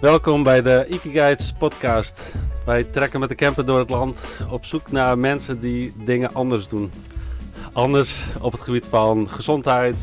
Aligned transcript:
Welkom 0.00 0.42
bij 0.42 0.62
de 0.62 0.86
Ikiguides 0.88 1.52
podcast. 1.58 2.34
Wij 2.64 2.84
trekken 2.84 3.20
met 3.20 3.28
de 3.28 3.34
camper 3.34 3.64
door 3.64 3.78
het 3.78 3.90
land 3.90 4.28
op 4.50 4.64
zoek 4.64 4.90
naar 4.90 5.18
mensen 5.18 5.60
die 5.60 5.92
dingen 6.04 6.34
anders 6.34 6.68
doen. 6.68 6.92
Anders 7.72 8.24
op 8.40 8.52
het 8.52 8.60
gebied 8.60 8.86
van 8.86 9.28
gezondheid, 9.28 9.96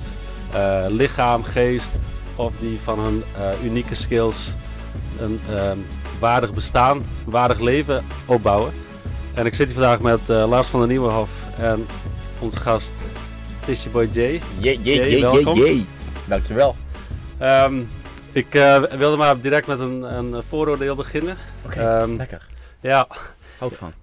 uh, 0.53 0.85
lichaam, 0.87 1.43
geest 1.43 1.91
of 2.35 2.53
die 2.59 2.79
van 2.79 2.99
hun 2.99 3.23
uh, 3.37 3.63
unieke 3.63 3.95
skills 3.95 4.53
een 5.19 5.39
uh, 5.49 5.71
waardig 6.19 6.53
bestaan, 6.53 7.03
waardig 7.25 7.59
leven 7.59 8.03
opbouwen. 8.25 8.71
En 9.33 9.45
ik 9.45 9.55
zit 9.55 9.65
hier 9.65 9.75
vandaag 9.75 9.99
met 10.01 10.29
uh, 10.29 10.49
Lars 10.49 10.67
van 10.67 10.79
der 10.79 10.89
Nieuwenhof 10.89 11.31
en 11.57 11.85
onze 12.39 12.57
gast 12.57 12.93
Tishy 13.65 13.89
Boy 13.89 14.07
Jay. 14.11 14.41
Jay, 14.59 14.79
Jay, 14.81 15.09
Jay, 15.09 15.21
welkom. 15.21 15.57
Jay, 15.57 15.85
Dankjewel. 16.25 16.75
Um, 17.41 17.87
ik 18.37 18.55
uh, 18.55 18.83
wilde 18.83 19.17
maar 19.17 19.39
direct 19.39 19.67
met 19.67 19.79
een, 19.79 20.01
een 20.01 20.43
vooroordeel 20.43 20.95
beginnen. 20.95 21.37
Oké, 21.65 21.77
okay, 21.77 22.01
um, 22.01 22.17
lekker. 22.17 22.47
Ja. 22.81 23.07
Hou 23.57 23.75
van. 23.75 23.93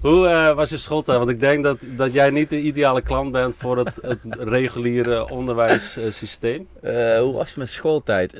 Hoe 0.00 0.28
uh, 0.28 0.54
was 0.54 0.70
je 0.70 0.76
schooltijd? 0.76 1.18
Want 1.18 1.30
ik 1.30 1.40
denk 1.40 1.62
dat, 1.62 1.78
dat 1.96 2.12
jij 2.12 2.30
niet 2.30 2.50
de 2.50 2.60
ideale 2.60 3.02
klant 3.02 3.32
bent 3.32 3.56
voor 3.56 3.78
het, 3.78 3.98
het 4.02 4.18
reguliere 4.38 5.28
onderwijssysteem. 5.28 6.68
Uh, 6.82 7.18
hoe 7.18 7.32
was 7.32 7.54
mijn 7.54 7.68
schooltijd? 7.68 8.32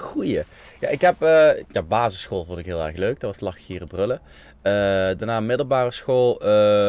goeie. 0.00 0.42
Ja, 0.80 0.88
ik 0.88 1.00
heb 1.00 1.16
ja, 1.68 1.82
basisschool 1.88 2.44
vond 2.44 2.58
ik 2.58 2.66
heel 2.66 2.84
erg 2.84 2.96
leuk. 2.96 3.20
Dat 3.20 3.30
was 3.30 3.40
lachen, 3.40 3.62
gieren, 3.62 3.88
brullen. 3.88 4.20
daarna 5.18 5.40
middelbare 5.40 5.90
school, 5.90 6.38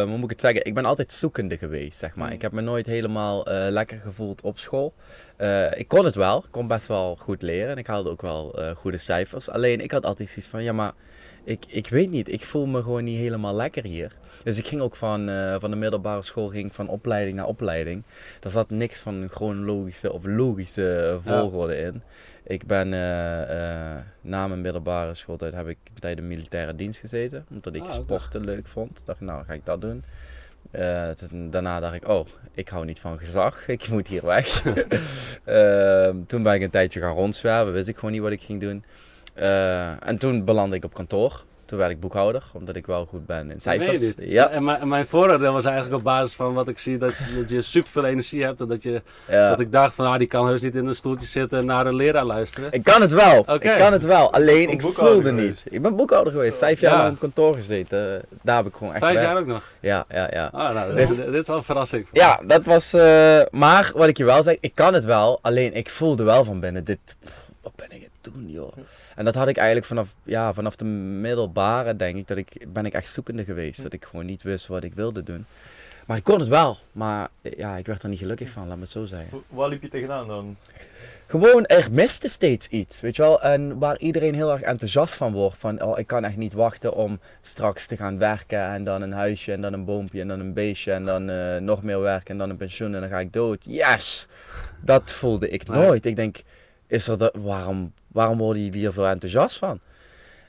hoe 0.05 0.17
moet 0.17 0.23
ik 0.23 0.29
het 0.29 0.41
zeggen? 0.41 0.65
Ik 0.65 0.73
ben 0.73 0.85
altijd 0.85 1.13
zoekende 1.13 1.57
geweest, 1.57 1.97
zeg 1.97 2.15
maar. 2.15 2.31
Ik 2.33 2.41
heb 2.41 2.51
me 2.51 2.61
nooit 2.61 2.85
helemaal 2.85 3.43
lekker 3.69 3.99
gevoeld 3.99 4.41
op 4.41 4.59
school. 4.59 4.93
Ik 5.77 5.87
kon 5.87 6.05
het 6.05 6.15
wel, 6.15 6.37
ik 6.37 6.51
kon 6.51 6.67
best 6.67 6.87
wel 6.87 7.15
goed 7.15 7.41
leren 7.41 7.69
en 7.69 7.77
ik 7.77 7.87
haalde 7.87 8.09
ook 8.09 8.21
wel 8.21 8.59
goede 8.75 8.97
cijfers. 8.97 9.49
Alleen 9.49 9.81
ik 9.81 9.91
had 9.91 10.05
altijd 10.05 10.29
zoiets 10.29 10.47
van, 10.47 10.63
ja 10.63 10.73
maar 10.73 10.93
ik, 11.43 11.65
ik 11.67 11.87
weet 11.87 12.09
niet, 12.09 12.29
ik 12.29 12.41
voel 12.41 12.65
me 12.65 12.81
gewoon 12.81 13.03
niet 13.03 13.17
helemaal 13.17 13.55
lekker 13.55 13.83
hier. 13.83 14.11
Dus 14.43 14.57
ik 14.57 14.67
ging 14.67 14.81
ook 14.81 14.95
van, 14.95 15.29
uh, 15.29 15.55
van 15.59 15.69
de 15.69 15.75
middelbare 15.75 16.23
school 16.23 16.47
ging 16.47 16.75
van 16.75 16.87
opleiding 16.87 17.37
naar 17.37 17.45
opleiding. 17.45 18.03
Daar 18.39 18.51
zat 18.51 18.69
niks 18.69 18.99
van 18.99 19.27
chronologische 19.31 20.11
of 20.11 20.25
logische 20.25 21.17
volgorde 21.21 21.75
ja. 21.75 21.87
in. 21.87 22.01
Ik 22.43 22.65
ben 22.65 22.89
na 24.21 24.47
mijn 24.47 24.61
middelbare 24.61 25.13
schooltijd 25.13 25.53
heb 25.53 25.67
ik 25.67 25.77
tijdens 25.99 26.27
de 26.27 26.35
militaire 26.35 26.75
dienst 26.75 26.99
gezeten. 26.99 27.45
Omdat 27.49 27.75
ik 27.75 27.83
ah, 27.83 27.93
sporten 27.93 28.45
leuk 28.45 28.67
vond. 28.67 29.05
Dacht 29.05 29.19
nou 29.19 29.45
ga 29.45 29.53
ik 29.53 29.65
dat 29.65 29.81
doen. 29.81 30.03
Daarna 31.49 31.79
dacht 31.79 31.93
ik, 31.93 32.07
oh, 32.07 32.27
ik 32.53 32.69
hou 32.69 32.85
niet 32.85 32.99
van 32.99 33.19
gezag. 33.19 33.67
Ik 33.67 33.87
moet 33.87 34.07
hier 34.07 34.25
weg. 34.25 34.63
Ehm, 35.43 36.17
toen 36.27 36.43
ben 36.43 36.53
ik 36.53 36.61
een 36.61 36.69
tijdje 36.69 36.99
gaan 36.99 37.15
rondzwerven. 37.15 37.73
Wist 37.73 37.87
ik 37.87 37.95
gewoon 37.95 38.11
niet 38.11 38.21
wat 38.21 38.31
ik 38.31 38.41
ging 38.41 38.61
doen. 38.61 38.83
Uh, 39.35 40.07
en 40.07 40.17
toen 40.17 40.45
belandde 40.45 40.75
ik 40.75 40.83
op 40.83 40.93
kantoor. 40.93 41.43
Toen 41.67 41.77
werd 41.77 41.91
ik 41.91 41.99
boekhouder, 41.99 42.43
omdat 42.53 42.75
ik 42.75 42.85
wel 42.85 43.05
goed 43.05 43.25
ben 43.25 43.51
in 43.51 43.59
cijfers. 43.61 44.13
Ja. 44.17 44.49
En, 44.49 44.63
mijn, 44.63 44.87
mijn 44.87 45.07
vooroordeel 45.07 45.53
was 45.53 45.65
eigenlijk 45.65 45.95
op 45.95 46.03
basis 46.03 46.35
van 46.35 46.53
wat 46.53 46.67
ik 46.67 46.77
zie, 46.77 46.97
dat, 46.97 47.13
dat 47.35 47.49
je 47.49 47.61
super 47.61 47.91
veel 47.91 48.05
energie 48.05 48.43
hebt. 48.43 48.59
En 48.59 48.67
dat, 48.67 48.83
je, 48.83 49.01
ja. 49.27 49.49
dat 49.49 49.59
ik 49.59 49.71
dacht 49.71 49.95
van, 49.95 50.05
ah, 50.05 50.17
die 50.17 50.27
kan 50.27 50.47
heus 50.47 50.61
niet 50.61 50.75
in 50.75 50.85
een 50.85 50.95
stoeltje 50.95 51.27
zitten 51.27 51.59
en 51.59 51.65
naar 51.65 51.85
een 51.85 51.95
leraar 51.95 52.25
luisteren. 52.25 52.71
Ik 52.71 52.83
kan 52.83 53.01
het 53.01 53.11
wel, 53.11 53.39
okay. 53.39 53.55
ik 53.55 53.77
kan 53.77 53.91
het 53.91 54.03
wel. 54.03 54.33
Alleen, 54.33 54.69
ik 54.69 54.81
voelde 54.81 55.31
niet. 55.31 55.63
Ik 55.69 55.81
ben 55.81 55.95
boekhouder 55.95 56.33
geweest, 56.33 56.57
vijf 56.57 56.79
jaar 56.79 56.97
lang 56.97 57.13
op 57.13 57.19
kantoor 57.19 57.55
gezeten. 57.55 58.21
Daar 58.41 58.57
heb 58.57 58.65
ik 58.65 58.73
gewoon 58.73 58.93
echt 58.93 59.03
Vijf 59.03 59.21
jaar 59.21 59.37
ook 59.37 59.45
nog? 59.45 59.63
Ja, 59.79 60.05
ja, 60.09 60.27
ja. 60.31 60.49
Ah, 60.53 60.73
nou, 60.73 60.95
dus, 60.95 61.15
dit, 61.15 61.33
is 61.33 61.49
al 61.49 61.57
een 61.57 61.63
verrassing. 61.63 62.07
Ja, 62.11 62.39
dat 62.47 62.65
was... 62.65 62.93
Uh, 62.93 63.01
maar, 63.51 63.91
wat 63.95 64.07
ik 64.07 64.17
je 64.17 64.25
wel 64.25 64.43
zeg, 64.43 64.57
ik 64.59 64.75
kan 64.75 64.93
het 64.93 65.05
wel. 65.05 65.39
Alleen, 65.41 65.73
ik 65.73 65.89
voelde 65.89 66.23
wel 66.23 66.43
van 66.43 66.59
binnen, 66.59 66.83
dit... 66.83 67.15
Wat 67.61 67.75
ben 67.75 67.91
ik 67.91 68.01
het 68.01 68.33
doen, 68.33 68.49
joh. 68.49 68.73
En 69.17 69.25
dat 69.25 69.35
had 69.35 69.47
ik 69.47 69.57
eigenlijk 69.57 69.87
vanaf, 69.87 70.15
ja, 70.23 70.53
vanaf 70.53 70.75
de 70.75 70.85
middelbare, 70.85 71.95
denk 71.95 72.17
ik, 72.17 72.27
dat 72.27 72.37
ik, 72.37 72.65
ben 72.73 72.85
ik 72.85 72.93
echt 72.93 73.11
zoekende 73.11 73.43
geweest. 73.43 73.83
Dat 73.83 73.93
ik 73.93 74.05
gewoon 74.05 74.25
niet 74.25 74.43
wist 74.43 74.67
wat 74.67 74.83
ik 74.83 74.93
wilde 74.93 75.23
doen. 75.23 75.45
Maar 76.05 76.17
ik 76.17 76.23
kon 76.23 76.39
het 76.39 76.47
wel, 76.47 76.77
maar 76.91 77.27
ja, 77.41 77.77
ik 77.77 77.85
werd 77.85 78.03
er 78.03 78.09
niet 78.09 78.19
gelukkig 78.19 78.49
van, 78.49 78.67
laat 78.67 78.75
me 78.75 78.81
het 78.81 78.91
zo 78.91 79.05
zeggen. 79.05 79.43
Waar 79.47 79.69
liep 79.69 79.81
je 79.81 79.87
tegenaan 79.87 80.27
dan? 80.27 80.57
Gewoon, 81.27 81.65
er 81.65 81.87
miste 81.91 82.27
steeds 82.27 82.67
iets, 82.67 83.01
weet 83.01 83.15
je 83.15 83.21
wel. 83.21 83.41
En 83.41 83.77
waar 83.77 83.97
iedereen 83.99 84.33
heel 84.33 84.51
erg 84.51 84.61
enthousiast 84.61 85.13
van 85.13 85.33
wordt. 85.33 85.57
Van, 85.57 85.83
oh, 85.83 85.99
ik 85.99 86.07
kan 86.07 86.23
echt 86.23 86.37
niet 86.37 86.53
wachten 86.53 86.93
om 86.93 87.19
straks 87.41 87.85
te 87.85 87.97
gaan 87.97 88.17
werken. 88.17 88.61
En 88.61 88.83
dan 88.83 89.01
een 89.01 89.11
huisje, 89.11 89.51
en 89.51 89.61
dan 89.61 89.73
een 89.73 89.85
boompje, 89.85 90.21
en 90.21 90.27
dan 90.27 90.39
een 90.39 90.53
beestje. 90.53 90.91
En 90.91 91.05
dan 91.05 91.29
uh, 91.29 91.57
nog 91.57 91.83
meer 91.83 91.99
werken, 91.99 92.31
en 92.31 92.37
dan 92.37 92.49
een 92.49 92.57
pensioen, 92.57 92.95
en 92.95 93.01
dan 93.01 93.09
ga 93.09 93.19
ik 93.19 93.33
dood. 93.33 93.65
Yes! 93.65 94.27
Dat 94.81 95.11
voelde 95.11 95.49
ik 95.49 95.67
nooit. 95.67 96.05
Ik 96.05 96.15
denk, 96.15 96.37
is 96.87 97.07
er 97.07 97.17
de, 97.17 97.33
waarom, 97.37 97.93
waarom 98.17 98.37
worden 98.37 98.63
jullie 98.63 98.79
hier 98.79 98.91
zo 98.91 99.03
enthousiast 99.03 99.57
van? 99.57 99.79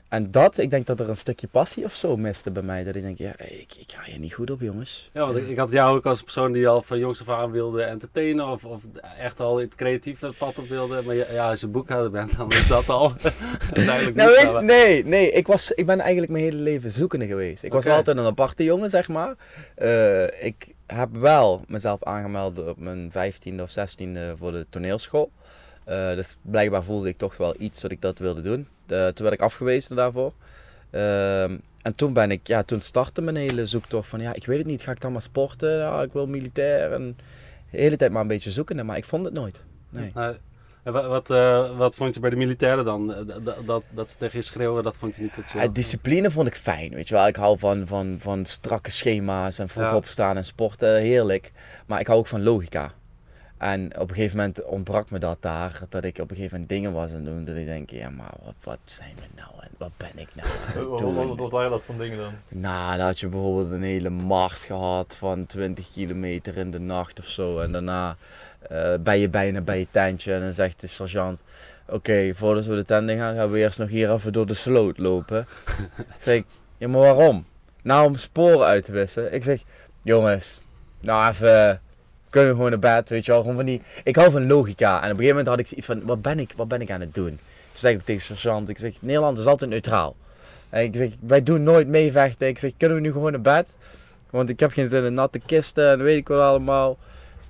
En 0.07 0.31
dat, 0.31 0.57
ik 0.57 0.69
denk 0.69 0.85
dat 0.85 0.99
er 0.99 1.09
een 1.09 1.17
stukje 1.17 1.47
passie 1.47 1.83
of 1.83 1.93
zo 1.93 2.17
miste 2.17 2.51
bij 2.51 2.63
mij. 2.63 2.83
Dat 2.83 2.95
ik 2.95 3.01
denk, 3.01 3.17
ja, 3.17 3.33
ik, 3.37 3.73
ik 3.79 3.91
ga 3.91 4.03
hier 4.03 4.19
niet 4.19 4.33
goed 4.33 4.51
op, 4.51 4.61
jongens. 4.61 5.09
Ja, 5.13 5.25
want 5.25 5.37
ik, 5.37 5.47
ik 5.47 5.57
had 5.57 5.71
jou 5.71 5.97
ook 5.97 6.05
als 6.05 6.21
persoon 6.21 6.51
die 6.51 6.67
al 6.67 6.81
van 6.81 6.99
jongs 6.99 7.21
af 7.21 7.29
aan 7.29 7.51
wilde 7.51 7.83
entertainen. 7.83 8.47
Of, 8.47 8.65
of 8.65 8.83
echt 9.19 9.39
al 9.39 9.57
het 9.57 9.75
creatieve 9.75 10.31
pad 10.37 10.57
op 10.57 10.67
wilde. 10.67 11.01
Maar 11.05 11.15
ja, 11.15 11.49
als 11.49 11.59
je 11.59 11.67
boekhouder 11.67 12.11
bent, 12.11 12.37
dan 12.37 12.49
is 12.49 12.67
dat 12.67 12.89
al 12.89 13.11
nou, 13.73 14.05
niet. 14.05 14.61
nee, 14.61 15.05
nee. 15.05 15.31
Ik, 15.31 15.47
was, 15.47 15.71
ik 15.71 15.85
ben 15.85 15.99
eigenlijk 15.99 16.31
mijn 16.31 16.43
hele 16.43 16.61
leven 16.61 16.91
zoekende 16.91 17.27
geweest. 17.27 17.63
Ik 17.63 17.73
was 17.73 17.85
altijd 17.85 18.17
een 18.17 18.25
aparte 18.25 18.63
jongen, 18.63 18.89
zeg 18.89 19.07
maar. 19.07 19.35
Uh, 19.77 20.43
ik 20.45 20.73
heb 20.87 21.09
wel 21.11 21.63
mezelf 21.67 22.03
aangemeld 22.03 22.67
op 22.67 22.79
mijn 22.79 23.11
15e 23.11 23.61
of 23.61 23.71
16e 23.71 24.37
voor 24.37 24.51
de 24.51 24.65
toneelschool. 24.69 25.31
Uh, 25.89 26.15
dus 26.15 26.37
blijkbaar 26.41 26.83
voelde 26.83 27.07
ik 27.07 27.17
toch 27.17 27.37
wel 27.37 27.55
iets 27.57 27.81
dat 27.81 27.91
ik 27.91 28.01
dat 28.01 28.19
wilde 28.19 28.41
doen. 28.41 28.67
Uh, 28.87 29.07
toen 29.07 29.25
werd 29.25 29.33
ik 29.33 29.41
afgewezen 29.41 29.95
daarvoor. 29.95 30.33
Uh, 30.91 31.43
en 31.81 31.95
toen 31.95 32.13
ben 32.13 32.31
ik, 32.31 32.47
ja, 32.47 32.63
toen 32.63 32.81
startte 32.81 33.21
mijn 33.21 33.35
hele 33.35 33.65
zoektocht 33.65 34.07
van, 34.07 34.19
ja, 34.19 34.33
ik 34.33 34.45
weet 34.45 34.57
het 34.57 34.67
niet, 34.67 34.81
ga 34.81 34.91
ik 34.91 35.01
dan 35.01 35.11
maar 35.11 35.21
sporten? 35.21 35.77
Ja, 35.77 36.01
ik 36.01 36.13
wil 36.13 36.27
militair. 36.27 36.91
En 36.91 37.17
de 37.71 37.77
hele 37.77 37.95
tijd 37.95 38.11
maar 38.11 38.21
een 38.21 38.27
beetje 38.27 38.51
zoeken, 38.51 38.85
maar 38.85 38.97
ik 38.97 39.05
vond 39.05 39.25
het 39.25 39.33
nooit. 39.33 39.63
Nee. 39.89 40.11
wat, 40.83 41.05
wat, 41.05 41.29
uh, 41.29 41.77
wat, 41.77 41.95
vond 41.95 42.13
je 42.13 42.19
bij 42.19 42.29
de 42.29 42.35
militairen 42.35 42.85
dan? 42.85 43.07
Dat, 43.43 43.65
dat, 43.65 43.83
dat 43.89 44.09
ze 44.09 44.17
tegen 44.17 44.37
je 44.37 44.45
schreeuwen, 44.45 44.83
dat 44.83 44.97
vond 44.97 45.15
je 45.15 45.21
niet 45.21 45.35
het 45.35 45.49
zo? 45.49 45.71
discipline 45.71 46.31
vond 46.31 46.47
ik 46.47 46.55
fijn, 46.55 46.93
weet 46.93 47.07
je 47.07 47.15
wel. 47.15 47.27
Ik 47.27 47.35
hou 47.35 47.59
van, 47.59 47.87
van, 47.87 48.17
van 48.19 48.45
strakke 48.45 48.91
schema's 48.91 49.59
en 49.59 49.69
vroeg 49.69 49.83
ja. 49.83 49.95
opstaan 49.95 50.37
en 50.37 50.45
sporten, 50.45 51.01
heerlijk. 51.01 51.51
Maar 51.85 51.99
ik 51.99 52.07
hou 52.07 52.19
ook 52.19 52.27
van 52.27 52.43
logica. 52.43 52.93
En 53.59 53.99
op 53.99 54.09
een 54.09 54.15
gegeven 54.15 54.37
moment 54.37 54.63
ontbrak 54.63 55.11
me 55.11 55.19
dat 55.19 55.37
daar, 55.39 55.81
dat 55.89 56.03
ik 56.03 56.17
op 56.19 56.29
een 56.29 56.35
gegeven 56.35 56.59
moment 56.59 56.69
dingen 56.69 56.93
was 56.93 57.11
aan 57.11 57.23
doen, 57.23 57.45
dat 57.45 57.55
ik 57.55 57.65
denk, 57.65 57.89
ja 57.89 58.09
maar 58.09 58.33
wat, 58.43 58.53
wat 58.63 58.79
zijn 58.83 59.15
we 59.15 59.27
nou 59.35 59.49
en 59.61 59.69
wat 59.77 59.91
ben 59.97 60.11
ik 60.15 60.27
nou 60.33 60.47
aan 60.47 60.89
het 60.89 60.97
doen? 60.99 61.37
Wat, 61.37 61.51
waren 61.51 61.71
dat 61.71 61.83
van 61.83 61.97
dingen 61.97 62.17
dan? 62.17 62.33
Nou, 62.49 62.97
dan 62.97 63.05
had 63.05 63.19
je 63.19 63.27
bijvoorbeeld 63.27 63.71
een 63.71 63.83
hele 63.83 64.09
macht 64.09 64.63
gehad 64.63 65.15
van 65.17 65.45
20 65.45 65.91
kilometer 65.91 66.57
in 66.57 66.71
de 66.71 66.79
nacht 66.79 67.19
of 67.19 67.27
zo. 67.27 67.59
En 67.59 67.71
daarna 67.71 68.17
uh, 68.71 68.93
ben 68.99 69.19
je 69.19 69.29
bijna 69.29 69.61
bij 69.61 69.79
je 69.79 69.87
tentje 69.91 70.33
en 70.33 70.41
dan 70.41 70.53
zegt 70.53 70.81
de 70.81 70.87
sergeant, 70.87 71.43
oké, 71.85 71.95
okay, 71.95 72.33
voordat 72.33 72.65
we 72.65 72.75
de 72.75 72.85
tent 72.85 73.09
in 73.09 73.17
gaan, 73.17 73.35
gaan 73.35 73.51
we 73.51 73.59
eerst 73.59 73.79
nog 73.79 73.89
hier 73.89 74.11
even 74.11 74.33
door 74.33 74.45
de 74.45 74.53
sloot 74.53 74.97
lopen. 74.97 75.47
zeg 76.19 76.35
ik, 76.35 76.45
ja 76.77 76.87
maar 76.87 77.01
waarom? 77.01 77.45
Nou, 77.81 78.07
om 78.07 78.15
sporen 78.15 78.65
uit 78.65 78.83
te 78.83 78.91
wissen. 78.91 79.33
Ik 79.33 79.43
zeg, 79.43 79.63
jongens, 80.03 80.61
nou 80.99 81.29
even 81.29 81.81
kunnen 82.29 82.49
we 82.49 82.55
gewoon 82.55 82.69
naar 82.71 82.95
bed, 82.95 83.09
weet 83.09 83.25
je 83.25 83.31
wel. 83.31 83.41
Gewoon 83.41 83.55
van 83.55 83.65
die, 83.65 83.81
ik 84.03 84.15
hou 84.15 84.31
van 84.31 84.47
logica. 84.47 84.91
En 84.91 84.97
op 84.97 85.03
een 85.03 85.09
gegeven 85.09 85.29
moment 85.29 85.47
had 85.47 85.59
ik 85.59 85.71
iets 85.71 85.85
van, 85.85 86.05
wat 86.05 86.21
ben 86.21 86.39
ik, 86.39 86.53
wat 86.55 86.67
ben 86.67 86.81
ik 86.81 86.91
aan 86.91 86.99
het 86.99 87.13
doen? 87.13 87.27
Toen 87.27 87.37
zei 87.73 87.95
ik 87.95 88.01
tegen 88.01 88.21
sergeant, 88.21 88.69
ik 88.69 88.77
zeg, 88.77 88.93
Nederland 89.01 89.37
is 89.37 89.45
altijd 89.45 89.69
neutraal. 89.69 90.15
En 90.69 90.83
ik 90.83 90.95
zeg, 90.95 91.09
wij 91.19 91.43
doen 91.43 91.63
nooit 91.63 91.87
meevechten. 91.87 92.47
Ik 92.47 92.59
zeg, 92.59 92.71
kunnen 92.77 92.97
we 92.97 93.03
nu 93.03 93.11
gewoon 93.11 93.31
naar 93.31 93.41
bed? 93.41 93.75
Want 94.29 94.49
ik 94.49 94.59
heb 94.59 94.71
geen 94.71 94.89
zin 94.89 95.03
in 95.03 95.13
natte 95.13 95.39
kisten 95.45 95.91
en 95.91 96.03
weet 96.03 96.17
ik 96.17 96.27
wel 96.27 96.41
allemaal. 96.41 96.97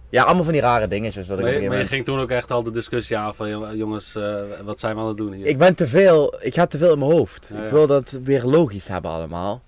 Ja, 0.10 0.24
allemaal 0.24 0.44
van 0.44 0.54
die 0.54 0.62
rare 0.62 0.88
dingetjes. 0.88 1.28
Dat 1.28 1.40
maar, 1.40 1.54
ik 1.54 1.68
maar 1.68 1.78
je 1.78 1.86
ging 1.86 2.06
toen 2.06 2.20
ook 2.20 2.30
echt 2.32 2.52
al 2.52 2.64
de 2.64 2.72
discussie 2.72 3.18
aan 3.18 3.36
van 3.36 3.78
jongens, 3.78 4.16
uh, 4.16 4.42
wat 4.64 4.80
zijn 4.80 4.96
we 4.96 5.02
aan 5.02 5.08
het 5.08 5.18
doen 5.18 5.32
hier? 5.32 5.46
Ik 5.46 5.58
ben 5.58 5.76
te 5.76 5.88
veel, 5.88 6.36
ik 6.40 6.54
ga 6.54 6.66
te 6.66 6.78
veel 6.78 6.94
in 6.94 7.00
mijn 7.00 7.12
hoofd. 7.12 7.52
ik 7.66 7.72
wil 7.72 7.88
dat 7.88 8.20
weer 8.24 8.44
logisch 8.44 8.88
hebben 8.88 9.12
allemaal. 9.12 9.62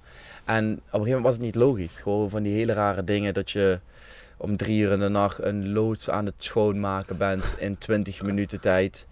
En 0.46 0.64
op 0.66 0.74
een 0.74 0.82
gegeven 0.84 1.08
moment 1.08 1.24
was 1.24 1.34
het 1.34 1.44
niet 1.44 1.56
logisch. 1.56 1.98
Gewoon 1.98 2.30
van 2.30 2.44
die 2.44 2.54
hele 2.54 2.74
rare 2.74 3.04
dingen 3.04 3.34
dat 3.34 3.52
je 3.52 3.80
om 4.42 4.58
drie 4.58 4.80
uur 4.80 4.92
in 4.92 5.00
de 5.00 5.08
nacht 5.08 5.44
een 5.44 5.72
loods 5.72 6.10
aan 6.10 6.26
het 6.26 6.36
schoonmaken 6.38 7.18
bent 7.18 7.56
in 7.60 7.78
20 7.78 8.22
minuten 8.22 8.62
tijd. 8.62 9.08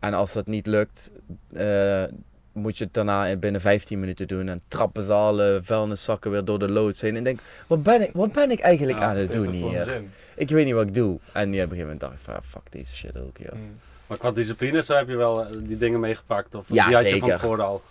En 0.00 0.14
als 0.14 0.32
dat 0.32 0.46
niet 0.46 0.66
lukt, 0.66 1.10
uh, 1.52 2.04
moet 2.52 2.78
je 2.78 2.84
het 2.84 2.94
daarna 2.94 3.36
binnen 3.36 3.60
15 3.60 4.00
minuten 4.00 4.28
doen. 4.28 4.48
En 4.48 4.62
trappen 4.68 5.04
ze 5.04 5.12
alle 5.12 5.60
vuilniszakken 5.62 6.30
weer 6.30 6.44
door 6.44 6.58
de 6.58 6.70
loods 6.70 7.00
heen. 7.00 7.16
En 7.16 7.24
denk, 7.24 7.40
wat 7.66 7.82
ben 7.82 8.02
ik, 8.02 8.10
wat 8.12 8.32
ben 8.32 8.50
ik 8.50 8.60
eigenlijk 8.60 8.98
aan 8.98 9.16
het 9.16 9.32
doen 9.32 9.50
hier? 9.50 10.02
Ik 10.36 10.50
weet 10.50 10.64
niet 10.64 10.74
wat 10.74 10.86
ik 10.86 10.94
doe. 10.94 11.18
En 11.32 11.52
ja, 11.52 11.64
op 11.64 11.70
een 11.70 11.76
gegeven 11.76 11.78
moment 11.78 12.00
dacht 12.00 12.14
ik 12.14 12.20
van, 12.20 12.42
fuck 12.42 12.72
deze 12.72 12.94
shit 12.94 13.16
ook, 13.16 13.38
joh. 13.38 13.52
Hmm. 13.52 13.78
Maar 14.06 14.18
qua 14.18 14.30
discipline 14.30 14.82
zo 14.82 14.94
heb 14.94 15.08
je 15.08 15.16
wel 15.16 15.44
eh, 15.44 15.56
die 15.58 15.76
dingen 15.76 16.00
meegepakt? 16.00 16.54
Of 16.54 16.66
ja, 16.68 16.86
die 16.86 16.94
had 16.94 17.10
je 17.10 17.18
van 17.18 17.30
tevoren 17.30 17.64
al? 17.64 17.82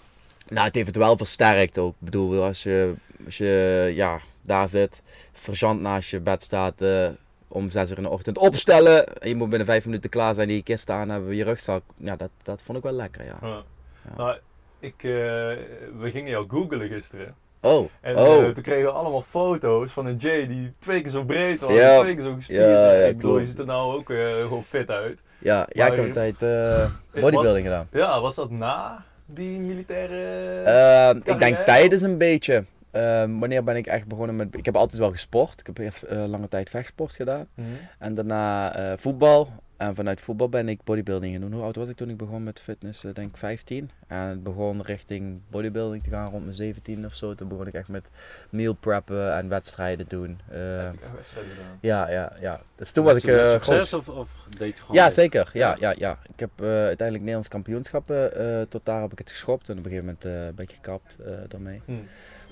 Nou, 0.48 0.66
het 0.66 0.76
heeft 0.76 0.88
het 0.88 0.98
wel 0.98 1.18
versterkt 1.18 1.78
ook. 1.78 1.92
Ik 1.92 2.06
bedoel, 2.06 2.44
als 2.44 2.64
je, 2.64 2.94
als 3.26 3.38
je 3.38 3.92
ja, 3.96 4.20
daar 4.42 4.70
zit, 4.70 5.02
sergeant 5.34 5.82
naast 5.82 6.10
je 6.10 6.20
bed 6.20 6.44
staat 6.44 6.82
uh, 6.82 7.08
om 7.48 7.70
6 7.70 7.92
uur 7.92 7.98
in 7.98 8.04
de 8.04 8.10
ochtend 8.10 8.38
opstellen. 8.38 9.18
En 9.22 9.30
je 9.30 9.36
moet 9.36 9.50
binnen 9.50 9.68
5 9.68 9.86
minuten 9.86 10.10
klaar 10.10 10.34
zijn, 10.34 10.48
die 10.48 10.64
kist 10.64 10.90
aan 10.90 11.10
hebben, 11.10 11.36
je 11.36 11.44
rugzak. 11.44 11.82
Ja, 11.98 12.16
dat, 12.16 12.30
dat 12.44 12.62
vond 12.62 12.78
ik 12.78 12.84
wel 12.84 12.94
lekker, 12.94 13.26
ja. 13.26 13.38
ja. 13.42 13.62
Nou, 14.18 14.38
ik, 14.80 14.94
eh, 14.98 15.10
we 16.00 16.10
gingen 16.12 16.30
jou 16.30 16.46
googlen 16.50 16.88
gisteren. 16.88 17.36
Oh, 17.62 17.90
En 18.02 18.18
oh. 18.18 18.44
eh, 18.46 18.50
toen 18.50 18.64
kregen 18.64 18.84
we 18.86 18.92
allemaal 18.92 19.22
foto's 19.22 19.92
van 19.92 20.06
een 20.06 20.16
Jay 20.18 20.48
die 20.48 20.74
twee 20.80 21.02
keer 21.02 21.12
zo 21.12 21.24
breed 21.24 21.62
was, 21.62 21.72
Ja. 21.72 21.96
en 21.96 22.02
twee 22.02 22.16
keer 22.16 22.24
zo 22.24 22.34
gespierd. 22.34 22.66
Ja, 22.66 22.92
ja, 22.94 23.06
ik 23.08 23.16
bedoel, 23.18 23.40
je 23.40 23.46
ziet 23.46 23.60
er 23.60 23.66
nou 23.66 23.94
ook 23.96 24.10
eh, 24.10 24.42
gewoon 24.42 24.64
fit 24.64 24.90
uit. 24.90 25.20
ja, 25.40 25.68
ja, 25.70 25.86
ik 25.88 25.96
heb 25.96 25.98
Maar- 25.98 26.06
een 26.26 26.36
tijd 26.38 26.42
eh, 26.42 26.90
bodybuilding 27.22 27.66
gedaan. 27.66 27.88
Ja, 27.92 28.22
was 28.22 28.36
dat 28.36 28.50
na 28.50 29.04
die 29.26 29.60
militaire... 29.60 30.62
Ehm, 30.64 31.18
ik 31.34 31.40
denk 31.40 31.58
tijdens 31.58 32.02
een 32.02 32.18
beetje. 32.18 32.64
Ehm, 32.94 33.40
wanneer 33.40 33.64
ben 33.64 33.76
ik 33.76 33.88
echt 33.88 34.08
begonnen 34.08 34.36
met... 34.36 34.48
Ik 34.58 34.66
heb 34.66 34.76
altijd 34.76 35.00
wel 35.00 35.12
gesport. 35.12 35.60
Ik 35.60 35.66
heb 35.66 35.78
eerst 35.78 36.04
eh, 36.04 36.26
lange 36.26 36.48
tijd 36.48 36.70
vechtsport 36.70 37.14
gedaan. 37.16 37.48
Mhm. 37.56 37.68
En 38.00 38.16
daarna 38.16 38.76
eh, 38.76 38.98
voetbal. 38.98 39.50
En 39.78 39.96
vanuit 39.96 40.22
voetbal 40.22 40.50
ben 40.50 40.70
ik 40.70 40.84
bodybuilding 40.84 41.32
gaan 41.34 41.42
doen. 41.42 41.54
Hoe 41.54 41.64
oud 41.64 41.76
was 41.76 41.88
ik 41.88 41.96
toen 41.96 42.10
ik 42.10 42.18
begon 42.18 42.44
met 42.44 42.60
fitness? 42.60 43.04
Eh, 43.04 43.14
denk 43.14 43.30
ik 43.30 43.38
15. 43.38 43.90
En 44.08 44.18
het 44.18 44.44
begon 44.44 44.82
richting 44.82 45.42
bodybuilding 45.50 46.04
te 46.04 46.10
gaan 46.10 46.30
rond 46.32 46.44
mijn 46.44 46.56
17 46.56 47.06
of 47.06 47.16
zo. 47.16 47.36
Toen 47.36 47.48
begon 47.48 47.68
ik 47.68 47.74
echt 47.74 47.88
met 47.88 48.10
meal 48.50 48.74
preppen 48.74 49.34
en 49.36 49.48
wedstrijden 49.50 50.06
doen. 50.08 50.40
Eh, 50.50 50.58
Heb 50.60 50.94
ik 50.94 51.02
echt 51.02 51.14
wedstrijden 51.16 51.52
gedaan. 51.52 51.78
ja, 51.82 52.10
ja, 52.10 52.34
ja. 52.40 52.60
Dus 52.76 52.92
toen 52.92 53.04
was 53.06 53.24
ik... 53.24 53.30
Eh, 53.30 53.48
succes 53.50 53.94
of, 53.94 54.10
of 54.10 54.46
deed 54.58 54.78
je 54.78 54.84
gewoon... 54.84 55.02
Ja, 55.02 55.10
zeker. 55.10 55.50
Ja, 55.54 55.76
Ja. 55.80 55.94
ja. 55.98 56.18
Ik 56.34 56.40
heb 56.40 56.50
eh, 56.56 56.66
uiteindelijk 56.68 57.18
Nederlands 57.20 57.48
kampioenschappen. 57.48 58.36
eh, 58.36 58.62
tot 58.70 58.86
daar 58.86 59.02
heb 59.02 59.12
ik 59.12 59.18
het 59.20 59.30
geschopt. 59.30 59.70
En 59.70 59.78
op 59.78 59.86
een 59.86 59.92
gegeven 59.92 60.06
moment 60.22 60.26
eh, 60.26 60.56
ben 60.56 60.66
ik 60.66 60.72
gekapt 60.72 61.16
eh, 61.26 61.34
daarmee. 61.48 61.82
Hm. 61.86 61.92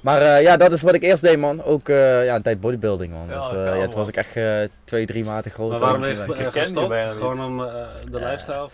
Maar 0.02 0.22
eh, 0.22 0.42
ja, 0.42 0.58
dat 0.58 0.72
is 0.72 0.82
wat 0.82 0.94
ik 0.96 1.04
eerst 1.04 1.22
deed, 1.22 1.38
man. 1.38 1.64
Ook 1.64 1.90
eh, 1.90 2.26
ja, 2.26 2.36
een 2.36 2.42
tijd 2.42 2.60
bodybuilding, 2.60 3.14
man. 3.14 3.28
Ja, 3.28 3.34
Dat, 3.34 3.44
eh, 3.44 3.52
kan 3.52 3.64
ja, 3.66 3.72
toen 3.72 3.88
wel. 3.90 3.98
was 3.98 4.08
ik 4.08 4.16
echt 4.16 4.36
eh, 4.36 4.62
twee, 4.84 5.06
drie 5.06 5.24
maten 5.24 5.52
groter. 5.52 5.80
Maar 5.80 5.88
waarom 5.88 6.04
heeft 6.04 6.26
je 6.38 6.52
gestopt? 6.60 6.96
Gewoon 7.04 7.44
om 7.46 7.64
eh, 7.64 7.74
de 8.12 8.18
lifestyle? 8.20 8.70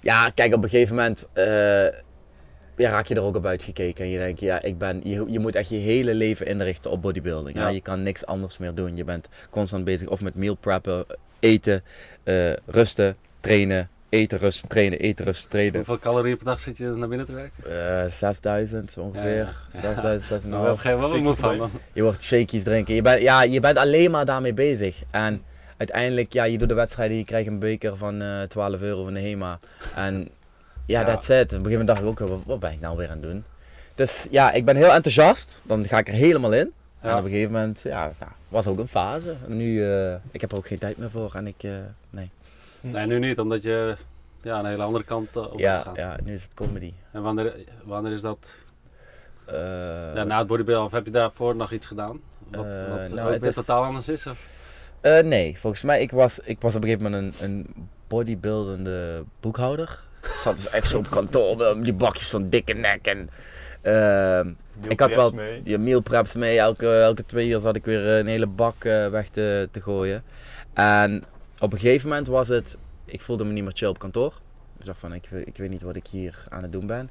Ja, 0.00 0.30
kijk, 0.34 0.54
op 0.54 0.62
een 0.62 0.68
gegeven 0.68 0.94
moment 0.94 1.28
eh, 1.32 1.44
ja, 2.76 2.90
raak 2.90 3.06
je 3.06 3.14
er 3.14 3.22
ook 3.22 3.36
op 3.36 3.46
uitgekeken. 3.46 4.04
En 4.04 4.10
je 4.10 4.18
denkt, 4.18 4.40
ja, 4.40 4.62
ik 4.62 4.78
ben, 4.78 5.00
je, 5.04 5.24
je 5.28 5.38
moet 5.38 5.54
echt 5.54 5.68
je 5.68 5.76
hele 5.76 6.14
leven 6.14 6.46
inrichten 6.46 6.90
op 6.90 7.02
bodybuilding. 7.02 7.56
Ja. 7.56 7.62
Ja. 7.62 7.68
Je 7.68 7.80
kan 7.80 8.02
niks 8.02 8.26
anders 8.26 8.58
meer 8.58 8.74
doen. 8.74 8.96
Je 8.96 9.04
bent 9.04 9.28
constant 9.50 9.84
bezig 9.84 10.08
of 10.08 10.20
met 10.20 10.34
meal 10.34 10.54
preppen, 10.54 11.04
eten, 11.40 11.82
eh, 12.24 12.52
rusten, 12.66 13.16
trainen, 13.40 13.88
eten, 14.08 14.38
rusten, 14.38 14.68
trainen, 14.68 14.98
eten, 14.98 15.24
rusten, 15.24 15.50
trainen. 15.50 15.74
Hoeveel 15.76 15.98
calorieën 15.98 16.36
per 16.36 16.46
dag 16.46 16.60
zit 16.60 16.78
je 16.78 16.84
naar 16.88 17.08
binnen 17.08 17.26
te 17.26 17.32
werken? 17.34 18.04
Eh 18.04 18.10
6000 18.12 18.96
ongeveer. 18.98 19.36
Ja, 19.36 19.52
ja. 19.72 19.80
6000, 19.80 20.50
Daar 20.52 20.60
heb 20.62 20.72
ik 20.72 20.78
6.500. 20.78 20.80
geen 20.80 20.98
wel 20.98 21.20
moed 21.22 21.36
van 21.36 21.58
dan. 21.58 21.70
Je 21.92 22.02
wordt 22.02 22.22
shakies 22.22 22.62
drinken. 22.62 22.94
Je 22.94 23.02
bent, 23.02 23.20
ja, 23.20 23.42
je 23.42 23.60
bent 23.60 23.78
alleen 23.78 24.10
maar 24.10 24.24
daarmee 24.24 24.54
bezig. 24.54 25.02
En 25.10 25.42
uiteindelijk, 25.76 26.32
ja, 26.32 26.44
je 26.44 26.58
doet 26.58 26.68
de 26.68 26.74
wedstrijden, 26.74 27.16
je 27.16 27.24
krijgt 27.24 27.48
een 27.48 27.58
beker 27.58 27.96
van 27.96 28.22
eh 28.22 28.42
12 28.42 28.80
euro 28.80 29.04
van 29.04 29.14
de 29.14 29.20
HEMA. 29.20 29.58
En 29.94 30.28
ja, 30.86 31.00
Ja. 31.00 31.06
that's 31.06 31.28
it. 31.28 31.34
Op 31.34 31.40
een 31.42 31.48
gegeven 31.48 31.70
moment 31.70 31.88
dacht 31.88 32.00
ik 32.00 32.06
ook, 32.20 32.42
wat, 32.44 32.60
ben 32.60 32.72
ik 32.72 32.80
nou 32.80 32.96
weer 32.96 33.06
aan 33.10 33.18
het 33.20 33.22
doen? 33.22 33.44
Dus 33.94 34.26
ja, 34.30 34.52
ik 34.52 34.64
ben 34.64 34.76
heel 34.76 34.92
enthousiast. 34.92 35.58
Dan 35.62 35.84
ga 35.86 35.98
ik 35.98 36.08
er 36.08 36.14
helemaal 36.14 36.52
in. 36.52 36.72
En 37.00 37.16
op 37.16 37.24
een 37.24 37.30
gegeven 37.30 37.52
moment, 37.52 37.80
ja, 37.80 38.12
nou, 38.18 38.30
was 38.48 38.66
ook 38.66 38.78
een 38.78 38.88
fase. 38.88 39.34
En 39.48 39.56
nu, 39.56 39.84
eh, 39.92 40.14
ik 40.30 40.40
heb 40.40 40.50
er 40.52 40.56
ook 40.58 40.66
geen 40.66 40.78
tijd 40.78 40.96
meer 40.98 41.10
voor. 41.10 41.32
En 41.34 41.46
ik, 41.46 41.54
eh, 41.62 41.70
nee. 42.10 42.30
Nee, 42.92 43.06
nu 43.06 43.18
niet, 43.18 43.38
omdat 43.38 43.62
je 43.62 43.96
ja, 44.42 44.58
een 44.58 44.66
hele 44.66 44.82
andere 44.82 45.04
kant 45.04 45.36
eh, 45.36 45.52
op 45.52 45.58
Ja, 45.58 45.76
gegaan. 45.76 45.94
ja, 45.94 46.16
nu 46.24 46.34
is 46.34 46.42
het 46.42 46.54
comedy. 46.54 46.92
En 47.12 47.22
wanneer, 47.22 47.54
wanneer 47.84 48.12
is 48.12 48.20
dat? 48.20 48.58
Eh, 49.46 49.54
ja, 50.14 50.24
na 50.24 50.38
het 50.38 50.46
bodybuilding, 50.46 50.86
of 50.86 50.92
heb 50.92 51.04
je 51.04 51.10
daarvoor 51.10 51.56
nog 51.56 51.72
iets 51.72 51.86
gedaan? 51.86 52.20
Wat, 52.50 52.64
Eh, 52.64 52.70
wat 52.90 53.10
nou, 53.10 53.20
ook 53.26 53.32
het 53.32 53.40
weer 53.40 53.48
is- 53.48 53.54
totaal 53.54 53.84
anders 53.84 54.08
is? 54.08 54.26
Of? 54.26 54.48
Eh, 55.00 55.22
nee, 55.22 55.58
volgens 55.58 55.82
mij, 55.82 56.00
ik 56.00 56.10
was, 56.10 56.38
ik 56.38 56.60
was 56.60 56.74
op 56.74 56.82
een 56.82 56.88
gegeven 56.88 57.10
moment 57.10 57.40
een, 57.40 57.50
een 57.50 57.88
bodybuildende 58.08 59.24
boekhouder. 59.40 59.98
Ik 60.22 60.28
zat 60.28 60.56
dus 60.56 60.70
echt 60.70 60.88
zo 60.88 60.98
op 60.98 61.10
kantoor 61.10 61.56
met 61.76 61.84
die 61.84 61.92
bakjes 61.92 62.30
van 62.30 62.48
dikke 62.48 62.72
nek 62.74 63.06
en... 63.06 63.30
ehm, 63.82 64.52
ik 64.88 65.00
had 65.00 65.14
wel 65.14 65.34
die 65.62 65.78
meal 65.78 66.00
preps 66.00 66.34
mee. 66.34 66.58
Elke, 66.58 67.00
elke 67.00 67.24
twee 67.26 67.48
uur 67.48 67.60
zat 67.60 67.76
ik 67.76 67.84
weer 67.84 68.06
een 68.06 68.26
hele 68.26 68.46
bak 68.46 68.84
eh, 68.84 69.08
weg 69.08 69.28
te, 69.28 69.68
te 69.70 69.80
gooien. 69.82 70.22
En 70.74 71.24
op 71.58 71.72
een 71.72 71.78
gegeven 71.78 72.08
moment 72.08 72.26
was 72.26 72.48
het... 72.48 72.76
Ik 73.04 73.20
voelde 73.20 73.44
me 73.44 73.52
niet 73.52 73.62
meer 73.62 73.72
chill 73.74 73.88
op 73.88 73.98
kantoor. 73.98 74.32
Ik 74.78 74.84
dacht 74.84 74.98
van, 74.98 75.12
ik, 75.12 75.30
ik 75.30 75.56
weet 75.56 75.70
niet 75.70 75.82
wat 75.82 75.96
ik 75.96 76.06
hier 76.06 76.44
aan 76.48 76.62
het 76.62 76.72
doen 76.72 76.86
ben. 76.86 77.10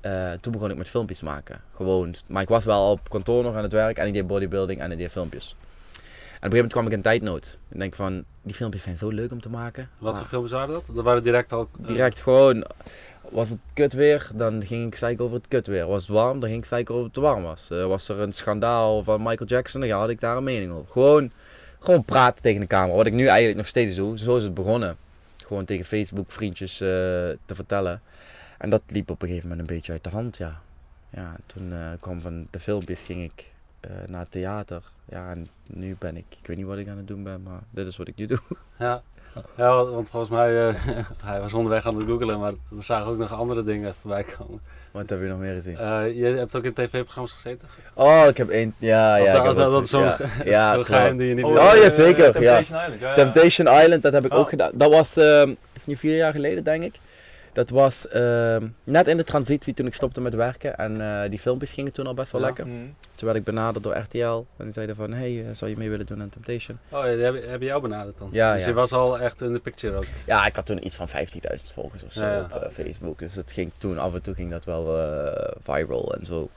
Eh, 0.00 0.32
toen 0.40 0.52
begon 0.52 0.70
ik 0.70 0.76
met 0.76 0.88
filmpjes 0.88 1.20
maken. 1.20 1.60
Gewoon. 1.74 2.14
Maar 2.28 2.42
ik 2.42 2.48
was 2.48 2.64
wel 2.64 2.90
op 2.90 3.08
kantoor 3.08 3.42
nog 3.42 3.54
aan 3.56 3.62
het 3.62 3.72
werk. 3.72 3.96
En 3.96 4.06
ik 4.06 4.12
deed 4.12 4.26
bodybuilding 4.26 4.80
en 4.80 4.90
ik 4.92 4.98
deed 4.98 5.10
filmpjes. 5.10 5.56
En 6.40 6.46
op 6.46 6.52
een 6.54 6.56
gegeven 6.56 6.56
moment 6.56 6.72
kwam 6.72 6.86
ik 6.86 6.92
in 6.92 7.02
tijdnood. 7.02 7.58
Ik 7.68 7.78
denk 7.78 7.94
van, 7.94 8.24
die 8.42 8.54
filmpjes 8.54 8.82
zijn 8.82 8.96
zo 8.96 9.08
leuk 9.08 9.32
om 9.32 9.40
te 9.40 9.48
maken. 9.50 9.88
Wat 9.98 10.18
voor 10.18 10.26
films 10.26 10.50
waren 10.50 10.74
dat? 10.74 10.90
Dat 10.94 11.04
waren 11.04 11.22
direct 11.22 11.52
al... 11.52 11.68
eh, 11.80 11.86
Direct 11.86 12.20
gewoon, 12.20 12.64
was 13.30 13.48
het 13.48 13.58
kut 13.74 13.92
weer, 13.92 14.30
dan 14.34 14.66
ging 14.66 14.86
ik 14.86 14.94
zeiken 14.94 15.24
over 15.24 15.36
het 15.36 15.48
kut 15.48 15.66
weer. 15.66 15.86
Was 15.86 16.06
het 16.06 16.16
warm, 16.16 16.40
dan 16.40 16.48
ging 16.48 16.62
ik 16.62 16.68
zeiken 16.68 16.94
over 16.94 17.04
het 17.06 17.14
te 17.14 17.20
warm 17.20 17.42
was. 17.42 17.70
Eh, 17.70 17.86
was 17.86 18.08
er 18.08 18.18
een 18.18 18.32
schandaal 18.32 19.02
van 19.02 19.22
Michael 19.22 19.48
Jackson, 19.48 19.80
dan 19.80 19.90
had 19.90 20.08
ik 20.08 20.20
daar 20.20 20.36
een 20.36 20.44
mening 20.44 20.72
over. 20.72 20.90
Gewoon, 20.92 21.32
gewoon 21.80 22.04
praten 22.04 22.42
tegen 22.42 22.60
de 22.60 22.66
camera, 22.66 22.96
wat 22.96 23.06
ik 23.06 23.12
nu 23.12 23.26
eigenlijk 23.26 23.56
nog 23.56 23.66
steeds 23.66 23.94
doe. 23.94 24.18
Zo 24.18 24.36
is 24.36 24.42
het 24.42 24.54
begonnen. 24.54 24.96
Gewoon 25.36 25.64
tegen 25.64 25.84
Facebook 25.84 26.32
vriendjes 26.32 26.72
eh, 26.80 26.88
te 27.44 27.54
vertellen. 27.54 28.02
En 28.58 28.70
dat 28.70 28.82
liep 28.86 29.10
op 29.10 29.22
een 29.22 29.28
gegeven 29.28 29.48
moment 29.48 29.68
een 29.68 29.74
beetje 29.74 29.92
uit 29.92 30.04
de 30.04 30.10
hand, 30.10 30.36
ja. 30.36 30.60
Ja, 31.10 31.36
toen 31.46 31.72
eh, 31.72 31.90
kwam 32.00 32.20
van 32.20 32.46
de 32.50 32.58
filmpjes, 32.58 33.00
ging 33.00 33.22
ik 33.22 33.46
eh, 33.80 33.90
naar 34.06 34.20
het 34.20 34.30
theater. 34.30 34.82
Ja, 35.08 35.30
en 35.30 35.48
nu 35.66 35.96
ben 35.98 36.16
ik, 36.16 36.24
ik 36.40 36.46
weet 36.46 36.56
niet 36.56 36.66
wat 36.66 36.78
ik 36.78 36.88
aan 36.88 36.96
het 36.96 37.06
doen 37.06 37.22
ben, 37.22 37.42
maar 37.42 37.60
dit 37.70 37.86
is 37.86 37.96
wat 37.96 38.08
ik 38.08 38.16
nu 38.16 38.26
doe. 38.26 38.40
Ja, 38.78 39.02
ja 39.56 39.74
want, 39.74 39.90
want 39.90 40.10
volgens 40.10 40.30
mij, 40.32 40.68
eh, 40.68 40.74
hij 41.24 41.40
was 41.40 41.54
onderweg 41.54 41.86
aan 41.86 41.96
het 41.96 42.06
googelen, 42.06 42.40
maar 42.40 42.50
er 42.50 42.82
zagen 42.82 43.10
ook 43.10 43.18
nog 43.18 43.32
andere 43.34 43.62
dingen 43.62 43.94
voorbij 44.00 44.24
komen. 44.38 44.60
Wat 44.90 45.08
heb 45.10 45.20
je 45.20 45.26
nog 45.26 45.38
meer 45.38 45.54
gezien? 45.54 45.76
Eh, 45.76 46.16
je 46.16 46.24
hebt 46.24 46.56
ook 46.56 46.64
in 46.64 46.72
tv-programma's 46.74 47.32
gezeten? 47.32 47.68
Oh, 47.94 48.24
ik 48.28 48.36
heb 48.36 48.48
één. 48.50 48.74
Ja, 48.78 49.18
Of 49.20 49.24
ja. 49.26 49.32
dat, 49.42 49.56
dat, 49.56 49.72
dat 49.72 49.82
is 49.84 49.90
zo'n 49.90 50.02
ja, 50.02 50.16
ja, 50.44 50.72
zo'n 50.74 50.84
geheim 50.84 51.16
die 51.16 51.28
je 51.28 51.34
niet 51.34 51.44
Oh, 51.44 51.52
wil- 51.52 51.62
ja, 51.62 51.82
eh, 51.82 51.90
zeker, 51.90 52.24
ja. 52.42 52.56
Temptation 52.62 52.80
Island, 52.80 53.00
ja, 53.00 53.08
ja. 53.08 53.14
Temptation 53.14 53.66
Island, 53.82 54.02
dat 54.02 54.12
heb 54.12 54.24
ik 54.24 54.32
Oh. 54.32 54.38
ook 54.38 54.48
gedaan. 54.48 54.70
Dat 54.74 54.90
was, 54.92 55.16
ehm 55.16 55.54
is 55.72 55.86
nu 55.86 55.96
vier 55.96 56.16
jaar 56.16 56.32
geleden, 56.32 56.64
denk 56.64 56.82
ik. 56.82 56.94
Dat 57.52 57.70
was 57.70 58.08
ehm, 58.08 58.68
net 58.84 59.06
in 59.06 59.16
de 59.16 59.24
transitie 59.24 59.74
toen 59.74 59.86
ik 59.86 59.94
stopte 59.94 60.20
met 60.20 60.34
werken. 60.34 60.76
En 60.76 61.00
eh, 61.00 61.30
die 61.30 61.38
filmpjes 61.38 61.72
gingen 61.72 61.92
toen 61.92 62.06
al 62.06 62.14
best 62.14 62.32
wel 62.32 62.40
Ja. 62.40 62.46
lekker. 62.46 62.64
Hm. 62.64 62.70
Toen 63.14 63.26
werd 63.26 63.36
ik 63.36 63.44
benaderd 63.44 63.84
door 63.84 63.96
RTL. 63.96 64.18
En 64.56 64.64
die 64.64 64.72
zeiden 64.72 64.96
van, 64.96 65.12
hey, 65.12 65.46
eh, 65.46 65.54
zou 65.54 65.70
je 65.70 65.76
mee 65.76 65.90
willen 65.90 66.06
doen 66.06 66.20
aan 66.20 66.28
Temptation? 66.28 66.78
Oh, 66.88 67.02
die 67.02 67.10
hebben, 67.10 67.48
hebben 67.48 67.68
jou 67.68 67.82
benaderd 67.82 68.18
dan? 68.18 68.28
Ja, 68.32 68.52
dus 68.52 68.62
ja. 68.62 68.68
je 68.68 68.74
was 68.74 68.92
al 68.92 69.18
echt 69.18 69.42
in 69.42 69.52
de 69.52 69.60
picture 69.60 69.96
ook? 69.96 70.04
Ja, 70.26 70.46
ik 70.46 70.56
had 70.56 70.66
toen 70.66 70.86
iets 70.86 70.96
van 70.96 71.08
15.000 71.08 71.14
volgers 71.72 72.04
of 72.04 72.12
zo 72.12 72.24
Ja, 72.24 72.48
op 72.52 72.62
eh, 72.62 72.70
Facebook. 72.70 73.18
Dus 73.18 73.34
het 73.34 73.52
ging 73.52 73.72
toen, 73.78 73.98
af 73.98 74.14
en 74.14 74.22
toe 74.22 74.34
ging 74.34 74.50
dat 74.50 74.64
wel 74.64 74.84
viral 75.60 76.14
en 76.14 76.26
zo. 76.26 76.50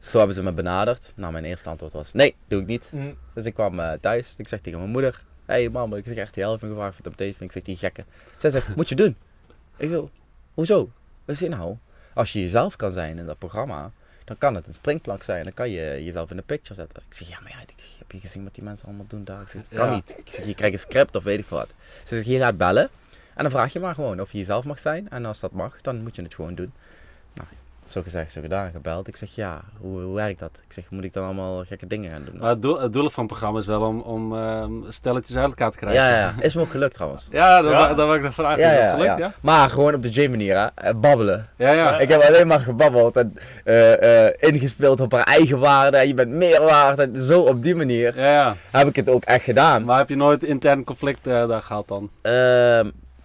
Zo 0.00 0.18
hebben 0.18 0.36
ze 0.36 0.42
me 0.42 0.52
benaderd. 0.52 1.12
Nou, 1.14 1.32
mijn 1.32 1.44
eerste 1.44 1.68
antwoord 1.68 1.92
was, 1.92 2.12
nee, 2.12 2.34
doe 2.48 2.60
ik 2.60 2.66
niet. 2.66 2.88
Hm. 2.90 3.12
Dus 3.34 3.44
ik 3.44 3.54
kwam 3.54 3.80
thuis. 4.00 4.34
Ik 4.36 4.48
zeg 4.48 4.60
tegen 4.60 4.78
mijn 4.78 4.90
moeder: 4.90 5.22
Hé 5.46 5.54
hey, 5.54 5.68
mam, 5.68 5.94
ik 5.94 6.04
zeg 6.06 6.16
echt 6.16 6.34
die 6.34 6.42
helft 6.42 6.64
gevraagd 6.64 6.94
voor 6.94 7.04
Temptation. 7.04 7.42
Ik 7.42 7.52
zeg 7.52 7.62
die 7.62 7.76
gekke. 7.76 8.04
Zij 8.36 8.50
zegt: 8.50 8.74
Moet 8.76 8.88
je 8.88 8.94
doen. 8.94 9.16
Ik 9.76 9.88
zo: 9.88 10.10
Hoezo? 10.54 10.78
Wat 11.24 11.34
is 11.34 11.38
dit 11.38 11.50
nou? 11.50 11.76
Als 12.14 12.32
je 12.32 12.40
jezelf 12.40 12.76
kan 12.76 12.92
zijn 12.92 13.18
in 13.18 13.26
dat 13.26 13.38
programma, 13.38 13.90
dan 14.24 14.38
kan 14.38 14.54
het 14.54 14.66
een 14.66 14.74
springplank 14.74 15.22
zijn. 15.22 15.44
Dan 15.44 15.52
kan 15.54 15.70
je 15.70 16.04
jezelf 16.04 16.30
in 16.30 16.36
de 16.36 16.42
picture 16.42 16.74
zetten. 16.74 17.02
Ik 17.08 17.14
zeg: 17.16 17.28
Ja, 17.28 17.40
maar 17.42 17.50
ja, 17.50 17.60
ik 17.60 17.74
heb 17.98 18.12
je 18.12 18.20
gezien 18.20 18.44
wat 18.44 18.54
die 18.54 18.64
mensen 18.64 18.86
allemaal 18.86 19.06
doen 19.08 19.24
daar? 19.24 19.40
Ik 19.42 19.48
zeg: 19.48 19.62
Dat 19.68 19.78
kan 19.78 19.88
Ja. 19.88 19.94
niet. 19.94 20.14
Ik 20.26 20.32
zeg: 20.32 20.46
Je 20.46 20.54
krijgt 20.54 20.74
een 20.74 20.80
script 20.80 21.16
of 21.16 21.22
weet 21.24 21.38
ik 21.38 21.46
wat. 21.46 21.68
Ze 22.04 22.14
zegt: 22.14 22.26
Je 22.26 22.38
gaat 22.38 22.56
bellen. 22.56 22.88
En 23.34 23.42
dan 23.42 23.50
vraag 23.50 23.72
je 23.72 23.80
maar 23.80 23.94
gewoon 23.94 24.20
of 24.20 24.32
je 24.32 24.38
jezelf 24.38 24.64
mag 24.64 24.78
zijn. 24.78 25.10
En 25.10 25.24
als 25.26 25.40
dat 25.40 25.52
mag, 25.52 25.80
dan 25.82 26.02
moet 26.02 26.16
je 26.16 26.22
het 26.22 26.34
gewoon 26.34 26.54
doen. 26.54 26.72
Nou, 27.34 27.48
zo 27.92 28.02
gezegd, 28.02 28.32
zo 28.32 28.40
gedaan, 28.40 28.70
gebeld. 28.74 29.08
Ik 29.08 29.16
zeg: 29.16 29.34
Ja, 29.34 29.60
hoe, 29.80 30.00
hoe 30.00 30.14
werkt 30.14 30.38
dat? 30.38 30.60
Ik 30.66 30.72
zeg: 30.72 30.90
Moet 30.90 31.04
ik 31.04 31.12
dan 31.12 31.24
allemaal 31.24 31.64
gekke 31.64 31.86
dingen 31.86 32.10
gaan 32.10 32.24
doen? 32.24 32.38
Maar 32.40 32.48
het 32.48 32.62
doel, 32.62 32.80
het 32.80 32.92
doel 32.92 33.10
van 33.10 33.22
het 33.24 33.32
programma 33.32 33.58
is 33.58 33.66
wel 33.66 33.80
om, 33.82 34.00
om 34.00 34.36
ehm, 34.36 34.72
stelletjes 34.88 35.36
uit 35.36 35.46
elkaar 35.46 35.70
te 35.70 35.78
krijgen. 35.78 36.02
Ja, 36.02 36.08
ja, 36.10 36.18
ja. 36.18 36.32
Is 36.42 36.54
me 36.54 36.60
ook 36.60 36.70
gelukt 36.70 36.94
trouwens. 36.94 37.26
Ja, 37.30 37.62
dat, 37.62 37.72
Ja? 37.72 37.94
wil 37.94 38.14
ik 38.14 38.22
nog 38.22 38.34
vragen. 38.34 38.64
is 38.64 38.82
dat 38.82 38.90
gelukt, 38.90 39.18
ja? 39.18 39.32
Maar 39.40 39.70
gewoon 39.70 39.94
op 39.94 40.02
de 40.02 40.08
J-manier, 40.10 40.58
hè? 40.58 40.66
Eh, 40.74 40.94
Babbelen. 40.94 41.48
Ja, 41.56 41.72
ja. 41.72 41.98
Ik 41.98 42.08
heb 42.08 42.20
alleen 42.22 42.46
maar 42.46 42.60
gebabbeld 42.60 43.16
en 43.16 43.34
eh, 43.64 44.26
eh, 44.26 44.34
ingespeeld 44.38 45.00
op 45.00 45.12
haar 45.12 45.24
eigen 45.24 45.58
waarde. 45.58 45.96
En 45.96 46.06
je 46.06 46.14
bent 46.14 46.30
meer 46.30 46.62
waard. 46.62 46.98
En 46.98 47.22
zo 47.22 47.40
op 47.42 47.62
die 47.62 47.74
manier 47.74 48.16
Ja, 48.20 48.30
ja. 48.32 48.54
heb 48.70 48.88
ik 48.88 48.96
het 48.96 49.08
ook 49.08 49.24
echt 49.24 49.44
gedaan. 49.44 49.84
Maar 49.84 49.98
heb 49.98 50.08
je 50.08 50.16
nooit 50.16 50.42
intern 50.44 50.84
conflict 50.84 51.26
eh, 51.26 51.48
daar 51.48 51.62
gehad 51.62 51.88
dan? 51.88 52.10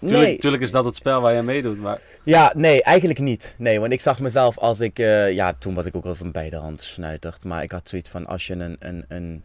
Tuurlijk, 0.05 0.27
nee. 0.27 0.37
tuurlijk 0.37 0.63
is 0.63 0.71
dat 0.71 0.85
het 0.85 0.95
spel 0.95 1.21
waar 1.21 1.31
je 1.33 1.39
aan 1.39 1.45
meedoet, 1.45 1.79
maar... 1.79 1.99
Ja, 2.23 2.51
nee, 2.55 2.83
eigenlijk 2.83 3.19
niet. 3.19 3.55
Nee, 3.57 3.79
want 3.79 3.91
ik 3.91 4.01
zag 4.01 4.19
mezelf 4.19 4.57
als 4.57 4.79
ik... 4.79 4.99
eh, 4.99 5.31
ja, 5.31 5.53
toen 5.59 5.73
was 5.73 5.85
ik 5.85 5.95
ook 5.95 6.03
wel 6.03 6.11
eens 6.11 6.21
een 6.21 6.31
beidehand 6.31 6.81
snuiterd. 6.81 7.43
Maar 7.43 7.63
ik 7.63 7.71
had 7.71 7.89
zoiets 7.89 8.09
van, 8.09 8.25
als 8.25 8.47
je 8.47 8.53
een, 8.53 8.75
een, 8.79 9.05
een 9.07 9.43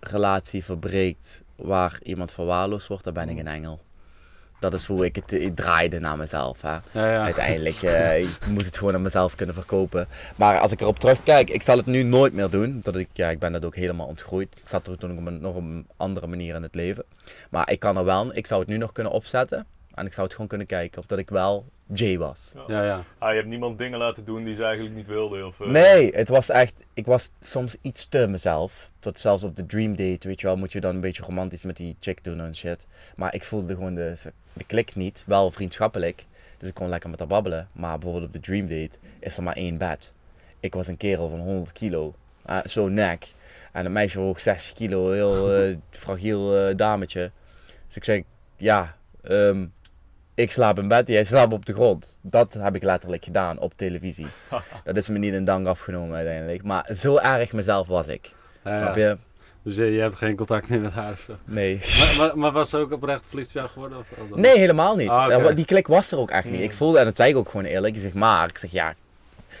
relatie 0.00 0.64
verbreekt 0.64 1.42
waar 1.56 1.98
iemand 2.02 2.32
verwaarloosd 2.32 2.88
wordt, 2.88 3.04
dan 3.04 3.12
ben 3.12 3.28
ik 3.28 3.38
een 3.38 3.46
engel. 3.46 3.80
Dat 4.60 4.74
is 4.74 4.84
hoe 4.84 5.04
ik 5.04 5.14
het 5.16 5.32
ik 5.32 5.56
draaide 5.56 5.98
naar 5.98 6.16
mezelf. 6.16 6.62
Hè. 6.62 6.70
Ja, 6.70 6.82
ja. 6.92 7.22
Uiteindelijk 7.24 7.82
eh, 7.82 8.20
ik 8.22 8.46
moest 8.48 8.66
het 8.66 8.78
gewoon 8.78 8.94
aan 8.94 9.02
mezelf 9.02 9.34
kunnen 9.34 9.54
verkopen. 9.54 10.08
Maar 10.36 10.58
als 10.58 10.72
ik 10.72 10.80
erop 10.80 10.98
terugkijk, 10.98 11.50
ik 11.50 11.62
zal 11.62 11.76
het 11.76 11.86
nu 11.86 12.02
nooit 12.02 12.32
meer 12.32 12.50
doen. 12.50 12.80
Dat 12.82 12.96
ik, 12.96 13.08
ja, 13.12 13.28
ik 13.28 13.38
ben 13.38 13.52
dat 13.52 13.64
ook 13.64 13.76
helemaal 13.76 14.06
ontgroeid. 14.06 14.48
Ik 14.56 14.68
zat 14.68 14.86
er 14.86 14.98
toen 14.98 15.18
op 15.18 15.26
een, 15.26 15.40
nog 15.40 15.54
op 15.54 15.62
een 15.62 15.86
andere 15.96 16.26
manier 16.26 16.54
in 16.54 16.62
het 16.62 16.74
leven. 16.74 17.04
Maar 17.50 17.70
ik 17.70 17.80
kan 17.80 17.96
er 17.96 18.04
wel, 18.04 18.36
ik 18.36 18.46
zou 18.46 18.60
het 18.60 18.68
nu 18.68 18.76
nog 18.76 18.92
kunnen 18.92 19.12
opzetten. 19.12 19.66
En 19.94 20.06
ik 20.06 20.12
zou 20.12 20.22
het 20.22 20.32
gewoon 20.32 20.48
kunnen 20.48 20.66
kijken, 20.66 21.02
omdat 21.02 21.18
ik 21.18 21.30
wel 21.30 21.66
Jay 21.92 22.18
was. 22.18 22.52
Ja, 22.66 22.84
ja. 22.84 23.04
Ah, 23.18 23.30
je 23.30 23.36
hebt 23.36 23.48
niemand 23.48 23.78
dingen 23.78 23.98
laten 23.98 24.24
doen 24.24 24.44
die 24.44 24.54
ze 24.54 24.64
eigenlijk 24.64 24.94
niet 24.94 25.06
wilden? 25.06 25.46
Of, 25.46 25.60
eh, 25.60 25.66
Nee, 25.66 26.10
het 26.14 26.28
was 26.28 26.48
echt, 26.48 26.84
ik 26.94 27.06
was 27.06 27.30
soms 27.40 27.76
iets 27.80 28.08
te 28.08 28.26
mezelf. 28.26 28.87
Tot 29.00 29.20
zelfs 29.20 29.42
op 29.42 29.56
de 29.56 29.66
dream 29.66 29.96
date, 29.96 30.28
weet 30.28 30.40
je 30.40 30.46
wel, 30.46 30.56
moet 30.56 30.72
je 30.72 30.80
dan 30.80 30.94
een 30.94 31.00
beetje 31.00 31.22
romantisch 31.22 31.62
met 31.62 31.76
die 31.76 31.96
chick 32.00 32.24
doen 32.24 32.40
en 32.40 32.56
shit. 32.56 32.86
Maar 33.16 33.34
ik 33.34 33.44
voelde 33.44 33.74
gewoon 33.74 33.94
de, 33.94 34.14
de 34.52 34.64
klik 34.64 34.94
niet, 34.94 35.24
wel 35.26 35.50
vriendschappelijk. 35.50 36.24
Dus 36.58 36.68
ik 36.68 36.74
kon 36.74 36.88
lekker 36.88 37.10
met 37.10 37.18
haar 37.18 37.28
babbelen. 37.28 37.68
Maar 37.72 37.98
bijvoorbeeld 37.98 38.26
op 38.26 38.32
de 38.32 38.40
dream 38.40 38.68
date 38.68 38.98
is 39.18 39.36
er 39.36 39.42
maar 39.42 39.56
één 39.56 39.78
bed. 39.78 40.12
Ik 40.60 40.74
was 40.74 40.86
een 40.86 40.96
kerel 40.96 41.28
van 41.28 41.40
100 41.40 41.72
kilo, 41.72 42.14
uh, 42.50 42.58
zo'n 42.64 42.94
nek. 42.94 43.26
En 43.72 43.84
een 43.84 43.92
meisje 43.92 44.18
woog 44.18 44.40
60 44.40 44.76
kilo, 44.76 45.12
heel 45.12 45.52
eh, 45.52 45.76
fragiel 45.90 46.56
eh, 46.56 46.76
dametje. 46.76 47.30
Dus 47.86 47.96
ik 47.96 48.04
zeg, 48.04 48.22
ja, 48.56 48.96
ehm, 49.22 49.66
ik 50.34 50.50
slaap 50.50 50.78
in 50.78 50.88
bed, 50.88 51.08
jij 51.08 51.24
slaapt 51.24 51.52
op 51.52 51.66
de 51.66 51.72
grond. 51.72 52.18
Dat 52.20 52.54
heb 52.54 52.74
ik 52.74 52.82
letterlijk 52.82 53.24
gedaan 53.24 53.58
op 53.58 53.72
televisie. 53.76 54.26
dat 54.84 54.96
is 54.96 55.08
me 55.08 55.18
niet 55.18 55.34
in 55.34 55.44
dank 55.44 55.66
afgenomen 55.66 56.16
uiteindelijk. 56.16 56.62
Maar 56.62 56.94
zo 56.94 57.16
erg 57.16 57.52
mezelf 57.52 57.86
was 57.86 58.06
ik. 58.06 58.36
Ja, 58.68 58.76
Snap 58.76 58.96
je? 58.96 59.16
Dus 59.62 59.76
je, 59.76 59.84
je 59.84 60.00
hebt 60.00 60.14
geen 60.16 60.36
contact 60.36 60.68
meer 60.68 60.80
met 60.80 60.92
haar 60.92 61.12
of 61.12 61.20
zo. 61.26 61.32
Nee. 61.44 61.80
Maar, 61.98 62.14
maar, 62.18 62.38
maar 62.38 62.52
was 62.52 62.70
ze 62.70 62.78
ook 62.78 62.92
oprecht 62.92 63.26
verliefd 63.28 63.48
op 63.48 63.54
jou 63.54 63.68
geworden? 63.68 63.98
Of, 63.98 64.12
Nee, 64.34 64.58
helemaal 64.58 64.96
niet. 64.96 65.08
Ah, 65.08 65.54
Die 65.56 65.64
klik 65.64 65.86
was 65.86 66.12
er 66.12 66.18
ook 66.18 66.30
echt 66.30 66.44
niet. 66.44 66.54
Hmm. 66.54 66.62
Ik 66.62 66.72
voelde, 66.72 66.98
en 66.98 67.04
dat 67.04 67.16
zei 67.16 67.30
ik 67.30 67.36
ook 67.36 67.48
gewoon 67.48 67.66
eerlijk. 67.66 67.94
Ik 67.94 68.00
zeg, 68.00 68.12
maar, 68.12 68.48
ik 68.48 68.58
zeg, 68.58 68.70
ja, 68.70 68.94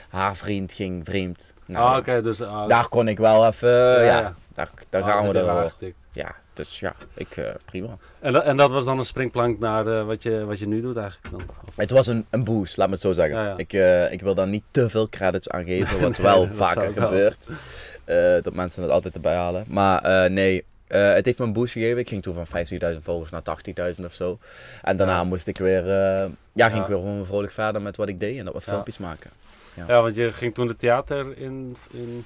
haar 0.08 0.36
vriend 0.36 0.72
ging 0.72 1.04
vreemd. 1.04 1.52
Nou, 1.66 1.90
Ah, 1.92 1.96
oké, 1.98 2.22
dus... 2.22 2.42
ah, 2.42 2.68
daar 2.68 2.88
kon 2.88 3.08
ik 3.08 3.18
wel 3.18 3.46
even, 3.46 3.68
ja, 3.70 4.02
ja. 4.02 4.34
daar, 4.54 4.70
daar 4.90 5.02
ah, 5.02 5.08
gaan 5.08 5.26
we 5.26 5.32
wel 5.32 5.48
er. 5.48 5.62
aangetikt. 5.62 5.96
Ja, 6.12 6.34
dus 6.54 6.80
ja, 6.80 6.94
ik, 7.14 7.36
eh, 7.36 7.44
prima. 7.64 7.96
En, 8.20 8.32
dat- 8.32 8.44
en 8.44 8.56
dat 8.56 8.70
was 8.70 8.84
dan 8.84 8.98
een 8.98 9.04
springplank 9.04 9.58
naar 9.58 9.86
eh, 9.86 10.04
wat, 10.06 10.22
je, 10.22 10.44
wat 10.44 10.58
je 10.58 10.66
nu 10.68 10.80
doet 10.80 10.96
eigenlijk 10.96 11.30
dan? 11.30 11.40
Of- 11.68 11.76
Het 11.76 11.90
was 11.90 12.06
een, 12.06 12.26
een 12.30 12.44
boost, 12.44 12.76
laat 12.76 12.86
me 12.86 12.92
het 12.92 13.02
zo 13.02 13.12
zeggen. 13.12 13.36
Ja, 13.36 13.44
ja. 13.46 13.54
Ik, 13.56 13.72
eh, 13.72 14.12
ik 14.12 14.20
wil 14.20 14.34
daar 14.34 14.46
niet 14.48 14.64
te 14.70 14.88
veel 14.90 15.08
credits 15.08 15.48
aan 15.50 15.64
geven, 15.64 16.00
wat 16.00 16.18
Nee, 16.18 16.26
wel 16.26 16.48
vaker 16.52 16.94
wel. 16.94 17.04
gebeurt. 17.06 17.48
Eh, 18.08 18.42
dat 18.42 18.54
mensen 18.54 18.82
het 18.82 18.90
altijd 18.90 19.14
erbij 19.14 19.34
halen. 19.34 19.64
Maar 19.68 20.02
eh, 20.02 20.30
nee, 20.30 20.64
eh, 20.86 21.12
het 21.12 21.24
heeft 21.24 21.38
me 21.38 21.44
een 21.44 21.52
boost 21.52 21.72
gegeven. 21.72 21.98
Ik 21.98 22.08
ging 22.08 22.22
toen 22.22 22.34
van 22.34 22.46
15.000 22.94 23.04
volgers 23.04 23.30
naar 23.30 23.42
80.000 23.42 24.04
of 24.04 24.14
zo. 24.14 24.38
En 24.82 24.96
daarna 24.96 25.12
Ja. 25.16 25.24
moest 25.24 25.46
ik 25.46 25.58
weer, 25.58 25.86
ja, 25.86 26.24
ging 26.52 26.74
Ja. 26.74 26.80
ik 26.82 26.86
weer 26.86 26.96
gewoon 26.96 27.26
vrolijk 27.26 27.52
verder 27.52 27.82
met 27.82 27.96
wat 27.96 28.08
ik 28.08 28.18
deed. 28.18 28.38
En 28.38 28.44
dat 28.44 28.54
was 28.54 28.64
Ja. 28.64 28.72
filmpjes 28.72 28.98
maken. 28.98 29.30
Ja, 29.74 30.02
want 30.02 30.14
je 30.14 30.32
ging 30.32 30.54
toen 30.54 30.66
de 30.66 30.76
theater 30.76 31.38
in... 31.38 31.76
in 31.90 32.24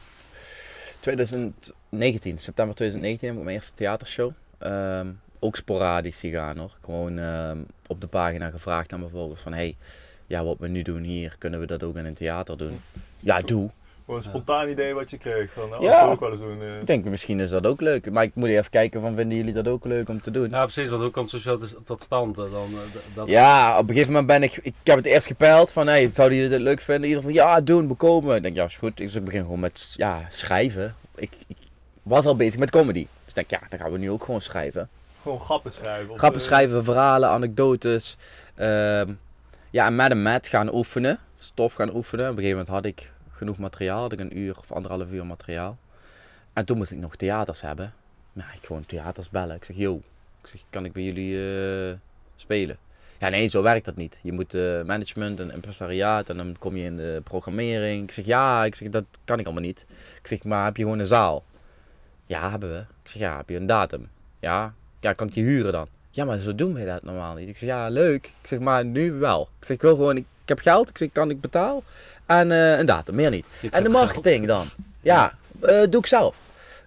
2019, 1.01 2.39
september 2.39 2.75
2019 2.75 3.29
heb 3.29 3.37
ik 3.39 3.45
mijn 3.45 3.57
eerste 3.57 3.75
theatershow. 3.75 4.31
Ehm, 4.59 5.07
ook 5.39 5.57
sporadisch 5.57 6.19
gegaan 6.21 6.59
hoor. 6.59 6.73
Gewoon 6.85 7.19
ehm, 7.19 7.59
op 7.87 8.01
de 8.01 8.07
pagina 8.07 8.51
gevraagd 8.51 8.93
aan 8.93 8.99
mijn 9.01 9.11
volgers 9.11 9.43
van 9.43 9.53
hey, 9.53 9.77
ja, 10.27 10.45
wat 10.45 10.57
we 10.59 10.69
nu 10.69 10.83
doen 10.83 11.03
hier, 11.03 11.35
kunnen 11.39 11.61
we 11.61 11.67
dat 11.67 11.83
ook 11.83 11.97
in 11.97 12.05
een 12.07 12.15
theater 12.15 12.57
doen? 12.59 12.81
Ja, 13.21 13.41
doe. 13.41 13.71
Gewoon 14.13 14.33
een 14.35 14.43
spontaan 14.45 14.69
idee 14.69 14.95
wat 14.95 15.11
je 15.11 15.19
kreeg. 15.19 15.53
Van, 15.53 15.69
nou, 15.69 15.83
Ja. 15.85 16.05
dat 16.05 16.13
ik 16.13 16.21
wel 16.21 16.31
eens 16.31 16.41
doen. 16.41 16.63
eh. 16.63 16.81
Ik 16.81 16.87
denk 16.87 17.05
misschien 17.05 17.41
is 17.41 17.51
dat 17.51 17.67
ook 17.67 17.81
leuk. 17.81 18.11
Maar 18.11 18.23
ik 18.25 18.35
moet 18.35 18.49
eerst 18.49 18.71
kijken 18.71 19.01
van 19.01 19.15
vinden 19.15 19.37
jullie 19.37 19.53
dat 19.53 19.69
ook 19.69 19.85
leuk 19.85 20.09
om 20.09 20.21
te 20.21 20.31
doen? 20.31 20.51
ja, 20.51 20.63
precies. 20.63 20.89
Want 20.89 21.03
hoe 21.03 21.11
komt 21.11 21.31
dus 21.31 21.75
tot 21.85 22.03
stand? 22.03 22.39
eh, 22.39 22.45
Dan, 22.53 22.69
eh, 22.73 23.15
dat, 23.15 23.29
Ja, 23.29 23.73
op 23.79 23.83
een 23.83 23.95
gegeven 23.95 24.13
moment 24.13 24.27
ben 24.27 24.43
ik, 24.43 24.57
ik 24.63 24.75
heb 24.83 24.97
het 24.97 25.07
eerst 25.07 25.27
gepeild 25.27 25.73
van, 25.73 25.87
hey, 25.87 26.09
zouden 26.09 26.37
jullie 26.37 26.53
dit 26.53 26.61
leuk 26.61 26.81
vinden? 26.81 27.09
Ieder 27.09 27.23
van, 27.23 27.33
ja, 27.33 27.61
doen, 27.61 27.87
bekomen. 27.87 28.37
Ik 28.37 28.43
denk, 28.43 28.55
ja, 28.57 28.65
is 28.65 28.77
goed. 28.77 28.97
Dus 28.97 29.15
ik 29.15 29.25
begin 29.25 29.43
gewoon 29.43 29.61
met, 29.61 29.95
ja, 29.97 30.27
schrijven. 30.31 30.95
Ik, 31.15 31.31
ik 31.47 31.57
was 32.03 32.25
al 32.27 32.37
bezig 32.37 32.59
met 32.59 32.71
comedy. 32.71 33.07
Dus 33.25 33.35
ik 33.35 33.35
denk, 33.35 33.51
ja, 33.63 33.69
dan 33.69 33.79
gaan 33.79 33.93
we 33.93 33.99
nu 33.99 34.11
ook 34.11 34.25
gewoon 34.25 34.41
schrijven. 34.41 34.89
Gewoon 35.23 35.41
grappen 35.41 35.73
schrijven. 35.73 36.19
Grappen 36.19 36.41
schrijven, 36.41 36.85
verhalen, 36.85 37.29
anekdotes. 37.29 38.17
Ehm, 38.55 39.13
ja, 39.71 39.87
en 39.87 39.95
met 39.95 40.11
een 40.11 40.23
mat 40.23 40.49
gaan 40.49 40.75
oefenen. 40.75 41.19
Stof 41.39 41.73
gaan 41.75 41.95
oefenen. 41.95 42.25
Op 42.25 42.37
een 42.37 42.43
gegeven 42.43 42.59
moment 42.59 42.75
had 42.75 42.85
ik 42.85 43.11
genoeg 43.43 43.59
materiaal. 43.59 44.01
Had 44.01 44.13
ik 44.13 44.21
een 44.21 44.39
uur 44.39 44.59
of 44.59 44.73
anderhalf 44.73 45.11
uur 45.11 45.27
materiaal. 45.27 45.79
En 46.53 46.65
toen 46.65 46.77
moest 46.77 46.91
ik 46.91 46.99
nog 46.99 47.17
theaters 47.17 47.61
hebben. 47.61 47.95
Nou, 48.33 48.49
ik 48.55 48.67
gewoon 48.67 48.87
theaters 48.87 49.31
bellen. 49.31 49.57
Ik 49.57 49.65
zeg, 49.65 49.77
yo, 49.77 50.01
ik 50.43 50.49
zeg, 50.49 50.61
kan 50.71 50.85
ik 50.85 50.93
bij 50.93 51.03
jullie 51.03 51.33
eh, 51.91 51.99
spelen? 52.37 52.77
Ja, 53.19 53.29
nee, 53.29 53.49
zo 53.49 53.63
werkt 53.63 53.85
dat 53.85 53.97
niet. 53.97 54.21
Je 54.23 54.33
moet 54.33 54.55
eh, 54.55 54.83
management 54.83 55.41
en 55.41 55.51
impresariaat 55.51 56.29
en 56.29 56.37
dan 56.37 56.57
kom 56.59 56.77
je 56.77 56.85
in 56.85 56.97
de 56.97 57.21
programmering. 57.25 58.03
Ik 58.03 58.13
zeg, 58.13 58.25
ja, 58.25 58.65
ik 58.65 58.75
zeg, 58.75 58.89
dat 58.89 59.05
kan 59.25 59.39
ik 59.39 59.45
allemaal 59.45 59.65
niet. 59.65 59.87
Ik 60.21 60.27
zeg, 60.27 60.45
maar 60.45 60.65
heb 60.65 60.77
je 60.77 60.83
gewoon 60.83 60.99
een 60.99 61.07
zaal? 61.07 61.45
Ja, 62.27 62.51
hebben 62.51 62.73
we. 62.73 62.79
Ik 62.79 63.11
zeg, 63.11 63.21
ja, 63.21 63.37
heb 63.37 63.49
je 63.49 63.57
een 63.57 63.67
datum? 63.67 64.09
Ja, 64.39 64.75
ja, 65.01 65.13
kan 65.13 65.27
ik 65.27 65.35
je 65.35 65.41
huren 65.41 65.73
dan? 65.73 65.89
Ja, 66.11 66.25
maar 66.25 66.39
zo 66.39 66.55
doen 66.55 66.75
we 66.75 66.85
dat 66.85 67.03
normaal 67.03 67.35
niet. 67.35 67.49
Ik 67.49 67.57
zeg, 67.57 67.69
ja, 67.69 67.89
leuk. 67.89 68.27
Ik 68.27 68.47
zeg, 68.47 68.59
maar 68.59 68.85
nu 68.85 69.13
wel. 69.13 69.49
Ik 69.59 69.67
zeg, 69.67 69.77
ik 69.77 69.83
wil 69.83 69.95
gewoon, 69.95 70.17
ik, 70.17 70.27
heb 70.45 70.59
geld. 70.59 70.89
Ik 70.89 70.99
zeg, 70.99 71.13
kan 71.13 71.31
ik 71.31 71.41
betaal? 71.41 71.83
En 72.27 72.51
eh, 72.51 72.79
een 72.79 72.87
datum, 72.87 73.15
meer 73.15 73.31
niet. 73.31 73.47
En 73.71 73.83
de 73.83 73.89
marketing 73.89 74.47
dan? 74.47 74.67
Ja, 75.01 75.33
eh, 75.61 75.83
doe 75.91 76.01
ik 76.01 76.07
zelf. 76.07 76.37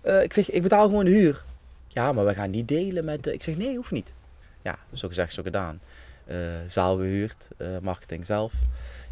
Eh, 0.02 0.24
ik 0.24 0.34
zeg, 0.34 0.50
ik 0.50 0.62
betaal 0.62 0.86
gewoon 0.88 1.06
de 1.06 1.12
huur. 1.12 1.44
Ja, 1.88 2.12
maar 2.12 2.26
we 2.26 2.34
gaan 2.34 2.50
niet 2.50 2.68
delen 2.68 3.06
met. 3.06 3.28
Ik 3.28 3.44
zeg, 3.44 3.58
nee, 3.58 3.76
hoeft 3.76 3.92
niet. 3.92 4.14
Ja, 4.62 4.78
zo 4.94 5.08
gezegd, 5.08 5.34
zo 5.34 5.44
gedaan. 5.44 5.80
Zaal 6.68 6.98
gehuurd, 6.98 7.48
eh, 7.58 7.68
marketing 7.82 8.26
zelf. 8.26 8.54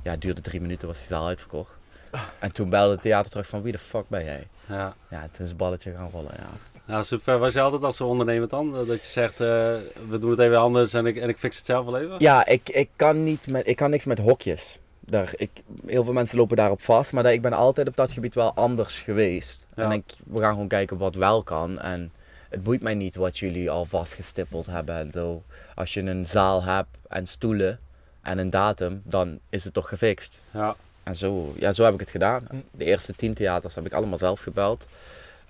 Ja, 0.03 0.11
het 0.11 0.21
duurde 0.21 0.41
drie 0.41 0.61
minuten, 0.61 0.87
was 0.87 0.97
die 0.97 1.07
zaal 1.07 1.27
uitverkocht. 1.27 1.71
En 2.39 2.51
toen 2.51 2.69
belde 2.69 2.91
het 2.91 3.01
theater 3.01 3.31
terug 3.31 3.47
van, 3.47 3.61
wie 3.61 3.71
de 3.71 3.77
fuck 3.77 4.09
ben 4.09 4.23
jij? 4.23 4.47
Ja. 4.67 4.95
Ja, 5.09 5.21
toen 5.21 5.43
is 5.43 5.47
het 5.47 5.57
balletje 5.57 5.93
gaan 5.95 6.09
rollen, 6.11 6.33
ja. 6.37 6.49
Nou, 6.85 7.03
super. 7.03 7.37
Was 7.37 7.53
je 7.53 7.61
altijd 7.61 7.83
als 7.83 8.01
ondernemer 8.01 8.47
dan? 8.47 8.71
Dat 8.71 8.87
je 8.87 9.09
zegt, 9.09 9.37
we 9.37 10.17
doen 10.19 10.29
het 10.29 10.39
even 10.39 10.59
anders 10.59 10.93
en 10.93 11.05
ik, 11.05 11.15
en 11.15 11.29
ik 11.29 11.37
fix 11.37 11.57
het 11.57 11.65
zelf 11.65 11.85
wel 11.85 11.97
even? 11.97 12.15
Ja, 12.19 12.45
ik, 12.45 12.69
ik, 12.69 12.89
kan 12.95 13.23
niet 13.23 13.47
met, 13.47 13.67
ik 13.67 13.75
kan 13.75 13.89
niks 13.89 14.05
met 14.05 14.19
hokjes. 14.19 14.79
Daar, 15.05 15.33
ik, 15.35 15.49
heel 15.85 16.03
veel 16.03 16.13
mensen 16.13 16.37
lopen 16.37 16.57
daarop 16.57 16.81
vast, 16.81 17.11
maar 17.13 17.23
dat- 17.23 17.31
ik 17.31 17.41
ben 17.41 17.53
altijd 17.53 17.87
op 17.87 17.95
dat 17.95 18.11
gebied 18.11 18.33
wel 18.33 18.53
anders 18.53 18.99
geweest. 18.99 19.65
Ja. 19.75 19.83
En 19.83 19.91
ik, 19.91 20.03
we 20.25 20.39
gaan 20.39 20.51
gewoon 20.51 20.67
kijken 20.67 20.97
wat 20.97 21.15
wel 21.15 21.43
kan. 21.43 21.79
En 21.79 22.11
het 22.49 22.63
boeit 22.63 22.81
mij 22.81 22.93
niet 22.93 23.15
wat 23.15 23.39
jullie 23.39 23.69
al 23.71 23.85
vastgestippeld 23.85 24.65
hebben 24.65 24.95
en 24.95 25.11
zo. 25.11 25.43
Als 25.75 25.93
je 25.93 26.01
een 26.01 26.27
zaal 26.27 26.63
hebt 26.63 26.97
en 27.09 27.27
stoelen 27.27 27.79
en 28.21 28.37
een 28.37 28.49
datum, 28.49 29.01
dan 29.05 29.39
is 29.49 29.63
het 29.63 29.73
toch 29.73 29.89
gefixt. 29.89 30.41
Ja. 30.51 30.75
En 31.03 31.15
zo, 31.15 31.53
ja, 31.57 31.73
zo 31.73 31.83
heb 31.83 31.93
ik 31.93 31.99
het 31.99 32.09
gedaan. 32.09 32.45
Hm. 32.49 32.55
De 32.71 32.83
eerste 32.85 33.13
tien 33.15 33.33
theaters 33.33 33.75
heb 33.75 33.85
ik 33.85 33.93
allemaal 33.93 34.17
zelf 34.17 34.39
gebeld. 34.39 34.85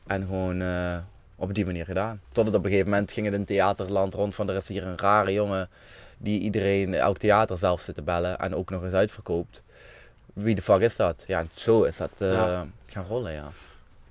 En 0.07 0.21
gewoon 0.21 0.61
eh, 0.61 0.97
op 1.35 1.53
die 1.53 1.65
manier 1.65 1.85
gedaan. 1.85 2.21
Totdat 2.31 2.55
op 2.55 2.63
een 2.63 2.69
gegeven 2.69 2.89
moment 2.91 3.11
ging 3.11 3.25
het 3.25 3.35
in 3.35 3.45
theaterland 3.45 4.13
rond 4.13 4.35
van 4.35 4.49
er 4.49 4.55
is 4.55 4.67
hier 4.67 4.85
een 4.87 4.97
rare 4.97 5.33
jongen 5.33 5.69
die 6.23 6.39
iedereen, 6.39 6.93
elk 6.93 7.17
theater 7.17 7.57
zelf 7.57 7.81
zit 7.81 7.95
te 7.95 8.01
bellen 8.01 8.39
en 8.39 8.55
ook 8.55 8.69
nog 8.69 8.83
eens 8.83 8.93
uitverkoopt. 8.93 9.61
Wie 10.33 10.55
de 10.55 10.61
fuck 10.61 10.79
is 10.81 10.95
dat? 10.95 11.23
Ja, 11.27 11.39
en 11.39 11.49
zo 11.53 11.83
is 11.83 11.97
dat 11.97 12.11
eh, 12.17 12.31
Ja. 12.33 12.67
gaan 12.85 13.05
rollen, 13.05 13.31
ja. 13.33 13.47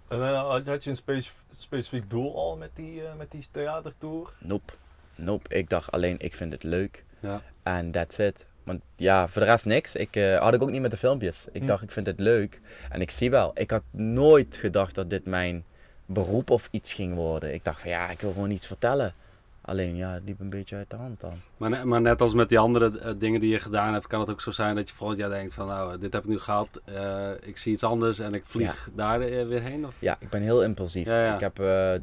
En 0.09 0.23
eh, 0.23 0.49
had, 0.49 0.67
had 0.67 0.85
je 0.85 0.91
een 0.91 0.97
speci- 0.97 1.31
specifiek 1.59 2.11
doel 2.11 2.37
al 2.37 2.57
met 2.57 2.71
die, 2.75 3.03
eh, 3.07 3.15
met 3.19 3.31
die 3.31 3.47
theatertour? 3.51 4.31
Nope. 4.39 4.73
Nope. 5.15 5.55
Ik 5.55 5.69
dacht 5.69 5.91
alleen, 5.91 6.17
ik 6.19 6.35
vind 6.35 6.53
het 6.53 6.63
leuk. 6.63 7.05
Ja. 7.21 7.41
En 7.63 7.91
that's 7.91 8.19
it. 8.19 8.47
Want 8.65 8.81
ja, 8.97 9.29
voor 9.29 9.41
de 9.43 9.49
rest 9.49 9.65
niks. 9.65 9.95
Ik 9.95 10.17
eh, 10.17 10.39
had 10.41 10.55
ik 10.55 10.63
ook 10.63 10.71
niet 10.71 10.81
met 10.81 10.91
de 10.91 10.97
filmpjes. 10.97 11.45
Ik 11.53 11.61
Hm. 11.61 11.67
dacht, 11.67 11.83
ik 11.83 11.91
vind 11.91 12.07
het 12.07 12.21
leuk. 12.21 12.61
En 12.91 13.01
ik 13.01 13.11
zie 13.11 13.31
wel. 13.31 13.51
Ik 13.55 13.71
had 13.71 13.83
nooit 13.91 14.57
gedacht 14.57 14.95
dat 14.95 15.11
dit 15.11 15.25
mijn 15.27 15.65
beroep 16.07 16.51
of 16.51 16.69
iets 16.71 16.93
ging 16.93 17.15
worden. 17.15 17.55
Ik 17.55 17.65
dacht 17.65 17.81
van 17.81 17.91
ja, 17.91 18.11
ik 18.11 18.21
wil 18.21 18.33
gewoon 18.33 18.51
iets 18.51 18.67
vertellen. 18.67 19.15
Alleen 19.65 19.97
ja, 19.97 20.13
het 20.13 20.23
liep 20.25 20.41
een 20.41 20.51
beetje 20.51 20.77
uit 20.77 20.91
de 20.91 20.97
hand 20.97 21.21
dan. 21.21 21.33
Maar, 21.57 21.89
maar 21.89 22.01
net 22.01 22.21
als 22.21 22.35
met 22.35 22.49
die 22.49 22.59
andere 22.59 22.99
eh, 22.99 23.13
dingen 23.19 23.41
die 23.41 23.51
je 23.51 23.59
gedaan 23.59 23.93
hebt, 23.93 24.07
kan 24.07 24.21
het 24.21 24.31
ook 24.31 24.41
zo 24.41 24.51
zijn 24.51 24.75
dat 24.75 24.89
je 24.89 24.95
volgend 24.95 25.19
jaar 25.19 25.31
denkt 25.31 25.55
van 25.55 25.67
nou, 25.67 25.99
dit 25.99 26.13
heb 26.13 26.23
ik 26.23 26.29
nu 26.29 26.39
gehad, 26.39 26.81
eh, 26.85 27.31
ik 27.43 27.57
zie 27.57 27.73
iets 27.73 27.85
anders 27.85 28.19
en 28.19 28.35
ik 28.35 28.47
vlieg 28.47 28.91
daar 28.95 29.21
eh, 29.21 29.47
weer 29.47 29.63
heen? 29.63 29.87
Of? 29.87 29.95
Ja, 29.99 30.17
ik 30.21 30.31
ben 30.31 30.43
heel 30.43 30.63
impulsief. 30.63 31.07
Ja, 31.07 31.25
ja. 31.25 31.35
Ik 31.35 31.41
heb 31.41 31.55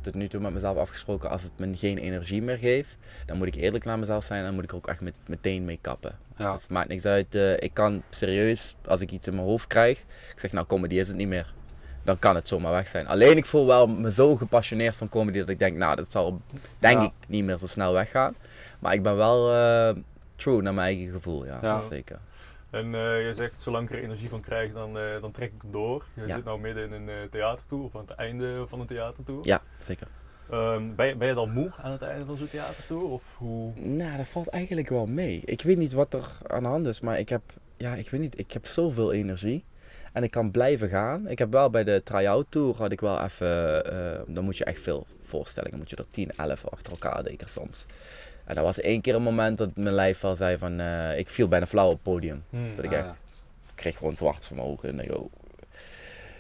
tot 0.02 0.14
nu 0.14 0.28
toe 0.28 0.42
met 0.42 0.54
mezelf 0.54 0.78
afgesproken, 0.78 1.30
als 1.30 1.44
het 1.44 1.52
me 1.58 1.78
geen 1.78 1.98
energie 1.98 2.42
meer 2.42 2.58
geeft, 2.58 2.98
dan 3.26 3.38
moet 3.38 3.48
ik 3.48 3.56
eerlijk 3.56 3.86
naar 3.86 4.00
mezelf 4.00 4.24
zijn 4.24 4.40
en 4.40 4.46
dan 4.46 4.54
moet 4.54 4.64
ik 4.64 4.70
er 4.70 4.78
ook 4.78 4.88
echt 4.88 5.02
met, 5.02 5.14
meteen 5.28 5.66
mee 5.66 5.80
kappen. 5.82 6.18
Ja. 6.38 6.54
Dus 6.54 6.62
het 6.62 6.72
maakt 6.72 6.90
niks 6.90 7.06
uit. 7.06 7.36
ik 7.60 7.74
kan 7.74 8.04
serieus, 8.10 8.76
als 8.86 9.02
ik 9.02 9.12
iets 9.12 9.28
in 9.28 9.36
mijn 9.36 9.48
hoofd 9.48 9.68
krijg, 9.68 10.00
ik 10.34 10.40
zeg 10.40 10.52
nou 10.52 10.66
comedy 10.68 10.96
is 10.96 11.08
het 11.08 11.18
niet 11.18 11.28
meer. 11.28 11.54
Dan 12.10 12.20
kan 12.20 12.36
het 12.36 12.48
zomaar 12.48 12.72
weg 12.72 12.88
zijn. 12.88 13.08
Alleen 13.08 13.38
ik 13.38 13.46
voel 13.46 13.66
wel 13.68 13.88
me 13.88 14.12
zo 14.12 14.36
gepassioneerd 14.36 14.96
van 14.96 15.10
comedy 15.10 15.40
dat 15.40 15.50
ik 15.50 15.60
denk, 15.60 15.78
nou 15.78 15.96
dat 15.96 16.12
zal 16.12 16.42
denk 16.80 17.00
Ja. 17.00 17.06
ik 17.06 17.12
niet 17.28 17.44
meer 17.44 17.58
zo 17.58 17.68
snel 17.68 17.94
weggaan. 17.94 18.36
Maar 18.80 18.94
ik 18.94 19.04
ben 19.04 19.16
wel 19.16 19.54
eh, 19.54 19.96
true 20.36 20.62
naar 20.62 20.74
mijn 20.74 20.88
eigen 20.96 21.14
gevoel, 21.14 21.46
ja, 21.46 21.60
Ja. 21.62 21.82
zeker. 21.90 22.20
En 22.70 22.86
eh, 22.96 23.26
je 23.28 23.32
zegt, 23.34 23.62
zolang 23.62 23.90
ik 23.90 23.96
er 23.96 24.04
energie 24.04 24.30
van 24.30 24.42
krijg, 24.42 24.74
dan, 24.74 24.98
eh, 24.98 25.22
dan 25.22 25.32
trek 25.32 25.52
ik 25.56 25.62
hem 25.62 25.72
door. 25.72 26.06
Je 26.14 26.26
Ja. 26.26 26.36
zit 26.36 26.46
nou 26.46 26.60
midden 26.60 26.84
in 26.86 26.92
een 26.94 27.10
eh, 27.10 27.16
theatertour, 27.32 27.84
of 27.84 27.96
aan 27.96 28.06
het 28.08 28.18
einde 28.18 28.66
van 28.70 28.80
een 28.80 28.88
theatertour. 28.88 29.40
Ja, 29.48 29.62
zeker. 29.84 30.08
Ehm, 30.52 30.96
ben, 30.96 31.08
je, 31.08 31.16
ben 31.16 31.28
je 31.28 31.34
dan 31.34 31.52
moe 31.52 31.72
aan 31.82 31.92
het 31.92 32.02
einde 32.02 32.26
van 32.26 32.38
zo'n 32.38 32.50
theatertour? 32.50 33.04
Of 33.04 33.24
hoe... 33.38 33.72
Nou, 33.76 34.18
dat 34.18 34.28
valt 34.28 34.48
eigenlijk 34.48 34.90
wel 34.90 35.06
mee. 35.06 35.42
Ik 35.46 35.62
weet 35.62 35.78
niet 35.78 35.92
wat 35.92 36.14
er 36.14 36.28
aan 36.48 36.64
de 36.64 36.70
hand 36.70 36.86
is, 36.86 37.00
maar 37.00 37.20
ik 37.20 37.30
heb, 37.30 37.42
ja, 37.78 37.94
ik 37.96 38.10
weet 38.10 38.22
niet, 38.22 38.40
ik 38.40 38.52
heb 38.52 38.66
zoveel 38.68 39.12
energie. 39.14 39.64
En 40.14 40.24
ik 40.24 40.32
kan 40.32 40.52
blijven 40.52 40.90
gaan. 40.90 41.28
Ik 41.28 41.40
heb 41.40 41.52
wel 41.52 41.70
bij 41.70 41.84
de 41.84 42.02
try-out 42.04 42.46
tour 42.50 42.76
had 42.76 42.92
ik 42.92 43.00
wel 43.02 43.22
even, 43.24 43.86
eh, 43.86 44.20
dan 44.28 44.44
moet 44.44 44.58
je 44.58 44.64
echt 44.64 44.82
veel 44.82 45.06
voorstellingen, 45.22 45.78
moet 45.78 45.90
je 45.90 45.96
er 45.96 46.06
10, 46.12 46.32
11 46.36 46.66
achter 46.68 46.92
elkaar 46.92 47.24
denken 47.24 47.50
soms. 47.50 47.86
En 48.46 48.56
dat 48.56 48.64
was 48.64 48.80
één 48.80 49.02
keer 49.02 49.16
een 49.16 49.22
moment 49.22 49.58
dat 49.58 49.70
mijn 49.76 49.96
lijf 49.96 50.24
al 50.24 50.36
zei 50.36 50.58
van, 50.58 50.80
eh, 50.80 51.18
ik 51.18 51.30
viel 51.30 51.48
bijna 51.48 51.66
flauw 51.66 51.86
op 51.86 51.92
het 51.92 52.04
podium. 52.04 52.44
Hmm. 52.50 52.76
Dat 52.76 52.86
ik 52.86 52.92
Ah, 52.92 52.98
echt, 52.98 53.14
kreeg 53.76 53.98
gewoon 53.98 54.16
zwart 54.16 54.46
van 54.46 54.56
mijn 54.56 54.68
ogen. 54.68 55.00
En 55.00 55.16
oh. 55.16 55.32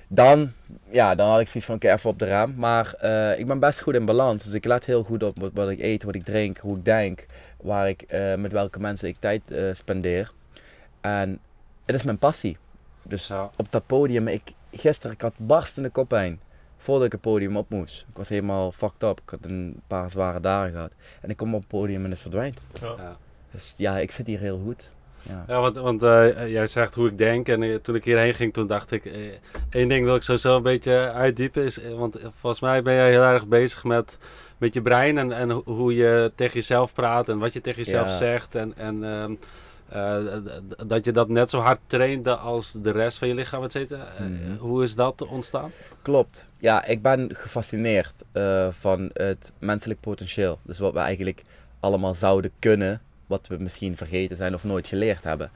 Dan, 0.07 0.51
ja, 0.89 1.15
dan 1.15 1.29
had 1.29 1.39
ik 1.39 1.47
zoiets 1.47 1.65
van, 1.65 1.75
oké, 1.75 1.91
even 1.91 2.09
op 2.09 2.19
de 2.19 2.25
raam. 2.25 2.53
Maar 2.55 2.93
eh, 2.93 3.39
ik 3.39 3.47
ben 3.47 3.59
best 3.59 3.81
goed 3.81 3.95
in 3.95 4.05
balans. 4.05 4.43
Dus 4.43 4.53
ik 4.53 4.65
let 4.65 4.85
heel 4.85 5.03
goed 5.03 5.23
op 5.23 5.39
wat, 5.39 5.51
wat 5.53 5.69
ik 5.69 5.79
eet, 5.79 6.03
wat 6.03 6.15
ik 6.15 6.23
drink, 6.23 6.57
hoe 6.57 6.77
ik 6.77 6.85
denk. 6.85 7.25
Waar 7.61 7.89
ik, 7.89 8.05
met 8.37 8.51
welke 8.51 8.79
mensen 8.79 9.07
ik 9.07 9.15
tijd 9.19 9.41
spendeer. 9.73 10.31
En 11.01 11.39
het 11.85 11.95
is 11.95 12.03
mijn 12.03 12.17
passie. 12.17 12.57
Dus 13.03 13.27
Ja. 13.27 13.51
op 13.55 13.71
dat 13.71 13.85
podium, 13.85 14.27
ik, 14.27 14.41
gisteren, 14.71 15.15
ik 15.15 15.21
had 15.21 15.33
barstende 15.37 15.89
koppijn. 15.89 16.39
Voordat 16.77 17.05
ik 17.05 17.11
het 17.11 17.21
podium 17.21 17.57
op 17.57 17.69
moest. 17.69 18.05
Ik 18.09 18.17
was 18.17 18.29
helemaal 18.29 18.71
fucked 18.71 19.03
up. 19.03 19.19
Ik 19.23 19.29
had 19.29 19.39
een 19.41 19.81
paar 19.87 20.11
zware 20.11 20.39
dagen 20.39 20.71
gehad. 20.71 20.91
En 21.21 21.29
ik 21.29 21.37
kom 21.37 21.53
op 21.53 21.59
het 21.59 21.69
podium 21.69 22.03
en 22.05 22.09
het 22.11 22.19
verdwijnt. 22.19 22.61
Ja. 22.81 22.93
Ja. 22.97 23.17
Dus 23.51 23.73
ja, 23.77 23.97
ik 23.97 24.11
zit 24.11 24.27
hier 24.27 24.39
heel 24.39 24.61
goed. 24.65 24.91
Ja. 25.21 25.43
Ja, 25.47 25.59
want, 25.59 25.75
want 25.75 26.03
eh, 26.03 26.47
jij 26.51 26.67
zegt 26.67 26.93
hoe 26.93 27.07
ik 27.07 27.17
denk. 27.17 27.47
En 27.47 27.63
eh, 27.63 27.75
toen 27.75 27.95
ik 27.95 28.03
hierheen 28.03 28.33
ging, 28.33 28.53
toen 28.53 28.67
dacht 28.67 28.91
ik... 28.91 29.05
eh, 29.05 29.13
één 29.69 29.87
ding 29.89 30.05
wil 30.05 30.15
ik 30.15 30.21
sowieso 30.21 30.55
een 30.55 30.63
beetje 30.63 31.11
uitdiepen. 31.11 31.63
Is, 31.63 31.79
want 31.95 32.17
volgens 32.35 32.61
mij 32.61 32.81
ben 32.81 32.93
jij 32.93 33.09
heel 33.09 33.23
erg 33.23 33.47
bezig 33.47 33.83
met, 33.83 34.17
met 34.57 34.73
je 34.73 34.81
brein. 34.81 35.17
En, 35.17 35.31
en 35.31 35.49
ho- 35.49 35.61
hoe 35.65 35.95
je 35.95 36.31
tegen 36.35 36.53
jezelf 36.53 36.93
praat. 36.93 37.29
En 37.29 37.37
wat 37.39 37.53
je 37.53 37.61
tegen 37.61 37.83
jezelf 37.83 38.07
Ja. 38.07 38.15
zegt. 38.15 38.55
En, 38.55 38.73
en 38.77 39.03
ehm, 39.03 39.31
eh, 39.31 39.37
dat 40.87 41.05
je 41.05 41.11
dat 41.11 41.29
net 41.29 41.49
zo 41.49 41.59
hard 41.59 41.79
traint 41.87 42.27
als 42.27 42.71
de 42.71 42.91
rest 42.91 43.17
van 43.17 43.27
je 43.27 43.33
lichaam, 43.33 43.63
et 43.63 43.71
cetera. 43.71 44.07
Eh, 44.17 44.25
Mhm. 44.25 44.55
hoe 44.57 44.83
is 44.83 44.95
dat 44.95 45.21
ontstaan? 45.27 45.71
Klopt. 46.01 46.45
Ja, 46.57 46.85
ik 46.85 47.01
ben 47.01 47.35
gefascineerd 47.35 48.23
eh, 48.31 48.67
van 48.71 49.09
het 49.13 49.51
menselijk 49.59 49.99
potentieel. 49.99 50.59
Dus 50.63 50.79
wat 50.79 50.93
we 50.93 50.99
eigenlijk 50.99 51.41
allemaal 51.79 52.13
zouden 52.15 52.51
kunnen, 52.59 53.01
wat 53.27 53.47
we 53.47 53.57
misschien 53.57 53.97
vergeten 53.97 54.37
zijn 54.37 54.53
of 54.53 54.63
nooit 54.63 54.87
geleerd 54.87 55.23
hebben. 55.23 55.51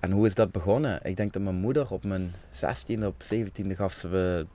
En 0.00 0.10
hoe 0.10 0.26
is 0.26 0.34
dat 0.34 0.52
begonnen? 0.52 1.00
Ik 1.02 1.16
denk 1.16 1.32
dat 1.32 1.42
mijn 1.42 1.54
moeder 1.54 1.90
op 1.90 2.04
mijn 2.04 2.34
16e, 2.50 3.06
op 3.06 3.22
17e 3.22 3.74
gaf 3.76 3.92
ze 3.92 4.08
me 4.08 4.46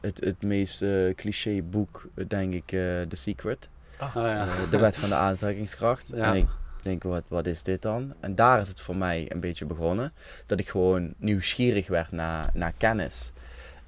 het, 0.00 0.20
het 0.24 0.42
meest 0.42 0.82
eh, 0.82 1.14
cliché 1.14 1.62
boek, 1.62 2.08
eh, 2.14 2.24
denk 2.28 2.52
ik, 2.52 2.72
eh, 2.72 2.78
The 3.08 3.16
Secret. 3.16 3.68
Ah, 3.98 4.14
ja. 4.14 4.40
Eh, 4.46 4.70
de 4.70 4.78
wet 4.78 4.96
van 4.96 5.08
de 5.08 5.14
aantrekkingskracht. 5.14 6.10
Ja. 6.14 6.24
En 6.24 6.34
ik 6.36 6.46
denk, 6.82 7.02
wat, 7.02 7.22
wat 7.28 7.46
is 7.46 7.62
dit 7.62 7.82
dan? 7.82 8.14
En 8.20 8.34
daar 8.34 8.60
is 8.60 8.68
het 8.68 8.80
voor 8.80 8.96
mij 8.96 9.26
een 9.28 9.40
beetje 9.40 9.64
begonnen. 9.64 10.12
Dat 10.46 10.58
ik 10.58 10.68
gewoon 10.68 11.14
nieuwsgierig 11.16 11.86
werd 11.88 12.12
naar, 12.12 12.50
naar 12.52 12.72
kennis. 12.76 13.32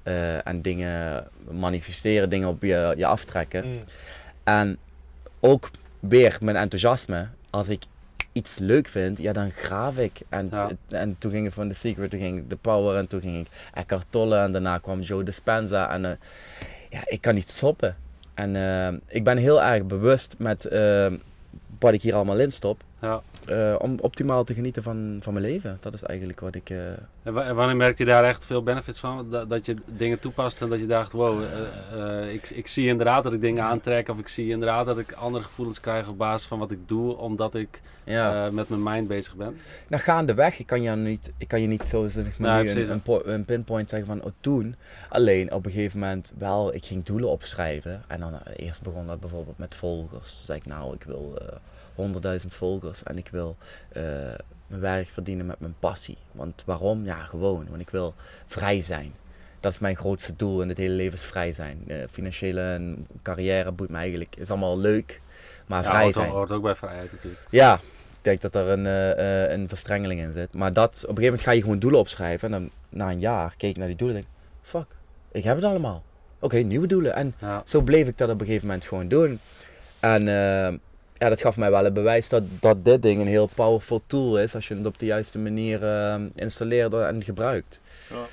Eh, 0.03 0.47
en 0.47 0.61
dingen 0.61 1.27
manifesteren, 1.51 2.29
dingen 2.29 2.47
op 2.47 2.61
je, 2.61 2.93
je 2.97 3.05
aftrekken. 3.05 3.63
Hmm. 3.63 3.83
En 4.43 4.77
ook 5.39 5.71
weer 5.99 6.37
mijn 6.41 6.57
enthousiasme. 6.57 7.27
Als 7.49 7.69
ik 7.69 7.83
iets 8.31 8.57
leuk 8.57 8.87
vind, 8.87 9.17
ja, 9.17 9.33
dan 9.33 9.51
graaf 9.51 9.97
ik. 9.97 10.19
En, 10.29 10.47
Ja. 10.51 10.71
en 10.89 11.15
toen 11.19 11.31
ging 11.31 11.45
ik 11.47 11.53
van 11.53 11.67
The 11.67 11.73
Secret, 11.73 12.09
toen 12.09 12.19
ging 12.19 12.37
ik 12.37 12.49
The 12.49 12.55
Power 12.55 12.97
en 12.97 13.07
toen 13.07 13.21
ging 13.21 13.39
ik 13.45 13.47
Eckhart 13.73 14.05
Tolle 14.09 14.37
en 14.37 14.51
daarna 14.51 14.77
kwam 14.77 15.01
Joe 15.01 15.23
Dispenza. 15.23 15.91
En 15.93 16.05
eh, 16.05 16.11
ja, 16.89 17.01
ik 17.05 17.21
kan 17.21 17.33
niet 17.35 17.49
stoppen. 17.49 17.95
En 18.33 18.55
eh, 18.55 18.99
ik 19.07 19.23
ben 19.23 19.37
heel 19.37 19.61
erg 19.63 19.83
bewust 19.85 20.35
met 20.37 20.65
wat 21.83 21.93
ik 21.93 22.01
hier 22.01 22.15
allemaal 22.15 22.39
in 22.39 22.51
stop. 22.51 22.81
Ja. 23.01 23.21
eh, 23.45 23.75
om 23.79 23.97
optimaal 23.99 24.43
te 24.43 24.53
genieten 24.53 24.83
van, 24.83 25.17
van 25.21 25.33
mijn 25.33 25.45
leven. 25.45 25.77
Dat 25.79 25.93
is 25.93 26.03
eigenlijk 26.03 26.39
wat 26.39 26.55
ik... 26.55 26.69
eh, 26.69 26.77
En, 27.23 27.33
wa- 27.33 27.43
en 27.43 27.55
wanneer 27.55 27.75
merk 27.75 27.97
je 27.97 28.05
daar 28.05 28.23
echt 28.23 28.45
veel 28.45 28.63
benefits 28.63 28.99
van? 28.99 29.29
Dat, 29.29 29.49
dat 29.49 29.65
je 29.65 29.75
dingen 29.85 30.19
toepast 30.19 30.61
en 30.61 30.69
dat 30.69 30.79
je 30.79 30.85
dacht, 30.85 31.11
wow, 31.11 31.43
eh, 31.93 32.33
ik, 32.33 32.49
ik 32.49 32.67
zie 32.67 32.87
inderdaad 32.87 33.23
dat 33.23 33.33
ik 33.33 33.41
dingen 33.41 33.63
aantrek. 33.63 34.09
Of 34.09 34.19
ik 34.19 34.27
zie 34.27 34.49
inderdaad 34.49 34.85
dat 34.85 34.97
ik 34.97 35.11
andere 35.11 35.43
gevoelens 35.43 35.79
krijg 35.79 36.07
op 36.07 36.17
basis 36.17 36.47
van 36.47 36.59
wat 36.59 36.71
ik 36.71 36.87
doe. 36.87 37.17
Omdat 37.17 37.55
ik 37.55 37.81
ja. 38.03 38.49
met 38.51 38.69
mijn 38.69 38.83
mind 38.83 39.07
bezig 39.07 39.35
ben. 39.35 39.57
Nou, 39.87 40.03
gaandeweg, 40.03 40.59
ik 40.59 40.65
kan 40.67 40.81
je 40.81 40.91
niet, 40.91 41.31
ik 41.37 41.47
kan 41.47 41.61
je 41.61 41.67
niet 41.67 41.83
zo 41.87 42.07
zeg 42.09 42.39
maar, 42.39 42.65
een, 42.65 42.91
een, 42.91 43.01
po- 43.01 43.21
een 43.25 43.45
pinpoint 43.45 43.89
zeggen 43.89 44.07
van 44.07 44.21
oh, 44.23 44.31
toen. 44.39 44.75
Alleen 45.09 45.53
op 45.53 45.65
een 45.65 45.71
gegeven 45.71 45.99
moment 45.99 46.33
wel, 46.37 46.73
ik 46.73 46.85
ging 46.85 47.03
doelen 47.03 47.29
opschrijven. 47.29 48.03
En 48.07 48.19
dan 48.19 48.33
eerst 48.55 48.81
begon 48.81 49.07
dat 49.07 49.19
bijvoorbeeld 49.19 49.57
met 49.57 49.75
volgers. 49.75 50.35
Toen 50.35 50.45
zei 50.45 50.57
ik 50.59 50.65
nou, 50.65 50.93
ik 50.93 51.03
wil 51.03 51.37
100.000 51.95 52.47
volgers 52.47 53.03
en 53.03 53.17
ik 53.17 53.27
wil 53.31 53.57
eh, 53.91 54.03
mijn 54.67 54.81
werk 54.81 55.07
verdienen 55.07 55.45
met 55.45 55.59
mijn 55.59 55.75
passie. 55.79 56.17
Want 56.31 56.63
waarom? 56.65 57.05
Ja, 57.05 57.15
gewoon. 57.23 57.65
Want 57.69 57.81
ik 57.81 57.89
wil 57.89 58.13
vrij 58.45 58.81
zijn. 58.81 59.13
Dat 59.59 59.71
is 59.73 59.79
mijn 59.79 59.95
grootste 59.95 60.35
doel 60.35 60.61
in 60.61 60.69
het 60.69 60.77
hele 60.77 60.93
leven, 60.93 61.13
is 61.17 61.25
vrij 61.25 61.53
zijn. 61.53 61.83
Eh, 61.87 61.97
financiële 62.11 62.61
en 62.61 63.07
carrière 63.21 63.71
boeit 63.71 63.89
me 63.89 63.97
eigenlijk, 63.97 64.35
is 64.35 64.49
allemaal 64.49 64.79
leuk. 64.79 65.21
Maar 65.67 65.83
Ja, 65.83 65.89
vrij 65.89 66.01
hoort, 66.03 66.13
zijn. 66.13 66.29
hoort 66.29 66.51
ook 66.51 66.63
bij 66.63 66.75
vrijheid 66.75 67.11
natuurlijk. 67.11 67.41
Ja, 67.49 67.73
ik 67.75 67.81
denk 68.21 68.41
dat 68.41 68.55
er 68.55 68.67
een, 68.67 68.85
eh, 68.85 69.51
een 69.51 69.69
verstrengeling 69.69 70.19
in 70.21 70.33
zit. 70.33 70.53
Maar 70.53 70.73
dat, 70.73 70.89
op 70.89 70.93
een 70.93 71.07
gegeven 71.07 71.23
moment 71.23 71.41
ga 71.41 71.51
je 71.51 71.61
gewoon 71.61 71.79
doelen 71.79 71.99
opschrijven. 71.99 72.53
En 72.53 72.59
dan 72.61 72.69
na 72.89 73.09
een 73.11 73.19
jaar 73.19 73.53
keek 73.57 73.69
ik 73.69 73.77
naar 73.77 73.87
die 73.87 73.95
doelen 73.95 74.17
en 74.17 74.21
denk 74.23 74.33
fuck, 74.61 74.95
ik 75.31 75.43
heb 75.43 75.55
het 75.55 75.65
allemaal. 75.65 76.03
Oké, 76.39 76.57
nieuwe 76.57 76.87
doelen. 76.87 77.15
En 77.15 77.33
Ja. 77.39 77.61
zo 77.65 77.81
bleef 77.81 78.07
ik 78.07 78.17
dat 78.17 78.29
op 78.29 78.39
een 78.39 78.45
gegeven 78.45 78.67
moment 78.67 78.85
gewoon 78.85 79.07
doen. 79.07 79.39
En 79.99 80.27
ja, 81.23 81.29
dat 81.29 81.41
gaf 81.41 81.57
mij 81.57 81.71
wel 81.71 81.85
een 81.85 81.93
bewijs 81.93 82.29
dat, 82.29 82.43
dat 82.59 82.85
dit 82.85 83.01
ding 83.01 83.21
een 83.21 83.27
heel 83.27 83.49
powerful 83.55 84.01
tool 84.07 84.39
is 84.39 84.55
als 84.55 84.67
je 84.67 84.75
het 84.75 84.85
op 84.85 84.99
de 84.99 85.05
juiste 85.05 85.39
manier 85.39 85.83
eh, 85.83 86.21
installeert 86.35 86.93
en 86.93 87.23
gebruikt. 87.23 87.79
Ja. 88.09 88.25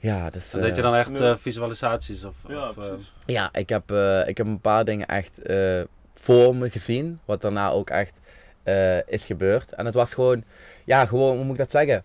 Ja, 0.00 0.30
dus, 0.30 0.52
En 0.54 0.60
dat 0.60 0.70
je 0.70 0.76
eh, 0.76 0.82
dan 0.82 0.94
echt 0.94 1.20
eh, 1.20 1.36
visualisaties 1.36 2.24
of... 2.24 2.36
Ja, 2.48 2.68
of, 2.68 2.76
eh, 2.76 2.88
precies. 2.88 3.12
Ja, 3.26 3.48
ik 3.52 3.68
heb, 3.68 3.90
eh, 3.90 4.28
ik 4.28 4.36
heb 4.36 4.46
een 4.46 4.60
paar 4.60 4.84
dingen 4.84 5.06
echt 5.06 5.42
eh, 5.42 5.80
voor 6.14 6.56
me 6.56 6.70
gezien. 6.70 7.20
Wat 7.24 7.40
daarna 7.40 7.70
ook 7.70 7.90
echt 7.90 8.20
eh, 8.62 9.08
is 9.08 9.24
gebeurd. 9.24 9.72
En 9.72 9.86
het 9.86 9.94
was 9.94 10.14
gewoon, 10.14 10.44
ja, 10.84 11.06
gewoon, 11.06 11.36
hoe 11.36 11.44
moet 11.44 11.52
ik 11.52 11.58
dat 11.58 11.70
zeggen? 11.70 12.04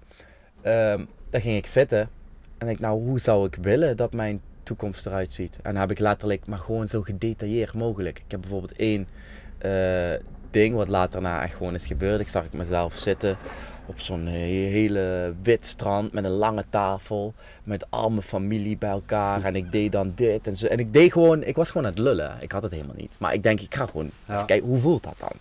Ehm 0.62 1.03
dan 1.34 1.41
ging 1.41 1.58
ik 1.58 1.67
zitten. 1.67 2.10
En 2.58 2.67
denk, 2.67 2.79
nou, 2.79 3.01
hoe 3.01 3.19
zou 3.19 3.47
ik 3.47 3.58
willen 3.62 3.97
dat 3.97 4.13
mijn 4.13 4.41
toekomst 4.63 5.06
eruit 5.06 5.32
ziet? 5.32 5.56
En 5.56 5.71
dan 5.71 5.82
heb 5.82 5.91
ik 5.91 5.99
letterlijk, 5.99 6.45
maar 6.45 6.60
gewoon 6.60 6.88
zo 6.88 7.01
gedetailleerd 7.01 7.73
mogelijk. 7.73 8.17
Ik 8.17 8.32
heb 8.32 8.41
bijvoorbeeld 8.41 8.75
één 8.75 9.08
eh, 9.63 10.26
ding 10.52 10.76
wat 10.76 10.88
later 10.88 11.21
na 11.21 11.43
echt 11.43 11.56
gewoon 11.56 11.73
is 11.73 11.86
gebeurd. 11.86 12.19
Ik 12.19 12.28
zag 12.30 12.45
ik 12.45 12.54
mezelf 12.54 12.93
zitten 12.97 13.38
op 13.86 13.99
zo'n 13.99 14.28
he- 14.28 14.67
hele 14.69 15.34
wit 15.43 15.65
strand 15.65 16.13
met 16.13 16.23
een 16.23 16.32
lange 16.32 16.63
tafel 16.69 17.34
met 17.63 17.86
al 17.89 18.10
mijn 18.10 18.21
familie 18.21 18.78
bij 18.78 18.89
elkaar 18.89 19.43
en 19.43 19.56
ik 19.56 19.71
deed 19.71 19.91
dan 19.91 20.12
dit 20.15 20.47
en 20.47 20.56
zo. 20.58 20.67
En 20.67 20.78
ik 20.80 20.93
deed 20.93 21.12
gewoon, 21.12 21.43
ik 21.43 21.56
was 21.56 21.67
gewoon 21.71 21.86
aan 21.88 21.93
het 21.93 22.02
lullen. 22.02 22.38
Ik 22.39 22.52
had 22.52 22.63
het 22.63 22.71
helemaal 22.71 22.95
niet. 22.95 23.15
Maar 23.19 23.34
ik 23.34 23.43
denk, 23.43 23.60
ik 23.60 23.76
ga 23.76 23.86
gewoon 23.86 24.12
Ja. 24.26 24.34
even 24.36 24.45
kijken, 24.45 24.67
hoe 24.67 24.80
voelt 24.80 25.04
dat 25.04 25.15
dan? 25.19 25.32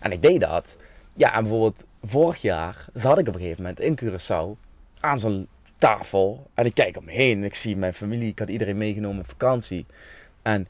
En 0.00 0.12
ik 0.12 0.22
deed 0.22 0.40
dat. 0.40 0.76
Ja, 1.14 1.34
en 1.34 1.42
bijvoorbeeld 1.42 1.84
vorig 2.02 2.40
jaar 2.42 2.84
zat 2.94 3.18
ik 3.18 3.28
op 3.28 3.34
een 3.34 3.40
gegeven 3.40 3.62
moment 3.62 3.80
in 3.80 3.98
Curaçao 4.02 4.58
aan 5.00 5.18
zo'n 5.18 5.48
tafel 5.78 6.46
en 6.54 6.64
ik 6.66 6.74
kijk 6.74 6.96
om 6.96 7.04
me 7.04 7.12
heen 7.12 7.38
en 7.38 7.44
ik 7.44 7.54
zie 7.54 7.76
mijn 7.76 7.94
familie, 7.94 8.28
ik 8.30 8.38
had 8.38 8.48
iedereen 8.48 8.76
meegenomen 8.76 9.18
op 9.20 9.28
vakantie. 9.28 9.86
En 10.42 10.60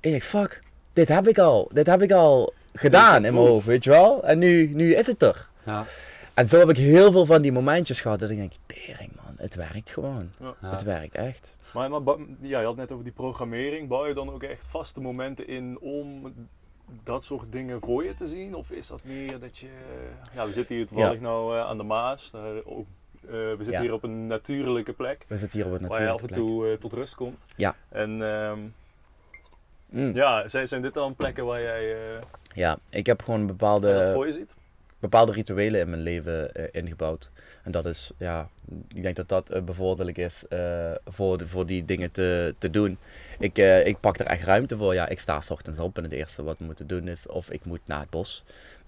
ik 0.00 0.10
denk, 0.10 0.22
fuck, 0.22 0.60
dit 0.92 1.08
heb 1.08 1.28
ik 1.28 1.38
al, 1.38 1.70
dit 1.72 1.86
heb 1.86 2.02
ik 2.02 2.12
al 2.12 2.52
gedaan 2.74 3.24
in 3.24 3.34
mijn 3.34 3.46
hoofd, 3.46 3.66
weet 3.66 3.84
je 3.84 3.90
wel? 3.90 4.24
En 4.24 4.38
nu, 4.38 4.66
nu 4.74 4.94
is 4.94 5.06
het 5.06 5.22
er. 5.22 5.48
ja, 5.64 5.86
En 6.34 6.48
zo 6.48 6.58
heb 6.58 6.70
ik 6.70 6.76
heel 6.76 7.12
veel 7.12 7.26
van 7.26 7.42
die 7.42 7.52
momentjes 7.52 8.00
gehad 8.00 8.20
dat 8.20 8.30
ik 8.30 8.36
denk, 8.36 8.52
tering 8.66 9.10
man, 9.24 9.34
het 9.36 9.54
werkt 9.54 9.90
gewoon. 9.90 10.30
Ja. 10.40 10.54
ja. 10.62 10.70
Het 10.70 10.82
werkt 10.82 11.14
echt. 11.14 11.54
Maar, 11.74 11.90
ja, 12.40 12.60
je 12.60 12.66
had 12.66 12.76
net 12.76 12.92
over 12.92 13.04
die 13.04 13.12
programmering. 13.12 13.88
Bouw 13.88 14.06
je 14.06 14.14
dan 14.14 14.30
ook 14.30 14.42
echt 14.42 14.66
vaste 14.68 15.00
momenten 15.00 15.48
in 15.48 15.78
om 15.80 16.32
dat 17.04 17.24
soort 17.24 17.52
dingen 17.52 17.78
voor 17.80 18.04
je 18.04 18.14
te 18.14 18.26
zien? 18.26 18.54
Of 18.54 18.70
is 18.70 18.86
dat 18.86 19.04
meer 19.04 19.38
dat 19.40 19.58
je... 19.58 19.68
Ja, 20.34 20.46
we 20.46 20.52
zitten 20.52 20.74
hier 20.76 20.86
toevallig 20.86 21.20
nou 21.20 21.56
eh, 21.56 21.64
aan 21.64 21.76
de 21.76 21.82
Maas. 21.82 22.30
Daar, 22.30 22.64
ook, 22.64 22.86
eh, 23.24 23.30
we 23.30 23.54
zitten 23.56 23.72
Ja. 23.74 23.80
hier 23.80 23.92
op 23.92 24.02
een 24.02 24.26
natuurlijke 24.26 24.92
plek. 24.92 25.24
We 25.26 25.38
zitten 25.38 25.58
hier 25.62 25.72
op 25.74 25.80
een 25.80 25.88
Waar 25.88 26.02
je 26.02 26.08
af 26.10 26.20
natuurlijke 26.20 26.34
en 26.34 26.46
plek. 26.56 26.64
toe 26.64 26.72
eh, 26.72 26.78
tot 26.78 26.92
rust 26.92 27.14
komt. 27.14 27.36
Ja. 27.56 27.74
En 27.88 28.22
ehm, 28.22 28.58
Mm. 29.92 30.14
ja, 30.14 30.48
zijn, 30.48 30.68
zijn 30.68 30.82
dit 30.82 30.94
dan 30.94 31.14
plekken 31.14 31.44
waar 31.44 31.62
jij 31.62 31.92
eh, 31.92 32.20
Ja, 32.54 32.78
ik 32.90 33.06
heb 33.06 33.22
gewoon 33.22 33.46
bepaalde, 33.46 34.10
voor 34.14 34.26
je 34.26 34.32
ziet? 34.32 34.50
bepaalde 34.98 35.32
rituelen 35.32 35.80
in 35.80 35.90
mijn 35.90 36.02
leven 36.02 36.54
eh, 36.54 36.64
ingebouwd. 36.82 37.30
En 37.62 37.72
dat 37.72 37.86
is, 37.86 38.10
ja, 38.18 38.48
ik 38.94 39.02
denk 39.02 39.16
dat 39.16 39.28
dat 39.28 39.50
eh, 39.50 39.62
bevorderlijk 39.62 40.18
is 40.18 40.44
eh, 40.48 40.90
voor, 41.04 41.38
de, 41.38 41.46
voor 41.46 41.66
die 41.66 41.84
dingen 41.84 42.10
te, 42.10 42.54
te 42.58 42.70
doen. 42.70 42.98
Ik, 43.38 43.58
eh, 43.58 43.86
ik 43.86 44.00
pak 44.00 44.18
er 44.18 44.26
echt 44.26 44.44
ruimte 44.44 44.76
voor. 44.76 44.94
Ja, 44.94 45.08
ik 45.08 45.18
sta 45.20 45.40
's 45.40 45.50
ochtends 45.50 45.80
op 45.80 45.96
en 45.96 46.02
het 46.02 46.12
eerste 46.12 46.42
wat 46.42 46.58
we 46.58 46.64
moeten 46.64 46.86
doen 46.86 47.08
is 47.08 47.26
of 47.26 47.50
ik 47.50 47.64
moet 47.64 47.80
naar 47.84 48.00
het 48.00 48.10
bos, 48.10 48.44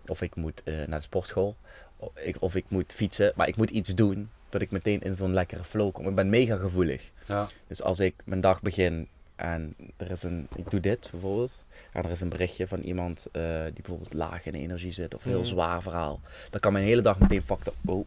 of 0.06 0.22
ik 0.22 0.34
moet 0.36 0.62
eh, 0.64 0.74
naar 0.74 0.98
de 0.98 1.04
sportschool, 1.04 1.56
of 1.96 2.10
ik, 2.16 2.36
of 2.38 2.54
ik 2.54 2.64
moet 2.68 2.92
fietsen. 2.94 3.32
Maar 3.36 3.48
ik 3.48 3.56
moet 3.56 3.70
iets 3.70 3.94
doen 3.94 4.30
dat 4.48 4.60
ik 4.60 4.70
meteen 4.70 5.00
in 5.00 5.16
zo'n 5.16 5.32
lekkere 5.34 5.64
flow 5.64 5.92
kom. 5.92 6.08
Ik 6.08 6.14
ben 6.14 6.28
mega 6.28 6.56
gevoelig. 6.56 7.10
Ja. 7.26 7.48
Dus 7.66 7.82
als 7.82 8.00
ik 8.00 8.14
mijn 8.24 8.40
dag 8.40 8.62
begin 8.62 9.08
en 9.36 9.74
er 9.96 10.10
is 10.10 10.22
een, 10.22 10.48
ik 10.56 10.70
doe 10.70 10.80
dit 10.80 11.08
bijvoorbeeld, 11.10 11.62
en 11.92 12.04
er 12.04 12.10
is 12.10 12.20
een 12.20 12.28
berichtje 12.28 12.68
van 12.68 12.80
iemand 12.80 13.26
eh, 13.32 13.42
die 13.64 13.72
bijvoorbeeld 13.82 14.12
laag 14.14 14.46
in 14.46 14.52
de 14.52 14.58
energie 14.58 14.92
zit 14.92 15.14
of 15.14 15.24
een 15.24 15.30
heel 15.30 15.38
Mhm. 15.40 15.48
zwaar 15.48 15.82
verhaal, 15.82 16.20
dan 16.50 16.60
kan 16.60 16.72
mijn 16.72 16.84
hele 16.84 17.02
dag 17.02 17.18
meteen 17.18 17.42
fucked 17.42 17.66
up, 17.66 17.74
oh, 17.90 18.06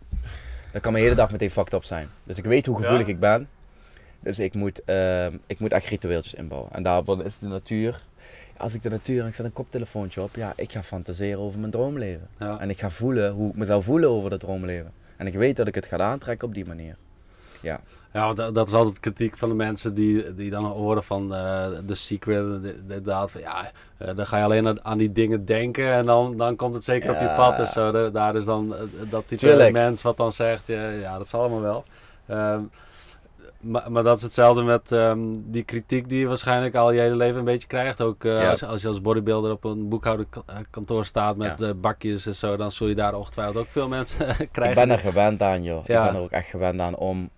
dan 0.72 0.82
kan 0.82 0.92
mijn 0.92 1.04
hele 1.04 1.16
dag 1.16 1.32
meteen 1.32 1.52
fucked 1.52 1.74
up 1.74 1.84
zijn. 1.84 2.08
Dus 2.24 2.38
ik 2.38 2.44
weet 2.44 2.66
hoe 2.66 2.76
gevoelig 2.78 3.06
Ja? 3.08 3.14
ik 3.14 3.20
ben, 3.20 3.50
dus 4.20 4.40
ik 4.40 4.54
moet, 4.54 4.84
ehm, 4.86 5.38
ik 5.48 5.60
moet 5.60 5.72
echt 5.72 5.86
ritueeltjes 5.88 6.34
inbouwen. 6.34 6.72
En 6.72 6.84
daarvoor 6.84 7.26
is 7.26 7.40
de 7.40 7.48
natuur, 7.48 8.04
als 8.58 8.74
ik 8.74 8.84
de 8.84 8.90
natuur 8.90 9.22
en 9.22 9.28
ik 9.28 9.36
zet 9.36 9.46
een 9.46 9.54
koptelefoontje 9.54 10.22
op, 10.22 10.36
ja, 10.36 10.54
ik 10.56 10.72
ga 10.72 10.84
fantaseren 10.84 11.40
over 11.40 11.60
mijn 11.60 11.72
droomleven. 11.72 12.28
Ja. 12.40 12.60
En 12.60 12.70
ik 12.70 12.80
ga 12.80 12.90
voelen 12.90 13.32
hoe 13.32 13.50
ik 13.50 13.56
me 13.56 13.66
zou 13.66 13.84
voelen 13.84 14.10
over 14.10 14.30
dat 14.30 14.40
droomleven. 14.40 14.92
En 15.18 15.28
ik 15.28 15.34
weet 15.34 15.56
dat 15.56 15.68
ik 15.68 15.76
het 15.76 15.86
ga 15.86 15.98
aantrekken 15.98 16.48
op 16.48 16.54
die 16.54 16.66
manier. 16.66 16.96
Ja. 17.62 17.80
Ja, 18.14 18.34
dat, 18.34 18.56
dat 18.56 18.68
is 18.68 18.74
altijd 18.74 19.00
kritiek 19.00 19.38
van 19.38 19.50
de 19.50 19.56
mensen 19.56 19.94
die, 19.94 20.34
die 20.34 20.50
dan 20.50 20.66
horen 20.66 21.04
van 21.04 21.34
eh 21.36 21.66
The 21.86 21.96
Secret. 21.96 22.64
de- 22.64 22.76
Inderdaad, 22.82 23.32
van 23.32 23.42
ja, 23.42 23.72
eh, 23.98 24.16
dan 24.16 24.26
ga 24.28 24.38
je 24.38 24.44
alleen 24.44 24.68
aan, 24.68 24.86
aan 24.86 24.98
die 24.98 25.12
dingen 25.12 25.46
denken 25.46 25.92
en 25.94 26.06
dan, 26.06 26.38
dan 26.38 26.56
komt 26.56 26.74
het 26.74 26.84
zeker 26.84 27.10
op 27.12 27.20
je 27.20 27.34
pad 27.36 27.60
en 27.60 27.68
zo. 27.68 27.92
Da- 27.92 28.10
daar 28.10 28.36
is 28.36 28.46
dan 28.46 28.76
eh, 28.76 28.80
dat 29.10 29.28
type 29.28 29.42
Tuurlijk. 29.42 29.72
mens 29.72 30.02
wat 30.02 30.18
dan 30.18 30.32
zegt, 30.32 30.68
ja, 30.68 30.90
ja, 30.90 31.18
dat 31.18 31.28
zal 31.28 31.40
allemaal 31.40 31.62
wel. 31.62 31.84
Ehm, 32.28 32.62
maar, 33.60 33.92
maar 33.92 34.04
dat 34.04 34.18
is 34.18 34.24
hetzelfde 34.24 34.64
met 34.64 34.92
ehm, 34.92 35.20
die 35.36 35.64
kritiek 35.64 36.10
die 36.10 36.20
je 36.20 36.28
waarschijnlijk 36.28 36.76
al 36.76 36.92
je 36.92 37.00
hele 37.00 37.16
leven 37.16 37.40
een 37.40 37.46
beetje 37.46 37.68
krijgt. 37.68 38.02
Ook 38.02 38.24
Ja. 38.24 38.50
als, 38.50 38.64
als 38.64 38.82
je 38.82 38.88
als 38.88 39.02
bodybuilder 39.02 39.52
op 39.52 39.64
een 39.64 39.90
boekhouderkantoor 39.90 41.06
staat 41.06 41.36
met 41.38 41.60
Ja. 41.60 41.74
bakjes 41.74 42.26
en 42.26 42.36
zo, 42.36 42.56
dan 42.58 42.72
zul 42.72 42.88
je 42.88 42.96
daar 42.96 43.16
ongetwijfeld 43.16 43.58
ook 43.58 43.70
veel 43.70 43.88
mensen 43.88 44.28
Ik 44.40 44.50
krijgen. 44.52 44.88
ben 44.88 44.90
er 44.98 45.00
gewend 45.00 45.42
aan, 45.42 45.64
joh. 45.64 45.80
Ik 45.80 45.86
ben 45.88 46.16
er 46.16 46.20
ook 46.22 46.32
echt 46.32 46.50
gewend 46.50 46.80
aan 46.80 46.96
om 46.96 47.30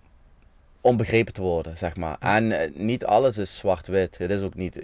onbegrepen 0.80 1.32
te 1.32 1.40
worden, 1.40 1.76
zeg 1.76 1.96
maar. 1.96 2.16
En 2.20 2.52
eh, 2.52 2.70
niet 2.74 3.04
alles 3.04 3.38
is 3.38 3.58
zwart-wit. 3.58 4.18
Het 4.18 4.30
is 4.30 4.42
ook 4.42 4.54
niet... 4.54 4.80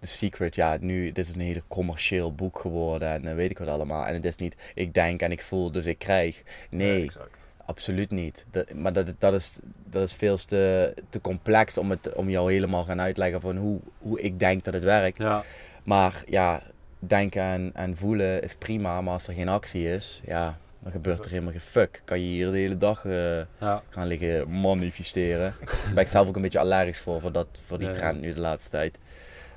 The 0.00 0.06
Secret, 0.06 0.54
ja, 0.54 0.76
nu, 0.80 1.12
dit 1.12 1.26
is 1.26 1.34
een 1.34 1.40
hele 1.40 1.62
commercieel 1.68 2.34
boek 2.34 2.58
geworden 2.58 3.08
en 3.08 3.26
eh, 3.26 3.34
weet 3.34 3.50
ik 3.50 3.58
wat 3.58 3.68
allemaal. 3.68 4.06
En 4.06 4.14
het 4.14 4.24
is 4.24 4.36
niet, 4.36 4.56
ik 4.74 4.94
denk 4.94 5.20
en 5.20 5.32
ik 5.32 5.42
voel, 5.42 5.72
dus 5.72 5.86
ik 5.86 5.98
krijg. 5.98 6.42
Nee, 6.70 7.10
absoluut 7.66 8.10
niet. 8.10 8.46
Dat, 8.50 8.72
maar 8.72 8.92
dat, 8.92 9.12
dat, 9.18 9.34
is, 9.34 9.60
dat 9.84 10.02
is 10.02 10.12
veel 10.12 10.36
te, 10.36 10.94
te 11.08 11.20
complex 11.20 11.78
om, 11.78 11.90
het, 11.90 12.12
om 12.14 12.30
jou 12.30 12.52
helemaal 12.52 12.84
gaan 12.84 13.00
uitleggen 13.00 13.40
van 13.40 13.56
hoe, 13.56 13.80
hoe 13.98 14.20
ik 14.20 14.38
denk 14.38 14.64
dat 14.64 14.74
het 14.74 14.84
werkt. 14.84 15.18
Ja, 15.18 15.44
Maar 15.82 16.22
ja, 16.26 16.62
denken 16.98 17.42
en, 17.42 17.70
en 17.74 17.96
voelen 17.96 18.42
is 18.42 18.54
prima, 18.54 19.00
maar 19.00 19.12
als 19.12 19.26
er 19.26 19.34
geen 19.34 19.48
actie 19.48 19.88
is, 19.88 20.20
ja, 20.24 20.58
dan 20.82 20.92
gebeurt 20.92 21.24
er 21.24 21.30
helemaal 21.30 21.52
geen 21.52 21.60
fuck. 21.60 22.02
Kan 22.04 22.20
je 22.20 22.26
hier 22.26 22.50
de 22.50 22.58
hele 22.58 22.76
dag 22.76 23.04
eh, 23.04 23.36
ja. 23.60 23.82
gaan 23.88 24.06
liggen 24.06 24.60
manifesteren. 24.60 25.54
Daar 25.64 25.94
ben 25.94 26.04
ik 26.04 26.10
zelf 26.10 26.28
ook 26.28 26.36
een 26.36 26.42
beetje 26.42 26.58
allergisch 26.58 26.98
voor, 26.98 27.20
voor, 27.20 27.32
dat, 27.32 27.46
voor 27.62 27.78
die 27.78 27.90
trend 27.90 28.20
nu 28.20 28.34
de 28.34 28.40
laatste 28.40 28.70
tijd. 28.70 28.98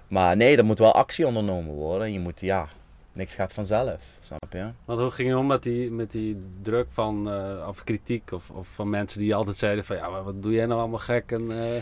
Maar 0.08 0.36
nee, 0.36 0.58
er 0.58 0.66
moet 0.66 0.80
wel 0.80 0.94
actie 0.94 1.28
ondernomen 1.28 1.74
worden. 1.74 2.14
Je 2.14 2.20
moet, 2.20 2.40
ja, 2.40 2.68
niks 3.14 3.34
gaat 3.34 3.54
vanzelf, 3.54 4.18
snap 4.20 4.46
je? 4.52 4.70
Want 4.86 5.00
hoe 5.00 5.12
ging 5.12 5.30
je 5.30 5.38
om 5.38 5.48
met 5.48 5.64
die, 5.64 5.92
met 5.92 6.12
die 6.12 6.44
druk 6.62 6.88
van, 6.90 7.32
eh, 7.32 7.68
of 7.68 7.84
kritiek 7.84 8.32
of, 8.32 8.50
of 8.50 8.68
van 8.68 8.90
mensen 8.90 9.20
die 9.20 9.36
altijd 9.36 9.58
zeiden 9.58 9.86
van 9.86 9.96
ja, 9.96 10.24
wat 10.24 10.44
doe 10.44 10.52
jij 10.52 10.66
nou 10.66 10.80
allemaal 10.80 11.00
gek? 11.00 11.32
En, 11.32 11.52
eh, 11.52 11.82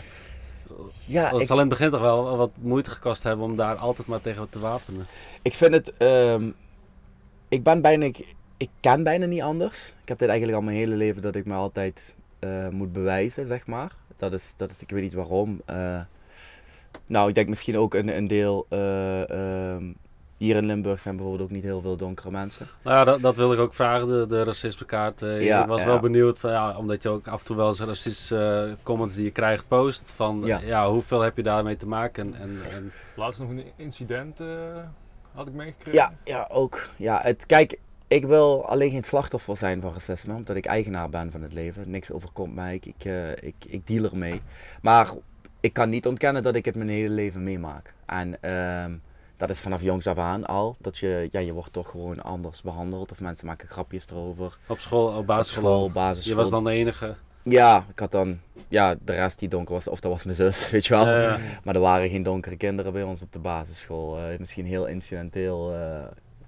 Ja, 1.06 1.30
het 1.30 1.40
ik, 1.40 1.46
zal 1.46 1.56
in 1.56 1.60
het 1.60 1.78
begin 1.78 1.90
toch 1.90 2.00
wel 2.00 2.36
wat 2.36 2.50
moeite 2.60 2.90
gekost 2.90 3.22
hebben 3.22 3.44
om 3.44 3.56
daar 3.56 3.76
altijd 3.76 4.06
maar 4.06 4.20
tegen 4.20 4.48
te 4.48 4.58
wapenen. 4.58 5.06
ik 5.42 5.54
vind 5.54 5.72
het, 5.72 5.92
ehm, 5.96 6.50
ik 7.48 7.62
ben 7.62 7.80
bijna, 7.80 8.10
ik, 8.62 8.70
ken 8.80 9.02
bijna 9.02 9.26
niet 9.26 9.42
anders. 9.42 9.88
Ik 10.02 10.08
heb 10.08 10.18
dit 10.18 10.28
eigenlijk 10.28 10.58
al 10.58 10.64
mijn 10.64 10.76
hele 10.76 10.94
leven 10.94 11.22
dat 11.22 11.34
ik 11.34 11.44
me 11.44 11.54
altijd 11.54 12.14
eh, 12.38 12.68
moet 12.68 12.92
bewijzen, 12.92 13.46
zeg 13.46 13.66
maar. 13.66 13.92
Dat 14.16 14.32
is, 14.32 14.54
dat 14.56 14.70
is, 14.70 14.80
ik 14.80 14.90
weet 14.90 15.02
niet 15.02 15.14
waarom. 15.14 15.62
Eh, 15.64 16.00
nou, 17.06 17.28
ik 17.28 17.34
denk 17.34 17.48
misschien 17.48 17.78
ook 17.78 17.94
een, 17.94 18.16
een 18.16 18.26
deel, 18.26 18.66
eh, 18.68 19.30
ehm, 19.30 19.84
hier 20.36 20.56
in 20.56 20.66
Limburg 20.66 21.00
zijn 21.00 21.16
bijvoorbeeld 21.16 21.48
ook 21.48 21.54
niet 21.54 21.64
heel 21.64 21.80
veel 21.80 21.96
donkere 21.96 22.30
mensen. 22.30 22.66
Nou 22.82 22.96
ja, 22.96 23.04
dat, 23.04 23.20
dat 23.20 23.36
wilde 23.36 23.54
ik 23.54 23.60
ook 23.60 23.74
vragen, 23.74 24.06
de, 24.06 24.26
de 24.26 24.44
racismekaart. 24.44 25.20
Ja, 25.20 25.62
ik 25.62 25.68
was 25.68 25.80
ja. 25.80 25.86
wel 25.86 26.00
benieuwd, 26.00 26.40
van, 26.40 26.50
ja, 26.50 26.76
omdat 26.76 27.02
je 27.02 27.08
ook 27.08 27.28
af 27.28 27.40
en 27.40 27.46
toe 27.46 27.56
wel 27.56 27.66
eens 27.66 27.80
racistische 27.80 28.76
comments 28.82 29.14
die 29.14 29.24
je 29.24 29.30
krijgt 29.30 29.68
post. 29.68 30.12
Van 30.16 30.42
Ja. 30.44 30.60
ja. 30.64 30.88
hoeveel 30.88 31.20
heb 31.20 31.36
je 31.36 31.42
daarmee 31.42 31.76
te 31.76 31.86
maken? 31.86 32.34
En, 32.34 32.56
en, 32.70 32.92
Laatst 33.16 33.40
nog 33.40 33.48
een 33.48 33.64
incident 33.76 34.40
eh, 34.40 34.46
had 35.34 35.46
ik 35.46 35.52
meegekregen. 35.52 35.92
Ja, 35.92 36.12
ja, 36.24 36.48
ook. 36.50 36.88
Ja, 36.96 37.20
het, 37.22 37.46
kijk, 37.46 37.78
ik 38.12 38.24
wil 38.24 38.66
alleen 38.66 38.90
geen 38.90 39.04
slachtoffer 39.04 39.56
zijn 39.56 39.80
van 39.80 39.92
racisme, 39.92 40.34
omdat 40.34 40.56
ik 40.56 40.66
eigenaar 40.66 41.08
ben 41.08 41.30
van 41.30 41.42
het 41.42 41.52
leven. 41.52 41.90
Niks 41.90 42.12
overkomt 42.12 42.54
mij, 42.54 42.74
ik, 42.74 42.86
ik, 42.86 43.04
eh, 43.04 43.30
ik, 43.30 43.54
ik 43.66 43.86
deal 43.86 44.04
ermee. 44.04 44.40
Maar 44.82 45.10
ik 45.60 45.72
kan 45.72 45.88
niet 45.88 46.06
ontkennen 46.06 46.42
dat 46.42 46.54
ik 46.54 46.64
het 46.64 46.74
mijn 46.74 46.88
hele 46.88 47.08
leven 47.14 47.42
meemaak. 47.42 47.94
En 48.06 48.42
ehm, 48.42 48.92
dat 49.36 49.50
is 49.50 49.60
vanaf 49.60 49.82
jongs 49.82 50.06
af 50.06 50.18
aan 50.18 50.46
al, 50.46 50.76
dat 50.80 50.98
je, 50.98 51.28
ja, 51.30 51.40
je 51.40 51.52
wordt 51.52 51.72
toch 51.72 51.90
gewoon 51.90 52.22
anders 52.22 52.62
behandeld. 52.62 53.10
Of 53.12 53.20
mensen 53.20 53.46
maken 53.46 53.68
grapjes 53.68 54.06
erover. 54.10 54.58
op 54.66 54.78
school, 54.78 55.06
op 55.08 55.16
Op 55.16 55.26
basisschool. 55.26 55.64
school, 55.64 55.90
basisschool. 55.90 56.36
Je 56.36 56.40
was 56.40 56.50
dan 56.50 56.64
de 56.64 56.70
enige. 56.70 57.14
Ja, 57.42 57.86
ik 57.90 57.98
had 57.98 58.10
dan, 58.10 58.38
ja, 58.68 58.96
de 59.04 59.12
rest 59.12 59.38
die 59.38 59.48
donker 59.48 59.74
was, 59.74 59.88
of 59.88 60.00
dat 60.00 60.10
was 60.12 60.24
mijn 60.24 60.36
zus, 60.36 60.70
weet 60.70 60.86
je 60.86 60.94
wel. 60.94 61.04
Maar 61.64 61.74
er 61.74 61.80
waren 61.80 62.10
geen 62.10 62.22
donkere 62.22 62.56
kinderen 62.56 62.92
bij 62.92 63.02
ons 63.02 63.22
op 63.22 63.32
de 63.32 63.38
basisschool. 63.38 64.18
Eh, 64.18 64.38
misschien 64.38 64.66
heel 64.66 64.86
incidenteel 64.86 65.74
eh, 65.74 66.04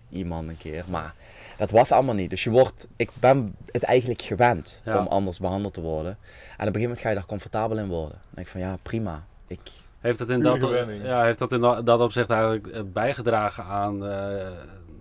iemand 0.09 0.49
een 0.49 0.57
keer. 0.57 0.85
Maar 0.89 1.15
dat 1.57 1.71
was 1.71 1.93
allemaal 1.93 2.15
niet. 2.15 2.31
Dus 2.31 2.45
je 2.45 2.51
wordt, 2.51 2.89
ik 2.97 3.11
ben 3.21 3.55
het 3.73 3.83
eigenlijk 3.83 4.23
gewend 4.23 4.81
Ja. 4.85 4.99
om 4.99 5.07
anders 5.07 5.39
behandeld 5.39 5.75
te 5.75 5.81
worden. 5.81 6.11
En 6.11 6.19
op 6.47 6.59
een 6.59 6.65
gegeven 6.65 6.81
moment 6.81 7.01
ga 7.01 7.09
je 7.09 7.15
daar 7.15 7.27
comfortabel 7.27 7.79
in 7.79 7.89
worden. 7.89 8.19
Dan 8.23 8.31
denk 8.35 8.47
ik 8.47 8.53
van 8.53 8.61
ja, 8.61 8.77
prima. 8.83 9.25
Ik, 9.47 9.61
heeft 10.01 10.19
het 10.19 10.29
in 10.29 10.41
dat, 10.41 10.71
ja, 11.03 11.23
heeft 11.23 11.39
dat 11.39 11.53
in 11.53 11.61
dat, 11.61 11.87
dat 11.87 12.01
opzicht 12.01 12.31
eigenlijk 12.31 12.67
eh, 12.67 12.81
bijgedragen 12.93 13.65
aan 13.65 14.07
eh, 14.07 14.51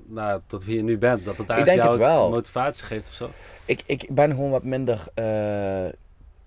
nou, 0.06 0.42
tot 0.48 0.66
wie 0.66 0.76
je 0.76 0.84
nu 0.84 0.98
bent? 0.98 1.26
Dat 1.26 1.38
het 1.38 1.48
denk 1.48 1.68
eigenlijk 1.68 2.00
jou 2.02 2.12
wel. 2.12 2.30
motivatie 2.30 2.86
geeft 2.86 3.08
of 3.08 3.14
zo? 3.14 3.30
ik, 3.66 3.84
ik 3.86 4.08
ben 4.10 4.30
gewoon 4.30 4.50
wat 4.50 4.64
minder 4.64 5.08
eh, 5.14 5.86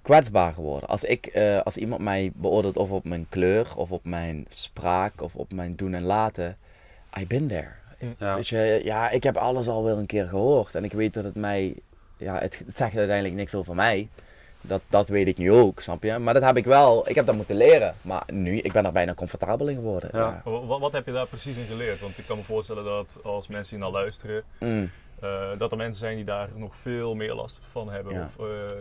kwetsbaar 0.03 0.53
geworden. 0.53 0.89
Als, 0.89 1.05
ik, 1.05 1.27
eh, 1.27 1.61
als 1.61 1.77
iemand 1.77 2.01
mij 2.01 2.33
beoordeelt 2.35 2.77
of 2.77 2.91
op 2.91 3.05
mijn 3.05 3.27
kleur, 3.29 3.73
of 3.77 3.93
op 3.93 4.05
mijn 4.05 4.47
spraak, 4.49 5.23
of 5.23 5.37
op 5.37 5.53
mijn 5.53 5.77
doen 5.77 5.95
en 5.95 6.03
laten. 6.03 6.57
I 7.19 7.27
been 7.27 7.47
there. 7.47 7.69
Ja. 8.19 8.35
Weet 8.35 8.49
je, 8.49 8.81
ja, 8.85 9.11
ik 9.11 9.23
heb 9.23 9.37
alles 9.37 9.69
al 9.69 9.85
wel 9.85 9.99
een 9.99 10.07
keer 10.07 10.29
gehoord. 10.29 10.75
En 10.75 10.85
ik 10.85 10.93
weet 10.93 11.15
dat 11.15 11.25
het 11.25 11.35
mij, 11.35 11.75
ja, 12.17 12.39
het 12.39 12.65
zegt 12.67 12.97
uiteindelijk 12.97 13.35
niks 13.37 13.55
over 13.55 13.75
mij. 13.75 14.09
Dat, 14.61 14.83
dat 14.89 15.09
weet 15.09 15.27
ik 15.27 15.37
nu 15.39 15.53
ook, 15.53 15.81
snap 15.81 16.03
je? 16.03 16.19
Maar 16.19 16.35
dat 16.35 16.43
heb 16.43 16.57
ik 16.57 16.65
wel, 16.65 17.09
ik 17.09 17.15
heb 17.15 17.27
dat 17.27 17.37
moeten 17.37 17.57
leren. 17.57 17.95
Maar 18.03 18.23
nu, 18.33 18.59
ik 18.59 18.73
ben 18.73 18.85
er 18.85 18.93
bijna 18.93 19.15
comfortabel 19.15 19.69
in 19.69 19.75
geworden. 19.75 20.11
Ja. 20.13 20.43
Wat, 20.45 20.81
wat 20.81 20.93
heb 20.93 21.07
je 21.07 21.13
daar 21.13 21.27
precies 21.27 21.57
in 21.57 21.65
geleerd? 21.65 22.01
Want 22.01 22.19
ik 22.19 22.25
kan 22.27 22.37
me 22.37 22.43
voorstellen 22.43 22.85
dat 22.85 23.07
als 23.23 23.47
mensen 23.49 23.75
die 23.77 23.85
naar 23.85 23.93
luisteren, 23.93 24.43
Mm. 24.61 24.91
eh, 25.21 25.49
dat 25.59 25.71
er 25.71 25.77
mensen 25.77 25.99
zijn 25.99 26.17
die 26.17 26.25
daar 26.25 26.49
nog 26.55 26.77
veel 26.77 27.15
meer 27.15 27.35
last 27.35 27.59
van 27.71 27.91
hebben. 27.91 28.15
Ja. 28.15 28.25
Of 28.37 28.47
eh, 28.47 28.77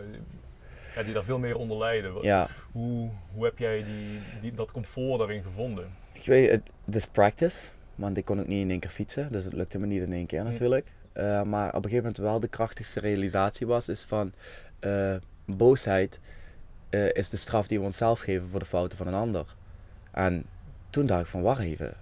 ja, 0.94 1.02
die 1.02 1.12
daar 1.12 1.24
veel 1.24 1.38
meer 1.38 1.56
onder 1.56 1.78
lijden. 1.78 2.12
Ja. 2.22 2.46
Hoe, 2.72 3.10
hoe 3.34 3.44
heb 3.44 3.58
jij 3.58 3.84
die, 3.84 4.20
die, 4.40 4.52
dat 4.54 4.72
comfort 4.72 5.18
daarin 5.18 5.42
gevonden? 5.42 5.84
Ik 6.12 6.24
weet 6.26 6.50
het, 6.50 6.72
dus 6.84 7.06
practice. 7.06 7.66
Want 7.96 8.16
ik 8.16 8.24
kon 8.24 8.40
ook 8.40 8.46
niet 8.46 8.60
in 8.60 8.70
één 8.70 8.80
keer 8.80 8.90
fietsen, 8.90 9.32
dus 9.32 9.44
het 9.44 9.52
lukte 9.52 9.78
me 9.78 9.86
niet 9.86 10.02
in 10.02 10.12
één 10.12 10.26
keer 10.26 10.44
natuurlijk. 10.44 10.92
Eh, 11.12 11.42
maar 11.42 11.68
op 11.68 11.74
een 11.74 11.90
gegeven 11.90 11.96
moment 11.96 12.16
wel 12.16 12.40
de 12.40 12.48
krachtigste 12.48 13.00
realisatie 13.00 13.66
was, 13.66 13.88
is 13.88 14.02
van 14.02 14.32
eh, 14.78 15.16
boosheid 15.44 16.20
eh, 16.90 17.12
is 17.12 17.28
de 17.28 17.36
straf 17.36 17.66
die 17.66 17.78
we 17.78 17.84
onszelf 17.84 18.20
geven 18.20 18.48
voor 18.48 18.60
de 18.60 18.66
fouten 18.66 18.98
van 18.98 19.06
een 19.06 19.14
ander. 19.14 19.46
En 20.10 20.44
toen 20.90 21.06
dacht 21.06 21.20
ik 21.20 21.26
van, 21.26 21.42
wacht 21.42 21.60
even, 21.60 21.94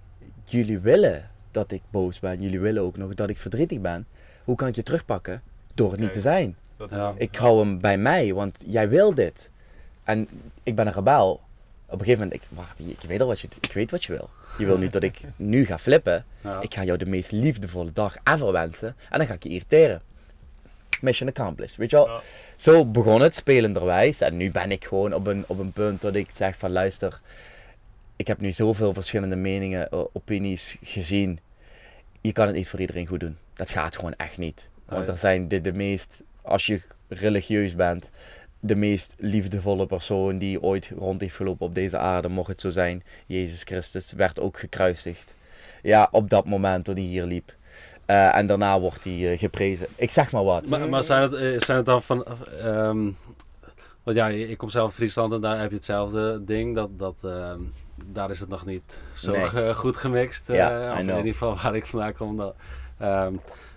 jullie 0.43 0.79
willen 0.79 1.29
dat 1.51 1.71
ik 1.71 1.81
boos 1.89 2.19
ben, 2.19 2.41
jullie 2.41 2.59
willen 2.59 2.83
ook 2.83 2.97
nog 2.97 3.13
dat 3.13 3.29
ik 3.29 3.37
verdrietig 3.37 3.81
ben. 3.81 4.07
Hoe 4.43 4.55
kan 4.55 4.67
ik 4.67 4.75
je 4.75 4.83
terugpakken? 4.83 5.41
Door 5.73 5.91
het 5.91 5.99
niet 5.99 6.13
te 6.13 6.21
zijn. 6.21 6.55
Ja. 6.89 7.13
Ik 7.17 7.35
hou 7.35 7.59
hem 7.59 7.79
bij 7.79 7.97
mij, 7.97 8.33
want 8.33 8.63
jij 8.67 8.89
wil 8.89 9.13
dit. 9.13 9.51
En 10.03 10.27
ik 10.63 10.75
ben 10.75 10.87
een 10.87 10.93
rebel. 10.93 11.41
Op 11.85 11.99
een 11.99 12.05
gegeven 12.05 12.23
moment, 12.23 12.43
ik, 12.77 12.87
ik, 13.01 13.09
weet 13.09 13.21
al 13.21 13.27
wat 13.27 13.39
je, 13.39 13.47
ik 13.61 13.73
weet 13.73 13.91
wat 13.91 14.03
je 14.03 14.13
wil. 14.13 14.29
Je 14.57 14.65
wil 14.65 14.77
niet 14.77 14.93
dat 14.93 15.03
ik 15.03 15.21
nu 15.35 15.65
ga 15.65 15.77
flippen. 15.77 16.25
Ja. 16.43 16.61
Ik 16.61 16.73
ga 16.73 16.83
jou 16.83 16.97
de 16.97 17.05
meest 17.05 17.31
liefdevolle 17.31 17.91
dag 17.91 18.15
ever 18.23 18.51
wensen. 18.51 18.95
En 19.09 19.17
dan 19.17 19.27
ga 19.27 19.33
ik 19.33 19.43
je 19.43 19.49
irriteren. 19.49 20.01
Mission 21.01 21.29
accomplished, 21.29 21.75
weet 21.75 21.89
je 21.89 21.95
wel? 21.95 22.07
Ja. 22.07 22.21
Zo 22.55 22.85
begon 22.85 23.21
het, 23.21 23.35
spelenderwijs. 23.35 24.21
En 24.21 24.37
nu 24.37 24.51
ben 24.51 24.71
ik 24.71 24.85
gewoon 24.85 25.13
op 25.13 25.27
een, 25.27 25.43
op 25.47 25.59
een 25.59 25.71
punt 25.71 26.01
dat 26.01 26.15
ik 26.15 26.29
zeg 26.33 26.57
van 26.57 26.71
luister. 26.71 27.21
Ik 28.15 28.27
heb 28.27 28.39
nu 28.39 28.51
zoveel 28.51 28.93
verschillende 28.93 29.35
meningen, 29.35 29.89
eh, 29.89 29.99
opinies 30.13 30.77
gezien. 30.81 31.39
Je 32.21 32.31
kan 32.31 32.45
het 32.45 32.55
niet 32.55 32.67
voor 32.67 32.79
iedereen 32.79 33.07
goed 33.07 33.19
doen. 33.19 33.37
Dat 33.53 33.69
gaat 33.69 33.95
gewoon 33.95 34.15
echt 34.15 34.37
niet. 34.37 34.69
Want 34.85 35.07
er 35.07 35.17
zijn 35.17 35.47
de, 35.47 35.61
de 35.61 35.73
meest, 35.73 36.23
als 36.41 36.65
je 36.65 36.81
religieus 37.07 37.75
bent, 37.75 38.11
de 38.65 38.75
meest 38.75 39.15
liefdevolle 39.19 39.85
persoon 39.85 40.37
die 40.37 40.61
ooit 40.61 40.91
rond 40.97 41.21
heeft 41.21 41.35
gelopen 41.35 41.65
op 41.65 41.75
deze 41.75 41.97
aarde, 41.97 42.27
mocht 42.29 42.47
het 42.47 42.61
zo 42.61 42.69
zijn. 42.69 43.03
Jezus 43.25 43.63
Christus 43.63 44.11
werd 44.11 44.39
ook 44.39 44.59
gekruisigd. 44.59 45.33
Ja, 45.81 46.07
op 46.11 46.29
dat 46.29 46.45
moment 46.45 46.85
toen 46.85 46.95
hij 46.95 47.03
hier 47.03 47.25
liep. 47.25 47.55
Eh, 48.05 48.35
en 48.35 48.45
daarna 48.45 48.79
wordt 48.79 49.03
hij 49.03 49.31
eh, 49.31 49.39
geprezen. 49.39 49.87
Ik 49.95 50.11
zeg 50.11 50.31
maar 50.31 50.43
wat. 50.43 50.69
Maar, 50.69 50.89
maar 50.89 51.03
zijn, 51.03 51.21
het, 51.21 51.33
eh, 51.33 51.59
zijn 51.59 51.77
het 51.77 51.85
dan 51.85 52.01
van. 52.01 52.25
ehm, 52.61 53.09
want 54.03 54.17
ja, 54.17 54.27
ik 54.27 54.57
kom 54.57 54.69
zelf 54.69 54.85
uit 54.85 54.95
Friesland 54.95 55.33
en 55.33 55.41
daar 55.41 55.59
heb 55.59 55.69
je 55.69 55.75
hetzelfde 55.75 56.43
ding. 56.43 56.75
Dat, 56.75 56.99
dat, 56.99 57.15
ehm, 57.23 57.59
daar 58.05 58.29
is 58.31 58.39
het 58.39 58.49
nog 58.49 58.65
niet 58.65 58.99
zo 59.13 59.31
Nee. 59.31 59.73
goed 59.73 59.97
gemixt. 59.97 60.47
Ja, 60.47 60.97
in 60.97 61.07
ieder 61.07 61.23
geval 61.23 61.55
waar 61.63 61.75
ik 61.75 61.85
vandaan 61.85 62.13
kom. 62.13 62.37
Dat, 62.37 62.55
ehm, 62.99 63.33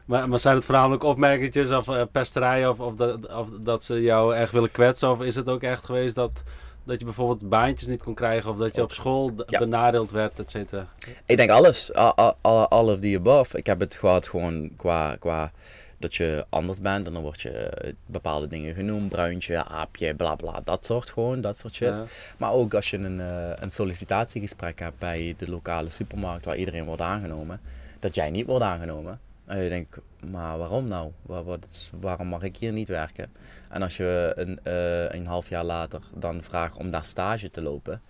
maar, 0.08 0.28
maar 0.28 0.38
zijn 0.38 0.54
het 0.54 0.64
voornamelijk 0.64 1.02
opmerkingetjes 1.02 1.70
of 1.70 1.88
eh, 1.88 2.02
pesterijen 2.12 2.70
of, 2.70 2.80
of, 2.80 2.94
dat, 2.94 3.34
of 3.36 3.48
dat 3.60 3.82
ze 3.82 4.00
jou 4.00 4.34
echt 4.34 4.52
willen 4.52 4.70
kwetsen? 4.70 5.10
Of 5.10 5.20
is 5.22 5.34
het 5.34 5.48
ook 5.48 5.62
echt 5.62 5.84
geweest 5.84 6.14
dat, 6.14 6.42
dat 6.84 6.98
je 6.98 7.04
bijvoorbeeld 7.04 7.48
baantjes 7.48 7.88
niet 7.88 8.02
kon 8.02 8.14
krijgen 8.14 8.50
of 8.50 8.56
dat 8.56 8.74
je 8.74 8.82
op 8.82 8.92
school 8.92 9.32
Ja. 9.46 9.58
benadeeld 9.58 10.10
werd, 10.10 10.38
et 10.38 10.50
cetera? 10.50 10.86
Ik 11.26 11.36
denk 11.36 11.50
alles. 11.50 11.92
All, 11.94 12.34
all, 12.42 12.88
of 12.92 13.00
the 13.00 13.14
above. 13.18 13.56
Ik 13.58 13.66
heb 13.66 13.80
het 13.80 13.94
gehad 13.94 14.28
gewoon 14.28 14.70
qua, 14.76 15.16
qua 15.16 15.52
dat 15.98 16.14
je 16.14 16.46
anders 16.48 16.80
bent. 16.80 17.06
En 17.06 17.12
dan 17.12 17.22
word 17.22 17.40
je 17.40 17.50
eh, 17.50 17.92
bepaalde 18.06 18.48
dingen 18.48 18.74
genoemd. 18.74 19.08
Bruintje, 19.08 19.64
aapje, 19.64 20.14
bla 20.14 20.34
bla. 20.34 20.60
Dat 20.64 20.86
soort 20.86 21.10
gewoon, 21.10 21.40
dat 21.40 21.56
soort 21.56 21.74
shit. 21.74 21.88
Ja. 21.88 22.04
Maar 22.36 22.52
ook 22.52 22.74
als 22.74 22.90
je 22.90 22.96
een, 22.96 23.20
eh, 23.20 23.50
een 23.62 23.70
sollicitatiegesprek 23.70 24.78
hebt 24.78 24.98
bij 24.98 25.34
de 25.38 25.50
lokale 25.50 25.90
supermarkt 25.90 26.44
waar 26.44 26.56
iedereen 26.56 26.84
wordt 26.84 27.02
aangenomen. 27.02 27.60
Dat 28.00 28.14
jij 28.14 28.30
niet 28.30 28.46
wordt 28.46 28.64
aangenomen. 28.64 29.20
En 29.48 29.62
je 29.62 29.68
denkt, 29.68 29.98
maar 30.30 30.58
waarom 30.58 30.88
nou? 30.88 31.12
Waar- 31.22 31.44
wat 31.44 31.90
waarom 32.00 32.26
mag 32.26 32.42
ik 32.42 32.56
hier 32.56 32.72
niet 32.72 32.88
werken? 32.88 33.32
En 33.68 33.82
als 33.82 33.96
je 33.96 34.32
een, 34.36 34.60
eh, 34.62 35.10
een 35.18 35.26
half 35.26 35.48
jaar 35.48 35.64
later 35.64 36.02
dan 36.14 36.42
vraagt 36.42 36.76
om 36.76 36.90
daar 36.90 37.04
stage 37.04 37.50
te 37.50 37.62
lopen, 37.62 38.02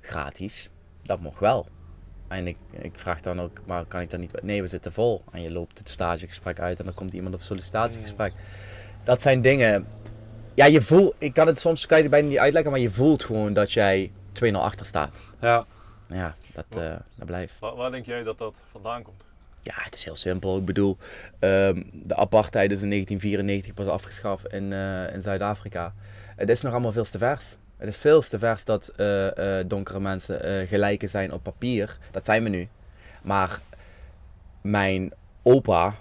gratis, 0.00 0.68
dat 1.02 1.20
mocht 1.20 1.40
wel. 1.40 1.66
En 2.28 2.46
ik, 2.46 2.56
ik 2.70 2.98
vraag 2.98 3.20
dan 3.20 3.40
ook, 3.40 3.60
maar 3.66 3.84
kan 3.84 4.00
ik 4.00 4.10
dan 4.10 4.20
niet... 4.20 4.42
Nee, 4.42 4.62
we 4.62 4.68
zitten 4.68 4.92
vol. 4.92 5.22
En 5.32 5.42
je 5.42 5.50
loopt 5.50 5.78
het 5.78 5.88
stagegesprek 5.88 6.60
uit 6.60 6.78
en 6.78 6.84
dan 6.84 6.94
komt 6.94 7.12
iemand 7.12 7.34
op 7.34 7.42
sollicitatiegesprek. 7.42 8.32
Dat 9.04 9.22
zijn 9.22 9.40
dingen... 9.40 9.86
Ja, 10.54 10.64
je 10.66 10.82
voelt... 10.82 11.14
Ik 11.18 11.34
kan 11.34 11.46
het 11.46 11.60
soms 11.60 11.86
kan 11.86 11.96
je 11.96 12.02
het 12.02 12.12
bijna 12.12 12.28
niet 12.28 12.38
uitleggen, 12.38 12.70
maar 12.70 12.80
je 12.80 12.90
voelt 12.90 13.22
gewoon 13.24 13.52
dat 13.52 13.72
jij 13.72 14.12
2-0 14.32 14.52
achter 14.52 14.86
staat. 14.86 15.20
Ja. 15.40 15.66
Ja, 16.08 16.34
dat, 16.54 16.82
eh, 16.82 16.96
dat 17.16 17.26
blijft. 17.26 17.58
Waar, 17.58 17.76
waar 17.76 17.90
denk 17.90 18.06
jij 18.06 18.22
dat 18.22 18.38
dat 18.38 18.54
vandaan 18.70 19.02
komt? 19.02 19.24
Ja, 19.62 19.74
het 19.76 19.94
is 19.94 20.04
heel 20.04 20.16
simpel. 20.16 20.56
Ik 20.58 20.64
bedoel, 20.64 20.96
ehm, 21.38 21.82
de 21.92 22.16
apartheid 22.16 22.70
is 22.70 22.82
in 22.82 22.88
1994 22.88 23.74
pas 23.74 23.86
afgeschaft 23.86 24.46
in, 24.52 24.72
eh, 24.72 25.14
in 25.14 25.22
Zuid-Afrika. 25.22 25.94
Het 26.36 26.48
is 26.48 26.60
nog 26.60 26.72
allemaal 26.72 26.92
veel 26.92 27.04
te 27.04 27.18
vers. 27.18 27.56
Het 27.76 27.88
is 27.88 27.96
veel 27.96 28.20
te 28.20 28.38
vers 28.38 28.64
dat 28.64 28.88
eh, 28.88 29.58
eh, 29.58 29.68
donkere 29.68 30.00
mensen 30.00 30.66
gelijken 30.66 31.08
zijn 31.08 31.32
op 31.32 31.42
papier. 31.42 31.98
Dat 32.10 32.24
zijn 32.24 32.42
we 32.42 32.48
nu. 32.48 32.68
Maar 33.22 33.60
mijn 34.60 35.12
opa, 35.42 35.94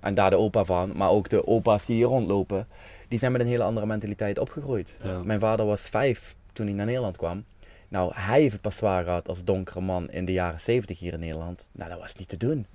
en 0.00 0.14
daar 0.14 0.30
de 0.30 0.38
opa 0.38 0.64
van, 0.64 0.92
maar 0.96 1.10
ook 1.10 1.28
de 1.28 1.46
opa's 1.46 1.86
die 1.86 1.96
hier 1.96 2.06
rondlopen, 2.06 2.66
die 3.08 3.18
zijn 3.18 3.32
met 3.32 3.40
een 3.40 3.46
hele 3.46 3.62
andere 3.62 3.86
mentaliteit 3.86 4.38
opgegroeid. 4.38 4.98
Ja. 5.02 5.22
Mijn 5.22 5.40
vader 5.40 5.66
was 5.66 5.82
vijf 5.82 6.34
toen 6.52 6.66
hij 6.66 6.74
naar 6.74 6.86
Nederland 6.86 7.16
kwam. 7.16 7.44
Nou, 7.94 8.12
hij 8.14 8.40
heeft 8.40 8.52
het 8.52 8.60
pas 8.60 8.76
zwaar 8.76 9.04
gehad 9.04 9.28
als 9.28 9.44
donkere 9.44 9.80
man 9.80 10.10
in 10.10 10.24
de 10.24 10.32
jaren 10.32 10.60
70 10.60 10.98
hier 10.98 11.12
in 11.12 11.20
Nederland. 11.20 11.70
Nou, 11.72 11.90
dat 11.90 11.98
was 11.98 12.14
niet 12.14 12.28
te 12.28 12.36
doen. 12.36 12.66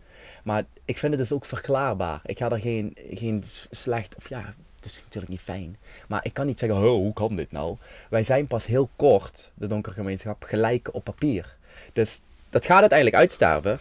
Maar 0.44 0.64
ik 0.86 0.98
vind 0.98 1.12
het 1.12 1.22
dus 1.22 1.32
ook 1.32 1.46
verklaarbaar. 1.46 2.22
Ik 2.26 2.38
ga 2.38 2.50
er 2.50 2.60
geen, 2.60 2.98
geen 3.14 3.42
slecht, 3.70 4.16
of 4.16 4.30
ja, 4.30 4.54
het 4.76 4.86
is 4.86 5.02
natuurlijk 5.04 5.32
niet 5.32 5.42
fijn. 5.42 5.78
Maar 6.08 6.20
ik 6.26 6.34
kan 6.34 6.46
niet 6.46 6.60
zeggen, 6.60 6.80
hoe 6.80 7.14
kan 7.14 7.36
dit 7.36 7.52
nou? 7.52 7.78
Wij 8.10 8.24
zijn 8.24 8.48
pas 8.48 8.66
heel 8.66 8.90
kort, 8.96 9.52
de 9.54 9.68
donkere 9.68 9.96
gemeenschap, 9.96 10.44
gelijk 10.44 10.90
op 10.92 11.04
papier. 11.04 11.56
Dus 11.94 12.20
dat 12.50 12.66
gaat 12.66 12.80
uiteindelijk 12.80 13.20
uitsterven. 13.20 13.80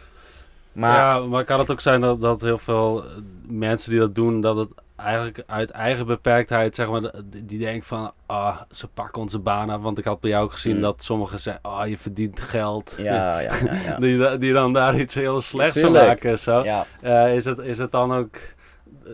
Maar 0.73 0.97
ja, 0.97 1.19
maar 1.19 1.45
kan 1.45 1.59
het 1.59 1.71
ook 1.71 1.81
zijn 1.81 2.01
dat, 2.01 2.21
dat 2.21 2.41
heel 2.41 2.59
veel 2.59 3.05
mensen 3.47 3.91
die 3.91 4.01
dat 4.01 4.15
doen, 4.15 4.41
dat 4.41 4.57
het 4.57 4.71
eigenlijk 4.99 5.43
uit 5.47 5.71
eigen 5.71 6.07
beperktheid, 6.07 6.75
zeg 6.75 6.91
maar, 6.91 7.11
die 7.45 7.59
denken 7.59 7.87
van, 7.87 8.13
ah, 8.27 8.61
ze 8.71 8.89
pakken 8.89 9.23
onze 9.23 9.39
baan 9.39 9.71
af. 9.71 9.81
Want 9.81 9.99
ik 9.99 10.05
had 10.05 10.21
bij 10.21 10.31
jou 10.31 10.51
gezien 10.51 10.77
Mm. 10.77 10.83
dat 10.83 11.03
sommigen 11.05 11.39
zeggen, 11.41 11.63
ah, 11.63 11.89
je 11.89 11.99
verdient 11.99 12.41
geld. 12.41 12.95
ja, 12.99 13.39
ja, 13.39 13.51
ja. 13.65 13.75
ja. 13.85 13.97
Die, 14.05 14.39
die 14.39 14.53
dan 14.53 14.73
daar 14.73 15.01
iets 15.01 15.15
heel 15.15 15.41
slechts 15.41 15.81
van 15.81 15.93
maken. 15.93 16.39
Zo. 16.39 16.63
ja. 16.65 16.87
Eh, 17.01 17.35
is, 17.35 17.45
het, 17.45 17.59
is 17.59 17.79
het 17.79 17.93
dan 17.93 18.13
ook... 18.15 18.37
eh, 19.07 19.13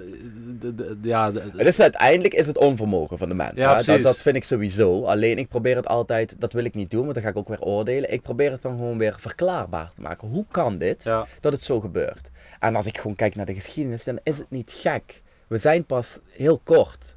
ja, 1.02 1.32
Het 1.32 1.66
is 1.66 1.80
uiteindelijk 1.80 2.34
is 2.34 2.46
het 2.46 2.58
onvermogen 2.58 3.18
van 3.18 3.28
de 3.28 3.34
mens. 3.34 3.58
Ja, 3.60 3.82
dat, 3.82 4.02
dat 4.02 4.22
vind 4.22 4.36
ik 4.36 4.44
sowieso. 4.44 5.04
Alleen 5.04 5.38
ik 5.38 5.48
probeer 5.48 5.76
het 5.76 5.86
altijd, 5.86 6.36
dat 6.40 6.52
wil 6.52 6.64
ik 6.64 6.74
niet 6.74 6.90
doen, 6.90 7.02
want 7.02 7.14
dan 7.14 7.22
ga 7.22 7.28
ik 7.28 7.36
ook 7.36 7.48
weer 7.48 7.60
oordelen. 7.60 8.12
Ik 8.12 8.22
probeer 8.22 8.50
het 8.50 8.62
dan 8.62 8.76
gewoon 8.76 8.98
weer 8.98 9.14
verklaarbaar 9.18 9.90
te 9.94 10.00
maken. 10.00 10.28
Hoe 10.28 10.44
kan 10.50 10.78
dit 10.78 11.04
ja, 11.04 11.26
dat 11.40 11.52
het 11.52 11.62
zo 11.62 11.80
gebeurt? 11.80 12.30
En 12.60 12.76
als 12.76 12.86
ik 12.86 12.98
gewoon 12.98 13.16
kijk 13.16 13.34
naar 13.34 13.46
de 13.46 13.54
geschiedenis, 13.54 14.04
dan 14.04 14.18
is 14.22 14.38
het 14.38 14.50
niet 14.50 14.72
gek. 14.80 15.22
We 15.54 15.60
zijn 15.60 15.84
pas 15.84 16.18
heel 16.30 16.60
kort 16.64 17.16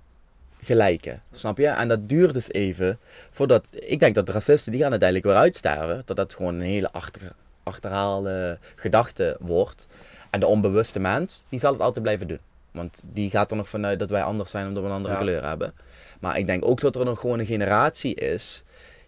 gelijken, 0.62 1.22
snap 1.32 1.58
je? 1.58 1.68
En 1.68 1.88
dat 1.88 2.10
duurt 2.10 2.34
dus 2.34 2.52
even 2.52 3.00
voordat... 3.32 3.68
Ik 3.74 4.00
denk 4.00 4.16
dat 4.16 4.26
de 4.26 4.32
racisten, 4.32 4.72
die 4.72 4.82
gaan 4.82 4.90
uiteindelijk 4.90 5.30
weer 5.30 5.40
uitsterven. 5.42 6.02
Dat 6.06 6.18
dat 6.18 6.34
gewoon 6.34 6.56
een 6.56 6.62
hele 6.62 6.92
achter, 6.92 7.22
achterhaalde 7.64 8.60
gedachte 8.76 9.38
wordt. 9.40 9.88
En 10.30 10.40
de 10.40 10.48
onbewuste 10.48 11.00
mens, 11.00 11.46
die 11.50 11.60
zal 11.60 11.72
het 11.72 11.82
altijd 11.82 12.04
blijven 12.04 12.28
doen. 12.28 12.40
Want 12.72 13.02
die 13.14 13.30
gaat 13.30 13.52
er 13.52 13.58
nog 13.58 13.70
vanuit 13.70 14.00
dat 14.00 14.10
wij 14.10 14.24
anders 14.24 14.52
zijn 14.52 14.68
omdat 14.68 14.84
we 14.84 14.90
een 14.90 14.96
andere 14.96 15.14
Ja. 15.14 15.20
kleur 15.20 15.44
hebben. 15.44 15.74
Maar 16.20 16.38
ik 16.38 16.46
denk 16.46 16.66
ook 16.66 16.80
dat 16.80 16.96
er 16.96 17.06
nog 17.06 17.20
gewoon 17.20 17.40
een 17.40 17.46
generatie 17.46 18.16
is. 18.16 18.64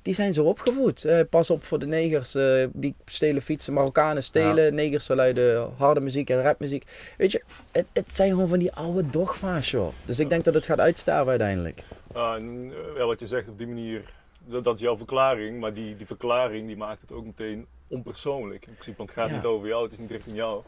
Die 0.10 0.17
zijn 0.17 0.34
zo 0.34 0.43
opgevoed. 0.43 1.06
Eh, 1.06 1.19
pas 1.30 1.50
op 1.50 1.63
voor 1.63 1.80
de 1.80 1.86
negers. 1.86 2.36
eh, 2.36 2.65
die 2.74 2.95
stelen 3.06 3.41
fietsen. 3.41 3.74
Marokkanen 3.74 4.24
stelen. 4.24 4.74
Negers 4.76 5.08
luiden 5.08 5.72
harde 5.78 6.00
muziek 6.00 6.30
en 6.30 6.41
rapmuziek. 6.41 6.84
Weet 7.17 7.32
je, 7.32 7.41
het, 7.72 7.89
het 7.93 8.13
zijn 8.13 8.30
gewoon 8.30 8.48
van 8.48 8.60
die 8.60 8.74
oude 8.74 9.10
dogma's, 9.10 9.72
joh. 9.72 9.88
Dus 10.06 10.19
ik 10.19 10.30
denk 10.30 10.43
dat 10.43 10.54
het 10.54 10.65
gaat 10.65 10.80
uitsterven 10.80 11.28
uiteindelijk. 11.30 11.84
Ja, 12.13 13.06
wat 13.06 13.19
je 13.19 13.28
zegt 13.28 13.48
op 13.48 13.58
die 13.58 13.67
manier, 13.67 14.02
dat, 14.45 14.63
dat 14.63 14.76
is 14.76 14.82
jouw 14.82 14.98
verklaring, 14.98 15.60
maar 15.60 15.74
die, 15.74 15.95
die 15.98 16.06
verklaring 16.06 16.67
die 16.67 16.78
maakt 16.78 17.02
het 17.02 17.12
ook 17.12 17.26
meteen 17.26 17.65
onpersoonlijk. 17.88 18.65
In 18.65 18.72
principe, 18.74 18.98
want 18.98 19.10
het 19.10 19.19
gaat 19.19 19.30
Ja. 19.30 19.36
niet 19.36 19.45
over 19.45 19.67
jou, 19.67 19.84
het 19.84 19.91
is 19.91 20.00
niet 20.00 20.12
richting 20.12 20.36
jou. 20.36 20.62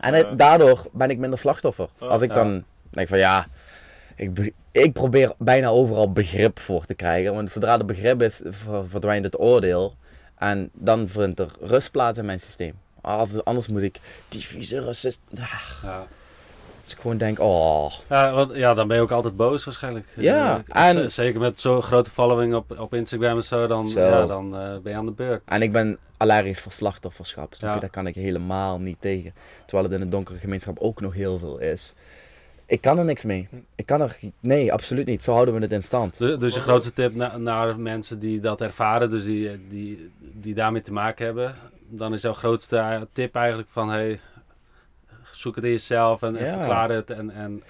En 0.00 0.14
het- 0.14 0.38
daardoor 0.38 0.86
ben 0.92 1.10
ik 1.10 1.18
minder 1.18 1.38
slachtoffer. 1.38 1.88
Als 1.98 2.22
ik 2.22 2.34
dan 2.34 2.64
denk 2.90 3.08
van 3.08 3.18
ja, 3.18 3.46
ik, 4.18 4.52
ik 4.72 4.92
probeer 4.92 5.32
bijna 5.38 5.68
overal 5.68 6.12
begrip 6.12 6.58
voor 6.58 6.84
te 6.84 6.94
krijgen. 6.94 7.34
Want 7.34 7.50
zodra 7.50 7.78
er 7.78 7.84
begrip 7.84 8.22
is, 8.22 8.40
ver- 8.44 8.88
verdwijnt 8.88 9.24
het 9.24 9.40
oordeel. 9.40 9.96
En 10.36 10.70
dan 10.72 11.08
vindt 11.08 11.40
er 11.40 11.50
rust 11.60 11.90
plaats 11.90 12.18
in 12.18 12.24
mijn 12.24 12.40
systeem. 12.40 12.74
Als, 13.00 13.44
anders 13.44 13.68
moet 13.68 13.82
ik 13.82 13.98
die 14.28 14.40
vieze 14.46 14.80
racist... 14.80 15.20
Ah, 15.38 15.60
ja. 15.82 16.06
Als 16.82 16.92
ik 16.96 16.98
gewoon 17.02 17.16
denk, 17.18 17.40
oh... 17.40 17.92
Ja, 18.08 18.32
want, 18.32 18.54
ja, 18.56 18.74
dan 18.74 18.88
ben 18.88 18.96
je 18.96 19.02
ook 19.02 19.10
altijd 19.10 19.36
boos 19.36 19.64
waarschijnlijk. 19.64 20.06
Ja, 20.16 20.62
Eh, 20.68 20.88
en- 20.88 21.10
Zeker 21.10 21.40
met 21.40 21.60
zo'n 21.60 21.82
grote 21.82 22.10
following 22.10 22.54
op, 22.54 22.78
op 22.78 22.94
Instagram 22.94 23.36
en 23.36 23.42
zo, 23.42 23.66
dan, 23.66 23.84
Zo. 23.84 24.00
Ja, 24.00 24.26
dan 24.26 24.56
eh, 24.56 24.76
ben 24.82 24.92
je 24.92 24.98
aan 24.98 25.04
de 25.06 25.12
beurt. 25.12 25.42
En 25.48 25.62
ik 25.62 25.72
ben 25.72 25.98
allergisch 26.16 26.60
voor 26.60 26.72
slachtofferschap. 26.72 27.54
Snap 27.54 27.68
je? 27.68 27.74
Ja. 27.74 27.80
Daar 27.80 27.90
kan 27.90 28.06
ik 28.06 28.14
helemaal 28.14 28.78
niet 28.78 28.96
tegen. 29.00 29.32
Terwijl 29.66 29.88
het 29.88 29.98
in 30.00 30.04
de 30.04 30.08
donkere 30.10 30.38
gemeenschap 30.38 30.78
ook 30.78 31.00
nog 31.00 31.14
heel 31.14 31.38
veel 31.38 31.58
is. 31.58 31.92
Ik 32.68 32.80
kan 32.80 32.98
er 32.98 33.04
niks 33.04 33.24
mee. 33.24 33.48
Ik 33.74 33.86
kan 33.86 34.00
er... 34.00 34.16
Nee, 34.40 34.72
absoluut 34.72 35.06
niet. 35.06 35.24
Zo 35.24 35.32
houden 35.32 35.54
we 35.54 35.60
het 35.60 35.72
in 35.72 35.82
stand. 35.82 36.18
Dus, 36.18 36.38
dus 36.38 36.54
je 36.54 36.60
grootste 36.60 36.92
tip 36.92 37.14
na- 37.14 37.36
naar 37.36 37.80
mensen 37.80 38.18
die 38.18 38.40
dat 38.40 38.60
ervaren, 38.60 39.10
dus 39.10 39.24
die, 39.24 39.66
die, 39.68 40.10
die 40.20 40.54
daarmee 40.54 40.82
te 40.82 40.92
maken 40.92 41.24
hebben, 41.24 41.54
dan 41.88 42.12
is 42.12 42.22
jouw 42.22 42.32
grootste 42.32 42.76
eh, 42.76 43.00
tip 43.12 43.34
eigenlijk 43.34 43.68
van, 43.68 43.88
hey, 43.90 44.20
zoek 45.32 45.54
het 45.54 45.64
in 45.64 45.70
jezelf 45.70 46.22
en, 46.22 46.36
verklaar 46.36 46.90
het. 46.90 47.10
En, 47.10 47.30
en 47.30 47.62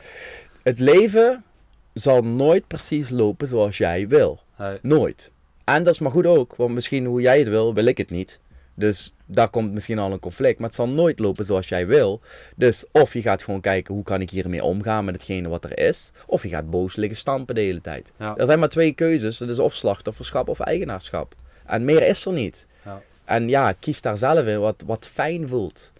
Het 0.62 0.80
leven 0.80 1.44
zal 1.92 2.22
nooit 2.22 2.66
precies 2.66 3.11
lopen 3.11 3.48
zoals 3.48 3.78
jij 3.78 4.08
wil. 4.08 4.40
hey, 4.54 4.78
Nooit. 4.82 5.30
En 5.64 5.82
dat 5.82 5.94
is 5.94 6.00
maar 6.00 6.11
goed 6.12 6.26
ook, 6.26 6.56
want 6.56 6.74
misschien 6.74 7.04
hoe 7.04 7.20
jij 7.20 7.38
het 7.38 7.48
wil, 7.48 7.74
wil 7.74 7.84
ik 7.84 7.98
het 7.98 8.11
niet. 8.11 8.40
Dus 8.78 9.14
daar 9.26 9.48
komt 9.48 9.72
misschien 9.72 9.98
al 9.98 10.12
een 10.12 10.20
conflict. 10.20 10.58
Maar 10.58 10.66
het 10.66 10.76
zal 10.76 10.88
nooit 10.88 11.18
lopen 11.18 11.44
zoals 11.44 11.68
jij 11.68 11.86
wil. 11.86 12.20
Dus 12.56 12.84
of 12.92 13.12
je 13.12 13.22
gaat 13.22 13.42
gewoon 13.42 13.60
kijken 13.60 13.94
hoe 13.94 14.02
kan 14.02 14.20
ik 14.20 14.30
hiermee 14.30 14.64
omgaan 14.64 15.04
met 15.04 15.14
hetgene 15.14 15.48
wat 15.48 15.64
er 15.64 15.78
is. 15.78 16.10
Of 16.26 16.42
je 16.42 16.48
gaat 16.48 16.70
boos 16.70 16.96
liggen 16.96 17.18
stampen 17.18 17.54
de 17.54 17.60
hele 17.60 17.80
tijd. 17.80 18.12
ja. 18.18 18.36
Er 18.36 18.46
zijn 18.46 18.58
maar 18.58 18.68
twee 18.68 18.92
keuzes. 18.92 19.38
Dat 19.38 19.48
is 19.48 19.58
of 19.58 19.74
slachtofferschap 19.74 20.48
of 20.48 20.60
eigenaarschap. 20.60 21.34
En 21.66 21.84
meer 21.84 22.02
is 22.06 22.26
er 22.26 22.32
niet. 22.32 22.66
Ja. 22.84 23.02
En 23.24 23.48
ja, 23.48 23.72
kies 23.72 24.00
daar 24.00 24.18
zelf 24.18 24.46
in 24.46 24.60
wat, 24.60 24.82
wat 24.86 25.06
fijn 25.06 25.48
voelt. 25.48 25.92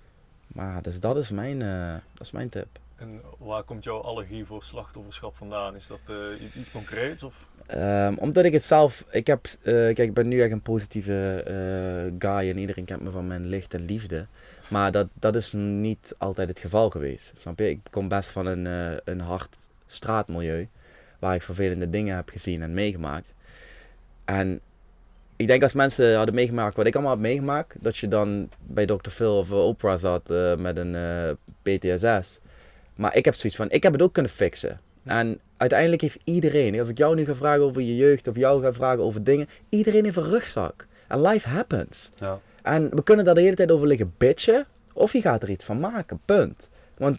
Maar 0.47 0.83
dus 0.83 1.01
dat 1.01 1.17
is 1.17 1.31
mijn, 1.31 1.63
eh, 1.63 1.93
dat 2.15 2.27
is 2.27 2.33
mijn 2.33 2.49
tip. 2.49 2.67
En 2.99 3.21
waar 3.39 3.63
komt 3.63 3.85
jouw 3.85 4.01
allergie 4.01 4.45
voor 4.45 4.65
slachtofferschap 4.65 5.37
vandaan? 5.37 5.77
Is 5.77 5.87
dat 5.87 5.99
eh, 6.07 6.43
iets- 6.57 6.71
concreets? 6.71 7.23
Of? 7.23 7.47
Ehm, 7.67 8.15
omdat 8.19 8.45
ik 8.45 8.53
het 8.53 8.65
zelf, 8.65 9.05
ik 9.11 9.27
heb, 9.27 9.47
eh, 9.47 9.73
kijk, 9.73 9.99
ik 9.99 10.15
ben 10.15 10.29
nu 10.29 10.43
echt 10.43 10.53
een 10.53 10.63
positieve 10.63 11.43
eh, 11.47 12.29
guy 12.29 12.51
en 12.51 12.59
iedereen 12.59 12.85
kent 12.85 13.03
me 13.03 13.11
van 13.11 13.27
mijn 13.27 13.47
licht 13.47 13.75
en 13.75 13.85
liefde. 13.85 14.27
Maar 14.71 14.93
dat, 14.93 15.09
dat 15.15 15.35
is 15.35 15.53
niet 15.53 16.15
altijd 16.19 16.49
het 16.49 16.59
geval 16.59 16.91
geweest. 16.91 17.33
Snap 17.39 17.59
je? 17.59 17.69
Ik 17.69 17.81
kom 17.91 18.09
best 18.09 18.31
van 18.31 18.47
een, 18.47 18.67
een 19.05 19.21
hard 19.21 19.57
straatmilieu 19.87 20.69
waar 21.19 21.35
ik 21.35 21.43
vervelende 21.43 21.91
dingen 21.91 22.17
heb 22.17 22.29
gezien 22.29 22.63
en 22.63 22.75
meegemaakt. 22.75 23.35
En 24.25 24.61
ik 25.37 25.47
denk 25.47 25.63
als 25.63 25.73
mensen 25.73 26.17
hadden 26.17 26.35
meegemaakt 26.35 26.77
wat 26.77 26.87
ik 26.87 26.95
allemaal 26.95 27.13
heb 27.13 27.21
meegemaakt, 27.21 27.75
dat 27.81 27.97
je 27.97 28.09
dan 28.09 28.49
bij 28.67 28.87
Dr. 28.87 29.11
Phil 29.11 29.39
of 29.39 29.51
Oprah 29.51 29.99
zat 29.99 30.29
met 30.59 30.77
een 30.77 30.95
eh, 30.95 31.31
PTSS. 31.63 32.41
Maar 32.99 33.15
ik 33.17 33.25
heb 33.25 33.35
zoiets 33.35 33.59
van, 33.59 33.71
ik 33.71 33.83
heb 33.83 33.93
het 33.93 34.03
ook 34.03 34.13
kunnen 34.13 34.33
fixen. 34.33 34.81
En 35.05 35.41
uiteindelijk 35.57 36.01
heeft 36.01 36.19
iedereen, 36.25 36.79
als 36.79 36.89
ik 36.89 36.99
jou 36.99 37.15
nu 37.15 37.25
ga 37.25 37.35
vragen 37.35 37.63
over 37.63 37.83
je 37.83 37.97
jeugd 37.97 38.27
of 38.29 38.37
jou 38.37 38.63
ga 38.63 38.73
vragen 38.73 39.03
over 39.03 39.25
dingen, 39.25 39.49
iedereen 39.69 40.05
heeft 40.05 40.17
een 40.17 40.23
rugzak. 40.31 40.87
En 41.09 41.21
life 41.23 41.49
happens. 41.49 42.11
Ja. 42.19 42.41
En 42.63 42.95
we 42.95 43.03
kunnen 43.03 43.25
daar 43.25 43.35
de 43.35 43.41
hele 43.41 43.55
tijd 43.57 43.71
over 43.71 43.87
liggen 43.87 44.15
bitchen, 44.19 44.67
of 44.93 45.13
je 45.13 45.21
gaat 45.21 45.43
er 45.43 45.51
iets 45.51 45.65
van 45.65 45.81
maken, 45.81 46.21
punt. 46.25 46.69
Want 46.97 47.19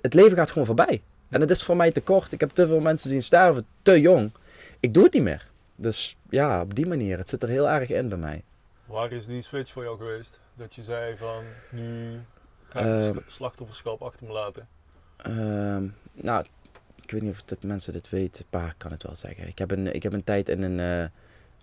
het 0.00 0.14
leven 0.14 0.36
gaat 0.36 0.50
gewoon 0.50 0.66
voorbij. 0.66 1.02
En 1.28 1.40
het 1.40 1.50
is 1.50 1.62
voor 1.62 1.76
mij 1.76 1.90
te 1.90 2.00
kort. 2.00 2.32
Ik 2.32 2.40
heb 2.40 2.50
te 2.50 2.66
veel 2.66 2.80
mensen 2.80 3.10
zien 3.10 3.22
sterven, 3.22 3.66
te 3.82 4.00
jong. 4.00 4.32
Ik 4.80 4.94
doe 4.94 5.04
het 5.04 5.12
niet 5.12 5.22
meer. 5.22 5.46
Dus 5.76 6.16
ja, 6.30 6.60
op 6.60 6.74
die 6.74 6.86
manier. 6.86 7.18
Het 7.18 7.28
zit 7.28 7.42
er 7.42 7.48
heel 7.48 7.68
erg 7.68 7.90
in 7.90 8.08
bij 8.08 8.18
mij. 8.18 8.42
Waar 8.86 9.12
is 9.12 9.26
die 9.26 9.42
switch 9.42 9.72
voor 9.72 9.82
jou 9.82 9.96
geweest? 9.98 10.38
Dat 10.54 10.74
je 10.74 10.82
zei 10.82 11.16
van 11.16 11.42
nu 11.70 12.18
ga 12.68 12.78
ik 12.80 12.86
het 12.86 13.02
Ehm. 13.02 13.18
sch- 13.26 13.34
slachtofferschap 13.34 14.02
achter 14.02 14.26
me 14.26 14.32
laten. 14.32 14.68
Ehm, 15.22 15.86
nou, 16.12 16.44
ik 17.02 17.10
weet 17.10 17.22
niet 17.22 17.32
of 17.32 17.42
dat 17.42 17.62
mensen 17.62 17.92
dit 17.92 18.08
weten. 18.08 18.44
Pa 18.50 18.74
kan 18.76 18.90
het 18.90 19.02
wel 19.02 19.16
zeggen. 19.16 19.46
Ik 19.48 19.58
heb 19.58 19.70
een, 19.70 19.94
ik 19.94 20.02
heb 20.02 20.12
een 20.12 20.24
tijd 20.24 20.48
in 20.48 20.62
een 20.62 21.02
eh, 21.02 21.08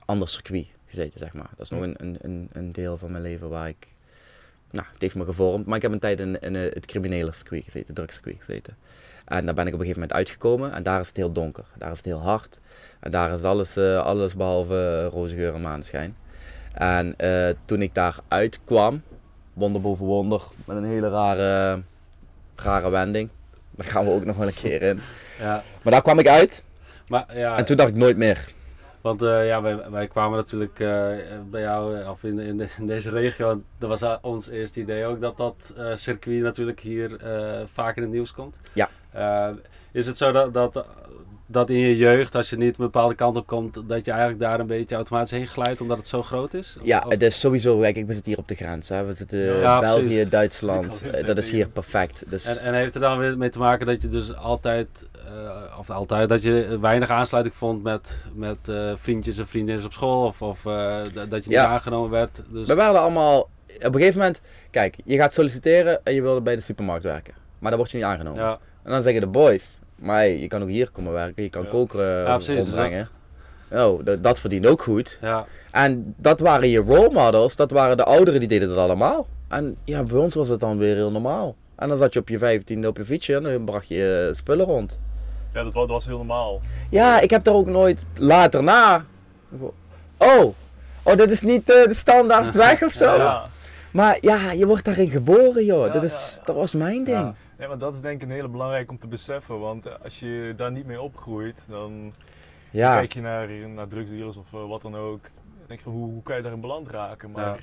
ander 0.05 0.29
circuit 0.29 0.67
gezeten, 0.85 1.19
zeg 1.19 1.33
maar. 1.33 1.49
Dat 1.49 1.59
is 1.59 1.69
nog 1.69 1.79
Hm. 1.83 1.93
een, 1.97 2.17
een, 2.21 2.49
een, 2.53 2.71
deel 2.71 2.97
van 2.97 3.11
mijn 3.11 3.23
leven 3.23 3.49
waar 3.49 3.67
ik... 3.67 3.87
Nou, 4.71 4.87
het 4.93 5.01
heeft 5.01 5.15
me 5.15 5.25
gevormd. 5.25 5.65
Maar 5.65 5.75
ik 5.75 5.81
heb 5.81 5.91
een 5.91 5.99
tijd 5.99 6.19
in, 6.19 6.39
in 6.39 6.55
eh, 6.55 6.73
het 6.73 6.85
criminele 6.85 7.31
circuit 7.33 7.63
gezeten, 7.63 7.87
het 7.87 7.95
drugscircuit 7.95 8.35
gezeten. 8.39 8.77
En 9.25 9.45
daar 9.45 9.53
ben 9.55 9.67
ik 9.67 9.73
op 9.73 9.79
een 9.79 9.85
gegeven 9.85 10.01
moment 10.01 10.13
uitgekomen. 10.13 10.71
En 10.73 10.83
daar 10.83 10.99
is 10.99 11.07
het 11.07 11.17
heel 11.17 11.31
donker. 11.31 11.65
Daar 11.77 11.91
is 11.91 11.97
het 11.97 12.05
heel 12.05 12.21
hard. 12.21 12.59
En 12.99 13.11
daar 13.11 13.33
is 13.33 13.43
alles, 13.43 13.75
eh, 13.77 13.97
alles 14.05 14.35
behalve 14.35 15.03
eh, 15.05 15.13
roze 15.13 15.35
geur 15.35 15.53
en 15.53 15.61
maneschijn. 15.61 16.15
En 16.73 17.15
toen 17.65 17.81
ik 17.81 17.93
daar 17.93 18.19
uitkwam, 18.27 19.01
wonder 19.53 19.81
boven 19.81 20.05
wonder, 20.05 20.41
met 20.65 20.77
een 20.77 20.83
hele 20.83 21.09
rare, 21.09 21.81
rare 22.55 22.89
wending. 22.89 23.29
Daar 23.75 23.85
gaan 23.87 24.05
we 24.05 24.11
ook 24.11 24.25
nog 24.25 24.37
wel 24.37 24.47
een 24.47 24.53
keer 24.53 24.81
in. 24.81 24.99
Ja, 25.39 25.63
Maar 25.81 25.93
daar 25.93 26.01
kwam 26.01 26.19
ik 26.19 26.27
uit 26.27 26.63
maar 27.07 27.37
ja, 27.37 27.57
en 27.57 27.65
toen 27.65 27.77
dacht 27.77 27.89
ik 27.89 27.95
nooit 27.95 28.17
meer. 28.17 28.53
want 29.01 29.21
eh, 29.21 29.47
ja, 29.47 29.61
wij, 29.61 29.89
wij 29.91 30.07
kwamen 30.07 30.37
natuurlijk 30.37 30.79
eh, 30.79 30.87
bij 31.49 31.61
jou, 31.61 31.99
eh, 31.99 32.09
of 32.09 32.23
in, 32.23 32.39
in, 32.39 32.57
de- 32.57 32.67
in 32.77 32.87
deze 32.87 33.09
regio, 33.09 33.61
dat 33.77 33.99
was 33.99 34.19
ons 34.21 34.49
eerste 34.49 34.79
idee 34.79 35.05
ook, 35.05 35.21
dat 35.21 35.37
dat 35.37 35.73
circuit 35.93 36.41
natuurlijk 36.41 36.79
hier 36.79 37.19
vaak 37.73 37.95
in 37.95 38.01
het 38.01 38.11
nieuws 38.11 38.31
komt. 38.33 38.57
Ja. 38.73 38.89
Is 39.91 40.05
het 40.07 40.17
zo 40.17 40.31
dat, 40.31 40.53
dat, 40.53 40.85
dat 41.47 41.69
in 41.69 41.77
je 41.79 41.97
jeugd, 41.97 42.35
als 42.35 42.49
je 42.49 42.57
niet 42.57 42.67
een 42.77 42.83
bepaalde 42.85 43.15
kant 43.15 43.37
op 43.37 43.47
komt, 43.47 43.73
dat 43.87 44.05
je 44.05 44.11
eigenlijk 44.11 44.41
daar 44.41 44.59
een 44.59 44.67
beetje 44.67 44.95
automatisch 44.95 45.31
heen 45.31 45.47
glijdt 45.47 45.81
omdat 45.81 45.97
het 45.97 46.07
zo 46.07 46.21
groot 46.23 46.53
is? 46.53 46.77
Of- 46.79 46.85
Ja, 46.87 47.05
het 47.07 47.21
is 47.21 47.39
sowieso, 47.39 47.81
ik 47.81 48.05
zit 48.09 48.25
hier 48.25 48.37
op 48.37 48.47
de 48.47 48.55
grens. 48.55 48.89
Hè. 48.89 49.03
We 49.05 49.13
zitten 49.15 49.39
eh, 49.55 49.61
Ja, 49.61 49.79
België, 49.79 50.05
precies. 50.05 50.29
Duitsland, 50.29 50.95
Ik 50.95 51.01
had 51.05 51.11
het 51.17 51.25
dat 51.27 51.37
is 51.37 51.51
hier 51.51 51.67
perfect. 51.69 52.23
Dus, 52.29 52.45
En, 52.45 52.57
en 52.57 52.73
heeft 52.73 52.95
er 52.95 53.01
dan 53.01 53.17
weer 53.17 53.37
mee 53.37 53.49
te 53.49 53.59
maken 53.59 53.85
dat 53.85 54.01
je 54.01 54.07
dus 54.07 54.35
altijd, 54.35 55.07
eh, 55.25 55.77
of 55.79 55.89
altijd, 55.89 56.29
dat 56.29 56.43
je 56.43 56.77
weinig 56.81 57.09
aansluiting 57.09 57.55
vond 57.55 57.83
met, 57.83 58.23
met 58.33 58.67
eh, 58.67 58.91
vriendjes 58.95 59.37
en 59.37 59.47
vriendinnen 59.47 59.85
op 59.85 59.93
school? 59.93 60.25
Of, 60.25 60.41
of 60.41 60.61
dat- 60.63 61.29
je 61.29 61.29
niet 61.29 61.45
Ja. 61.45 61.65
aangenomen 61.65 62.09
werd? 62.09 62.41
Dus, 62.49 62.67
We 62.67 62.73
werden 62.75 63.01
allemaal, 63.01 63.39
op 63.39 63.49
een 63.83 63.93
gegeven 63.93 64.19
moment, 64.19 64.41
kijk, 64.71 64.95
je 65.03 65.17
gaat 65.17 65.33
solliciteren 65.33 65.99
en 66.03 66.13
je 66.13 66.21
wilde 66.21 66.41
bij 66.41 66.55
de 66.55 66.61
supermarkt 66.61 67.03
werken. 67.03 67.33
Maar 67.59 67.69
dan 67.69 67.79
word 67.79 67.91
je 67.91 67.97
niet 67.97 68.05
aangenomen. 68.05 68.41
ja, 68.41 68.59
En 68.83 68.91
dan 68.91 69.03
zeggen 69.03 69.21
de 69.21 69.27
boys, 69.27 69.77
maar 69.95 70.15
hey, 70.17 70.37
je 70.39 70.47
kan 70.47 70.61
ook 70.61 70.69
hier 70.69 70.89
komen 70.91 71.11
werken, 71.13 71.43
je 71.43 71.49
kan 71.49 71.63
Ja. 71.63 71.69
koken 71.69 71.99
eh, 71.99 72.25
Ja, 72.25 72.35
precies, 72.35 72.73
dus. 72.73 73.05
Oh, 73.71 74.05
dat, 74.05 74.23
dat 74.23 74.39
verdient 74.39 74.65
ook 74.65 74.81
goed. 74.81 75.17
ja, 75.21 75.45
En 75.71 76.13
dat 76.17 76.39
waren 76.39 76.69
je 76.69 76.79
role 76.79 77.09
models, 77.11 77.55
dat 77.55 77.71
waren 77.71 77.97
de 77.97 78.03
ouderen 78.03 78.39
die 78.39 78.49
deden 78.49 78.67
dat 78.67 78.77
allemaal. 78.77 79.27
En 79.47 79.77
ja, 79.83 80.03
bij 80.03 80.17
ons 80.17 80.35
was 80.35 80.49
het 80.49 80.59
dan 80.59 80.77
weer 80.77 80.95
heel 80.95 81.11
normaal. 81.11 81.55
En 81.75 81.89
dan 81.89 81.97
zat 81.97 82.13
je 82.13 82.19
op 82.19 82.29
je 82.29 82.37
15 82.37 82.87
op 82.87 82.97
je 82.97 83.05
fietsje 83.05 83.35
en 83.35 83.43
dan 83.43 83.65
bracht 83.65 83.87
je 83.87 84.27
eh, 84.29 84.35
spullen 84.35 84.65
rond. 84.65 84.99
Ja, 85.53 85.63
dat 85.63 85.73
was, 85.73 85.83
dat 85.83 85.91
was 85.91 86.05
heel 86.05 86.17
normaal. 86.17 86.59
Ja, 86.89 87.19
ik 87.19 87.29
heb 87.29 87.47
er 87.47 87.53
ook 87.53 87.67
nooit 87.67 88.07
later 88.17 88.63
na. 88.63 89.05
Oh, 90.17 90.53
oh 91.03 91.15
dit 91.15 91.31
is 91.31 91.41
niet 91.41 91.69
eh, 91.69 91.87
de 91.87 91.93
standaard 91.93 92.55
weg 92.65 92.83
of 92.83 92.93
zo. 92.93 93.15
Ja. 93.17 93.45
Maar 93.91 94.17
ja, 94.21 94.51
je 94.51 94.65
wordt 94.65 94.85
daarin 94.85 95.09
geboren 95.09 95.65
joh. 95.65 95.85
Ja, 95.85 95.91
dat, 95.93 96.03
is, 96.03 96.39
dat 96.45 96.55
was 96.55 96.73
mijn 96.73 97.03
ding. 97.03 97.33
Ja. 97.55 97.59
Nee, 97.59 97.67
maar 97.67 97.77
dat 97.77 97.93
is 97.93 98.01
denk 98.01 98.21
ik 98.21 98.27
een 98.27 98.33
hele 98.35 98.47
belangrijk 98.47 98.89
om 98.89 98.99
te 98.99 99.07
beseffen. 99.07 99.59
Want 99.59 99.85
eh, 99.85 99.93
als 100.03 100.19
je 100.19 100.53
daar 100.57 100.71
niet 100.71 100.85
mee 100.85 101.01
opgroeit, 101.01 101.55
dan 101.67 102.13
Ja, 102.69 102.93
kijk 102.95 103.13
je 103.13 103.21
naar, 103.21 103.49
naar 103.49 103.87
drugsdealers 103.87 104.37
of 104.37 104.53
eh, 104.53 104.67
wat 104.67 104.81
dan 104.81 104.95
ook. 104.95 105.21
Dan 105.23 105.67
denk 105.67 105.79
je 105.79 105.85
van 105.85 105.93
hoe, 105.93 106.11
hoe 106.11 106.23
kan 106.23 106.35
je 106.35 106.41
daarin 106.41 106.61
beland 106.61 106.89
raken? 106.89 107.31
Maar 107.31 107.45
Ja. 107.45 107.57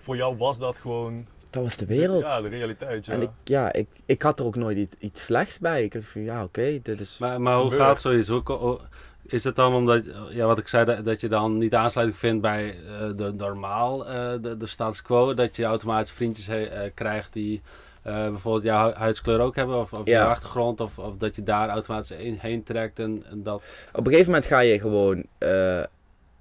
voor 0.00 0.16
jou 0.16 0.36
was 0.36 0.58
dat 0.58 0.76
gewoon 0.76 1.26
dat 1.50 1.62
was 1.62 1.76
de 1.76 1.86
wereld. 1.86 2.22
Ja, 2.22 2.40
de 2.40 2.48
realiteit. 2.48 3.06
Ja. 3.06 3.12
En 3.12 3.22
ik, 3.22 3.30
ja, 3.44 3.72
ik, 3.72 3.88
ik 4.06 4.22
had 4.22 4.38
er 4.38 4.44
ook 4.44 4.56
nooit 4.56 4.78
iets, 4.78 4.94
iets 4.98 5.24
slechts 5.24 5.58
bij. 5.58 5.84
Ik 5.84 5.92
dacht 5.92 6.04
van 6.06 6.22
ja, 6.22 6.42
oké, 6.42 6.78
dit 6.82 7.00
is... 7.00 7.18
maar, 7.18 7.40
maar 7.40 7.54
hoe 7.56 7.70
Gebeurt. 7.70 7.82
gaat 7.88 8.00
zoiets? 8.00 8.28
Hoe, 8.28 8.78
is 9.22 9.44
het 9.44 9.56
dan 9.56 9.74
omdat, 9.74 10.04
ja, 10.30 10.46
wat 10.46 10.58
ik 10.58 10.68
zei, 10.68 10.84
dat, 10.84 11.04
dat 11.04 11.20
je 11.20 11.28
dan 11.28 11.56
niet 11.56 11.74
aansluiting 11.74 12.18
vindt 12.18 12.42
bij 12.42 12.68
eh, 12.68 13.10
de 13.16 13.32
normaal, 13.36 14.06
eh, 14.08 14.32
de, 14.40 14.56
de 14.56 14.66
status 14.66 15.02
quo, 15.02 15.34
dat 15.34 15.56
je 15.56 15.64
automatisch 15.64 16.12
vriendjes 16.12 16.46
he- 16.46 16.64
eh, 16.64 16.90
krijgt 16.94 17.32
die 17.32 17.60
eh, 17.64 17.70
bijvoorbeeld 18.02 18.64
jouw 18.64 18.86
hu- 18.88 18.94
huidskleur 18.94 19.40
ook 19.40 19.56
hebben, 19.56 19.78
of, 19.78 19.92
of 19.92 20.00
Ja. 20.06 20.12
jouw 20.18 20.28
achtergrond, 20.28 20.80
of, 20.80 20.98
of 20.98 21.16
dat 21.16 21.36
je 21.36 21.42
daar 21.42 21.68
automatisch 21.68 22.16
heen, 22.16 22.38
heen 22.40 22.62
trekt 22.62 22.98
en, 22.98 23.24
en 23.30 23.42
dat... 23.42 23.62
Op 23.92 23.98
een 24.06 24.10
gegeven 24.12 24.32
moment 24.32 24.46
ga 24.50 24.58
je 24.60 24.80
gewoon, 24.80 25.24
eh, 25.38 25.82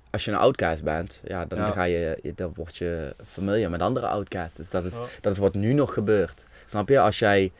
als 0.10 0.26
je 0.26 0.32
een 0.32 0.38
outcast 0.38 0.84
bent, 0.84 1.22
ja, 1.24 1.46
dan, 1.46 1.58
Ja. 1.60 1.72
ga 1.72 1.84
je, 1.84 2.20
je- 2.24 2.34
dan 2.36 2.52
word 2.56 2.78
je 2.78 3.16
familiar 3.26 3.70
met 3.70 3.82
andere 3.82 4.08
outcasts. 4.08 4.56
Dus 4.58 4.70
dat 4.70 4.86
is, 4.86 4.96
Ja. 4.96 5.04
dat 5.22 5.34
is 5.34 5.40
wat 5.40 5.54
nu 5.54 5.74
nog 5.74 5.94
gebeurt. 5.94 6.46
Snap 6.66 6.90
je? 6.90 7.00
Als 7.00 7.20
jij, 7.20 7.52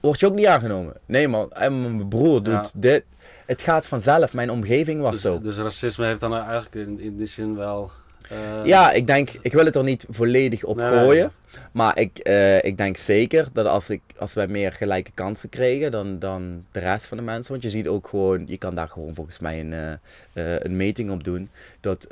word 0.00 0.20
je 0.20 0.26
ook 0.26 0.34
niet 0.34 0.46
aangenomen. 0.46 0.94
Nee 1.06 1.28
man, 1.28 1.52
en 1.52 1.80
mijn 1.82 2.08
broer 2.08 2.42
doet 2.42 2.52
Ja. 2.54 2.70
dit. 2.74 3.04
Het 3.46 3.62
gaat 3.62 3.86
vanzelf, 3.86 4.32
mijn 4.32 4.50
omgeving 4.50 5.00
was 5.00 5.12
Dus, 5.12 5.20
zo. 5.22 5.40
dus 5.40 5.56
racisme 5.58 6.06
heeft 6.06 6.20
dan 6.20 6.34
eigenlijk 6.36 6.74
in, 6.74 7.00
in 7.00 7.16
die 7.16 7.26
zin 7.26 7.56
wel... 7.56 7.90
eh, 8.30 8.64
Ja, 8.64 8.92
ik 8.92 9.06
denk, 9.06 9.30
ik 9.42 9.52
wil 9.52 9.64
het 9.64 9.76
er 9.76 9.82
niet 9.84 10.06
volledig 10.08 10.64
op 10.64 10.76
Nee. 10.76 10.90
gooien. 10.90 11.32
Maar 11.72 11.98
ik, 11.98 12.18
eh, 12.18 12.64
ik 12.64 12.76
denk 12.76 12.96
zeker 12.96 13.48
dat 13.52 13.66
als, 13.66 13.90
ik, 13.90 14.00
als 14.18 14.34
wij 14.34 14.46
meer 14.46 14.72
gelijke 14.72 15.10
kansen 15.14 15.48
kregen 15.48 15.90
dan, 15.90 16.18
dan 16.18 16.64
de 16.72 16.80
rest 16.80 17.06
van 17.06 17.16
de 17.16 17.22
mensen. 17.22 17.50
Want 17.50 17.62
je 17.62 17.70
ziet 17.70 17.88
ook 17.88 18.08
gewoon, 18.08 18.44
je 18.46 18.58
kan 18.58 18.74
daar 18.74 18.88
gewoon 18.88 19.14
volgens 19.14 19.38
mij 19.38 19.60
een, 19.60 19.72
eh, 20.32 20.54
een 20.58 20.76
meting 20.76 21.10
op 21.10 21.24
doen. 21.24 21.50
Dat 21.80 22.06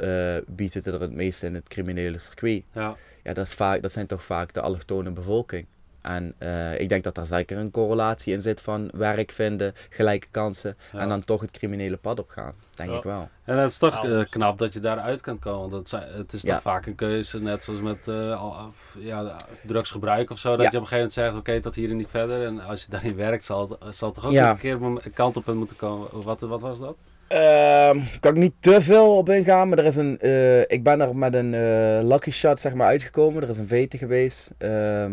wie 0.57 0.69
zitten 0.69 0.93
er 0.95 1.01
het 1.01 1.13
meest 1.13 1.43
in 1.43 1.55
het 1.55 1.69
criminele 1.69 2.19
circuit. 2.19 2.63
Ja, 2.73 2.97
Ja, 3.23 3.35
dat, 3.35 3.47
is 3.47 3.55
vaak, 3.55 3.83
dat 3.83 3.93
zijn 3.93 4.07
toch 4.07 4.25
vaak 4.25 4.53
de 4.53 4.61
allochtone 4.61 5.11
bevolking. 5.11 5.67
En 6.03 6.35
eh, 6.39 6.81
ik 6.81 6.89
denk 6.89 7.05
dat 7.05 7.15
daar 7.15 7.27
zeker 7.27 7.57
een 7.59 7.71
correlatie 7.71 8.33
in 8.35 8.43
zit 8.43 8.61
van 8.61 8.91
werk 8.95 9.31
vinden, 9.33 9.73
gelijke 9.91 10.27
kansen. 10.31 10.77
ja. 10.93 10.99
En 10.99 11.09
dan 11.09 11.25
toch 11.25 11.41
het 11.41 11.51
criminele 11.51 11.97
pad 11.97 12.19
op 12.19 12.29
gaan. 12.29 12.53
Denk 12.75 12.91
Ja. 12.91 12.97
ik 12.97 13.03
wel. 13.03 13.29
En 13.45 13.57
het 13.59 13.71
is 13.71 13.79
toch 13.79 14.05
eh, 14.05 14.21
knap 14.31 14.59
dat 14.59 14.73
je 14.73 14.81
daaruit 14.81 15.21
kan 15.21 15.39
komen. 15.39 15.61
Want 15.61 15.73
het, 15.73 15.89
zijn- 15.89 16.13
het 16.13 16.33
is 16.33 16.43
Ja. 16.43 16.53
toch 16.53 16.63
vaak 16.63 16.87
een 16.87 16.95
keuze, 16.95 17.41
net 17.41 17.63
zoals 17.65 17.81
met 17.81 18.09
eh, 18.09 18.65
ja, 18.99 19.37
drugsgebruik 19.67 20.31
of 20.31 20.39
zo. 20.39 20.51
Dat 20.51 20.61
Ja. 20.61 20.71
je 20.71 20.77
op 20.77 20.83
een 20.83 20.89
gegeven 20.89 20.97
moment 20.97 21.13
zegt, 21.13 21.37
oké, 21.37 21.61
tot 21.61 21.75
hier 21.75 21.91
en 21.91 21.97
niet 21.97 22.11
verder. 22.11 22.45
En 22.47 22.61
als 22.61 22.83
je 22.83 22.91
daarin 22.91 23.17
werkt, 23.17 23.45
zal 23.45 23.69
het, 23.81 23.95
zal 23.97 24.09
het 24.09 24.17
toch 24.17 24.27
ook 24.27 24.33
Ja. 24.33 24.51
een 24.51 24.57
keer 24.59 24.83
een 24.83 25.01
kant 25.15 25.37
op 25.37 25.47
moeten 25.47 25.77
komen. 25.77 26.09
Wat, 26.23 26.41
wat 26.41 26.61
was 26.61 26.79
dat? 26.79 26.97
Ehm, 27.29 28.01
kan 28.21 28.33
ik 28.33 28.39
niet 28.39 28.55
te 28.61 28.81
veel 28.81 29.17
op 29.17 29.29
ingaan, 29.29 29.69
maar 29.69 29.79
er 29.79 29.85
is 29.85 29.97
een, 29.97 30.19
eh, 30.21 30.61
ik 30.61 30.83
ben 30.83 31.01
er 31.01 31.17
met 31.17 31.35
een 31.35 31.55
eh, 31.55 31.99
lucky 32.09 32.31
shot 32.31 32.61
zeg 32.61 32.75
maar, 32.75 32.87
uitgekomen. 32.87 33.43
Er 33.43 33.49
is 33.49 33.59
een 33.59 33.69
vete 33.69 33.99
geweest 33.99 34.51
ehm, 34.59 35.13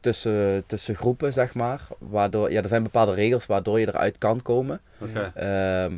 tussen, 0.00 0.66
tussen 0.66 0.94
groepen, 0.94 1.32
zeg 1.32 1.54
maar. 1.54 1.80
Waardoor, 1.98 2.50
ja, 2.52 2.62
er 2.62 2.68
zijn 2.68 2.82
bepaalde 2.82 3.14
regels 3.14 3.46
waardoor 3.46 3.80
je 3.80 3.88
eruit 3.88 4.18
kan 4.18 4.42
komen. 4.42 4.80
Oké. 5.00 5.32
Ehm, 5.34 5.96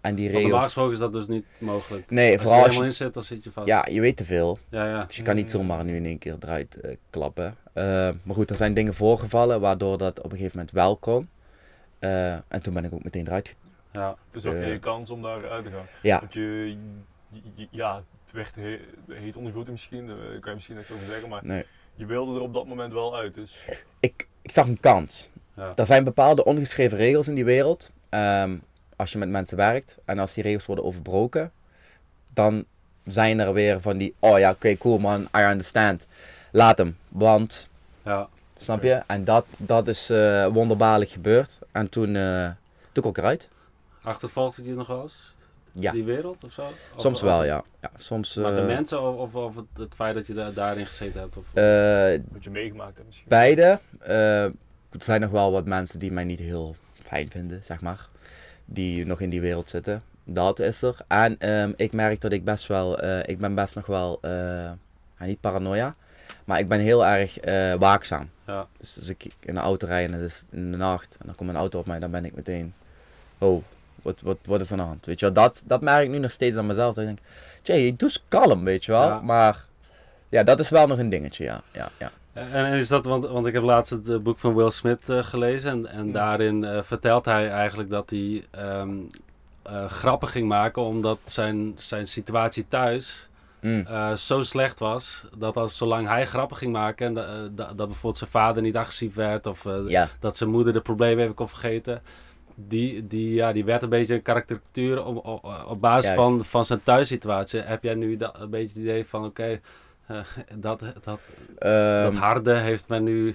en 0.00 0.14
die 0.14 0.24
normaal 0.24 0.42
regels... 0.42 0.64
gesproken 0.64 0.92
is 0.92 0.98
dat 0.98 1.12
dus 1.12 1.26
niet 1.26 1.44
mogelijk. 1.60 2.10
Nee, 2.10 2.24
Als 2.24 2.30
je 2.32 2.36
er 2.36 2.42
vooral 2.42 2.58
als 2.58 2.66
helemaal 2.68 2.82
je... 2.92 2.98
in 2.98 3.04
zit, 3.04 3.14
dan 3.14 3.22
zit 3.22 3.44
je 3.44 3.50
vast. 3.52 3.66
Ja, 3.66 3.86
je 3.90 4.00
weet 4.00 4.16
te 4.16 4.24
veel. 4.24 4.58
ja, 4.68 4.88
ja. 4.88 5.04
Dus 5.04 5.16
je 5.16 5.22
kan 5.22 5.34
niet 5.34 5.50
zomaar 5.50 5.84
nu 5.84 5.96
in 5.96 6.04
één 6.04 6.18
keer 6.18 6.36
eruit 6.40 6.80
eh, 6.80 6.96
klappen. 7.10 7.56
Eh, 7.72 7.84
maar 8.22 8.34
goed, 8.34 8.50
er 8.50 8.56
zijn 8.56 8.74
dingen 8.74 8.94
voorgevallen 8.94 9.60
waardoor 9.60 9.98
dat 9.98 10.18
op 10.18 10.24
een 10.24 10.36
gegeven 10.36 10.56
moment 10.56 10.74
wel 10.74 10.96
kon. 10.96 11.28
Eh, 11.98 12.32
en 12.32 12.62
toen 12.62 12.74
ben 12.74 12.84
ik 12.84 12.92
ook 12.94 13.04
meteen 13.04 13.26
eruit. 13.26 13.56
ja. 13.92 14.16
Dus 14.30 14.46
ook 14.46 14.54
Eh. 14.54 14.68
je 14.72 14.78
kans 14.78 15.10
om 15.10 15.22
daar 15.22 15.48
uit 15.50 15.64
te 15.64 15.70
gaan. 15.70 15.86
Ja, 16.02 16.18
Want 16.20 16.32
je, 16.32 16.76
je- 17.30 17.40
je- 17.54 17.68
ja, 17.70 18.02
het 18.24 18.32
werd 18.32 18.54
he, 18.54 18.78
heet 19.08 19.36
onder 19.36 19.46
je 19.50 19.52
voeten 19.56 19.72
misschien, 19.72 20.06
daar 20.06 20.16
kan 20.16 20.48
je 20.48 20.54
misschien 20.54 20.76
niks 20.76 20.90
over 20.90 21.06
zeggen, 21.06 21.28
maar 21.28 21.40
nee. 21.44 21.64
Je 21.94 22.06
wilde 22.06 22.34
er 22.34 22.40
op 22.40 22.54
dat 22.54 22.66
moment 22.66 22.92
wel 22.92 23.16
uit. 23.16 23.34
Dus 23.34 23.56
ik, 24.00 24.28
ik 24.42 24.50
zag 24.50 24.66
een 24.66 24.80
kans. 24.80 25.28
Ja. 25.56 25.72
Er 25.74 25.86
zijn 25.86 26.04
bepaalde 26.04 26.44
ongeschreven 26.44 26.98
regels 26.98 27.28
in 27.28 27.34
die 27.34 27.44
wereld. 27.44 27.90
Ehm, 28.08 28.56
als 28.96 29.12
je 29.12 29.18
met 29.18 29.28
mensen 29.28 29.56
werkt 29.56 29.96
en 30.04 30.18
als 30.18 30.34
die 30.34 30.42
regels 30.42 30.66
worden 30.66 30.84
overbroken, 30.84 31.52
dan 32.32 32.64
zijn 33.04 33.38
er 33.38 33.52
weer 33.52 33.80
van 33.80 33.96
die, 33.96 34.14
oh 34.18 34.38
ja, 34.38 34.50
oké, 34.50 34.76
cool 34.76 34.98
man, 34.98 35.28
I 35.38 35.40
understand. 35.40 36.06
Laat 36.52 36.78
hem, 36.78 36.96
want, 37.08 37.68
ja. 38.02 38.28
snap 38.56 38.82
je? 38.82 39.02
En 39.06 39.24
dat, 39.24 39.46
dat 39.56 39.88
is 39.88 40.10
eh, 40.10 40.46
wonderbaarlijk 40.46 41.10
gebeurd. 41.10 41.58
En 41.72 41.88
toen, 41.88 42.16
eh 42.16 42.50
toen 42.92 43.02
kon 43.02 43.12
ik 43.12 43.18
eruit. 43.18 43.48
Achtervolgt 44.02 44.56
het 44.56 44.66
je 44.66 44.72
nog 44.72 44.86
wel 44.86 45.02
eens? 45.02 45.33
Ja, 45.80 45.92
Die 45.92 46.04
wereld 46.04 46.44
of 46.44 46.52
zo? 46.52 46.62
Of- 46.62 47.00
soms 47.00 47.18
of- 47.22 47.28
wel, 47.28 47.44
ja. 47.44 47.64
ja 47.80 47.90
soms, 47.96 48.34
Maar 48.34 48.54
de 48.54 48.60
eh, 48.60 48.66
mensen 48.66 49.02
of, 49.02 49.16
of, 49.16 49.34
of 49.34 49.56
het, 49.56 49.64
het 49.76 49.94
feit 49.94 50.14
dat 50.14 50.26
je 50.26 50.34
da- 50.34 50.50
daarin 50.50 50.86
gezeten 50.86 51.20
hebt? 51.20 51.36
Of, 51.36 51.54
eh, 51.54 52.20
wat 52.32 52.44
je 52.44 52.50
meegemaakt 52.50 52.94
hebt 52.94 53.06
misschien. 53.06 53.28
Beide. 53.28 53.78
Eh, 54.00 54.44
er 54.44 54.52
zijn 55.02 55.20
nog 55.20 55.30
wel 55.30 55.52
wat 55.52 55.64
mensen 55.64 55.98
die 55.98 56.12
mij 56.12 56.24
niet 56.24 56.38
heel 56.38 56.74
fijn 57.02 57.30
vinden, 57.30 57.64
zeg 57.64 57.80
maar. 57.80 58.08
Die 58.64 59.06
nog 59.06 59.20
in 59.20 59.30
die 59.30 59.40
wereld 59.40 59.70
zitten. 59.70 60.02
Dat 60.24 60.58
is 60.58 60.82
er. 60.82 60.96
En 61.08 61.38
ehm, 61.38 61.72
ik 61.76 61.92
merk 61.92 62.20
dat 62.20 62.32
ik 62.32 62.44
best 62.44 62.66
wel, 62.66 62.98
eh, 63.00 63.18
ik 63.28 63.38
ben 63.38 63.54
best 63.54 63.74
nog 63.74 63.86
wel, 63.86 64.18
eh, 64.20 64.70
niet 65.18 65.40
paranoia, 65.40 65.94
maar 66.44 66.58
ik 66.58 66.68
ben 66.68 66.80
heel 66.80 67.06
erg 67.06 67.38
eh, 67.38 67.74
waakzaam. 67.74 68.30
Ja. 68.46 68.66
Dus 68.78 68.96
als 68.98 69.08
ik 69.08 69.24
in 69.40 69.54
de 69.54 69.60
auto 69.60 69.86
rijd 69.86 70.10
en 70.12 70.14
het 70.20 70.30
is 70.30 70.44
in 70.50 70.70
de 70.70 70.76
nacht 70.76 71.16
en 71.20 71.26
dan 71.26 71.34
komt 71.34 71.50
een 71.50 71.56
auto 71.56 71.78
op 71.78 71.86
mij, 71.86 71.98
dan 71.98 72.10
ben 72.10 72.24
ik 72.24 72.34
meteen, 72.34 72.74
oh, 73.38 73.64
Wat, 74.04 74.20
wat, 74.22 74.36
wat 74.46 74.60
is 74.60 74.70
aan 74.72 74.78
de 74.78 74.84
hand? 74.84 75.06
Weet 75.06 75.18
je 75.20 75.24
wel, 75.24 75.34
dat, 75.34 75.64
dat 75.66 75.80
merk 75.80 76.04
ik 76.04 76.10
nu 76.10 76.18
nog 76.18 76.30
steeds 76.30 76.56
aan 76.56 76.66
mezelf. 76.66 76.94
Dat 76.94 77.04
ik 77.04 77.10
denk, 77.10 77.18
Jay, 77.62 77.94
doe 77.96 78.08
eens 78.08 78.24
kalm, 78.28 78.64
weet 78.64 78.84
je 78.84 78.92
wel. 78.92 79.08
Ja. 79.08 79.20
Maar 79.20 79.64
ja, 80.28 80.42
dat 80.42 80.58
is 80.60 80.68
wel 80.68 80.86
nog 80.86 80.98
een 80.98 81.08
dingetje, 81.08 81.44
ja. 81.44 81.62
ja, 81.72 81.88
ja. 81.98 82.10
En, 82.32 82.72
is 82.72 82.88
dat, 82.88 83.04
want, 83.04 83.26
want 83.26 83.46
ik 83.46 83.52
heb 83.52 83.62
laatst 83.62 83.90
het 83.90 84.08
eh, 84.08 84.16
boek 84.18 84.38
van 84.38 84.54
Will 84.54 84.70
Smith 84.70 85.08
eh, 85.08 85.24
gelezen. 85.24 85.70
En, 85.70 85.86
en 85.86 86.06
Ja. 86.06 86.12
daarin 86.12 86.64
eh, 86.64 86.82
vertelt 86.82 87.24
hij 87.24 87.50
eigenlijk 87.50 87.90
dat 87.90 88.10
hij 88.10 88.44
eh, 88.50 89.84
grappen 89.86 90.28
ging 90.28 90.48
maken. 90.48 90.82
Omdat 90.82 91.18
zijn, 91.24 91.72
zijn 91.76 92.06
situatie 92.06 92.68
thuis 92.68 93.28
Mm. 93.60 93.86
zo 94.16 94.42
slecht 94.42 94.78
was. 94.78 95.26
Dat 95.36 95.56
als 95.56 95.76
zolang 95.76 96.08
hij 96.08 96.26
grappen 96.26 96.56
ging 96.56 96.72
maken. 96.72 97.06
En 97.06 97.14
da- 97.54 97.66
dat 97.66 97.76
bijvoorbeeld 97.76 98.16
zijn 98.16 98.30
vader 98.30 98.62
niet 98.62 98.76
agressief 98.76 99.14
werd. 99.14 99.46
Of 99.46 99.64
Ja, 99.88 100.08
dat 100.20 100.36
zijn 100.36 100.50
moeder 100.50 100.72
de 100.72 100.80
problemen 100.80 101.22
even 101.22 101.34
kon 101.34 101.48
vergeten. 101.48 102.02
Die, 102.54 103.06
die, 103.06 103.34
ja, 103.34 103.52
die 103.52 103.64
werd 103.64 103.82
een 103.82 103.88
beetje 103.88 104.14
een 104.14 104.22
karikatuur 104.22 105.04
op, 105.04 105.26
op, 105.26 105.64
op 105.68 105.80
basis 105.80 106.04
Juist. 106.04 106.20
van, 106.20 106.44
van 106.44 106.64
zijn 106.64 106.82
thuissituatie. 106.82 107.60
Heb 107.60 107.82
jij 107.82 107.94
nu 107.94 108.16
dat, 108.16 108.40
een 108.40 108.50
beetje 108.50 108.68
het 108.68 108.76
idee 108.76 109.06
van, 109.06 109.24
oké, 109.24 109.60
eh, 110.06 110.18
dat, 110.54 110.82
dat, 111.02 111.20
Ehm, 111.58 112.02
dat 112.02 112.14
harde 112.14 112.54
heeft 112.54 112.88
men 112.88 113.04
nu... 113.04 113.34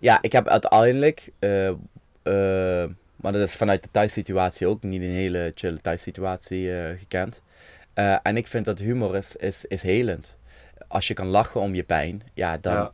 Ja, 0.00 0.18
ik 0.20 0.32
heb 0.32 0.48
uiteindelijk, 0.48 1.32
eh, 1.38 1.68
eh, 1.68 2.90
maar 3.16 3.32
dat 3.32 3.48
is 3.48 3.54
vanuit 3.54 3.82
de 3.82 3.88
thuissituatie 3.90 4.66
ook 4.66 4.82
niet 4.82 5.02
een 5.02 5.08
hele 5.08 5.52
chille 5.54 5.80
thuissituatie 5.80 6.70
gekend. 6.98 7.40
En 8.22 8.36
ik 8.36 8.46
vind 8.46 8.64
dat 8.64 8.78
humor 8.78 9.16
is, 9.16 9.36
is, 9.36 9.64
is 9.64 9.82
helend. 9.82 10.36
Als 10.88 11.08
je 11.08 11.14
kan 11.14 11.26
lachen 11.26 11.60
om 11.60 11.74
je 11.74 11.82
pijn, 11.82 12.22
ja, 12.34 12.58
dan, 12.58 12.72
Ja. 12.72 12.92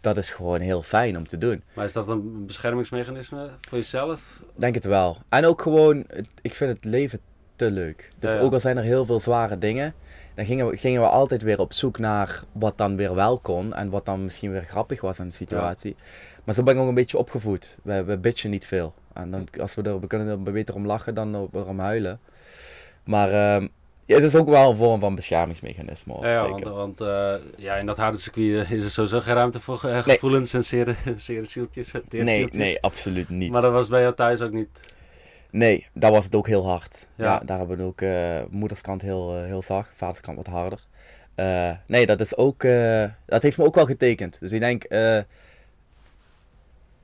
Dat 0.00 0.16
is 0.16 0.30
gewoon 0.30 0.60
heel 0.60 0.82
fijn 0.82 1.16
om 1.16 1.28
te 1.28 1.38
doen. 1.38 1.62
Maar 1.74 1.84
is 1.84 1.92
dat 1.92 2.08
een 2.08 2.46
beschermingsmechanisme 2.46 3.50
voor 3.60 3.78
jezelf? 3.78 4.42
Denk 4.56 4.74
het 4.74 4.84
wel. 4.84 5.16
En 5.28 5.44
ook 5.44 5.62
gewoon, 5.62 6.04
ik 6.42 6.54
vind 6.54 6.74
het 6.74 6.84
leven 6.84 7.20
te 7.56 7.70
leuk. 7.70 8.10
Dus 8.18 8.30
Ja, 8.30 8.36
ja. 8.36 8.42
ook 8.42 8.52
al 8.52 8.60
zijn 8.60 8.76
er 8.76 8.82
heel 8.82 9.06
veel 9.06 9.20
zware 9.20 9.58
dingen, 9.58 9.94
dan 10.34 10.46
gingen 10.46 10.66
we, 10.66 10.76
gingen 10.76 11.00
we 11.00 11.08
altijd 11.08 11.42
weer 11.42 11.58
op 11.58 11.72
zoek 11.72 11.98
naar 11.98 12.42
wat 12.52 12.78
dan 12.78 12.96
weer 12.96 13.14
wel 13.14 13.38
kon. 13.38 13.74
En 13.74 13.90
wat 13.90 14.04
dan 14.04 14.24
misschien 14.24 14.52
weer 14.52 14.62
grappig 14.64 15.00
was 15.00 15.20
aan 15.20 15.28
de 15.28 15.34
situatie. 15.34 15.96
Maar 16.44 16.54
zo 16.54 16.62
ben 16.62 16.74
ik 16.74 16.80
ook 16.80 16.88
een 16.88 16.94
beetje 16.94 17.18
opgevoed. 17.18 17.76
We, 17.82 18.04
we 18.04 18.18
bitchen 18.18 18.50
niet 18.50 18.66
veel. 18.66 18.94
En 19.12 19.30
dan, 19.30 19.48
als 19.60 19.74
we, 19.74 19.82
er, 19.82 20.00
we 20.00 20.06
kunnen 20.06 20.28
er 20.28 20.42
beter 20.52 20.74
om 20.74 20.86
lachen 20.86 21.14
dan 21.14 21.48
erom 21.52 21.78
huilen. 21.78 22.20
Maar 23.04 23.32
ehm, 23.32 23.66
ja, 24.08 24.14
het 24.14 24.24
is 24.24 24.34
ook 24.34 24.48
wel 24.48 24.70
een 24.70 24.76
vorm 24.76 25.00
van 25.00 25.14
beschermingsmechanisme. 25.14 26.12
hoor, 26.12 26.24
Ja, 26.26 26.30
ja, 26.32 26.38
zeker. 26.38 26.70
want, 26.70 26.98
want 26.98 27.00
eh, 27.00 27.34
ja, 27.56 27.74
in 27.76 27.86
dat 27.86 27.96
harde 27.96 28.18
circuit 28.18 28.70
is 28.70 28.84
er 28.84 28.90
sowieso 28.90 29.20
geen 29.20 29.34
ruimte 29.34 29.60
voor 29.60 29.84
eh, 29.84 29.98
gevoelens 29.98 30.54
en 30.54 30.64
zere, 30.64 30.94
zere 31.16 31.44
zieltjes. 31.44 31.92
eh, 31.92 32.00
tere 32.08 32.24
nee, 32.24 32.48
nee, 32.52 32.80
absoluut 32.82 33.28
niet. 33.28 33.50
Maar 33.50 33.62
dat 33.62 33.72
was 33.72 33.88
bij 33.88 34.00
jou 34.02 34.14
thuis 34.14 34.40
ook 34.40 34.52
niet... 34.52 34.96
Nee, 35.50 35.86
daar 35.92 36.10
was 36.10 36.24
het 36.24 36.34
ook 36.34 36.46
heel 36.46 36.66
hard. 36.66 37.06
Ja. 37.14 37.24
Ja, 37.24 37.40
daar 37.44 37.58
hebben 37.58 37.76
we 37.76 37.82
ook 37.82 38.00
eh, 38.00 38.40
moederskant 38.50 39.02
heel, 39.02 39.36
eh, 39.36 39.44
heel 39.44 39.62
zacht, 39.62 39.92
vaderskant 39.96 40.36
wat 40.36 40.46
harder. 40.46 40.80
Eh, 41.34 41.70
nee, 41.86 42.06
dat 42.06 42.20
is 42.20 42.36
ook, 42.36 42.64
eh, 42.64 43.04
dat 43.26 43.42
heeft 43.42 43.58
me 43.58 43.64
ook 43.64 43.74
wel 43.74 43.86
getekend. 43.86 44.36
Dus 44.40 44.52
ik 44.52 44.60
denk, 44.60 44.84
eh, 44.84 45.18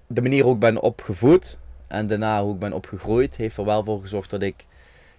de 0.07 0.23
manier 0.23 0.45
hoe 0.45 0.55
ik 0.55 0.59
ben 0.61 0.81
opgevoed 0.81 1.59
en 1.89 2.07
daarna 2.07 2.43
hoe 2.43 2.53
ik 2.55 2.59
ben 2.59 2.73
opgegroeid, 2.73 3.37
heeft 3.37 3.57
er 3.57 3.65
wel 3.65 3.85
voor 3.85 4.01
gezorgd 4.01 4.31
dat 4.31 4.43
ik 4.43 4.67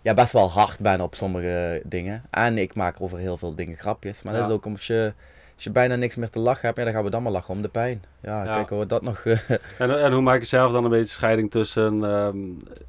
ja, 0.06 0.14
best 0.14 0.34
wel 0.34 0.50
hard 0.52 0.82
ben 0.82 1.02
op 1.02 1.16
sommige 1.16 1.82
dingen. 1.86 2.24
En 2.32 2.58
ik 2.58 2.76
maak 2.76 2.96
over 3.02 3.18
heel 3.18 3.38
veel 3.38 3.56
dingen 3.56 3.78
grapjes. 3.78 4.22
Maar 4.22 4.34
dat 4.34 4.48
is 4.48 4.54
ook 4.54 4.66
als 4.66 4.88
je, 4.88 5.14
als 5.56 5.64
je 5.64 5.70
bijna 5.70 5.96
niks 5.96 6.16
meer 6.16 6.30
te 6.30 6.40
lachen 6.40 6.66
hebt, 6.66 6.78
ja, 6.78 6.84
dan 6.84 6.94
gaan 6.94 7.04
we 7.04 7.10
dan 7.10 7.24
maar 7.24 7.32
lachen 7.32 7.54
om 7.54 7.62
de 7.62 7.68
pijn. 7.68 8.04
Ja, 8.22 8.44
Ja. 8.44 8.54
kijk 8.54 8.70
hoe 8.70 8.86
dat 8.86 9.02
nog... 9.02 9.26
eh, 9.26 9.40
En, 9.80 10.04
en 10.04 10.12
hoe 10.12 10.22
maak 10.22 10.40
je 10.40 10.46
zelf 10.46 10.72
dan 10.72 10.84
een 10.84 10.90
beetje 10.90 11.14
scheiding 11.14 11.52
tussen 11.52 12.04
ehm, 12.04 12.38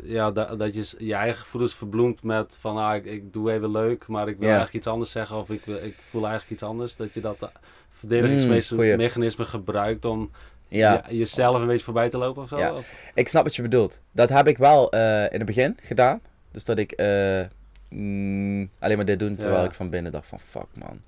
ja, 0.03 0.31
da- 0.31 0.57
dat 0.57 0.75
je 0.75 1.05
je 1.07 1.15
eigen 1.15 1.41
gevoelens 1.41 1.75
verbloemt 1.75 2.23
met 2.23 2.59
van 2.61 2.77
ah, 2.77 2.95
ik, 2.95 3.05
ik 3.05 3.33
doe 3.33 3.53
even 3.53 3.71
leuk, 3.71 4.07
maar 4.07 4.29
ik 4.29 4.37
wil 4.39 4.47
eigenlijk 4.49 4.77
iets 4.77 4.87
anders 4.87 5.11
zeggen 5.11 5.37
of 5.37 5.51
ik, 5.51 5.61
wil- 5.65 5.83
ik 5.85 5.95
voel 6.01 6.23
eigenlijk 6.23 6.53
iets 6.53 6.63
anders. 6.63 6.97
Dat 6.97 7.15
je 7.15 7.21
dat 7.21 7.37
eh, 7.43 7.49
Mm, 7.49 8.11
verdedigingsmechanisme 8.11 9.45
gebruikt 9.45 10.05
om 10.05 10.31
ja. 10.69 11.03
je- 11.09 11.17
jezelf 11.19 11.61
een 11.61 11.67
beetje 11.67 11.85
voorbij 11.85 12.09
te 12.11 12.19
lopen 12.19 12.43
of 12.43 12.49
zo. 12.49 12.59
Ja. 12.59 12.75
Of- 12.75 13.11
Ik 13.15 13.29
snap 13.29 13.45
wat 13.45 13.57
je 13.57 13.63
bedoelt. 13.63 13.99
Dat 14.13 14.29
heb 14.29 14.47
ik 14.47 14.59
wel 14.59 14.91
eh, 14.91 15.23
in 15.23 15.29
het 15.37 15.45
begin 15.47 15.79
gedaan. 15.83 16.21
Dus 16.57 16.65
dat 16.65 16.79
ik 16.79 16.93
eh, 16.93 17.43
mm, 17.89 18.71
alleen 18.79 18.97
maar 18.97 19.05
dit 19.07 19.19
doen 19.19 19.37
terwijl 19.37 19.61
Ja. 19.63 19.69
ik 19.69 19.75
van 19.75 19.91
binnen 19.91 20.13
dacht 20.13 20.27
van 20.29 20.41
fuck 20.41 20.67
man. 20.75 21.01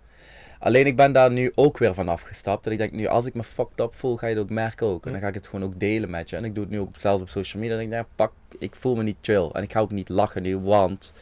Alleen 0.58 0.86
ik 0.86 0.96
ben 0.96 1.12
daar 1.12 1.30
nu 1.30 1.52
ook 1.54 1.78
weer 1.78 1.94
van 1.94 2.08
afgestapt. 2.08 2.64
Dat 2.64 2.72
ik 2.72 2.78
denk 2.78 2.92
nu 2.92 3.06
als 3.06 3.26
ik 3.26 3.34
me 3.34 3.42
fucked 3.42 3.80
up 3.80 3.94
voel 3.94 4.16
ga 4.16 4.26
je 4.26 4.34
het 4.34 4.42
ook 4.42 4.50
merken 4.50 4.86
ook. 4.86 5.06
En 5.06 5.12
dan 5.12 5.20
ga 5.20 5.28
ik 5.28 5.34
het 5.34 5.46
gewoon 5.46 5.64
ook 5.64 5.80
delen 5.80 6.10
met 6.10 6.30
je. 6.30 6.36
En 6.36 6.44
ik 6.44 6.54
doe 6.54 6.64
het 6.64 6.72
nu 6.72 6.80
ook 6.80 6.88
zelfs 6.96 7.22
op 7.22 7.28
social 7.28 7.62
media. 7.62 7.76
Denk 7.76 7.88
ik 7.88 7.94
nou, 7.94 8.06
pak, 8.14 8.32
ik 8.58 8.76
voel 8.76 8.96
me 8.96 9.02
niet 9.02 9.16
chill. 9.20 9.48
En 9.52 9.62
ik 9.62 9.72
ga 9.72 9.80
ook 9.80 9.90
niet 9.90 10.08
lachen 10.08 10.42
nu, 10.42 10.58
want... 10.58 11.12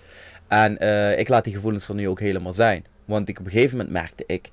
En 0.48 0.78
eh, 0.78 1.18
ik 1.18 1.28
laat 1.28 1.44
die 1.44 1.54
gevoelens 1.54 1.88
er 1.88 1.94
nu 1.94 2.08
ook 2.08 2.20
helemaal 2.20 2.54
zijn. 2.54 2.84
Want 3.04 3.28
ik, 3.28 3.38
op 3.38 3.44
een 3.44 3.50
gegeven 3.50 3.76
moment 3.76 3.94
merkte 3.94 4.24
ik... 4.26 4.50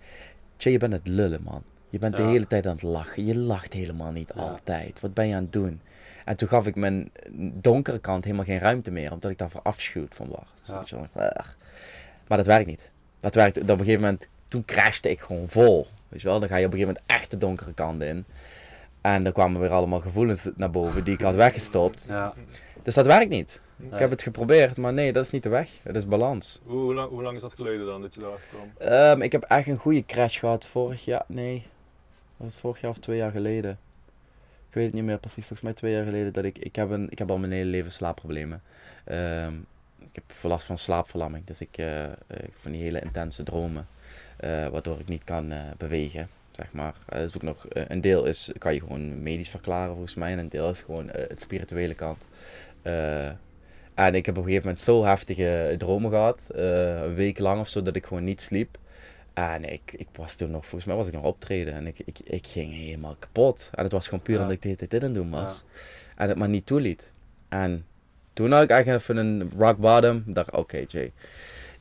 Tje, 0.58 0.72
je 0.72 0.78
bent 0.78 0.94
het 0.94 1.08
lullen 1.08 1.42
man. 1.44 1.64
Je 1.90 2.00
bent 2.00 2.16
de 2.16 2.22
Ja. 2.22 2.30
hele 2.30 2.48
tijd 2.48 2.66
aan 2.68 2.74
het 2.74 2.84
lachen. 2.84 3.26
Je 3.26 3.38
lacht 3.38 3.74
helemaal 3.74 4.12
niet 4.12 4.32
Ja. 4.36 4.42
altijd. 4.42 5.00
Wat 5.00 5.14
ben 5.14 5.28
je 5.28 5.36
aan 5.36 5.44
het 5.44 5.54
doen? 5.54 5.82
En 6.26 6.36
toen 6.36 6.48
gaf 6.48 6.68
ik 6.68 6.76
mijn 6.76 7.12
donkere 7.54 8.00
kant 8.00 8.24
helemaal 8.24 8.46
geen 8.46 8.60
ruimte 8.60 8.92
meer, 8.92 9.12
omdat 9.12 9.32
ik 9.32 9.38
daarvoor 9.38 9.62
afschuwd 9.62 10.16
van 10.16 10.28
was. 10.30 10.86
Ja. 11.14 11.46
Maar 12.28 12.38
dat 12.38 12.48
werkt 12.48 12.68
niet. 12.68 12.92
Dat 13.20 13.36
werkt 13.36 13.58
op 13.58 13.70
een 13.70 13.78
gegeven 13.78 14.02
moment, 14.02 14.30
toen 14.48 14.66
crashte 14.66 15.10
ik 15.10 15.20
gewoon 15.20 15.50
vol. 15.50 15.88
Weet 16.10 16.22
je 16.22 16.28
wel, 16.28 16.40
dan 16.40 16.50
ga 16.50 16.56
je 16.56 16.66
op 16.66 16.72
een 16.72 16.78
gegeven 16.78 16.96
moment 17.04 17.20
echt 17.22 17.32
de 17.32 17.38
donkere 17.38 17.74
kant 17.74 18.02
in. 18.02 18.26
En 19.02 19.24
dan 19.24 19.34
kwamen 19.34 19.62
weer 19.62 19.72
allemaal 19.72 20.00
gevoelens 20.00 20.48
naar 20.56 20.72
boven 20.72 21.04
die 21.04 21.14
ik 21.14 21.22
had 21.22 21.36
weggestopt. 21.36 22.06
Ja. 22.08 22.34
Dus 22.84 22.96
dat 22.96 23.06
werkt 23.06 23.30
niet. 23.30 23.62
Nee. 23.76 23.92
Ik 23.92 24.00
heb 24.00 24.10
het 24.10 24.22
geprobeerd, 24.22 24.78
maar 24.78 24.94
nee, 24.94 25.14
dat 25.14 25.26
is 25.26 25.32
niet 25.32 25.44
de 25.44 25.50
weg. 25.50 25.70
Het 25.84 25.96
is 25.96 26.08
balans. 26.08 26.60
Hoe, 26.66 26.80
hoe 26.80 26.94
lang, 26.94 27.10
hoe 27.10 27.22
lang 27.22 27.36
is 27.36 27.42
dat 27.42 27.54
geleden 27.54 27.86
dan 27.86 28.02
dat 28.02 28.14
je 28.14 28.20
daarachter 28.20 28.50
kwam? 28.50 28.90
Ehm, 28.90 29.22
ik 29.22 29.32
heb 29.32 29.44
echt 29.44 29.68
een 29.68 29.78
goede 29.78 30.06
crash 30.06 30.40
gehad 30.40 30.66
vorig 30.66 31.06
jaar. 31.06 31.24
Nee, 31.28 31.66
was 32.38 32.52
het 32.52 32.62
vorig 32.62 32.82
jaar 32.82 32.92
of 32.92 32.98
twee 32.98 33.18
jaar 33.18 33.32
geleden? 33.32 33.80
Ik 34.74 34.80
weet 34.80 34.86
het 34.88 34.94
niet 34.98 35.04
meer 35.04 35.18
precies. 35.20 35.46
Volgens 35.46 35.62
mij 35.62 35.74
twee 35.74 35.94
jaar 35.94 36.04
geleden 36.04 36.34
dat 36.34 36.44
ik. 36.44 36.58
Ik 36.58 36.76
heb, 36.76 36.90
een, 36.90 37.08
ik 37.10 37.18
heb 37.20 37.30
al 37.32 37.38
mijn 37.38 37.52
hele 37.52 37.70
leven 37.70 37.92
slaapproblemen. 37.92 38.62
Ehm, 39.06 39.54
ik 40.00 40.10
heb 40.14 40.24
last 40.42 40.66
van 40.66 40.78
slaapverlamming. 40.78 41.46
Dus 41.46 41.62
ik 41.62 41.78
eh, 41.78 42.04
eh, 42.04 42.12
van 42.52 42.72
die 42.72 42.82
hele 42.82 43.00
intense 43.02 43.44
dromen. 43.44 43.88
eh, 44.38 44.68
waardoor 44.68 45.00
ik 45.00 45.08
niet 45.08 45.24
kan 45.24 45.54
bewegen. 45.78 46.30
Zeg 46.52 46.72
maar. 46.72 46.96
Eh, 47.10 47.20
dus 47.20 47.36
ook 47.36 47.42
nog, 47.42 47.66
een 47.70 48.02
deel 48.02 48.26
is, 48.26 48.52
kan 48.58 48.74
je 48.74 48.80
gewoon 48.80 49.24
medisch 49.24 49.50
verklaren 49.50 49.92
volgens 49.94 50.16
mij. 50.16 50.32
En 50.32 50.38
een 50.40 50.50
deel 50.50 50.70
is 50.70 50.82
gewoon 50.82 51.10
het 51.10 51.42
spirituele 51.42 51.94
kant. 51.96 52.28
En 53.94 54.16
ik 54.16 54.26
heb 54.26 54.38
op 54.38 54.44
een 54.44 54.50
gegeven 54.50 54.68
moment 54.68 54.80
zo 54.86 55.04
heftige 55.06 55.76
dromen 55.78 56.10
gehad. 56.12 56.50
eh, 56.56 57.02
een 57.02 57.14
week 57.14 57.40
lang 57.40 57.60
of 57.60 57.68
zo, 57.70 57.82
dat 57.82 57.96
ik 57.96 58.06
gewoon 58.06 58.24
niet 58.24 58.42
sliep. 58.42 58.78
En 59.34 59.64
ik, 59.72 59.94
ik 59.98 60.08
was 60.16 60.36
toen 60.36 60.52
nog, 60.52 60.62
volgens 60.66 60.86
mij 60.86 60.96
was 60.96 61.08
ik 61.08 61.14
nog 61.14 61.24
optreden. 61.24 61.74
En 61.74 61.88
ik, 61.88 62.00
ik, 62.06 62.20
ik 62.24 62.48
ging 62.48 62.74
helemaal 62.74 63.16
kapot. 63.20 63.70
En 63.74 63.84
het 63.84 63.92
was 63.92 64.06
gewoon 64.06 64.22
puur 64.24 64.36
Ja. 64.36 64.42
omdat 64.42 64.56
ik 64.56 64.62
de 64.62 64.68
hele 64.68 64.80
tijd 64.80 64.92
dit 64.92 65.04
aan 65.04 65.08
het 65.16 65.18
doen 65.18 65.30
was. 65.30 65.64
En 66.16 66.28
het 66.30 66.38
maar 66.38 66.50
niet 66.50 66.66
toeliet. 66.66 67.12
En 67.50 67.86
toen 68.34 68.52
had 68.52 68.64
ik 68.64 68.70
eigenlijk 68.70 69.02
even 69.02 69.18
een 69.18 69.52
rock 69.58 69.78
bottom. 69.78 70.24
dacht, 70.26 70.52
oké 70.52 70.84
Jay, 70.88 71.12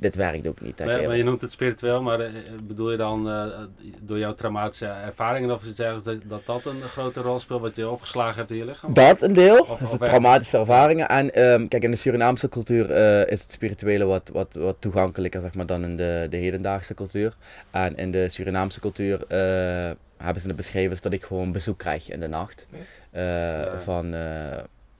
dit 0.03 0.16
werkt 0.16 0.46
ook 0.46 0.61
niet. 0.61 0.78
Maar, 0.78 1.03
maar 1.07 1.16
je 1.16 1.22
noemt 1.24 1.40
het 1.40 1.53
spiritueel, 1.53 2.03
maar 2.03 2.20
eh, 2.20 2.30
bedoel 2.62 2.90
je 2.90 2.96
dan 2.96 3.30
eh, 3.30 3.46
door 4.00 4.18
jouw 4.18 4.34
traumatische 4.34 4.86
ervaringen 4.86 5.50
of 5.50 5.66
iets 5.66 5.78
ergens 5.78 6.05
dat, 6.05 6.16
dat 6.24 6.46
dat 6.46 6.66
een 6.66 6.82
grote 6.82 7.20
rol 7.20 7.38
speelt 7.38 7.61
wat 7.61 7.76
je 7.76 7.88
opgeslagen 7.88 8.36
hebt 8.36 8.50
in 8.50 8.57
je 8.57 8.64
lichaam? 8.64 8.94
Dat 8.94 9.22
een 9.22 9.32
deel, 9.32 9.61
Of- 9.61 9.68
dat 9.68 9.80
is 9.80 9.92
of 9.92 9.98
de 9.98 10.05
traumatische 10.05 10.59
ervaringen. 10.59 11.09
En 11.09 11.34
ehm, 11.34 11.68
kijk, 11.68 11.82
in 11.82 11.90
de 11.90 11.96
Surinaamse 11.96 12.48
cultuur 12.48 12.90
eh, 12.90 13.32
is 13.32 13.42
het 13.42 13.53
spirituele 13.53 14.05
wat, 14.05 14.30
wat, 14.32 14.55
wat 14.55 14.76
toegankelijker 14.78 15.40
zeg 15.40 15.55
maar, 15.55 15.66
dan 15.66 15.84
in 15.84 15.96
de, 15.96 16.26
de 16.30 16.36
hedendaagse 16.36 16.94
cultuur. 16.94 17.34
En 17.70 17.96
in 17.96 18.11
de 18.11 18.28
Surinaamse 18.28 18.80
cultuur 18.80 19.18
hebben 20.16 20.40
ze 20.42 20.46
het 20.46 20.57
beschreven 20.57 20.98
dat 21.00 21.12
ik 21.12 21.24
gewoon 21.24 21.53
bezoek 21.53 21.78
krijg 21.78 22.11
in 22.11 22.20
de 22.20 22.28
nacht. 22.28 22.66
van 23.84 24.14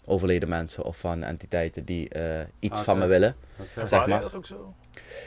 overleden 0.05 0.49
mensen 0.49 0.85
of 0.85 0.97
van 0.99 1.23
entiteiten 1.23 1.85
die 1.85 2.09
eh, 2.09 2.41
iets 2.59 2.79
Ah, 2.79 2.85
van 2.85 2.99
me 2.99 3.07
willen. 3.07 3.35
Zeg 3.59 3.77
Ervaar 3.83 4.09
maar. 4.09 4.19
je 4.19 4.25
dat 4.25 4.35
ook 4.35 4.47
zo? 4.47 4.75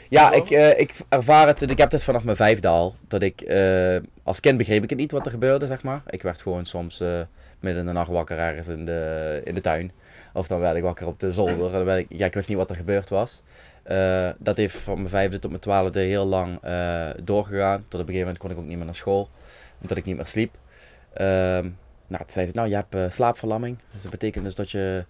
Ja, 0.08 0.32
ik, 0.32 0.50
eh, 0.50 0.78
ik 0.80 0.94
ervaar 1.08 1.46
het. 1.46 1.70
Ik 1.70 1.78
heb 1.78 1.90
het 1.92 2.02
vanaf 2.02 2.24
mijn 2.24 2.36
vijfde 2.36 2.68
al. 2.68 2.94
Dat 3.08 3.22
ik, 3.22 3.40
eh, 3.40 3.96
als 4.22 4.40
kind 4.40 4.58
begreep 4.58 4.82
ik 4.82 4.90
het 4.90 4.98
niet 4.98 5.10
wat 5.10 5.24
er 5.24 5.30
gebeurde, 5.30 5.66
zeg 5.66 5.82
maar. 5.82 6.02
Ik 6.06 6.22
werd 6.22 6.40
gewoon 6.40 6.66
soms 6.66 7.00
eh, 7.00 7.20
midden 7.60 7.80
in 7.80 7.86
de 7.86 7.92
nacht 7.92 8.10
wakker 8.10 8.38
ergens 8.38 8.68
in 8.68 8.84
de, 8.84 9.40
in 9.44 9.54
de 9.54 9.60
tuin. 9.60 9.92
Of 10.32 10.46
dan 10.46 10.60
werd 10.60 10.76
ik 10.76 10.82
wakker 10.82 11.06
op 11.06 11.20
de 11.20 11.32
zolder. 11.32 11.66
En 11.66 11.72
dan 11.72 11.84
werd 11.84 11.98
ik, 11.98 12.06
ja, 12.18 12.26
ik 12.26 12.34
wist 12.34 12.48
niet 12.48 12.56
wat 12.56 12.70
er 12.70 12.76
gebeurd 12.76 13.08
was. 13.08 13.42
Eh, 13.82 14.30
dat 14.38 14.56
heeft 14.56 14.76
van 14.76 14.96
mijn 14.96 15.08
vijfde 15.08 15.38
tot 15.38 15.50
mijn 15.50 15.62
twaalfde 15.62 16.00
heel 16.00 16.24
lang 16.26 16.58
eh, 16.62 17.08
doorgegaan. 17.22 17.76
Tot 17.88 18.00
op 18.00 18.06
een 18.08 18.14
gegeven 18.14 18.18
moment 18.20 18.38
kon 18.38 18.50
ik 18.50 18.58
ook 18.58 18.64
niet 18.64 18.76
meer 18.76 18.84
naar 18.86 18.94
school. 18.94 19.28
Omdat 19.80 19.96
ik 19.96 20.04
niet 20.04 20.16
meer 20.16 20.26
sliep. 20.26 20.54
Ehm, 21.12 21.68
nou, 22.08 22.22
toen 22.22 22.32
zei 22.32 22.46
ze, 22.46 22.52
nou, 22.54 22.68
je 22.68 22.74
hebt 22.74 22.94
eh, 22.94 23.10
slaapverlamming. 23.10 23.78
Dus 23.92 24.02
dat 24.02 24.10
betekent 24.10 24.44
dus 24.44 24.54
dat 24.54 24.70
je, 24.70 25.04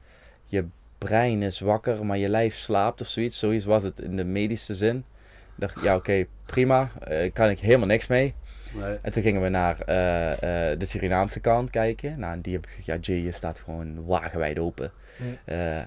je 0.47 0.65
brein 0.99 1.43
is 1.43 1.61
wakker, 1.61 2.07
maar 2.07 2.19
je 2.19 2.29
lijf 2.29 2.57
slaapt 2.57 3.01
of 3.01 3.07
zoiets. 3.07 3.39
Zoiets 3.39 3.65
was 3.65 3.83
het 3.83 4.01
in 4.01 4.17
de 4.17 4.25
medische 4.25 4.75
zin. 4.75 4.97
Ik 4.97 5.63
dacht, 5.63 5.83
ja 5.83 5.95
oké, 5.95 6.27
prima. 6.47 6.91
eh 7.01 7.33
kan 7.33 7.51
ik 7.51 7.59
helemaal 7.59 7.87
niks 7.87 8.07
mee. 8.07 8.35
Nee. 8.75 8.99
En 9.03 9.13
toen 9.13 9.23
gingen 9.23 9.43
we 9.43 9.49
naar 9.49 9.81
eh, 9.81 10.79
de 10.79 10.85
Surinaamse 10.85 11.41
kant 11.41 11.71
kijken. 11.71 12.21
Nou, 12.21 12.33
en 12.33 12.41
die 12.41 12.53
heb 12.53 12.65
ik 12.65 12.71
gezegd, 12.71 12.87
ja, 12.87 12.97
Jay, 13.13 13.23
je 13.25 13.33
staat 13.33 13.59
gewoon 13.59 14.05
wagenwijd 14.05 14.59
open. 14.59 14.91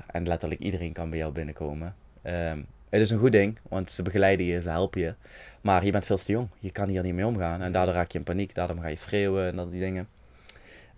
En 0.08 0.28
letterlijk 0.28 0.62
iedereen 0.62 0.94
kan 0.94 1.10
bij 1.10 1.20
jou 1.20 1.32
binnenkomen. 1.34 1.96
Ehm, 2.22 2.60
het 2.90 3.02
is 3.02 3.10
een 3.10 3.20
goed 3.20 3.32
ding, 3.32 3.58
want 3.70 3.92
ze 3.92 4.02
begeleiden 4.02 4.46
je, 4.46 4.62
ze 4.62 4.70
helpen 4.70 5.02
je. 5.02 5.14
Maar 5.62 5.86
je 5.86 5.92
bent 5.92 6.06
veel 6.06 6.18
te 6.18 6.32
jong. 6.32 6.48
Je 6.60 6.72
kan 6.72 6.90
hier 6.90 7.04
niet 7.04 7.14
mee 7.14 7.26
omgaan. 7.26 7.62
En 7.62 7.72
daardoor 7.72 7.96
raak 7.96 8.12
je 8.12 8.18
in 8.18 8.24
paniek. 8.24 8.56
Daardoor 8.56 8.78
ga 8.78 8.88
je 8.88 8.96
schreeuwen 8.96 9.48
en 9.48 9.56
dat 9.56 9.72
die 9.72 9.80
dingen. 9.80 10.08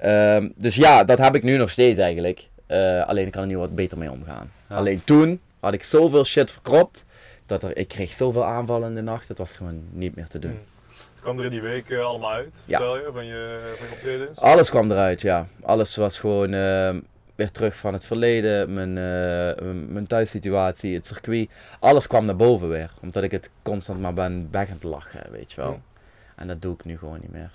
Ehm, 0.01 0.49
dus 0.55 0.75
ja, 0.75 1.03
dat 1.03 1.17
heb 1.17 1.35
ik 1.35 1.43
nu 1.43 1.57
nog 1.57 1.69
steeds 1.69 1.99
eigenlijk. 1.99 2.47
Eh, 2.67 3.07
alleen 3.07 3.25
ik 3.25 3.31
kan 3.31 3.41
er 3.41 3.47
nu 3.47 3.57
wat 3.57 3.75
beter 3.75 3.97
mee 3.97 4.11
omgaan. 4.11 4.51
Ja. 4.69 4.75
Alleen 4.75 5.03
toen 5.03 5.39
had 5.59 5.73
ik 5.73 5.83
zoveel 5.83 6.25
shit 6.25 6.51
verkropt. 6.51 7.05
Dat 7.45 7.63
er, 7.63 7.77
ik 7.77 7.87
kreeg 7.87 8.11
zoveel 8.13 8.45
aanvallen 8.45 8.89
in 8.89 8.95
de 8.95 9.01
nacht. 9.01 9.27
Het 9.27 9.37
was 9.37 9.57
gewoon 9.57 9.83
niet 9.91 10.15
meer 10.15 10.27
te 10.27 10.39
doen. 10.39 10.51
Hm. 10.51 11.21
Kwam 11.21 11.39
er 11.39 11.45
in 11.45 11.51
die 11.51 11.61
week 11.61 11.89
eh, 11.89 12.05
allemaal 12.05 12.31
uit, 12.31 12.55
Ja. 12.65 12.79
je, 12.79 13.09
van 13.13 13.25
je, 13.25 13.73
van 13.77 13.87
je 13.87 13.93
optredens? 13.93 14.39
Alles 14.39 14.69
kwam 14.69 14.91
eruit, 14.91 15.21
ja. 15.21 15.47
Alles 15.61 15.95
was 15.95 16.19
gewoon 16.19 16.53
ehm, 16.53 16.99
weer 17.35 17.51
terug 17.51 17.75
van 17.77 17.93
het 17.93 18.05
verleden. 18.05 18.73
Mijn, 18.73 18.89
eh, 18.97 19.65
mijn- 19.87 20.07
thuissituatie, 20.07 20.95
het 20.95 21.07
circuit. 21.07 21.49
Alles 21.79 22.07
kwam 22.07 22.25
naar 22.25 22.35
boven 22.35 22.69
weer. 22.69 22.91
Omdat 23.01 23.23
ik 23.23 23.31
het 23.31 23.49
constant 23.61 23.99
maar 24.01 24.13
ben 24.13 24.47
weg 24.51 24.67
aan 24.67 24.73
het 24.73 24.83
lachen, 24.83 25.31
weet 25.31 25.51
je 25.51 25.61
wel. 25.61 25.71
Hm. 25.71 26.41
En 26.41 26.47
dat 26.47 26.61
doe 26.61 26.73
ik 26.73 26.85
nu 26.85 26.97
gewoon 26.97 27.19
niet 27.21 27.31
meer. 27.31 27.51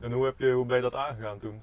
En 0.00 0.12
hoe, 0.12 0.24
heb 0.24 0.38
je, 0.38 0.50
hoe 0.50 0.66
ben 0.66 0.76
je 0.76 0.82
dat 0.82 0.94
aangegaan 0.94 1.38
toen? 1.38 1.60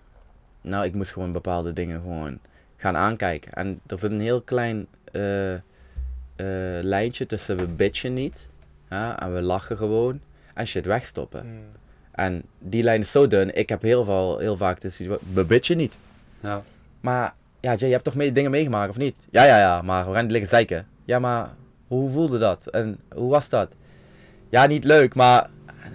Nou, 0.61 0.85
ik 0.85 0.93
moest 0.93 1.11
gewoon 1.11 1.31
bepaalde 1.31 1.73
dingen 1.73 2.01
gewoon 2.01 2.39
gaan 2.77 2.95
aankijken. 2.95 3.53
En 3.53 3.79
er 3.87 3.97
zit 3.97 4.11
een 4.11 4.19
heel 4.19 4.41
klein 4.41 4.87
eh, 5.11 5.53
eh, 5.53 5.61
lijntje 6.83 7.25
tussen 7.25 7.57
we 7.57 7.67
bitchen 7.67 8.13
niet. 8.13 8.49
Ja, 8.89 9.19
en 9.21 9.33
we 9.33 9.41
lachen 9.41 9.77
gewoon. 9.77 10.19
En 10.53 10.67
shit 10.67 10.85
wegstoppen. 10.85 11.41
Hm. 11.41 11.77
En 12.11 12.43
die 12.59 12.83
lijn 12.83 13.01
is 13.01 13.11
zo 13.11 13.27
dun. 13.27 13.55
Ik 13.55 13.69
heb 13.69 13.81
heel, 13.81 14.03
veel, 14.03 14.37
heel 14.37 14.57
vaak 14.57 14.81
de 14.81 14.89
situatie. 14.89 15.27
We 15.33 15.45
bitchen 15.45 15.77
niet. 15.77 15.93
Ja. 16.39 16.63
Maar 17.01 17.33
ja, 17.59 17.75
Jay, 17.75 17.87
je 17.87 17.93
hebt 17.93 18.03
toch 18.03 18.15
mee, 18.15 18.31
dingen 18.31 18.51
meegemaakt 18.51 18.89
of 18.89 18.97
niet? 18.97 19.27
Ja, 19.31 19.43
ja, 19.43 19.59
ja, 19.59 19.81
maar 19.81 20.07
we 20.07 20.13
gaan 20.13 20.21
niet 20.21 20.31
liggen 20.31 20.49
zeiken. 20.49 20.87
Ja, 21.05 21.19
maar 21.19 21.49
hoe 21.87 22.09
voelde 22.09 22.37
dat? 22.37 22.67
En 22.67 22.99
hoe 23.13 23.29
was 23.29 23.49
dat? 23.49 23.75
Ja, 24.49 24.65
niet 24.65 24.83
leuk, 24.83 25.15
maar 25.15 25.49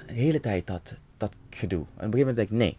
de 0.07 0.13
hele 0.13 0.41
tijd 0.41 0.67
dat 0.67 0.95
gedoe. 1.57 1.79
En 1.79 1.85
op 1.87 1.89
een 1.97 2.01
gegeven 2.13 2.19
moment 2.19 2.37
denk 2.37 2.49
ik, 2.51 2.57
nee, 2.57 2.77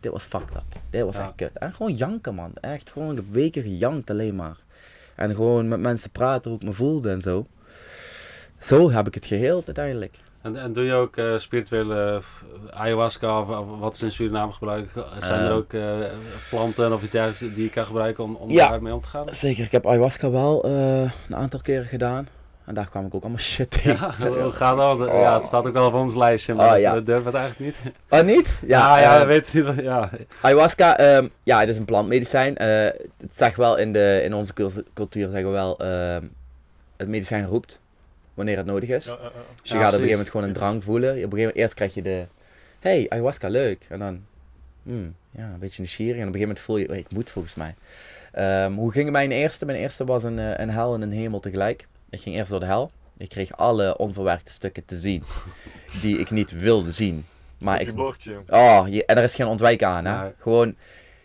dit 0.00 0.12
was 0.12 0.24
fucked 0.24 0.54
up. 0.56 0.62
Dit 0.90 1.02
was 1.04 1.16
Ja. 1.16 1.22
echt 1.22 1.32
kut. 1.36 1.50
En 1.58 1.74
gewoon 1.74 1.94
janken, 1.94 2.34
man. 2.34 2.52
Echt 2.60 2.90
gewoon, 2.90 3.24
weken 3.30 3.62
gejankt 3.62 4.10
alleen 4.10 4.36
maar. 4.36 4.56
En 5.14 5.34
gewoon 5.34 5.68
met 5.68 5.80
mensen 5.80 6.10
praten 6.10 6.50
hoe 6.50 6.60
ik 6.60 6.66
me 6.66 6.72
voelde 6.72 7.10
en 7.10 7.22
zo. 7.22 7.46
Zo 8.60 8.90
heb 8.90 9.06
ik 9.06 9.14
het 9.14 9.26
geheeld 9.26 9.66
uiteindelijk. 9.66 10.16
En, 10.42 10.56
en 10.56 10.72
doe 10.72 10.84
je 10.84 10.92
ook 10.92 11.16
eh, 11.16 11.36
spirituele 11.36 12.20
ayahuasca 12.70 13.40
of, 13.40 13.48
of 13.48 13.78
wat 13.78 13.94
is 13.94 14.02
in 14.02 14.10
Suriname 14.10 14.52
gebruikt? 14.52 14.92
Zijn 15.18 15.40
er 15.40 15.50
Eh. 15.50 15.56
ook 15.56 15.72
eh, 15.72 15.96
planten 16.50 16.92
of 16.92 17.02
iets 17.02 17.10
dergelijks 17.10 17.54
die 17.54 17.64
je 17.64 17.70
kan 17.70 17.84
gebruiken 17.84 18.24
om, 18.24 18.34
om 18.34 18.50
Ja. 18.50 18.68
daarmee 18.68 18.94
om 18.94 19.00
te 19.00 19.08
gaan? 19.08 19.34
Zeker, 19.34 19.64
ik 19.64 19.72
heb 19.72 19.86
ayahuasca 19.86 20.30
wel 20.30 20.64
een 20.64 21.10
aantal 21.36 21.60
keren 21.60 21.86
gedaan. 21.86 22.28
En 22.68 22.74
daar 22.74 22.88
kwam 22.88 23.06
ik 23.06 23.14
ook 23.14 23.22
allemaal 23.22 23.40
shit 23.40 23.70
tegen. 23.70 23.90
Ja, 23.90 24.50
gaat? 24.50 24.76
Want, 24.76 25.10
Ja, 25.10 25.36
het 25.36 25.46
staat 25.46 25.66
ook 25.66 25.72
wel 25.72 25.86
op 25.86 25.94
ons 25.94 26.14
lijstje, 26.14 26.54
maar 26.54 26.66
Oh, 26.66 26.72
dat- 26.72 26.80
ja. 26.80 26.94
we 26.94 27.02
durven 27.02 27.26
het 27.26 27.34
eigenlijk 27.34 27.74
niet. 27.84 27.92
Oh, 28.08 28.22
niet? 28.22 28.58
Ja, 28.66 28.98
ja, 28.98 29.14
eh, 29.14 29.20
we 29.20 29.26
weten 29.26 29.74
niet. 29.76 29.84
Ja, 29.84 30.10
Ayahuasca, 30.40 30.98
ehm, 30.98 31.28
ja, 31.42 31.60
het 31.60 31.68
is 31.68 31.76
een 31.76 31.84
plantmedicijn. 31.84 32.56
Eh, 32.56 32.68
het 33.20 33.36
zegt 33.36 33.56
wel 33.56 33.76
in, 33.76 33.92
de, 33.92 34.20
in 34.24 34.34
onze 34.34 34.52
cul- 34.52 34.70
cultuur 34.94 35.28
zeggen 35.28 35.46
we 35.46 35.52
wel, 35.52 35.78
ehm, 35.78 36.22
het 36.96 37.08
medicijn 37.08 37.46
roept 37.46 37.80
wanneer 38.34 38.56
het 38.56 38.66
nodig 38.66 38.88
is. 38.88 39.04
Ja. 39.04 39.16
Dus 39.62 39.70
je 39.70 39.74
Ja, 39.74 39.80
gaat 39.80 39.80
op 39.80 39.84
een 39.84 39.90
gegeven 39.90 40.10
moment 40.10 40.30
gewoon 40.30 40.46
een 40.46 40.52
drang 40.52 40.84
voelen. 40.84 41.08
Op 41.10 41.14
een 41.16 41.20
gegeven 41.22 41.38
moment, 41.38 41.56
eerst 41.56 41.74
krijg 41.74 41.94
je 41.94 42.02
de, 42.02 42.26
hey, 42.80 43.06
ayahuasca, 43.08 43.48
leuk. 43.48 43.86
En 43.88 43.98
dan, 43.98 44.20
hmm, 44.82 45.14
ja, 45.30 45.42
een 45.44 45.58
beetje 45.58 45.80
nieuwsgierig. 45.82 46.20
En 46.20 46.28
op 46.28 46.34
een 46.34 46.40
gegeven 46.40 46.64
moment 46.64 46.86
voel 46.88 46.96
je, 46.96 47.00
ik 47.00 47.10
moet 47.12 47.30
volgens 47.30 47.54
mij. 47.54 47.74
Ehm, 48.32 48.72
hoe 48.72 48.92
ging 48.92 49.10
mijn 49.10 49.30
eerste? 49.32 49.64
Mijn 49.64 49.78
eerste 49.78 50.04
was 50.04 50.22
een, 50.24 50.38
eh, 50.38 50.50
een 50.58 50.70
hel 50.70 50.94
en 50.94 51.02
een 51.02 51.12
hemel 51.12 51.40
tegelijk. 51.40 51.86
Ik 52.10 52.20
ging 52.20 52.36
eerst 52.36 52.50
door 52.50 52.60
de 52.60 52.66
hel. 52.66 52.90
Ik 53.16 53.28
kreeg 53.28 53.56
alle 53.56 53.96
onverwerkte 53.98 54.52
stukken 54.52 54.84
te 54.84 54.96
zien 54.96 55.22
die 56.02 56.18
ik 56.18 56.30
niet 56.30 56.50
wilde 56.50 56.92
zien. 56.92 57.26
Maar 57.58 57.80
ik. 57.80 57.98
Oh, 58.48 58.84
je, 58.88 59.04
en 59.04 59.16
er 59.16 59.22
is 59.22 59.34
geen 59.34 59.46
ontwijken 59.46 59.88
aan, 59.88 60.04
hè? 60.04 60.22
Nee. 60.22 60.32
Gewoon, 60.38 60.74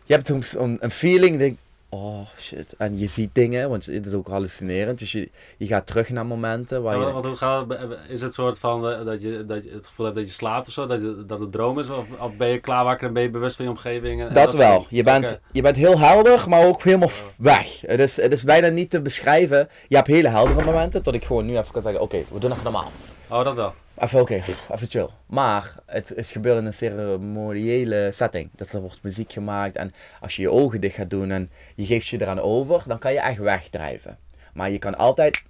je 0.06 0.14
hebt 0.14 0.28
soms 0.28 0.56
een, 0.56 0.78
een 0.80 0.92
feeling, 0.92 1.38
denk 1.38 1.58
oh 1.94 2.28
shit. 2.40 2.76
En 2.78 2.98
je 2.98 3.08
ziet 3.08 3.30
dingen, 3.34 3.70
want 3.70 3.86
het 3.86 4.06
is 4.06 4.14
ook 4.14 4.28
hallucinerend. 4.28 5.00
Dus 5.00 5.12
je, 5.12 5.30
je 5.58 5.68
gaat 5.68 5.88
terug 5.88 6.10
naar 6.10 6.26
momenten 6.26 6.84
waar 6.84 6.98
je... 6.98 7.12
want 7.12 7.26
hoe 7.26 7.36
gaat 7.36 7.70
het? 7.70 7.98
Is 8.08 8.22
het 8.22 8.34
soort 8.34 8.60
van 8.60 8.82
dat, 8.82 9.22
je, 9.22 9.46
dat 9.46 9.64
je 9.64 9.70
het 9.70 9.88
gevoel 9.88 10.06
hebt 10.06 10.18
dat 10.18 10.28
je 10.28 10.34
slaapt 10.34 10.68
of 10.68 10.74
zo? 10.74 10.86
Dat, 10.86 11.02
je, 11.02 11.24
dat 11.28 11.40
het 11.40 11.52
droom 11.52 11.80
is? 11.80 11.90
Of, 11.90 12.08
of 12.20 12.38
ben 12.38 12.48
je 12.48 12.60
klaar 12.60 12.84
wakker 12.84 13.08
en 13.08 13.14
ben 13.14 13.24
je 13.24 13.30
bewust 13.30 13.56
van 13.56 13.66
je 13.66 13.72
omgeving? 13.72 14.22
En, 14.22 14.28
en 14.28 14.34
Dat 14.34 14.54
wel. 14.54 14.86
Je 14.90 15.04
bent, 15.04 15.40
je 15.52 15.62
bent 15.62 15.76
heel 15.76 16.00
helder, 16.00 16.50
maar 16.50 16.66
ook 16.66 16.84
helemaal 16.84 17.12
weg. 17.38 17.82
Het 17.82 18.00
is, 18.00 18.16
het 18.16 18.32
is 18.32 18.44
bijna 18.44 18.68
niet 18.68 18.90
te 18.90 19.02
beschrijven. 19.02 19.70
Je 19.88 19.96
hebt 19.96 20.08
hele 20.08 20.30
heldere 20.30 20.64
momenten, 20.64 21.04
tot 21.04 21.14
ik 21.14 21.26
gewoon 21.26 21.46
nu 21.46 21.58
even 21.58 21.72
kan 21.72 21.82
zeggen, 21.82 22.02
oké, 22.02 22.24
we 22.32 22.40
doen 22.40 22.52
even 22.52 22.64
normaal. 22.64 22.92
Oh, 23.30 23.44
dat 23.44 23.56
wel. 23.56 23.74
Even 23.98 24.22
oké, 24.22 24.44
even 24.72 24.90
chill. 24.90 25.10
Maar 25.26 25.76
het, 25.86 26.10
het 26.16 26.28
gebeurt 26.28 26.60
in 26.60 26.66
een 26.66 26.74
ceremoniële 26.74 28.10
setting. 28.12 28.50
Dat 28.56 28.72
er 28.72 28.82
wordt 28.82 29.04
muziek 29.04 29.32
gemaakt 29.32 29.76
en 29.76 29.94
als 30.22 30.36
je 30.36 30.42
je 30.42 30.50
ogen 30.50 30.82
dicht 30.82 30.96
gaat 30.96 31.10
doen 31.10 31.32
en 31.32 31.52
je 31.76 31.86
geeft 31.86 32.08
je 32.08 32.22
eraan 32.22 32.40
over, 32.40 32.84
dan 32.88 33.00
kan 33.00 33.14
je 33.14 33.20
echt 33.20 33.38
wegdrijven. 33.38 34.18
Maar 34.54 34.70
je 34.70 34.80
kan 34.80 34.98
altijd, 34.98 35.44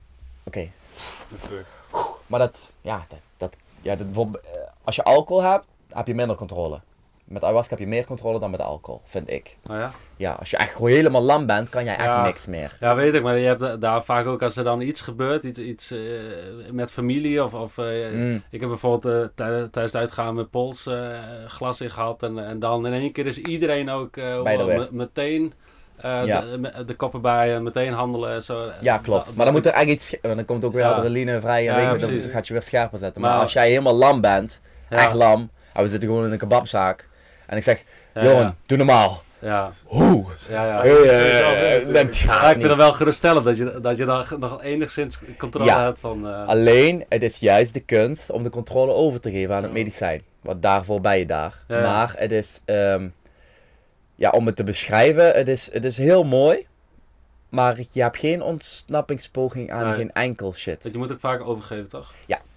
oké, 0.43 0.69
maar 2.27 2.39
dat, 2.39 2.71
ja, 2.81 3.05
dat, 3.07 3.19
dat, 3.37 3.57
ja 3.81 3.95
dat, 3.95 4.07
eh, 4.15 4.61
als 4.83 4.95
je 4.95 5.03
alcohol 5.03 5.43
hebt, 5.43 5.65
heb 5.89 6.07
je 6.07 6.15
minder 6.15 6.35
controle. 6.35 6.79
Met 7.33 7.43
ayahuasca 7.43 7.69
heb 7.69 7.79
je 7.79 7.87
meer 7.87 8.05
controle 8.05 8.39
dan 8.39 8.51
met 8.51 8.59
alcohol, 8.61 9.01
vind 9.05 9.29
ik. 9.29 9.57
Oh 9.69 9.75
ja? 9.75 9.91
Ja, 10.17 10.31
als 10.31 10.49
je 10.49 10.57
echt 10.57 10.73
gewoon 10.75 10.89
helemaal 10.89 11.21
lam 11.21 11.45
bent, 11.45 11.69
kan 11.69 11.83
jij 11.83 11.95
echt 11.95 12.05
Ja. 12.05 12.23
niks 12.23 12.45
meer. 12.45 12.77
Ja, 12.79 12.95
weet 12.95 13.13
ik, 13.13 13.23
maar 13.23 13.37
je 13.37 13.45
hebt 13.45 13.59
da- 13.59 13.75
daar 13.77 14.03
vaak 14.03 14.25
ook 14.25 14.41
als 14.41 14.55
er 14.55 14.63
dan 14.63 14.81
iets 14.81 15.01
gebeurt, 15.01 15.43
iets, 15.43 15.59
iets 15.59 15.91
eh, 15.91 15.99
met 16.71 16.91
familie 16.91 17.43
of... 17.43 17.53
of 17.53 17.77
eh, 17.77 18.11
Mm. 18.11 18.43
Ik 18.49 18.59
heb 18.59 18.69
bijvoorbeeld 18.69 19.05
eh, 19.15 19.29
tij- 19.35 19.67
tijdens 19.71 19.93
het 19.93 19.95
uitgaan 19.95 20.35
met 20.35 20.49
Pols 20.49 20.87
eh, 20.87 20.95
glas 21.47 21.81
in 21.81 21.91
gehad 21.91 22.23
en, 22.23 22.39
en 22.45 22.59
dan 22.59 22.85
in 22.87 22.93
één 22.93 23.11
keer 23.11 23.25
is 23.25 23.37
iedereen 23.37 23.89
ook 23.89 24.17
eh, 24.17 24.41
Bij 24.43 24.57
de 24.57 24.63
wel 24.63 24.67
weg. 24.77 24.77
me- 24.77 24.87
meteen 24.91 25.53
eh, 25.97 26.25
Ja. 26.25 26.41
de, 26.41 26.83
de 26.85 26.95
koppen 26.95 27.21
bij 27.21 27.55
en 27.55 27.63
meteen 27.63 27.93
handelen 27.93 28.33
en 28.33 28.43
zo. 28.43 28.69
Ja, 28.81 28.97
klopt. 28.97 29.35
Maar 29.35 29.45
dan 29.45 29.53
moet 29.53 29.65
er 29.65 29.73
echt 29.73 29.87
iets, 29.89 30.15
dan 30.21 30.45
komt 30.45 30.63
ook 30.65 30.73
weer 30.73 30.81
Ja. 30.83 30.89
adrenaline 30.91 31.41
vrij 31.41 31.69
en 31.69 31.81
Ja, 31.81 31.95
dan 31.97 32.21
gaat 32.21 32.47
je 32.47 32.53
weer 32.53 32.61
scherper 32.63 32.99
zetten. 32.99 33.21
Maar, 33.21 33.31
Maar- 33.31 33.41
als 33.41 33.53
jij 33.53 33.67
helemaal 33.69 33.95
lam 33.95 34.21
bent, 34.21 34.61
echt 34.89 35.13
lam, 35.13 35.49
en 35.73 35.83
we 35.83 35.89
zitten 35.89 36.09
gewoon 36.09 36.25
in 36.25 36.31
een 36.31 36.37
kebabzaak, 36.37 37.07
en 37.53 37.57
ik 37.59 37.63
zeg, 37.63 37.83
Ja, 38.13 38.23
Johan, 38.23 38.41
ja. 38.41 38.55
doe 38.65 38.77
normaal. 38.77 39.23
Ja, 39.39 39.71
Hoe? 39.83 40.25
ja, 40.49 40.65
ja. 40.65 40.79
Hey, 40.81 40.89
Ja, 40.89 40.95
eh, 41.11 41.39
ja, 41.39 41.41
dan- 41.85 41.93
ja, 41.93 41.99
ja, 42.11 42.41
Ja, 42.41 42.49
ik 42.49 42.57
vind 42.57 42.67
het 42.67 42.75
wel 42.75 42.91
geruststellend 42.91 43.45
dat 43.45 43.57
je, 43.57 43.79
dat 43.81 43.97
je 43.97 44.05
dan 44.05 44.25
nog 44.39 44.63
enigszins 44.63 45.19
controle 45.37 45.65
Ja. 45.65 45.83
hebt 45.83 45.99
van... 45.99 46.27
eh, 46.27 46.47
Alleen, 46.47 47.05
het 47.09 47.23
is 47.23 47.37
juist 47.37 47.73
de 47.73 47.79
kunst 47.79 48.29
om 48.29 48.43
de 48.43 48.49
controle 48.49 48.91
over 48.93 49.19
te 49.19 49.31
geven 49.31 49.55
aan 49.55 49.63
het 49.63 49.71
medicijn. 49.71 50.21
Want 50.41 50.61
daarvoor 50.61 51.01
ben 51.01 51.17
je 51.17 51.25
daar. 51.25 51.53
Ja, 51.67 51.77
ja. 51.77 51.81
Maar 51.91 52.13
het 52.17 52.31
is, 52.31 52.59
ehm, 52.65 53.07
ja, 54.15 54.29
om 54.29 54.45
het 54.45 54.55
te 54.55 54.63
beschrijven, 54.63 55.31
het 55.33 55.47
is, 55.47 55.69
het 55.73 55.85
is 55.85 55.97
heel 55.97 56.23
mooi. 56.23 56.67
Maar 57.49 57.77
je 57.91 58.01
hebt 58.01 58.17
geen 58.17 58.41
ontsnappingspoging 58.41 59.71
aan 59.71 59.85
Nee. 59.87 59.93
geen 59.95 60.11
enkel 60.11 60.53
shit. 60.53 60.83
dat 60.83 60.91
je 60.91 60.97
moet 60.97 61.11
ook 61.11 61.19
vaak 61.19 61.47
overgeven, 61.47 61.89
toch? 61.89 62.13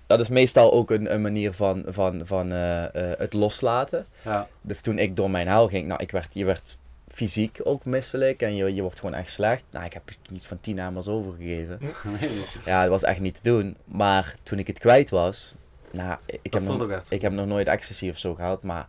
Dat 0.06 0.20
is 0.20 0.28
meestal 0.28 0.72
ook 0.72 0.90
een, 0.90 1.12
een 1.12 1.22
manier 1.22 1.52
van, 1.52 1.82
van, 1.86 2.20
van 2.24 2.52
eh, 2.52 2.84
eh, 2.84 3.18
het 3.18 3.32
loslaten. 3.32 4.06
Ja. 4.24 4.48
Dus 4.60 4.80
toen 4.80 4.98
ik 4.98 5.16
door 5.16 5.30
mijn 5.30 5.48
hel 5.48 5.68
ging, 5.68 5.86
nou, 5.88 6.02
ik 6.02 6.10
werd, 6.10 6.34
je 6.34 6.44
werd 6.44 6.78
fysiek 7.08 7.60
ook 7.64 7.84
misselijk 7.84 8.42
en 8.42 8.56
je, 8.56 8.74
je 8.74 8.82
wordt 8.82 8.98
gewoon 8.98 9.14
echt 9.14 9.32
slecht. 9.32 9.64
Nou, 9.70 9.84
ik 9.84 9.92
heb 9.92 10.02
iets 10.32 10.46
van 10.46 10.60
tien 10.60 10.80
amers 10.80 11.08
overgegeven. 11.08 11.80
Ja, 12.64 12.80
dat 12.80 12.90
was 12.90 13.02
echt 13.02 13.20
niet 13.20 13.34
te 13.34 13.42
doen. 13.42 13.76
Maar 13.84 14.34
toen 14.42 14.58
ik 14.58 14.66
het 14.66 14.78
kwijt 14.78 15.10
was, 15.10 15.54
nou, 15.90 16.18
ik 16.26 16.52
dat 16.52 16.62
heb, 16.62 16.78
nog, 16.78 17.10
ik 17.10 17.22
heb 17.22 17.32
nog 17.32 17.46
nooit 17.46 17.66
ecstasy 17.66 18.08
of 18.08 18.18
zo 18.18 18.34
gehad, 18.34 18.62
maar 18.62 18.88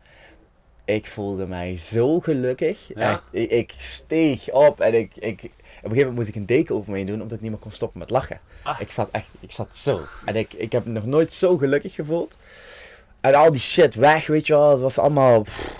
ik 0.86 1.05
voelde 1.05 1.47
mij 1.47 1.78
zo 1.78 2.20
gelukkig. 2.20 2.88
Ja? 2.95 3.11
Echt, 3.11 3.24
ik, 3.32 3.49
ik 3.51 3.74
steeg 3.78 4.51
op 4.51 4.80
en 4.80 4.93
ik, 4.93 5.15
ik, 5.15 5.51
een 5.91 5.97
gegeven 5.97 6.13
moment 6.13 6.15
moest 6.15 6.29
ik 6.29 6.35
een 6.35 6.45
deken 6.57 6.75
over 6.75 6.91
me 6.91 6.97
heen 6.97 7.05
doen, 7.05 7.21
omdat 7.21 7.38
ik 7.38 7.41
niet 7.41 7.51
meer 7.51 7.59
kon 7.59 7.71
stoppen 7.71 7.99
met 7.99 8.09
lachen. 8.09 8.39
Ah. 8.63 8.79
Ik 8.79 8.91
zat 8.91 9.09
echt, 9.11 9.29
ik 9.39 9.51
zat 9.51 9.77
zo. 9.77 9.99
En 10.25 10.35
ik, 10.35 10.53
ik 10.53 10.71
heb 10.71 10.85
me 10.85 10.91
nog 10.91 11.05
nooit 11.05 11.31
zo 11.33 11.57
gelukkig 11.57 11.93
gevoeld. 11.93 12.38
En 13.21 13.35
al 13.35 13.51
die 13.51 13.61
shit 13.61 13.95
weg, 13.95 14.27
weet 14.27 14.47
je 14.47 14.53
wel, 14.53 14.71
het 14.71 14.79
was 14.79 14.97
allemaal... 14.97 15.41
pff. 15.41 15.75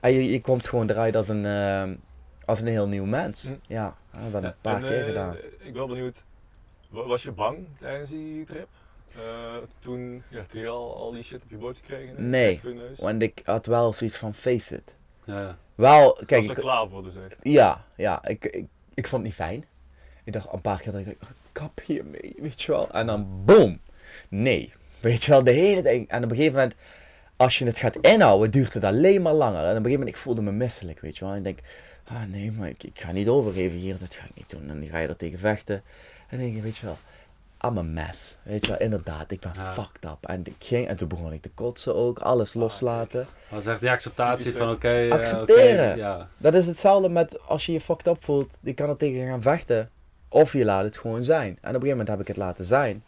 en 0.00 0.12
je, 0.12 0.30
je 0.30 0.40
komt 0.40 0.68
gewoon 0.68 0.90
eruit 0.90 1.16
als 1.16 1.28
een, 1.28 1.44
eh, 1.46 1.90
als 2.44 2.60
een 2.60 2.66
heel 2.66 2.88
nieuw 2.88 3.04
mens. 3.04 3.42
Hm. 3.42 3.52
Ja, 3.66 3.96
ik 4.12 4.18
heb 4.22 4.32
dat 4.32 4.42
Ja, 4.42 4.48
een 4.48 4.54
paar 4.60 4.76
en, 4.82 4.84
keer 4.88 5.00
eh, 5.00 5.04
gedaan. 5.06 5.34
Ik 5.36 5.62
ben 5.64 5.74
wel 5.74 5.86
benieuwd, 5.86 6.16
wa- 6.88 7.06
was 7.06 7.22
je 7.22 7.32
bang 7.32 7.58
tijdens 7.80 8.10
die 8.10 8.44
trip? 8.44 8.68
Eh, 9.16 9.22
toen, 9.78 10.22
ja, 10.28 10.44
toen 10.48 10.60
je 10.60 10.68
al, 10.68 10.96
al 10.96 11.12
die 11.12 11.22
shit 11.22 11.42
op 11.42 11.50
je 11.50 11.56
bord 11.56 11.76
gekregen 11.76 12.08
hebt? 12.08 12.18
Nee. 12.20 12.60
Want 12.98 13.22
ik 13.22 13.40
had 13.44 13.66
wel 13.66 13.92
zoiets 13.92 14.16
van 14.16 14.34
face 14.34 14.74
it. 14.76 14.94
Ja, 15.24 15.40
ja. 15.40 15.58
Wel, 15.74 16.04
Was 16.04 16.24
kijk, 16.26 16.44
er 16.44 16.50
ik, 16.50 16.56
klaar 16.56 16.88
voor 16.88 17.02
dus 17.02 17.12
echt? 17.30 17.36
ja, 17.42 17.84
ja, 17.96 18.26
ik, 18.26 18.44
ik, 18.44 18.66
ik 18.94 19.08
vond 19.08 19.22
het 19.22 19.22
niet 19.22 19.34
fijn. 19.34 19.64
Ik 20.24 20.32
dacht 20.32 20.52
een 20.52 20.60
paar 20.60 20.80
keer 20.80 20.92
dat 20.92 21.06
ik 21.06 21.16
dacht, 21.20 21.32
kap 21.52 21.80
hiermee, 21.86 22.34
weet 22.38 22.62
je 22.62 22.72
wel. 22.72 22.90
En 22.90 23.06
dan 23.06 23.44
boom, 23.44 23.80
nee. 24.28 24.72
Weet 25.00 25.22
je 25.22 25.30
wel, 25.30 25.44
de 25.44 25.50
hele 25.50 25.82
ding. 25.82 26.08
En 26.08 26.24
op 26.24 26.30
een 26.30 26.36
gegeven 26.36 26.58
moment, 26.58 26.74
als 27.36 27.58
je 27.58 27.64
het 27.64 27.78
gaat 27.78 27.96
inhouden, 27.96 28.50
duurt 28.50 28.74
het 28.74 28.84
alleen 28.84 29.22
maar 29.22 29.32
langer. 29.32 29.58
En 29.58 29.62
op 29.62 29.68
een 29.68 29.74
gegeven 29.74 29.98
moment, 29.98 30.16
ik 30.16 30.22
voelde 30.22 30.42
me 30.42 30.52
misselijk, 30.52 31.00
weet 31.00 31.18
je 31.18 31.24
wel. 31.24 31.32
En 31.32 31.38
ik 31.38 31.44
denk, 31.44 31.58
ah 32.04 32.22
nee, 32.22 32.52
maar 32.52 32.68
ik, 32.68 32.82
ik 32.82 33.00
ga 33.00 33.12
niet 33.12 33.28
overgeven 33.28 33.78
hier, 33.78 33.98
dat 33.98 34.14
ga 34.14 34.24
ik 34.24 34.34
niet 34.34 34.50
doen. 34.50 34.70
En 34.70 34.80
dan 34.80 34.88
ga 34.88 34.98
je 34.98 35.08
er 35.08 35.16
tegen 35.16 35.38
vechten. 35.38 35.74
En 35.74 36.38
dan 36.38 36.38
denk 36.38 36.54
je, 36.54 36.62
weet 36.62 36.76
je 36.76 36.86
wel, 36.86 36.98
I'm 37.64 37.78
a 37.78 37.82
mess. 37.82 38.36
Weet 38.42 38.64
je 38.66 38.70
wel, 38.72 38.80
inderdaad, 38.80 39.30
ik 39.30 39.40
ben 39.40 39.52
Ja. 39.54 39.72
fucked 39.72 40.04
up. 40.04 40.16
En, 40.26 40.40
ik 40.44 40.54
ging, 40.58 40.88
en 40.88 40.96
toen 40.96 41.08
begon 41.08 41.32
ik 41.32 41.42
te 41.42 41.50
kotsen 41.50 41.94
ook, 41.94 42.18
alles 42.18 42.54
loslaten. 42.54 43.26
Dat 43.50 43.58
is 43.60 43.66
echt 43.66 43.80
die 43.80 43.90
acceptatie 43.90 44.52
van 44.56 44.70
oké. 44.70 44.88
eh, 44.88 45.12
Accepteren. 45.12 45.96
ja. 45.96 46.28
Dat 46.36 46.54
is 46.54 46.66
hetzelfde 46.66 47.08
met 47.08 47.40
als 47.46 47.66
je 47.66 47.72
je 47.72 47.80
fucked 47.80 48.06
up 48.06 48.24
voelt, 48.24 48.58
je 48.62 48.74
kan 48.74 48.88
er 48.88 48.96
tegen 48.96 49.26
gaan 49.28 49.42
vechten. 49.42 49.90
Of 50.28 50.52
je 50.52 50.64
laat 50.64 50.84
het 50.84 50.98
gewoon 50.98 51.22
zijn. 51.24 51.46
En 51.48 51.52
op 51.52 51.58
een 51.62 51.70
gegeven 51.70 51.88
moment 51.90 52.08
heb 52.08 52.20
ik 52.20 52.26
het 52.28 52.36
laten 52.36 52.64
zijn. 52.64 53.04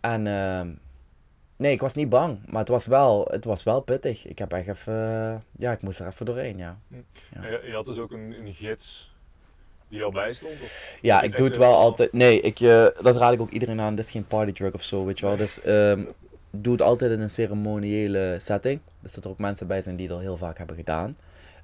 En 0.00 0.26
ehm, 0.26 0.68
nee, 1.56 1.72
ik 1.72 1.80
was 1.80 1.94
niet 1.94 2.08
bang, 2.08 2.38
maar 2.46 2.60
het 2.60 2.68
was 2.68 2.86
wel, 2.86 3.26
het 3.30 3.44
was 3.44 3.62
wel 3.62 3.80
pittig. 3.80 4.26
Ik 4.26 4.38
heb 4.38 4.52
echt 4.52 4.68
even, 4.68 4.92
ja, 5.58 5.72
ik 5.72 5.82
moest 5.82 6.00
er 6.00 6.06
even 6.06 6.26
doorheen, 6.26 6.56
ja. 6.58 6.78
Ja. 6.88 7.46
Je, 7.48 7.60
je 7.66 7.72
had 7.74 7.84
dus 7.84 7.98
ook 7.98 8.10
een, 8.12 8.34
een 8.46 8.54
gids 8.54 9.11
die 9.92 10.00
jou 10.00 10.12
bijstond? 10.12 10.52
Of? 10.52 10.98
Ja, 11.00 11.22
ik 11.22 11.36
doe 11.36 11.46
het 11.46 11.56
wel 11.56 11.74
altijd. 11.74 12.12
Nee, 12.12 12.40
ik, 12.40 12.60
eh, 12.60 12.86
dat 13.00 13.16
raad 13.16 13.32
ik 13.32 13.40
ook 13.40 13.50
iedereen 13.50 13.80
aan. 13.80 13.94
Dit 13.94 14.04
is 14.04 14.10
geen 14.10 14.26
partydrug 14.26 14.74
of 14.74 14.82
zo, 14.82 15.04
weet 15.04 15.18
je 15.18 15.26
wel. 15.26 15.36
Dus 15.36 15.60
ehm, 15.60 16.04
doe 16.50 16.72
het 16.72 16.82
altijd 16.82 17.10
in 17.10 17.20
een 17.20 17.30
ceremoniële 17.30 18.36
setting. 18.40 18.80
Dus 19.00 19.12
dat 19.12 19.24
er 19.24 19.30
ook 19.30 19.38
mensen 19.38 19.66
bij 19.66 19.82
zijn 19.82 19.96
die 19.96 20.08
dat 20.08 20.20
heel 20.20 20.36
vaak 20.36 20.58
hebben 20.58 20.76
gedaan. 20.76 21.16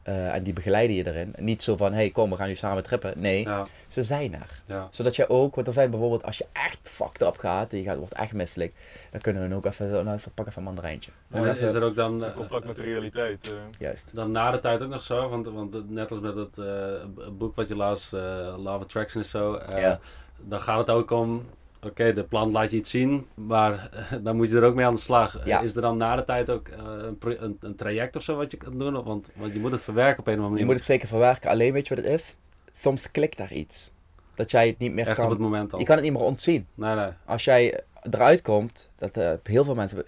Eh, 0.08 0.34
en 0.34 0.42
die 0.42 0.52
begeleiden 0.52 0.96
je 0.96 1.06
erin. 1.06 1.34
Niet 1.38 1.62
zo 1.62 1.76
van, 1.76 1.92
hey, 1.92 2.10
kom, 2.10 2.30
we 2.30 2.36
gaan 2.36 2.48
nu 2.48 2.54
samen 2.54 2.82
trippen. 2.82 3.12
Nee, 3.16 3.42
Ja, 3.42 3.66
ze 3.88 4.02
zijn 4.02 4.34
er. 4.34 4.60
ja. 4.66 4.88
Zodat 4.90 5.16
je 5.16 5.28
ook, 5.28 5.54
want 5.54 5.66
er 5.66 5.72
zijn 5.72 5.90
bijvoorbeeld, 5.90 6.24
als 6.24 6.38
je 6.38 6.46
echt 6.52 6.78
fucked 6.82 7.22
up 7.22 7.36
gaat, 7.38 7.72
en 7.72 7.78
je 7.78 7.84
gaat, 7.84 7.96
wordt 7.96 8.14
echt 8.14 8.32
misselijk, 8.32 8.72
dan 9.10 9.20
kunnen 9.20 9.42
hun 9.42 9.54
ook 9.54 9.66
even, 9.66 9.90
nou, 9.90 10.04
luister, 10.04 10.30
pak 10.32 10.46
even 10.46 10.58
een 10.58 10.64
mandarijntje. 10.64 11.10
En 11.30 11.38
Gewoon 11.38 11.54
is 11.54 11.60
even- 11.62 11.74
er 11.74 11.82
ook 11.86 11.94
dan, 11.96 12.24
eh, 12.24 12.34
Contact 12.34 12.64
met 12.64 12.76
de 12.76 12.82
realiteit. 12.82 13.54
eh. 13.56 13.60
Juist. 13.78 14.08
dan 14.12 14.30
na 14.32 14.50
de 14.50 14.58
tijd 14.58 14.82
ook 14.82 14.88
nog 14.90 15.02
zo? 15.02 15.28
Want, 15.28 15.46
want 15.46 15.90
net 15.90 16.10
als 16.10 16.20
met 16.20 16.34
het 16.34 16.58
eh, 16.58 17.26
boek 17.32 17.56
wat 17.56 17.68
je 17.68 17.76
las, 17.76 18.12
eh 18.12 18.20
Love 18.56 18.78
Attraction 18.84 19.22
is 19.22 19.30
zo. 19.30 19.54
eh, 19.54 19.80
Ja. 19.80 20.00
Dan 20.40 20.60
gaat 20.60 20.78
het 20.78 20.90
ook 20.90 21.10
om, 21.10 21.46
oké, 21.82 22.12
de 22.12 22.24
plant 22.24 22.52
laat 22.52 22.70
je 22.70 22.76
iets 22.76 22.90
zien, 22.90 23.26
maar 23.34 23.90
dan 24.22 24.36
moet 24.36 24.48
je 24.48 24.56
er 24.56 24.62
ook 24.62 24.74
mee 24.74 24.86
aan 24.86 24.94
de 24.94 25.00
slag. 25.00 25.44
Ja. 25.46 25.60
Is 25.60 25.74
er 25.76 25.82
dan 25.82 25.96
na 25.96 26.16
de 26.16 26.24
tijd 26.24 26.50
ook 26.50 26.68
eh, 26.68 26.78
een, 26.84 27.18
een, 27.44 27.56
een 27.60 27.74
traject 27.74 28.16
of 28.16 28.22
zo 28.22 28.36
wat 28.36 28.50
je 28.50 28.56
kan 28.56 28.78
doen? 28.78 29.02
Want, 29.02 29.30
want 29.36 29.52
je 29.54 29.60
moet 29.60 29.72
het 29.72 29.82
verwerken 29.82 30.18
op 30.18 30.26
een 30.26 30.32
of 30.32 30.38
andere 30.44 30.44
Je 30.46 30.50
manier. 30.50 30.66
moet 30.66 30.74
het 30.76 30.84
zeker 30.84 31.08
verwerken, 31.08 31.50
alleen 31.50 31.72
weet 31.72 31.88
je 31.88 31.94
wat 31.94 32.04
het 32.04 32.12
is? 32.12 32.34
Soms 32.72 33.10
klikt 33.10 33.36
daar 33.36 33.52
iets. 33.52 33.90
Dat 34.34 34.50
jij 34.50 34.66
het 34.66 34.78
niet 34.78 34.92
meer 34.92 35.06
Echt 35.06 35.16
kan, 35.16 35.24
op 35.24 35.30
het 35.30 35.40
moment 35.40 35.72
al. 35.72 35.78
je 35.78 35.84
kan 35.84 35.94
het 35.94 36.04
niet 36.04 36.12
meer 36.12 36.22
ontzien. 36.22 36.66
Nee, 36.74 36.94
nee. 36.94 37.10
Als 37.24 37.44
jij 37.44 37.80
eruit 38.10 38.42
komt, 38.42 38.90
dat 38.96 39.16
eh, 39.16 39.32
heel 39.42 39.64
veel 39.64 39.74
mensen. 39.74 40.04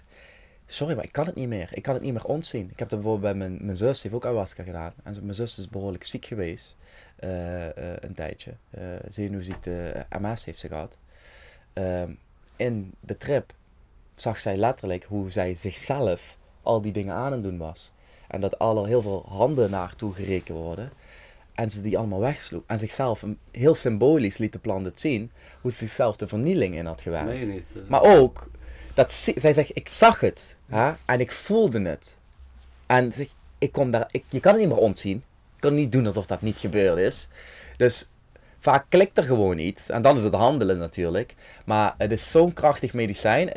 Sorry, 0.67 0.95
maar 0.95 1.03
ik 1.03 1.11
kan 1.11 1.25
het 1.25 1.35
niet 1.35 1.47
meer. 1.47 1.69
Ik 1.73 1.81
kan 1.83 1.93
het 1.93 2.03
niet 2.03 2.13
meer 2.13 2.25
ontzien. 2.25 2.69
Ik 2.71 2.79
heb 2.79 2.89
dat 2.89 3.01
bijvoorbeeld 3.01 3.33
bij 3.37 3.47
mijn, 3.47 3.65
mijn 3.65 3.77
zus, 3.77 4.01
die 4.01 4.11
heeft 4.11 4.13
ook 4.23 4.25
ayahuasca 4.29 4.63
gedaan. 4.63 4.93
En 5.03 5.17
mijn 5.21 5.35
zus 5.35 5.57
is 5.57 5.69
behoorlijk 5.69 6.03
ziek 6.03 6.25
geweest. 6.25 6.75
eh, 7.15 7.65
eh, 7.69 7.97
een 7.99 8.13
tijdje. 8.13 8.51
eh 8.69 8.81
zenuwziekte, 9.09 9.87
eh, 10.09 10.19
MS 10.21 10.45
heeft 10.45 10.59
ze 10.59 10.67
gehad. 10.67 10.97
Ehm, 11.73 12.09
in 12.55 12.93
de 12.99 13.17
trip 13.17 13.53
zag 14.15 14.39
zij 14.39 14.57
letterlijk 14.57 15.03
hoe 15.03 15.31
zij 15.31 15.55
zichzelf 15.55 16.37
al 16.61 16.81
die 16.81 16.91
dingen 16.91 17.15
aan 17.15 17.31
het 17.31 17.43
doen 17.43 17.57
was. 17.57 17.91
En 18.27 18.41
dat 18.41 18.59
al 18.59 18.81
er 18.81 18.87
heel 18.87 19.01
veel 19.01 19.25
handen 19.29 19.69
naartoe 19.69 20.13
gerekend 20.13 20.57
worden. 20.57 20.91
En 21.53 21.69
ze 21.69 21.81
die 21.81 21.97
allemaal 21.97 22.19
wegsloeg. 22.19 22.63
En 22.67 22.79
zichzelf 22.79 23.23
heel 23.51 23.75
symbolisch 23.75 24.37
liet 24.37 24.51
de 24.53 24.59
plan 24.59 24.83
het 24.85 24.99
zien. 24.99 25.31
Hoe 25.61 25.71
ze 25.71 25.77
zichzelf 25.77 26.15
de 26.15 26.27
vernieling 26.27 26.75
in 26.75 26.85
had 26.85 27.01
gewerkt. 27.01 27.27
Nee, 27.29 27.45
niet. 27.45 27.65
Dus- 27.73 27.87
Maar 27.87 28.01
ook, 28.01 28.47
dat, 28.93 29.13
zi- 29.13 29.39
zij 29.39 29.53
zegt, 29.53 29.75
ik 29.75 29.89
zag 29.89 30.19
het. 30.19 30.55
Hè, 30.65 30.91
en 31.05 31.19
ik 31.19 31.31
voelde 31.31 31.81
het. 31.81 32.15
En 32.85 33.13
zeg, 33.13 33.27
ik 33.57 33.71
kom 33.71 33.91
daar, 33.91 34.07
ik, 34.11 34.23
je 34.29 34.39
kan 34.39 34.51
het 34.51 34.61
niet 34.61 34.69
meer 34.69 34.79
ontzien. 34.81 35.23
Je 35.55 35.59
kan 35.59 35.73
niet 35.73 35.91
doen 35.91 36.05
alsof 36.05 36.25
dat 36.25 36.41
niet 36.41 36.59
gebeurd 36.59 36.97
is. 36.97 37.27
Dus 37.77 38.09
vaak 38.61 38.85
klikt 38.89 39.17
er 39.17 39.23
gewoon 39.23 39.57
iets. 39.57 39.89
En 39.89 40.01
dan 40.01 40.17
is 40.17 40.23
het 40.23 40.33
handelen 40.33 40.77
natuurlijk. 40.77 41.35
Maar 41.65 41.93
het 41.97 42.11
is 42.11 42.31
zo'n 42.31 42.53
krachtig 42.53 42.93
medicijn. 42.93 43.51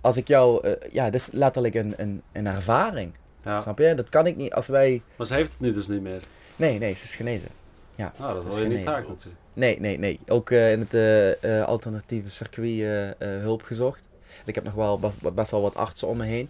Als 0.00 0.16
ik 0.16 0.28
jou, 0.28 0.66
eh, 0.66 0.92
ja, 0.92 1.04
het 1.04 1.14
is 1.14 1.28
letterlijk 1.32 1.74
een, 1.74 1.94
een, 1.96 2.22
een 2.32 2.46
ervaring. 2.46 3.12
ja. 3.44 3.60
Snap 3.60 3.78
je? 3.78 3.94
Dat 3.94 4.08
kan 4.08 4.26
ik 4.26 4.36
niet 4.36 4.52
als 4.52 4.66
wij. 4.66 5.02
Maar 5.16 5.26
ze 5.26 5.34
heeft 5.34 5.52
het 5.52 5.60
nu 5.60 5.72
dus 5.72 5.88
niet 5.88 6.02
meer. 6.02 6.20
Nee, 6.56 6.78
nee, 6.78 6.94
ze 6.94 7.04
is 7.04 7.14
genezen. 7.14 7.48
Ja, 7.94 8.12
Nou, 8.18 8.34
dat 8.34 8.44
hoor 8.44 8.62
je 8.62 8.68
niet 8.68 8.82
vaak 8.82 9.08
natuurlijk. 9.08 9.40
Nee, 9.52 9.80
nee, 9.80 9.98
nee. 9.98 10.20
Ook 10.28 10.50
eh, 10.50 10.72
in 10.72 10.88
het 10.88 10.94
eh, 11.40 11.64
alternatieve 11.64 12.28
circuit 12.28 13.14
hulp 13.18 13.62
gezocht. 13.62 14.08
Ik 14.44 14.54
heb 14.54 14.64
nog 14.64 14.74
wel 14.74 15.00
best, 15.34 15.50
wel 15.50 15.60
wat 15.62 15.74
artsen 15.74 16.08
om 16.08 16.16
me 16.16 16.24
heen. 16.24 16.48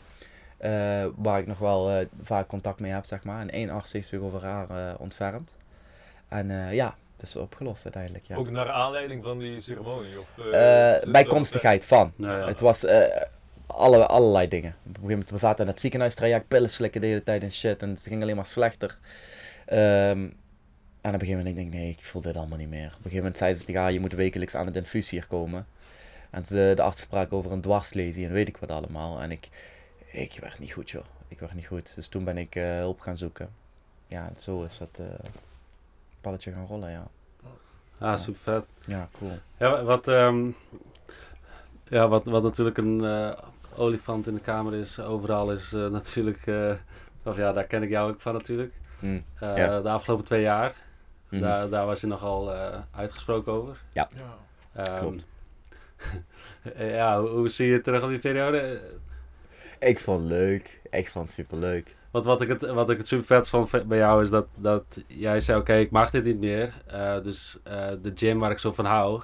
waar 1.16 1.38
ik 1.38 1.46
nog 1.46 1.58
wel 1.58 2.06
vaak 2.22 2.46
contact 2.48 2.80
mee 2.80 2.92
heb, 2.92 3.04
zeg 3.04 3.24
maar. 3.24 3.40
En 3.40 3.50
één 3.50 3.70
arts 3.70 3.92
heeft 3.92 4.08
zich 4.08 4.20
over 4.20 4.42
haar 4.44 4.96
ontfermd. 4.98 5.56
En 6.28 6.74
ja, 6.74 6.94
het 7.20 7.28
is 7.28 7.36
opgelost 7.36 7.84
uiteindelijk. 7.84 8.24
Ja. 8.24 8.36
Ook 8.36 8.50
naar 8.50 8.70
aanleiding 8.70 9.24
van 9.24 9.38
die 9.38 9.60
ceremonie? 9.60 10.18
Of, 10.18 10.44
er 10.52 11.10
bijkomstigheid 11.10 11.84
van. 11.84 12.12
Nou, 12.16 12.40
ja. 12.40 12.46
Het 12.46 12.60
was 12.60 12.84
eh, 12.84 13.22
alle, 13.66 14.06
allerlei 14.06 14.48
dingen. 14.48 14.70
Op 14.70 14.86
een 14.86 14.92
gegeven 14.92 15.10
moment, 15.10 15.30
we 15.30 15.38
zaten 15.38 15.64
in 15.64 15.70
het 15.70 15.80
ziekenhuistraject, 15.80 16.48
pillen 16.48 16.70
slikken 16.70 17.00
de 17.00 17.06
hele 17.06 17.22
tijd 17.22 17.42
en 17.42 17.52
shit. 17.52 17.82
En 17.82 17.88
het 17.88 18.02
ging 18.02 18.22
alleen 18.22 18.36
maar 18.36 18.46
slechter. 18.46 18.98
Ehm, 19.66 20.28
en 21.00 21.14
op 21.14 21.20
een 21.20 21.26
gegeven 21.26 21.36
moment 21.36 21.56
denk 21.56 21.68
ik, 21.68 21.74
nee, 21.74 21.90
ik 21.90 22.04
voel 22.04 22.22
dit 22.22 22.36
allemaal 22.36 22.58
niet 22.58 22.68
meer. 22.68 22.86
Op 22.86 22.92
een 22.92 22.96
gegeven 22.96 23.16
moment 23.16 23.38
zeiden 23.38 23.62
ze, 23.62 23.72
ja, 23.72 23.88
je 23.88 24.00
moet 24.00 24.12
wekelijks 24.12 24.54
aan 24.54 24.66
het 24.66 24.76
infuus 24.76 25.10
hier 25.10 25.26
komen. 25.26 25.66
En 26.30 26.44
de, 26.48 26.72
de 26.76 26.82
arts 26.82 27.00
sprak 27.00 27.32
over 27.32 27.52
een 27.52 27.60
dwarslesie 27.60 28.26
en 28.26 28.32
weet 28.32 28.48
ik 28.48 28.56
wat 28.56 28.70
allemaal. 28.70 29.20
En 29.20 29.30
ik, 29.30 29.48
ik 30.12 30.38
werd 30.40 30.58
niet 30.58 30.72
goed, 30.72 30.90
joh. 30.90 31.04
Ik 31.28 31.40
werd 31.40 31.54
niet 31.54 31.66
goed. 31.66 31.92
Dus 31.94 32.08
toen 32.08 32.24
ben 32.24 32.38
ik 32.38 32.54
eh, 32.54 32.64
hulp 32.64 33.00
gaan 33.00 33.18
zoeken. 33.18 33.48
Ja, 34.06 34.26
en 34.26 34.34
zo 34.38 34.62
is 34.62 34.78
dat 34.78 34.98
eh 34.98 35.06
palletje 36.20 36.52
gaan 36.52 36.66
rollen, 36.66 36.90
ja. 36.90 37.06
Ah, 37.98 38.18
super 38.18 38.40
vet. 38.40 38.64
Ja, 38.84 39.08
cool. 39.18 39.38
Ja, 39.58 39.70
wa- 39.70 39.82
wat, 39.82 40.08
ehm, 40.08 40.48
ja, 41.88 42.08
wat, 42.08 42.24
wat 42.24 42.42
natuurlijk 42.42 42.78
een 42.78 43.04
eh, 43.04 43.32
olifant 43.76 44.26
in 44.26 44.34
de 44.34 44.40
kamer 44.40 44.74
is, 44.74 45.00
overal 45.00 45.52
is 45.52 45.72
eh, 45.72 45.86
natuurlijk, 45.98 46.46
eh, 46.46 46.72
of 47.22 47.36
ja, 47.36 47.52
daar 47.52 47.64
ken 47.64 47.82
ik 47.82 47.88
jou 47.88 48.10
ook 48.12 48.20
van 48.20 48.32
natuurlijk. 48.32 48.72
Hm. 48.98 49.20
Eh, 49.38 49.56
Ja. 49.56 49.80
De 49.80 49.88
afgelopen 49.90 50.24
twee 50.24 50.42
jaar, 50.42 50.74
Mhm. 51.28 51.42
daar, 51.42 51.68
daar 51.68 51.86
was 51.86 52.00
je 52.00 52.06
nogal 52.06 52.54
eh, 52.54 52.78
uitgesproken 52.96 53.52
over. 53.52 53.80
Ja. 53.92 54.08
Ehm, 54.74 54.98
Klopt. 54.98 55.24
ja, 56.76 57.20
hoe, 57.20 57.28
hoe 57.28 57.48
zie 57.48 57.68
je 57.68 57.80
terug 57.80 58.02
op 58.02 58.08
die 58.08 58.18
periode? 58.18 58.80
Ik 59.78 59.98
vond 59.98 60.20
het 60.20 60.28
leuk. 60.30 60.80
Ik 60.90 61.08
vond 61.08 61.24
het 61.24 61.34
super 61.34 61.58
leuk. 61.58 61.96
Want 62.10 62.24
wat 62.24 62.40
ik 62.40 62.48
het, 62.48 62.66
wat 62.66 62.90
ik 62.90 62.98
het 62.98 63.06
super 63.06 63.24
vet 63.24 63.48
vond 63.48 63.86
bij 63.86 63.98
jou 63.98 64.22
is 64.22 64.30
dat, 64.30 64.46
dat 64.56 65.02
jij 65.06 65.40
zei: 65.40 65.58
Oké, 65.58 65.74
ik 65.74 65.90
mag 65.90 66.10
dit 66.10 66.24
niet 66.24 66.38
meer. 66.40 66.82
Eh, 66.86 67.22
dus 67.22 67.58
eh, 67.62 67.86
de 68.02 68.12
gym 68.14 68.38
waar 68.38 68.50
ik 68.50 68.58
zo 68.58 68.72
van 68.72 68.84
hou, 68.84 69.22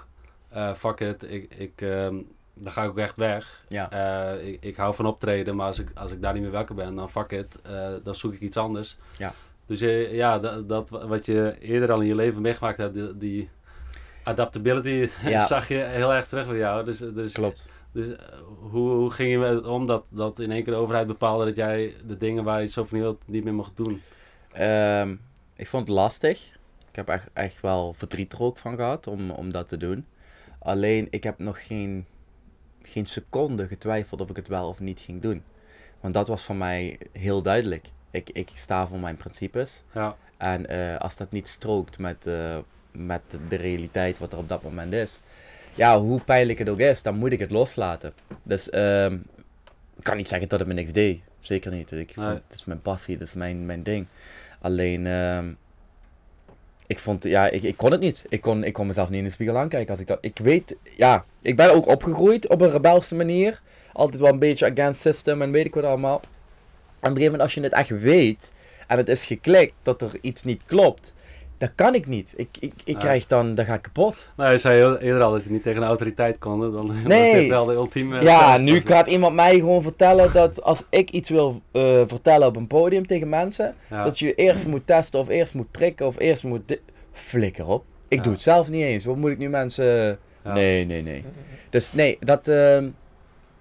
eh, 0.48 0.72
fuck 0.72 1.00
it, 1.00 1.30
ik, 1.30 1.54
ik, 1.54 1.72
ehm, 1.80 2.16
dan 2.54 2.72
ga 2.72 2.82
ik 2.82 2.88
ook 2.88 2.98
echt 2.98 3.16
weg. 3.16 3.64
Ja. 3.68 3.90
Ik, 4.32 4.62
ik 4.62 4.76
hou 4.76 4.94
van 4.94 5.06
optreden, 5.06 5.56
maar 5.56 5.66
als 5.66 5.78
ik, 5.78 5.90
als 5.94 6.12
ik 6.12 6.22
daar 6.22 6.32
niet 6.32 6.42
meer 6.42 6.50
welkom 6.50 6.76
ben, 6.76 6.94
dan 6.94 7.10
fuck 7.10 7.30
it, 7.30 7.58
dan 8.02 8.14
zoek 8.14 8.32
ik 8.32 8.40
iets 8.40 8.56
anders. 8.56 8.96
Ja. 9.18 9.32
Dus 9.66 9.80
ja, 10.10 10.38
dat, 10.38 10.68
dat 10.68 10.88
wat 10.88 11.26
je 11.26 11.56
eerder 11.60 11.92
al 11.92 12.00
in 12.00 12.06
je 12.06 12.14
leven 12.14 12.42
meegemaakt 12.42 12.78
hebt, 12.78 12.94
die, 12.94 13.16
die 13.16 13.50
adaptability 14.22 15.08
Ja. 15.24 15.46
zag 15.56 15.68
je 15.68 15.74
heel 15.74 16.14
erg 16.14 16.26
terug 16.26 16.46
bij 16.46 16.56
jou. 16.56 16.84
Dus, 16.84 16.98
dus, 16.98 17.32
Klopt. 17.32 17.66
Dus 17.96 18.16
eh, 18.16 18.38
hoe, 18.70 18.90
hoe 18.90 19.10
ging 19.10 19.30
je 19.30 19.38
met 19.38 19.66
om 19.66 19.86
dat, 19.86 20.04
dat 20.08 20.38
in 20.38 20.50
één 20.50 20.64
keer 20.64 20.72
de 20.72 20.78
overheid 20.78 21.06
bepaalde 21.06 21.44
dat 21.44 21.56
jij 21.56 21.94
de 22.06 22.16
dingen 22.16 22.44
waar 22.44 22.60
je 22.60 22.66
zo 22.66 22.84
van 22.84 22.98
hield 22.98 23.22
niet 23.26 23.44
meer 23.44 23.54
mocht 23.54 23.76
doen? 23.76 24.02
Ehm, 24.52 25.16
ik 25.54 25.66
vond 25.66 25.86
het 25.88 25.96
lastig. 25.96 26.54
Ik 26.88 26.96
heb 26.96 27.08
echt, 27.08 27.28
echt 27.32 27.60
wel 27.60 27.92
verdriet 27.92 28.32
er 28.32 28.42
ook 28.42 28.58
van 28.58 28.76
gehad 28.76 29.06
om, 29.06 29.30
om 29.30 29.52
dat 29.52 29.68
te 29.68 29.76
doen. 29.76 30.06
Alleen 30.58 31.06
ik 31.10 31.24
heb 31.24 31.38
nog 31.38 31.66
geen, 31.66 32.06
geen 32.82 33.06
seconde 33.06 33.66
getwijfeld 33.66 34.20
of 34.20 34.30
ik 34.30 34.36
het 34.36 34.48
wel 34.48 34.68
of 34.68 34.80
niet 34.80 35.00
ging 35.00 35.22
doen. 35.22 35.42
Want 36.00 36.14
dat 36.14 36.28
was 36.28 36.42
voor 36.42 36.56
mij 36.56 36.98
heel 37.12 37.42
duidelijk. 37.42 37.86
Ik, 38.10 38.30
ik 38.30 38.50
sta 38.54 38.86
voor 38.86 38.98
mijn 38.98 39.16
principes. 39.16 39.82
Ja, 39.94 40.16
En 40.36 40.66
eh, 40.66 40.96
als 40.96 41.16
dat 41.16 41.30
niet 41.30 41.48
strookt 41.48 41.98
met, 41.98 42.26
eh, 42.26 42.58
met 42.90 43.22
de 43.48 43.56
realiteit 43.56 44.18
wat 44.18 44.32
er 44.32 44.38
op 44.38 44.48
dat 44.48 44.62
moment 44.62 44.92
is. 44.92 45.20
Ja, 45.76 46.00
hoe 46.00 46.20
pijnlijk 46.20 46.58
het 46.58 46.68
ook 46.68 46.78
is, 46.78 47.02
dan 47.02 47.16
moet 47.16 47.32
ik 47.32 47.38
het 47.38 47.50
loslaten. 47.50 48.12
Dus 48.42 48.70
ehm, 48.70 49.14
ik 49.96 50.02
kan 50.02 50.16
niet 50.16 50.28
zeggen 50.28 50.48
dat 50.48 50.58
het 50.58 50.68
me 50.68 50.74
niks 50.74 50.92
deed. 50.92 51.20
Zeker 51.40 51.72
niet. 51.72 51.92
Ik 51.92 52.12
vond. 52.14 52.26
Het 52.26 52.54
is 52.54 52.64
mijn 52.64 52.82
passie, 52.82 53.14
het 53.14 53.26
is 53.26 53.34
mijn, 53.34 53.66
mijn 53.66 53.82
ding. 53.82 54.06
Alleen, 54.60 55.06
ehm, 55.06 55.52
ik 56.86 56.98
vond, 56.98 57.24
ja, 57.24 57.48
ik, 57.48 57.62
ik 57.62 57.76
kon 57.76 57.90
het 57.90 58.00
niet. 58.00 58.24
Ik 58.28 58.40
kon, 58.40 58.64
ik 58.64 58.72
kon 58.72 58.86
mezelf 58.86 59.08
niet 59.08 59.18
in 59.18 59.24
de 59.24 59.30
spiegel 59.30 59.58
aankijken. 59.58 59.90
Als 59.90 60.00
ik, 60.00 60.06
dat, 60.06 60.18
ik 60.20 60.38
weet, 60.38 60.76
ja, 60.96 61.24
ik 61.42 61.56
ben 61.56 61.74
ook 61.74 61.86
opgegroeid 61.86 62.48
op 62.48 62.60
een 62.60 62.70
rebelse 62.70 63.14
manier. 63.14 63.60
Altijd 63.92 64.20
wel 64.20 64.32
een 64.32 64.38
beetje 64.38 64.70
against 64.70 65.00
system 65.00 65.42
en 65.42 65.50
weet 65.50 65.66
ik 65.66 65.74
wat 65.74 65.84
allemaal. 65.84 66.20
En 66.20 67.12
op 67.12 67.16
een 67.16 67.22
gegeven 67.22 67.24
moment, 67.24 67.42
als 67.42 67.54
je 67.54 67.60
het 67.60 67.72
echt 67.72 68.00
weet 68.00 68.52
en 68.86 68.96
het 68.96 69.08
is 69.08 69.24
geklikt 69.24 69.74
dat 69.82 70.02
er 70.02 70.18
iets 70.20 70.42
niet 70.44 70.62
klopt, 70.66 71.14
Dat 71.58 71.70
kan 71.74 71.94
ik 71.94 72.06
niet. 72.06 72.34
Ik, 72.36 72.48
ik, 72.60 72.72
ik 72.84 72.94
Ja. 72.94 72.98
krijg 72.98 73.26
dan, 73.26 73.54
dan 73.54 73.64
ga 73.64 73.74
ik 73.74 73.82
kapot. 73.82 74.30
Nou, 74.36 74.50
je 74.52 74.58
zei 74.58 74.96
eerder 74.96 75.22
al 75.22 75.30
dat 75.30 75.44
je 75.44 75.50
niet 75.50 75.62
tegen 75.62 75.82
een 75.82 75.88
autoriteit 75.88 76.38
kon. 76.38 76.72
Dan 76.72 76.90
Nee. 77.06 77.32
dit 77.40 77.48
wel 77.48 77.64
de 77.64 77.72
ultieme 77.72 78.22
Ja, 78.22 78.52
test. 78.52 78.64
nu 78.64 78.80
gaat 78.80 79.06
iemand 79.06 79.34
mij 79.34 79.54
gewoon 79.54 79.82
vertellen 79.82 80.32
dat 80.32 80.62
als 80.62 80.82
ik 80.90 81.10
iets 81.10 81.30
wil 81.30 81.60
eh, 81.72 82.00
vertellen 82.06 82.46
op 82.48 82.56
een 82.56 82.66
podium 82.66 83.06
tegen 83.06 83.28
mensen, 83.28 83.74
Ja. 83.90 84.02
dat 84.04 84.18
je 84.18 84.34
eerst 84.34 84.66
moet 84.66 84.86
testen 84.86 85.20
of 85.20 85.28
eerst 85.28 85.54
moet 85.54 85.70
prikken 85.70 86.06
of 86.06 86.18
eerst 86.18 86.42
moet... 86.42 86.78
Flikker 87.12 87.66
op. 87.68 87.84
Ik 88.08 88.16
Ja. 88.18 88.22
doe 88.22 88.32
het 88.32 88.42
zelf 88.42 88.68
niet 88.68 88.82
eens. 88.82 89.04
Wat 89.04 89.16
moet 89.16 89.30
ik 89.30 89.38
nu 89.38 89.48
mensen... 89.48 90.18
Nee, 90.44 90.84
nee, 90.86 91.02
nee. 91.02 91.24
Dus 91.70 91.92
nee, 91.92 92.16
dat... 92.20 92.48
ehm, 92.48 92.82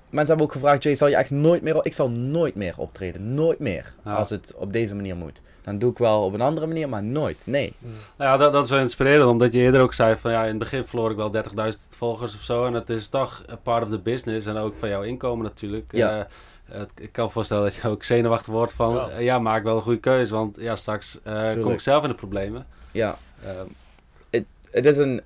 mensen 0.09 0.27
hebben 0.35 0.45
ook 0.45 0.51
gevraagd, 0.51 0.83
Jay, 0.83 0.95
zal 0.95 1.07
je 1.07 1.15
echt 1.15 1.29
nooit 1.29 1.61
meer... 1.61 1.79
Ik 1.85 1.93
zal 1.93 2.09
nooit 2.09 2.55
meer 2.55 2.73
optreden. 2.77 3.33
Nooit 3.33 3.59
meer. 3.59 3.93
Als 4.03 4.29
het 4.29 4.53
op 4.57 4.73
deze 4.73 4.95
manier 4.95 5.15
moet. 5.15 5.41
Dan 5.65 5.79
doe 5.79 5.91
ik 5.91 5.97
wel 5.97 6.23
op 6.23 6.33
een 6.33 6.41
andere 6.41 6.67
manier, 6.67 6.89
maar 6.89 7.03
nooit. 7.03 7.43
Nee. 7.45 7.73
Nou 8.15 8.31
ja, 8.31 8.37
dat, 8.37 8.53
dat 8.53 8.63
is 8.63 8.69
wel 8.69 8.79
inspirerend, 8.79 9.29
omdat 9.29 9.53
je 9.53 9.59
eerder 9.59 9.81
ook 9.81 9.93
zei 9.93 10.15
van 10.15 10.31
ja, 10.31 10.41
in 10.41 10.49
het 10.49 10.57
begin 10.57 10.85
verloor 10.85 11.11
ik 11.11 11.17
wel 11.17 11.33
30.000 11.33 11.41
volgers 11.97 12.35
of 12.35 12.41
zo. 12.41 12.65
En 12.65 12.73
het 12.73 12.89
is 12.89 13.07
toch 13.07 13.43
een 13.45 13.61
part 13.61 13.83
of 13.83 13.89
the 13.89 13.99
business 13.99 14.45
en 14.45 14.57
ook 14.57 14.77
van 14.77 14.89
jouw 14.89 15.01
inkomen 15.01 15.43
natuurlijk. 15.43 15.91
Ja. 15.91 16.19
Eh, 16.19 16.25
het, 16.65 16.91
ik 16.95 17.11
kan 17.11 17.25
me 17.25 17.31
voorstellen 17.31 17.63
dat 17.63 17.75
je 17.75 17.87
ook 17.87 18.03
zenuwachtig 18.03 18.53
wordt 18.53 18.73
van 18.73 18.93
Ja. 18.93 19.09
ja, 19.09 19.19
ja 19.19 19.39
maak 19.39 19.63
wel 19.63 19.75
een 19.75 19.81
goede 19.81 19.99
keuze, 19.99 20.33
want 20.33 20.57
ja, 20.59 20.75
straks 20.75 21.19
eh, 21.23 21.61
kom 21.61 21.71
ik 21.71 21.79
zelf 21.79 22.03
in 22.03 22.09
de 22.09 22.15
problemen. 22.15 22.65
Ja. 22.91 23.17
Ehm, 23.43 23.67
het 24.75 24.85
is 24.85 24.97
een. 24.97 25.21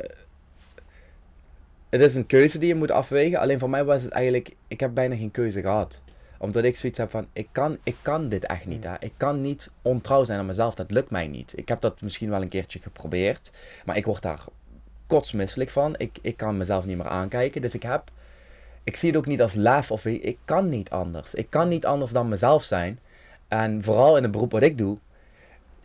Het 1.90 2.02
is 2.02 2.16
een 2.16 2.26
keuze 2.26 2.58
die 2.58 2.68
je 2.68 2.76
moet 2.76 2.92
afwegen. 2.92 3.40
Alleen 3.40 3.60
voor 3.60 3.70
mij 3.70 3.84
was 3.86 4.02
het 4.02 4.12
eigenlijk. 4.12 4.56
Ik 4.68 4.80
heb 4.80 4.94
bijna 4.94 5.16
geen 5.16 5.32
keuze 5.32 5.62
gehad. 5.62 6.02
Omdat 6.42 6.64
ik 6.64 6.76
zoiets 6.78 6.98
heb 6.98 7.10
van. 7.10 7.28
Ik 7.34 7.48
kan, 7.52 7.78
ik 7.84 7.96
kan 8.02 8.30
dit 8.30 8.46
echt 8.46 8.66
niet. 8.66 8.84
Hè. 8.84 8.94
Ik 9.00 9.14
kan 9.18 9.42
niet 9.42 9.72
ontrouw 9.82 10.24
zijn 10.24 10.40
aan 10.40 10.46
mezelf. 10.46 10.76
Dat 10.76 10.92
lukt 10.92 11.10
mij 11.10 11.28
niet. 11.28 11.54
Ik 11.58 11.68
heb 11.68 11.82
dat 11.82 12.02
misschien 12.02 12.30
wel 12.30 12.42
een 12.42 12.50
keertje 12.50 12.80
geprobeerd. 12.80 13.52
Maar 13.86 13.98
ik 13.98 14.06
word 14.06 14.22
daar 14.22 14.44
kotsmisselijk 15.08 15.70
van. 15.70 15.96
Ik, 15.98 16.18
ik 16.22 16.38
kan 16.38 16.58
mezelf 16.58 16.86
niet 16.86 16.98
meer 16.98 17.08
aankijken. 17.08 17.62
Dus 17.62 17.74
ik 17.74 17.84
heb. 17.84 18.04
Ik 18.84 18.96
zie 18.96 19.10
het 19.10 19.18
ook 19.18 19.26
niet 19.26 19.42
als 19.42 19.54
lef 19.54 19.92
of 19.92 20.06
ik, 20.06 20.22
ik 20.24 20.38
kan 20.46 20.70
niet 20.70 20.90
anders. 20.90 21.34
Ik 21.34 21.50
kan 21.50 21.68
niet 21.68 21.86
anders 21.86 22.12
dan 22.12 22.28
mezelf 22.30 22.64
zijn. 22.64 23.00
En 23.48 23.84
vooral 23.84 24.18
in 24.18 24.24
het 24.24 24.32
beroep 24.32 24.52
wat 24.52 24.62
ik 24.62 24.78
doe. 24.78 24.98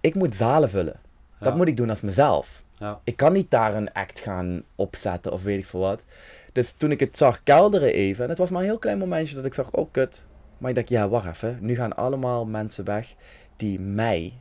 Ik 0.01 0.15
moet 0.15 0.35
zalen 0.35 0.71
vullen. 0.71 1.01
Dat 1.39 1.49
Ja. 1.53 1.59
moet 1.59 1.69
ik 1.69 1.77
doen 1.77 1.91
als 1.91 2.01
mezelf. 2.01 2.63
ja. 2.79 3.01
Ik 3.05 3.17
kan 3.17 3.33
niet 3.33 3.51
daar 3.51 3.75
een 3.75 3.93
act 3.93 4.21
gaan 4.21 4.63
opzetten 4.75 5.33
of 5.33 5.43
weet 5.43 5.59
ik 5.59 5.67
veel 5.67 5.81
wat. 5.81 6.05
Dus 6.53 6.73
toen 6.73 6.91
ik 6.91 7.01
het 7.01 7.19
zag 7.19 7.43
kelderen 7.43 7.93
even, 7.93 8.25
en 8.25 8.31
het 8.31 8.39
was 8.39 8.51
maar 8.51 8.61
een 8.61 8.67
heel 8.69 8.79
klein 8.79 8.99
momentje 8.99 9.35
dat 9.35 9.45
ik 9.45 9.55
zag, 9.55 9.71
oh 9.71 9.91
kut. 9.93 10.25
Maar 10.65 10.73
ik 10.73 10.79
dacht, 10.79 10.89
ja 10.89 11.09
wacht 11.09 11.27
even, 11.27 11.59
nu 11.61 11.75
gaan 11.75 11.97
allemaal 11.97 12.47
mensen 12.47 12.85
weg 12.85 13.15
die 13.57 13.81
mij 13.81 14.33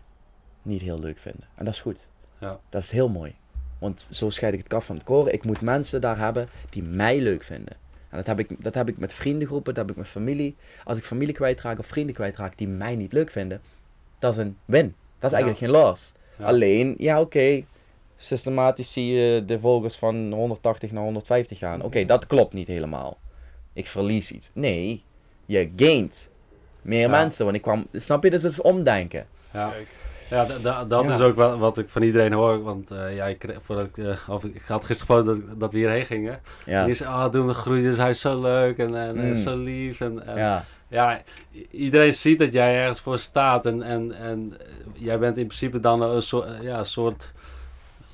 niet 0.61 0.81
heel 0.81 0.99
leuk 0.99 1.19
vinden. 1.19 1.47
En 1.55 1.65
dat 1.65 1.73
is 1.73 1.81
goed. 1.81 2.07
Ja. 2.39 2.59
Dat 2.69 2.83
is 2.83 2.91
heel 2.91 3.09
mooi. 3.09 3.35
Want 3.79 4.07
zo 4.11 4.29
scheid 4.29 4.53
ik 4.53 4.59
het 4.59 4.67
kaf 4.67 4.85
van 4.85 4.95
het 4.95 5.05
koren. 5.05 5.33
Ik 5.33 5.43
moet 5.43 5.61
mensen 5.61 6.01
daar 6.01 6.17
hebben 6.17 6.47
die 6.69 6.83
mij 6.83 7.19
leuk 7.19 7.43
vinden. 7.43 7.75
En 8.09 8.17
dat 8.17 8.27
heb 8.27 8.39
ik, 8.39 8.63
dat 8.63 8.73
heb 8.73 8.87
ik 8.87 8.97
met 8.97 9.13
vriendengroepen, 9.13 9.73
dat 9.73 9.83
heb 9.83 9.91
ik 9.91 9.97
met 10.01 10.11
familie. 10.11 10.55
Als 10.83 10.97
ik 10.97 11.03
familie 11.03 11.33
kwijtraak 11.33 11.79
of 11.79 11.85
vrienden 11.85 12.15
kwijtraak 12.15 12.57
die 12.57 12.67
mij 12.67 12.95
niet 12.95 13.13
leuk 13.13 13.29
vinden, 13.29 13.61
dat 14.19 14.31
is 14.31 14.37
een 14.37 14.57
win. 14.65 14.95
Dat 15.19 15.31
is 15.31 15.37
eigenlijk 15.37 15.57
geen 15.57 15.81
loss. 15.81 16.13
Ja. 16.37 16.45
Alleen, 16.45 16.95
ja 16.97 17.21
oké, 17.21 17.63
systematisch 18.17 18.91
zie 18.91 19.05
je 19.05 19.45
de 19.45 19.59
volgers 19.59 19.95
van 19.95 20.31
180 20.31 20.91
naar 20.91 21.03
150 21.03 21.57
gaan. 21.57 21.81
Oké, 21.81 22.05
dat 22.05 22.27
klopt 22.27 22.53
niet 22.53 22.67
helemaal. 22.67 23.17
Ik 23.73 23.87
verlies 23.87 24.31
iets. 24.31 24.51
Nee, 24.53 25.03
je 25.45 25.71
gaint 25.75 26.29
meer 26.81 26.99
Ja. 27.01 27.07
mensen. 27.09 27.43
Want 27.45 27.57
ik 27.57 27.61
kwam, 27.63 27.87
snap 27.93 28.23
je, 28.23 28.29
dus 28.29 28.41
het 28.43 28.51
is 28.51 28.61
omdenken. 28.61 29.25
Ja. 29.53 29.71
Ja, 30.29 30.45
da- 30.45 30.57
da- 30.57 30.85
dat 30.85 31.03
Ja. 31.03 31.13
is 31.13 31.19
ook 31.19 31.35
wel 31.35 31.57
wat 31.57 31.77
ik 31.77 31.89
van 31.89 32.01
iedereen 32.01 32.33
hoor. 32.33 32.63
Want 32.63 32.91
eh, 32.91 33.15
ja, 33.15 33.25
ik, 33.25 33.39
kreeg- 33.39 33.57
voordat 33.61 33.85
ik, 33.85 33.97
eh, 33.97 34.29
of 34.29 34.43
ik 34.43 34.61
had 34.67 34.85
gisteren 34.85 35.15
gesproken 35.23 35.25
dat, 35.49 35.59
dat 35.59 35.71
we 35.71 35.77
hierheen 35.77 36.05
gingen. 36.05 36.39
Ja, 36.65 36.79
En 36.79 36.85
die 36.85 36.95
zei, 36.95 37.09
ah, 37.09 37.31
doen 37.31 37.47
we 37.47 37.53
groeien, 37.53 37.83
dus 37.83 37.97
hij 37.97 38.09
is 38.09 38.19
zo 38.21 38.41
leuk 38.41 38.77
en, 38.77 38.95
en, 38.95 39.17
en 39.17 39.27
Mm. 39.27 39.35
zo 39.35 39.55
lief. 39.57 40.01
En, 40.01 40.25
en- 40.27 40.37
ja, 40.37 40.65
ja, 40.87 41.21
iedereen 41.71 42.13
ziet 42.13 42.39
dat 42.39 42.53
jij 42.53 42.75
ergens 42.75 42.99
voor 43.01 43.17
staat. 43.17 43.65
En, 43.65 43.81
en, 43.81 44.11
en 44.11 44.53
eh, 44.59 44.65
jij 44.93 45.19
bent 45.19 45.37
in 45.37 45.45
principe 45.47 45.79
dan 45.79 46.01
een 46.01 46.21
soort, 46.21 46.47
ja, 46.61 46.79
een 46.79 46.85
soort 46.85 47.33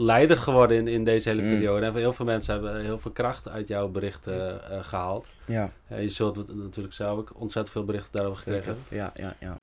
leider 0.01 0.37
geworden 0.37 0.77
in, 0.77 0.87
in 0.87 1.03
deze 1.03 1.29
hele 1.29 1.41
Mm. 1.41 1.49
periode. 1.49 1.85
En 1.85 1.95
heel 1.95 2.13
veel 2.13 2.25
mensen 2.25 2.53
hebben 2.53 2.81
heel 2.81 2.99
veel 2.99 3.11
kracht 3.11 3.47
uit 3.49 3.67
jouw 3.67 3.87
berichten 3.87 4.69
eh, 4.71 4.83
gehaald. 4.83 5.29
ja, 5.45 5.71
En 5.87 6.01
je 6.01 6.09
zult 6.09 6.55
natuurlijk 6.55 6.95
zelf 6.95 7.17
ook 7.19 7.31
ontzettend 7.35 7.69
veel 7.75 7.83
berichten 7.85 8.11
daarover 8.17 8.43
gekregen. 8.43 8.77
Ja, 8.89 9.11
ja, 9.15 9.35
ja. 9.39 9.57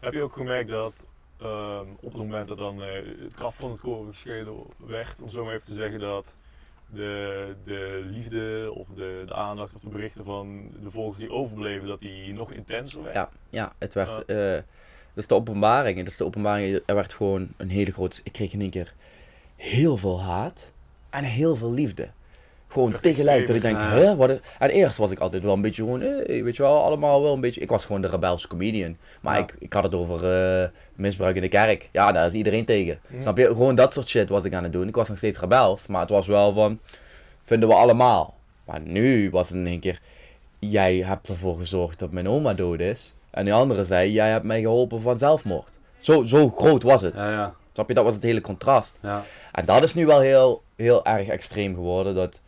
Heb 0.00 0.12
je 0.12 0.22
ook 0.22 0.32
gemerkt 0.32 0.68
dat 0.70 0.94
ehm, 1.40 1.86
op 2.00 2.12
het 2.12 2.16
moment 2.16 2.48
dat 2.48 2.58
dan 2.58 2.82
eh, 2.82 2.88
het 3.22 3.34
kaf 3.34 3.56
van 3.56 3.70
het 3.70 3.80
koren 3.80 4.12
gescheiden 4.12 4.54
werd, 4.86 5.14
om 5.20 5.28
zo 5.28 5.44
maar 5.44 5.54
even 5.54 5.66
te 5.66 5.74
zeggen, 5.74 6.00
dat 6.00 6.24
de, 6.86 7.54
de 7.64 8.00
liefde 8.10 8.70
of 8.74 8.86
de, 8.94 9.22
de 9.26 9.34
aandacht 9.34 9.74
of 9.74 9.80
de 9.80 9.88
berichten 9.90 10.24
van 10.24 10.70
de 10.82 10.90
volgers 10.90 11.18
die 11.18 11.30
overbleven, 11.32 11.88
dat 11.88 12.00
die 12.00 12.32
nog 12.32 12.50
intenser 12.52 13.02
werd? 13.02 13.14
Ja, 13.14 13.28
ja, 13.50 13.72
het 13.78 13.94
werd. 13.94 14.24
eh 14.24 14.54
dat 15.14 15.22
is 15.22 15.28
de 15.28 15.34
openbaring. 15.34 15.96
Dat 15.98 16.06
is 16.06 16.16
de 16.16 16.24
openbaring. 16.24 16.80
Er 16.86 16.94
werd 16.94 17.12
gewoon 17.12 17.48
een 17.56 17.70
hele 17.70 17.92
grote. 17.92 18.20
Ik 18.24 18.32
kreeg 18.32 18.52
in 18.52 18.60
één 18.60 18.70
keer 18.70 18.94
heel 19.62 19.96
veel 19.96 20.20
haat 20.22 20.72
en 21.10 21.24
heel 21.24 21.56
veel 21.56 21.72
liefde. 21.72 22.08
Gewoon 22.68 23.00
tegelijk. 23.00 23.46
Dat 23.46 23.56
ik 23.56 23.62
denk, 23.62 23.76
hè? 23.78 24.16
Wat 24.16 24.40
En 24.58 24.70
eerst 24.70 24.96
was 24.96 25.10
ik 25.10 25.18
altijd 25.18 25.42
wel 25.42 25.52
een 25.52 25.60
beetje 25.60 25.82
gewoon, 25.82 26.00
hey, 26.00 26.44
weet 26.44 26.56
je 26.56 26.62
wel, 26.62 26.82
allemaal 26.84 27.22
wel 27.22 27.32
een 27.32 27.40
beetje. 27.40 27.60
Ik 27.60 27.68
was 27.68 27.84
gewoon 27.84 28.02
de 28.02 28.08
rebelse 28.08 28.48
comedian. 28.48 28.96
Maar 29.20 29.34
Ja. 29.36 29.42
ik, 29.42 29.56
ik 29.58 29.72
had 29.72 29.82
het 29.82 29.94
over 29.94 30.32
eh, 30.62 30.68
misbruik 30.94 31.36
in 31.36 31.42
de 31.42 31.48
kerk. 31.48 31.88
Ja, 31.92 32.12
daar 32.12 32.26
is 32.26 32.32
iedereen 32.32 32.64
tegen. 32.64 32.98
Snap 33.18 33.36
je? 33.36 33.46
Gewoon 33.46 33.74
dat 33.74 33.92
soort 33.92 34.08
shit 34.08 34.28
was 34.28 34.44
ik 34.44 34.54
aan 34.54 34.62
het 34.62 34.72
doen. 34.72 34.88
Ik 34.88 34.94
was 34.94 35.08
nog 35.08 35.16
steeds 35.18 35.40
rebels, 35.40 35.86
maar 35.86 36.00
het 36.00 36.10
was 36.10 36.26
wel 36.26 36.52
van, 36.52 36.78
vinden 37.42 37.68
we 37.68 37.74
allemaal. 37.74 38.34
Maar 38.64 38.80
nu 38.80 39.30
was 39.30 39.48
het 39.48 39.56
in 39.58 39.66
één 39.66 39.80
keer, 39.80 40.00
jij 40.58 40.96
hebt 40.96 41.28
ervoor 41.28 41.56
gezorgd 41.58 41.98
dat 41.98 42.10
mijn 42.12 42.28
oma 42.28 42.52
dood 42.52 42.80
is. 42.80 43.14
En 43.30 43.44
die 43.44 43.54
andere 43.54 43.84
zei, 43.84 44.12
jij 44.12 44.30
hebt 44.30 44.44
mij 44.44 44.60
geholpen 44.60 45.00
van 45.00 45.18
zelfmoord. 45.18 45.68
Zo, 45.98 46.22
zo 46.22 46.48
groot 46.48 46.82
was 46.82 47.00
het. 47.02 47.16
Ja, 47.16 47.30
ja, 47.30 47.54
Snap 47.72 47.88
je? 47.88 47.94
Dat 47.94 48.04
was 48.04 48.14
het 48.14 48.22
hele 48.22 48.40
contrast. 48.40 48.94
ja. 49.00 49.22
En 49.52 49.64
dat 49.64 49.82
is 49.82 49.94
nu 49.94 50.06
wel 50.06 50.20
heel, 50.20 50.62
heel 50.76 51.04
erg 51.04 51.28
extreem 51.28 51.74
geworden. 51.74 52.14
Dat 52.14 52.40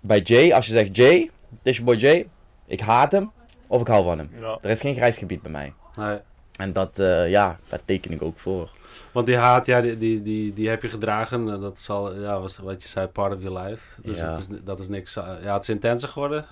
bij 0.00 0.18
Jay, 0.20 0.52
als 0.52 0.66
je 0.66 0.72
zegt 0.72 0.96
Jay, 0.96 1.30
het 1.50 1.66
is 1.66 1.76
je 1.76 1.82
boy 1.84 1.94
Jay, 1.96 2.28
ik 2.66 2.80
haat 2.80 3.12
hem 3.12 3.32
of 3.66 3.80
ik 3.80 3.86
hou 3.86 4.04
van 4.04 4.18
hem. 4.18 4.30
Ja. 4.40 4.58
Er 4.62 4.70
is 4.70 4.80
geen 4.80 4.94
grijs 4.94 5.16
gebied 5.16 5.42
bij 5.42 5.50
mij. 5.50 5.72
Nee. 5.96 6.18
En 6.56 6.72
dat, 6.72 6.98
eh, 6.98 7.30
ja, 7.30 7.58
dat 7.68 7.80
teken 7.84 8.12
ik 8.12 8.22
ook 8.22 8.38
voor. 8.38 8.70
Want 9.12 9.26
die 9.26 9.36
haat, 9.36 9.66
ja, 9.66 9.80
die, 9.80 9.98
die, 9.98 10.22
die, 10.22 10.52
die 10.52 10.68
heb 10.68 10.82
je 10.82 10.88
gedragen. 10.88 11.48
En 11.50 11.60
Dat 11.60 11.78
zal, 11.78 12.20
ja, 12.20 12.40
was 12.40 12.56
wat 12.58 12.82
je 12.82 12.88
zei, 12.88 13.06
part 13.06 13.34
of 13.34 13.42
your 13.42 13.58
life. 13.60 14.00
Dus 14.02 14.18
Ja. 14.18 14.30
het 14.30 14.38
is, 14.38 14.48
dat 14.64 14.78
is 14.78 14.88
niks. 14.88 15.16
eh, 15.16 15.28
Ja, 15.42 15.52
het 15.52 15.62
is 15.62 15.68
intenser 15.68 16.08
geworden. 16.08 16.46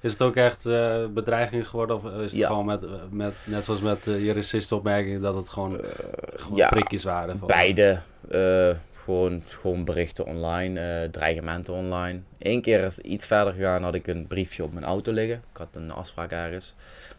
Is 0.00 0.12
het 0.12 0.22
ook 0.22 0.36
echt 0.36 0.66
eh 0.66 1.06
bedreiging 1.06 1.68
geworden? 1.68 1.96
Of 1.96 2.04
is 2.04 2.10
het 2.30 2.32
Ja. 2.32 2.46
gewoon 2.46 2.66
met, 2.66 2.84
met, 3.10 3.34
net 3.44 3.64
zoals 3.64 3.80
met 3.80 4.06
eh, 4.06 4.24
je 4.24 4.66
opmerkingen, 4.70 5.20
dat 5.20 5.34
het 5.36 5.48
gewoon, 5.48 5.80
gewoon 6.36 6.56
ja, 6.56 6.68
prikjes 6.68 7.04
waren? 7.04 7.38
Van, 7.38 7.48
Beide. 7.48 8.00
eh, 8.30 8.70
gewoon, 9.04 9.42
gewoon 9.46 9.84
berichten 9.84 10.24
online, 10.26 10.80
eh, 10.80 11.10
dreigementen 11.10 11.74
online. 11.74 12.20
Eén 12.38 12.62
keer 12.62 12.84
is 12.84 12.98
iets 12.98 13.26
verder 13.26 13.52
gegaan, 13.52 13.82
had 13.82 13.94
ik 13.94 14.06
een 14.06 14.26
briefje 14.26 14.62
op 14.64 14.72
mijn 14.72 14.84
auto 14.84 15.12
liggen. 15.12 15.36
Ik 15.36 15.56
had 15.56 15.68
een 15.72 15.90
afspraak 15.90 16.30
ergens. 16.30 16.74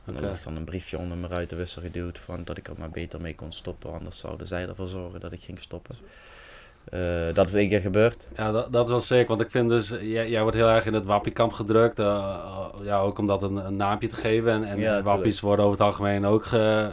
En 0.06 0.14
er 0.14 0.20
Oké. 0.20 0.28
was 0.30 0.44
dan 0.44 0.56
een 0.56 0.64
briefje 0.64 0.98
onder 0.98 1.18
mijn 1.18 1.32
ruitenwisser 1.32 1.82
geduwd 1.82 2.20
van 2.20 2.44
dat 2.44 2.58
ik 2.58 2.68
er 2.68 2.74
maar 2.78 2.90
beter 2.90 3.22
mee 3.22 3.36
kon 3.36 3.52
stoppen. 3.52 3.94
Anders 3.94 4.18
zouden 4.18 4.48
zij 4.48 4.68
ervoor 4.68 4.88
zorgen 4.88 5.20
dat 5.20 5.32
ik 5.32 5.42
ging 5.42 5.60
stoppen. 5.60 5.96
Eh, 6.90 7.00
dat 7.34 7.48
is 7.48 7.54
één 7.54 7.70
keer 7.70 7.82
gebeurd. 7.82 8.28
Ja, 8.38 8.52
dat, 8.52 8.72
dat 8.74 8.84
is 8.86 8.90
wel 8.90 9.00
zeker. 9.00 9.28
Want 9.28 9.42
ik 9.42 9.52
vind 9.52 9.70
dus, 9.70 9.90
jij, 10.02 10.30
jij 10.30 10.42
wordt 10.42 10.56
heel 10.58 10.68
erg 10.70 10.86
in 10.86 10.94
het 10.94 11.06
wappiekamp 11.06 11.52
gedrukt. 11.54 12.00
eh, 12.00 12.36
ja, 12.84 13.00
ook 13.00 13.18
om 13.18 13.28
dat 13.28 13.44
een, 13.44 13.56
een 13.66 13.76
naampje 13.76 14.08
te 14.08 14.16
geven. 14.16 14.52
En, 14.54 14.64
en 14.64 14.80
Ja, 14.80 15.02
wappies 15.04 15.40
worden 15.40 15.66
over 15.66 15.78
het 15.78 15.88
algemeen 15.88 16.26
ook 16.26 16.46
ge- 16.46 16.90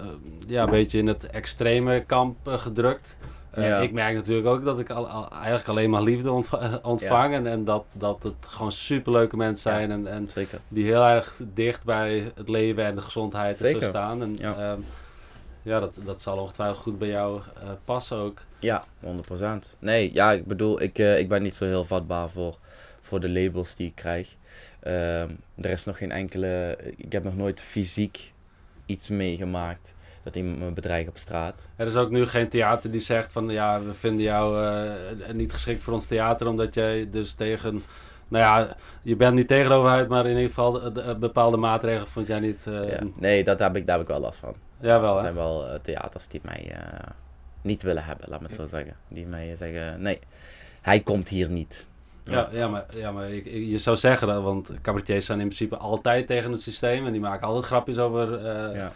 ja, 0.47 0.63
een 0.63 0.71
beetje 0.71 0.99
in 0.99 1.07
het 1.07 1.27
extreme 1.27 2.01
kamp 2.07 2.37
gedrukt. 2.45 3.17
Ja. 3.55 3.79
Ik 3.79 3.93
merk 3.93 4.15
natuurlijk 4.15 4.47
ook 4.49 4.65
dat 4.65 4.79
ik 4.79 4.91
al, 4.91 5.09
al- 5.09 5.29
eigenlijk 5.33 5.69
alleen 5.69 5.91
maar 5.91 6.03
liefde 6.03 6.31
ontva- 6.31 6.79
ontvang. 6.83 7.35
En, 7.35 7.47
en 7.47 7.65
dat, 7.65 7.85
dat 7.93 8.23
het 8.23 8.49
gewoon 8.49 8.73
superleuke 8.73 9.37
mensen 9.37 9.73
zijn. 9.73 9.91
En, 9.91 10.07
en 10.07 10.29
Zeker. 10.31 10.59
die 10.69 10.85
heel 10.85 11.05
erg 11.05 11.41
dicht 11.55 11.85
bij 11.85 12.33
het 12.35 12.49
leven 12.49 12.85
en 12.85 12.95
de 12.95 13.01
gezondheid 13.01 13.59
en 13.61 13.67
zo 13.67 13.73
Zeker. 13.73 13.87
staan. 13.89 14.23
En 14.23 14.37
Ja. 14.39 14.77
Ja, 15.67 15.81
dat, 15.81 16.01
dat 16.05 16.21
zal 16.21 16.39
ongetwijfeld 16.39 16.79
goed 16.79 16.99
bij 16.99 17.09
jou 17.09 17.41
eh, 17.63 17.69
passen 17.85 18.17
ook. 18.17 18.43
Ja, 18.59 18.85
100%. 19.05 19.07
Nee, 19.79 20.13
ja, 20.15 20.33
ik 20.33 20.47
bedoel, 20.47 20.81
ik, 20.83 20.99
eh, 20.99 21.19
ik 21.19 21.29
ben 21.29 21.43
niet 21.43 21.55
zo 21.55 21.65
heel 21.65 21.85
vatbaar 21.85 22.31
voor, 22.31 22.59
voor 23.01 23.21
de 23.21 23.29
labels 23.31 23.75
die 23.77 23.87
ik 23.87 23.95
krijg. 23.95 24.37
Ehm, 24.81 25.29
er 25.55 25.71
is 25.71 25.85
nog 25.85 25.99
geen 25.99 26.11
enkele. 26.13 26.79
Ik 26.97 27.13
heb 27.13 27.25
nog 27.25 27.37
nooit 27.37 27.61
fysiek 27.61 28.33
iets 28.87 29.09
meegemaakt 29.09 29.95
dat 30.23 30.37
iemand 30.37 30.59
me 30.59 30.71
bedreigt 30.71 31.09
op 31.09 31.19
straat. 31.19 31.67
Er 31.77 31.87
is 31.87 31.97
ook 31.97 32.11
nu 32.11 32.27
geen 32.27 32.49
theater 32.49 32.91
die 32.91 33.01
zegt 33.01 33.33
van 33.33 33.49
ja, 33.49 33.83
we 33.83 33.95
vinden 33.95 34.23
jou 34.23 34.65
eh, 34.65 35.33
niet 35.33 35.53
geschikt 35.53 35.85
voor 35.85 35.93
ons 35.93 36.07
theater, 36.07 36.49
omdat 36.49 36.75
jij 36.75 37.11
dus 37.11 37.33
tegen, 37.35 37.83
nou 38.29 38.45
ja, 38.45 38.77
je 39.03 39.17
bent 39.17 39.35
niet 39.35 39.49
tegen 39.49 39.69
de 39.69 39.75
overheid, 39.75 40.09
maar 40.09 40.25
in 40.27 40.35
ieder 40.35 40.49
geval 40.49 40.73
de, 40.73 40.93
de- 40.93 41.17
bepaalde 41.19 41.57
maatregelen 41.57 42.09
vond 42.09 42.27
jij 42.27 42.41
niet. 42.41 42.65
Ja. 42.65 42.99
Nee, 43.15 43.45
dat 43.45 43.59
heb 43.59 43.77
ik, 43.77 43.87
daar 43.87 43.99
heb 43.99 44.07
ik 44.07 44.13
wel 44.13 44.21
last 44.21 44.39
van. 44.39 44.55
Er 44.81 45.03
hè? 45.03 45.21
zijn 45.21 45.35
wel 45.35 45.69
eh, 45.69 45.79
theaters 45.83 46.29
die 46.29 46.41
mij 46.45 46.71
eh, 46.73 47.09
niet 47.63 47.83
willen 47.83 48.05
hebben, 48.05 48.29
laat 48.29 48.41
me 48.41 48.47
het 48.47 48.57
zo 48.57 48.67
zeggen. 48.67 48.97
Die 49.09 49.27
mij 49.27 49.57
zeggen, 49.57 50.03
nee, 50.03 50.19
hij 50.81 51.01
komt 51.01 51.29
hier 51.29 51.51
niet. 51.51 51.87
Ja, 52.23 52.49
ja, 52.53 52.69
maar, 52.69 52.85
ja, 52.95 53.13
maar 53.13 53.29
je 53.45 53.79
zou 53.79 53.97
zeggen 53.97 54.29
dat, 54.29 54.43
want 54.43 54.71
cabaretiers 54.83 55.27
zijn 55.27 55.41
in 55.41 55.47
principe 55.47 55.77
altijd 55.77 56.27
tegen 56.27 56.53
het 56.53 56.61
systeem 56.63 57.07
en 57.07 57.13
die 57.13 57.21
maken 57.21 57.47
altijd 57.47 57.65
grapjes 57.65 57.99
over 57.99 58.47
eh, 58.47 58.75
Ja. 58.75 58.93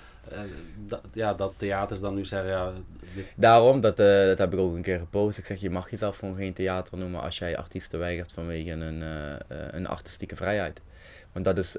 dat, 0.86 1.00
ja, 1.12 1.34
dat 1.34 1.52
theaters 1.56 2.00
dan 2.00 2.14
nu 2.14 2.24
zeggen, 2.24 2.50
ja, 2.50 2.72
dit, 3.14 3.32
Daarom, 3.36 3.80
dat, 3.80 3.96
dat 3.96 4.38
heb 4.38 4.52
ik 4.52 4.58
ook 4.58 4.74
een 4.74 4.82
keer 4.82 4.98
gepost. 4.98 5.38
Ik 5.38 5.46
zeg, 5.46 5.60
je 5.60 5.70
mag 5.70 5.90
jezelf 5.90 6.18
gewoon 6.18 6.36
geen 6.36 6.52
theater 6.52 6.98
noemen 6.98 7.20
als 7.20 7.38
jij 7.38 7.56
artiesten 7.56 7.98
weigert 7.98 8.32
vanwege 8.32 8.70
een, 8.70 9.04
een 9.48 9.86
artistieke 9.86 10.36
vrijheid. 10.36 10.80
Want 11.32 11.44
dat 11.44 11.58
is 11.58 11.76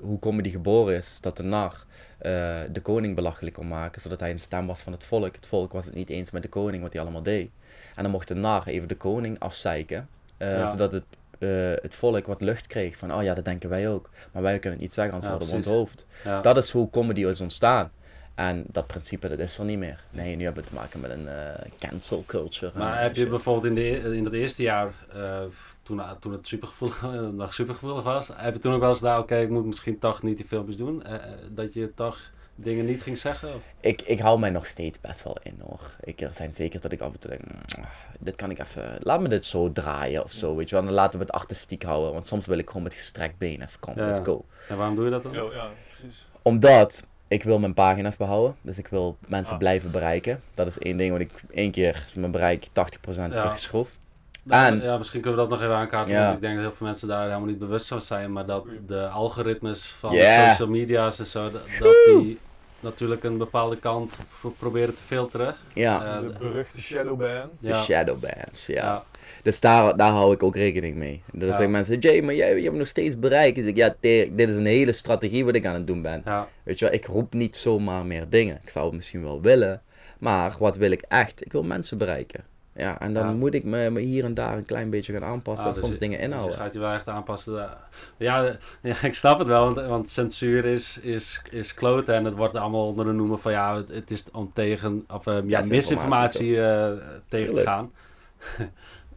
hoe 0.00 0.18
comedy 0.18 0.50
geboren 0.50 0.96
is, 0.96 1.18
dat 1.20 1.36
de 1.36 1.42
nar 1.42 1.84
eh, 2.18 2.30
de 2.72 2.80
koning 2.82 3.14
belachelijk 3.14 3.54
kon 3.56 3.68
maken, 3.68 4.00
zodat 4.00 4.20
hij 4.20 4.30
een 4.30 4.40
stem 4.40 4.66
was 4.66 4.80
van 4.80 4.92
het 4.92 5.04
volk. 5.04 5.34
Het 5.34 5.46
volk 5.46 5.72
was 5.72 5.84
het 5.84 5.94
niet 5.94 6.10
eens 6.10 6.30
met 6.30 6.42
de 6.42 6.48
koning, 6.48 6.82
wat 6.82 6.92
hij 6.92 7.02
allemaal 7.02 7.22
deed. 7.22 7.50
En 7.96 8.02
dan 8.02 8.12
mocht 8.12 8.28
de 8.28 8.34
nar 8.34 8.66
even 8.66 8.88
de 8.88 8.96
koning 8.96 9.38
afzeiken, 9.38 10.08
eh, 10.36 10.56
Ja. 10.58 10.70
zodat 10.70 10.92
het, 10.92 11.04
eh, 11.38 11.48
het 11.82 11.94
volk 11.94 12.26
wat 12.26 12.40
lucht 12.40 12.66
kreeg 12.66 12.96
van, 12.96 13.14
oh 13.14 13.22
ja, 13.22 13.34
dat 13.34 13.44
denken 13.44 13.68
wij 13.68 13.88
ook. 13.88 14.10
Maar 14.32 14.42
wij 14.42 14.52
kunnen 14.58 14.72
het 14.72 14.80
niet 14.80 14.92
zeggen, 14.94 15.14
anders 15.14 15.32
Ja, 15.32 15.38
worden 15.38 15.54
we 15.62 15.68
onthoofd. 15.70 16.04
ja. 16.24 16.40
Dat 16.40 16.56
is 16.56 16.70
hoe 16.70 16.90
comedy 16.90 17.24
is 17.26 17.40
ontstaan. 17.40 17.90
En 18.34 18.64
dat 18.66 18.86
principe, 18.86 19.28
dat 19.28 19.38
is 19.38 19.58
er 19.58 19.64
niet 19.64 19.78
meer. 19.78 20.04
Nee, 20.10 20.36
nu 20.36 20.44
hebben 20.44 20.62
we 20.62 20.68
te 20.68 20.74
maken 20.74 21.00
met 21.00 21.10
een 21.10 21.28
eh, 21.28 21.70
cancel 21.78 22.24
culture. 22.26 22.78
Maar 22.78 22.96
en 22.96 23.02
heb 23.02 23.16
je 23.16 23.26
bijvoorbeeld 23.28 23.64
in, 23.66 23.74
de, 23.74 24.08
e- 24.08 24.16
in 24.16 24.24
dat 24.24 24.32
eerste 24.32 24.62
jaar, 24.62 24.94
eh, 25.14 25.40
toen, 25.82 26.02
toen 26.20 26.32
het 26.32 26.46
supergevoelig, 26.46 27.02
nog 27.32 27.54
supergevoelig 27.54 28.02
was, 28.02 28.30
heb 28.34 28.54
je 28.54 28.60
toen 28.60 28.74
ook 28.74 28.80
wel 28.80 28.88
eens 28.88 29.00
daar, 29.00 29.18
oké, 29.18 29.36
ik 29.38 29.50
moet 29.50 29.64
misschien 29.66 29.98
toch 29.98 30.22
niet 30.22 30.36
die 30.36 30.46
filmpjes 30.46 30.76
doen, 30.76 31.04
eh, 31.04 31.14
eh, 31.14 31.20
dat 31.50 31.74
je 31.74 31.94
toch 31.94 32.18
dingen 32.56 32.84
niet 32.84 33.02
ging 33.02 33.18
zeggen? 33.18 33.54
Of? 33.54 33.62
Ik, 33.80 34.02
ik 34.02 34.20
hou 34.20 34.38
mij 34.38 34.50
nog 34.50 34.66
steeds 34.66 35.00
best 35.00 35.22
wel 35.24 35.38
in 35.42 35.58
hoor. 35.60 35.90
Ik, 36.00 36.20
er 36.20 36.34
zijn 36.34 36.52
zeker 36.52 36.80
dat 36.80 36.92
ik 36.92 37.00
af 37.00 37.12
en 37.12 37.18
toe 37.20 37.30
denk, 37.30 37.42
"Mm, 37.42 37.84
dit 38.18 38.36
kan 38.36 38.50
ik 38.50 38.58
even, 38.58 38.96
laat 39.00 39.20
me 39.20 39.28
dit 39.28 39.44
zo 39.44 39.72
draaien 39.72 40.24
of 40.24 40.32
zo, 40.32 40.56
weet 40.56 40.68
je 40.68 40.74
wel. 40.74 40.84
Dan 40.84 40.94
laten 40.94 41.18
we 41.18 41.24
het 41.24 41.34
artistiek 41.34 41.82
houden, 41.82 42.12
want 42.12 42.26
soms 42.26 42.46
wil 42.46 42.58
ik 42.58 42.66
gewoon 42.66 42.82
met 42.82 42.94
gestrekt 42.94 43.38
been 43.38 43.62
even 43.62 43.80
komen, 43.80 44.02
Ja, 44.04 44.10
let's 44.10 44.26
go. 44.26 44.44
En 44.68 44.76
waarom 44.76 44.94
doe 44.96 45.04
je 45.04 45.10
dat 45.10 45.22
dan? 45.22 45.32
Ja, 45.32 45.42
ja, 45.52 45.70
precies. 45.98 46.24
Omdat 46.42 47.06
ik 47.34 47.42
wil 47.42 47.58
mijn 47.58 47.74
pagina's 47.74 48.16
behouden, 48.16 48.56
dus 48.60 48.78
ik 48.78 48.86
wil 48.86 49.16
mensen 49.26 49.52
Ah. 49.52 49.58
blijven 49.58 49.90
bereiken. 49.90 50.40
Dat 50.54 50.66
is 50.66 50.78
één 50.78 50.96
ding, 50.96 51.10
want 51.10 51.22
ik 51.22 51.30
één 51.54 51.70
keer 51.70 52.06
mijn 52.14 52.30
bereik 52.30 52.66
80% 52.72 53.32
Ja. 53.32 53.38
teruggeschroefd. 53.38 53.96
Nou, 54.42 54.66
En- 54.72 54.82
ja, 54.82 54.96
misschien 54.98 55.20
kunnen 55.20 55.40
we 55.40 55.46
dat 55.48 55.58
nog 55.58 55.66
even 55.68 55.78
aankaarten, 55.80 56.12
Ja. 56.12 56.22
want 56.22 56.34
ik 56.34 56.40
denk 56.40 56.54
dat 56.54 56.64
heel 56.64 56.72
veel 56.74 56.86
mensen 56.86 57.08
daar 57.08 57.22
helemaal 57.26 57.46
niet 57.48 57.58
bewust 57.58 57.88
van 57.88 58.00
zijn, 58.02 58.32
maar 58.32 58.46
dat 58.46 58.64
de 58.86 59.06
algoritmes 59.08 59.86
van 59.86 60.14
Ja. 60.14 60.48
social 60.50 60.68
media's 60.68 61.18
en 61.18 61.26
zo, 61.26 61.42
dat, 61.50 61.62
dat 61.80 61.94
die 62.06 62.38
natuurlijk 62.84 63.24
een 63.24 63.38
bepaalde 63.38 63.76
kant 63.78 64.18
pro- 64.40 64.50
proberen 64.58 64.94
te 64.94 65.02
filteren. 65.02 65.54
Ja, 65.74 66.16
Eh, 66.16 66.20
de 66.28 66.34
beruchte 66.38 66.80
shadowban. 66.80 67.50
de 67.60 67.68
ja. 67.68 67.82
shadowbands, 67.82 68.66
ja. 68.66 68.74
Ja. 68.74 69.04
Dus 69.42 69.60
daar, 69.60 69.96
daar 69.96 70.10
hou 70.12 70.32
ik 70.34 70.42
ook 70.42 70.56
rekening 70.56 70.96
mee. 70.96 71.22
Dat 71.32 71.48
Ja. 71.48 71.58
ik 71.58 71.68
mensen 71.68 71.98
Jay, 71.98 72.20
maar 72.20 72.34
jij, 72.34 72.56
je 72.56 72.62
hebt 72.64 72.76
nog 72.76 72.88
steeds 72.88 73.18
bereikt. 73.18 73.58
Ik 73.58 73.76
ja, 73.76 73.94
dit 74.00 74.48
is 74.48 74.56
een 74.56 74.66
hele 74.66 74.92
strategie 74.92 75.44
wat 75.44 75.54
ik 75.54 75.66
aan 75.66 75.74
het 75.74 75.86
doen 75.86 76.02
ben. 76.02 76.22
Ja. 76.24 76.48
Weet 76.62 76.78
je 76.78 76.84
wel, 76.84 76.94
ik 76.94 77.04
roep 77.06 77.32
niet 77.34 77.56
zomaar 77.56 78.06
meer 78.06 78.26
dingen. 78.28 78.60
Ik 78.62 78.70
zou 78.70 78.84
het 78.86 78.94
misschien 78.94 79.22
wel 79.22 79.40
willen. 79.40 79.82
Maar 80.18 80.56
wat 80.58 80.76
wil 80.76 80.90
ik 80.90 81.02
echt? 81.08 81.44
Ik 81.44 81.52
wil 81.52 81.62
mensen 81.62 81.98
bereiken. 81.98 82.44
Ja, 82.76 83.00
en 83.00 83.14
dan 83.14 83.26
Ja. 83.26 83.32
moet 83.32 83.54
ik 83.54 83.64
me, 83.64 83.90
me 83.90 84.00
hier 84.00 84.24
en 84.24 84.34
daar 84.34 84.56
een 84.56 84.64
klein 84.64 84.90
beetje 84.90 85.12
gaan 85.12 85.24
aanpassen. 85.24 85.66
Ah, 85.66 85.72
dus 85.72 85.80
soms 85.82 85.92
je- 85.94 85.98
dingen 86.00 86.16
Dus 86.18 86.26
inhouden. 86.26 86.56
je 86.56 86.62
gaat 86.62 86.72
je 86.72 86.78
wel 86.78 86.92
echt 86.92 87.08
aanpassen. 87.08 87.68
Ja, 88.16 88.56
ja, 88.82 89.02
ik 89.02 89.14
snap 89.14 89.38
het 89.38 89.48
wel, 89.48 89.74
want, 89.74 89.86
want 89.86 90.10
censuur 90.10 90.64
is, 90.64 90.98
is, 91.00 91.42
is 91.50 91.74
kloten 91.74 92.14
en 92.14 92.24
het 92.24 92.34
wordt 92.34 92.54
allemaal 92.54 92.86
onder 92.86 93.04
de 93.04 93.12
noemen 93.12 93.38
van 93.38 93.52
ja, 93.52 93.76
het, 93.76 93.88
het 93.88 94.10
is 94.10 94.30
om 94.32 94.50
tegen, 94.54 95.04
of 95.08 95.26
eh, 95.26 95.38
ja, 95.46 95.62
misinformatie 95.68 96.60
eh, 96.62 96.92
tegen 97.28 97.54
te 97.54 97.60
gaan. 97.62 97.92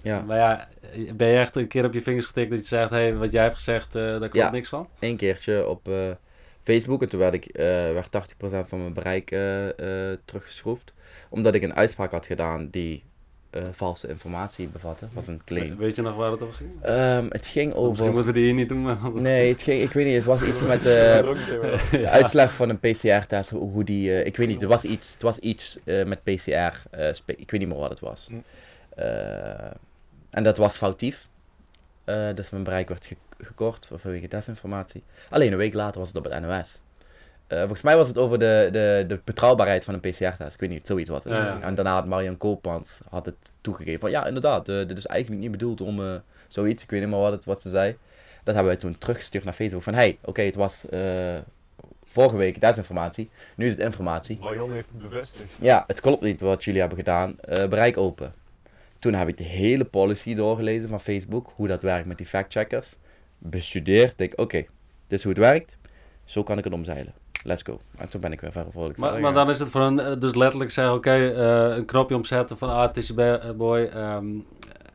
Ja, 0.02 0.22
Maar 0.28 0.38
ja, 0.38 0.68
ben 1.14 1.28
je 1.28 1.38
echt 1.38 1.56
een 1.56 1.68
keer 1.68 1.86
op 1.86 1.94
je 1.94 2.02
vingers 2.02 2.26
getikt 2.26 2.50
dat 2.50 2.60
je 2.60 2.66
zegt, 2.66 2.90
hé, 2.90 3.18
wat 3.18 3.32
jij 3.32 3.44
hebt 3.44 3.56
gezegd, 3.56 3.96
eh, 3.96 4.02
daar 4.04 4.20
klopt 4.20 4.36
Ja. 4.36 4.50
niks 4.52 4.70
van? 4.70 4.88
één 5.00 5.18
keertje 5.18 5.68
op 5.68 5.88
eh, 5.88 5.94
Facebook. 6.62 7.02
En 7.02 7.10
toen 7.10 7.20
werd, 7.20 7.34
ik, 7.34 7.50
werd 7.94 8.10
80% 8.12 8.68
van 8.68 8.80
mijn 8.80 8.94
bereik 8.94 9.28
teruggeschroefd. 10.26 10.94
Omdat 11.30 11.56
ik 11.56 11.64
een 11.64 11.76
uitspraak 11.76 12.12
had 12.12 12.26
gedaan 12.26 12.68
die 12.70 13.04
eh, 13.50 13.64
valse 13.72 14.08
informatie 14.08 14.68
bevatte. 14.68 15.08
was 15.14 15.28
een 15.28 15.42
claim. 15.46 15.78
Weet 15.78 15.96
je 15.96 16.02
nog 16.02 16.16
waar 16.16 16.32
het 16.32 16.42
over 16.42 16.54
ging? 16.56 16.70
Ehm, 16.82 17.26
het 17.30 17.46
ging 17.46 17.66
Misschien 17.66 17.74
over... 17.74 18.06
moeten 18.06 18.26
we 18.26 18.32
die 18.34 18.44
hier 18.46 18.54
niet 18.54 18.70
doen, 18.70 18.82
maar... 18.82 18.98
Nee, 19.14 19.52
het 19.52 19.62
ging, 19.62 19.82
ik 19.82 19.92
weet 19.92 20.06
niet, 20.06 20.16
het 20.16 20.24
was 20.26 20.42
iets 20.42 20.60
met 20.62 20.84
Ja, 20.94 21.20
eh, 21.20 21.92
de 21.92 22.10
uitslag 22.10 22.54
van 22.54 22.70
een 22.70 22.80
PCR-test, 22.80 23.50
hoe 23.50 23.84
die, 23.84 24.12
eh, 24.12 24.26
ik 24.26 24.38
weet 24.38 24.48
niet, 24.48 24.60
het 24.62 24.70
was 24.70 24.84
iets, 24.84 25.14
het 25.14 25.22
was 25.22 25.40
iets 25.40 25.80
met 25.84 26.24
PCR, 26.24 26.82
ik 27.26 27.52
weet 27.52 27.60
niet 27.60 27.68
meer 27.68 27.78
wat 27.78 27.90
het 27.90 28.00
was. 28.00 28.28
Hm. 28.30 28.36
En 30.30 30.44
dat 30.44 30.58
was 30.58 30.78
foutief, 30.78 31.28
dus 32.36 32.50
mijn 32.50 32.64
bereik 32.64 32.88
werd 32.88 33.06
ge- 33.06 33.16
gekort 33.38 33.88
vanwege 33.92 34.28
desinformatie. 34.28 35.04
Alleen 35.30 35.52
een 35.52 35.58
week 35.58 35.74
later 35.74 36.00
was 36.00 36.08
het 36.14 36.18
op 36.18 36.24
het 36.32 36.42
NOS. 36.42 36.80
Eh, 37.48 37.60
volgens 37.60 37.82
mij 37.82 37.96
was 37.96 38.08
het 38.08 38.18
over 38.18 38.40
de, 38.40 38.70
de, 38.72 39.06
de 39.08 39.20
betrouwbaarheid 39.24 39.84
van 39.84 39.94
een 39.94 40.00
PCR-test. 40.00 40.54
Ik 40.54 40.60
weet 40.60 40.70
niet, 40.70 40.88
zoiets 40.88 41.10
was 41.10 41.24
het. 41.24 41.34
Ja, 41.34 41.46
ja. 41.46 41.62
En 41.62 41.76
daarna 41.76 41.94
had 41.94 42.06
Marian 42.06 42.38
Koopmans 42.38 43.00
had 43.10 43.26
het 43.26 43.52
toegegeven 43.62 44.00
van 44.00 44.12
ja, 44.12 44.26
inderdaad, 44.28 44.70
eh, 44.70 44.88
dit 44.88 44.98
is 44.98 45.06
eigenlijk 45.06 45.42
niet 45.42 45.52
bedoeld 45.52 45.82
om 45.82 46.04
eh, 46.04 46.16
zoiets. 46.48 46.84
Ik 46.84 46.90
weet 46.90 47.00
niet 47.00 47.10
meer 47.10 47.20
wat, 47.20 47.32
het, 47.32 47.46
wat 47.46 47.62
ze 47.62 47.70
zei. 47.70 47.98
Dat 48.44 48.56
hebben 48.56 48.74
wij 48.74 48.82
toen 48.82 48.98
teruggestuurd 48.98 49.44
naar 49.44 49.54
Facebook 49.54 49.84
van 49.84 49.94
hey, 49.94 50.18
oké, 50.22 50.42
het 50.42 50.56
was 50.56 50.86
vorige 52.06 52.36
week 52.36 52.62
desinformatie, 52.62 53.30
nu 53.56 53.66
is 53.66 53.72
het 53.72 53.82
informatie. 53.82 54.38
Marion 54.40 54.72
heeft 54.72 54.90
het 54.90 55.02
bevestigd. 55.02 55.52
Ja, 55.60 55.84
het 55.88 56.00
klopt 56.00 56.22
niet 56.22 56.42
wat 56.42 56.64
jullie 56.64 56.80
hebben 56.80 56.98
gedaan. 56.98 57.36
Bereik 57.70 57.98
open. 57.98 58.34
Toen 59.00 59.14
heb 59.14 59.28
ik 59.28 59.38
de 59.38 59.44
hele 59.44 59.86
policy 59.86 60.36
doorgelezen 60.36 60.90
van 60.90 61.00
Facebook, 61.00 61.52
hoe 61.56 61.68
dat 61.68 61.82
werkt 61.82 62.08
met 62.08 62.18
die 62.18 62.26
factcheckers. 62.26 62.96
Bestudeerd, 63.38 64.18
denk 64.18 64.34
oké, 64.36 64.58
dit 65.08 65.20
is 65.20 65.24
hoe 65.24 65.32
het 65.32 65.42
werkt. 65.42 65.78
Zo 66.26 66.44
kan 66.44 66.58
ik 66.58 66.64
het 66.64 66.74
omzeilen. 66.74 67.14
Let's 67.48 67.62
go. 67.64 67.80
En 67.98 68.10
toen 68.10 68.22
ben 68.22 68.32
ik 68.32 68.42
weer 68.42 68.52
verder 68.52 68.72
vrolijk 68.72 68.98
Maar, 68.98 69.20
maar 69.20 69.34
dan 69.34 69.50
is 69.50 69.60
het 69.60 69.70
voor 69.70 69.82
een, 69.82 70.00
eh, 70.00 70.12
dus 70.20 70.36
letterlijk 70.36 70.72
zeggen, 70.72 70.94
oké, 70.94 71.12
eh, 71.12 71.76
een 71.78 71.86
knopje 71.86 72.16
omzetten 72.16 72.58
van, 72.58 72.70
ah, 72.70 72.82
het 72.82 72.98
is 72.98 73.08
je 73.08 73.14
be- 73.14 73.40
eh, 73.44 73.50
boy, 73.52 73.90
ehm, 73.94 74.26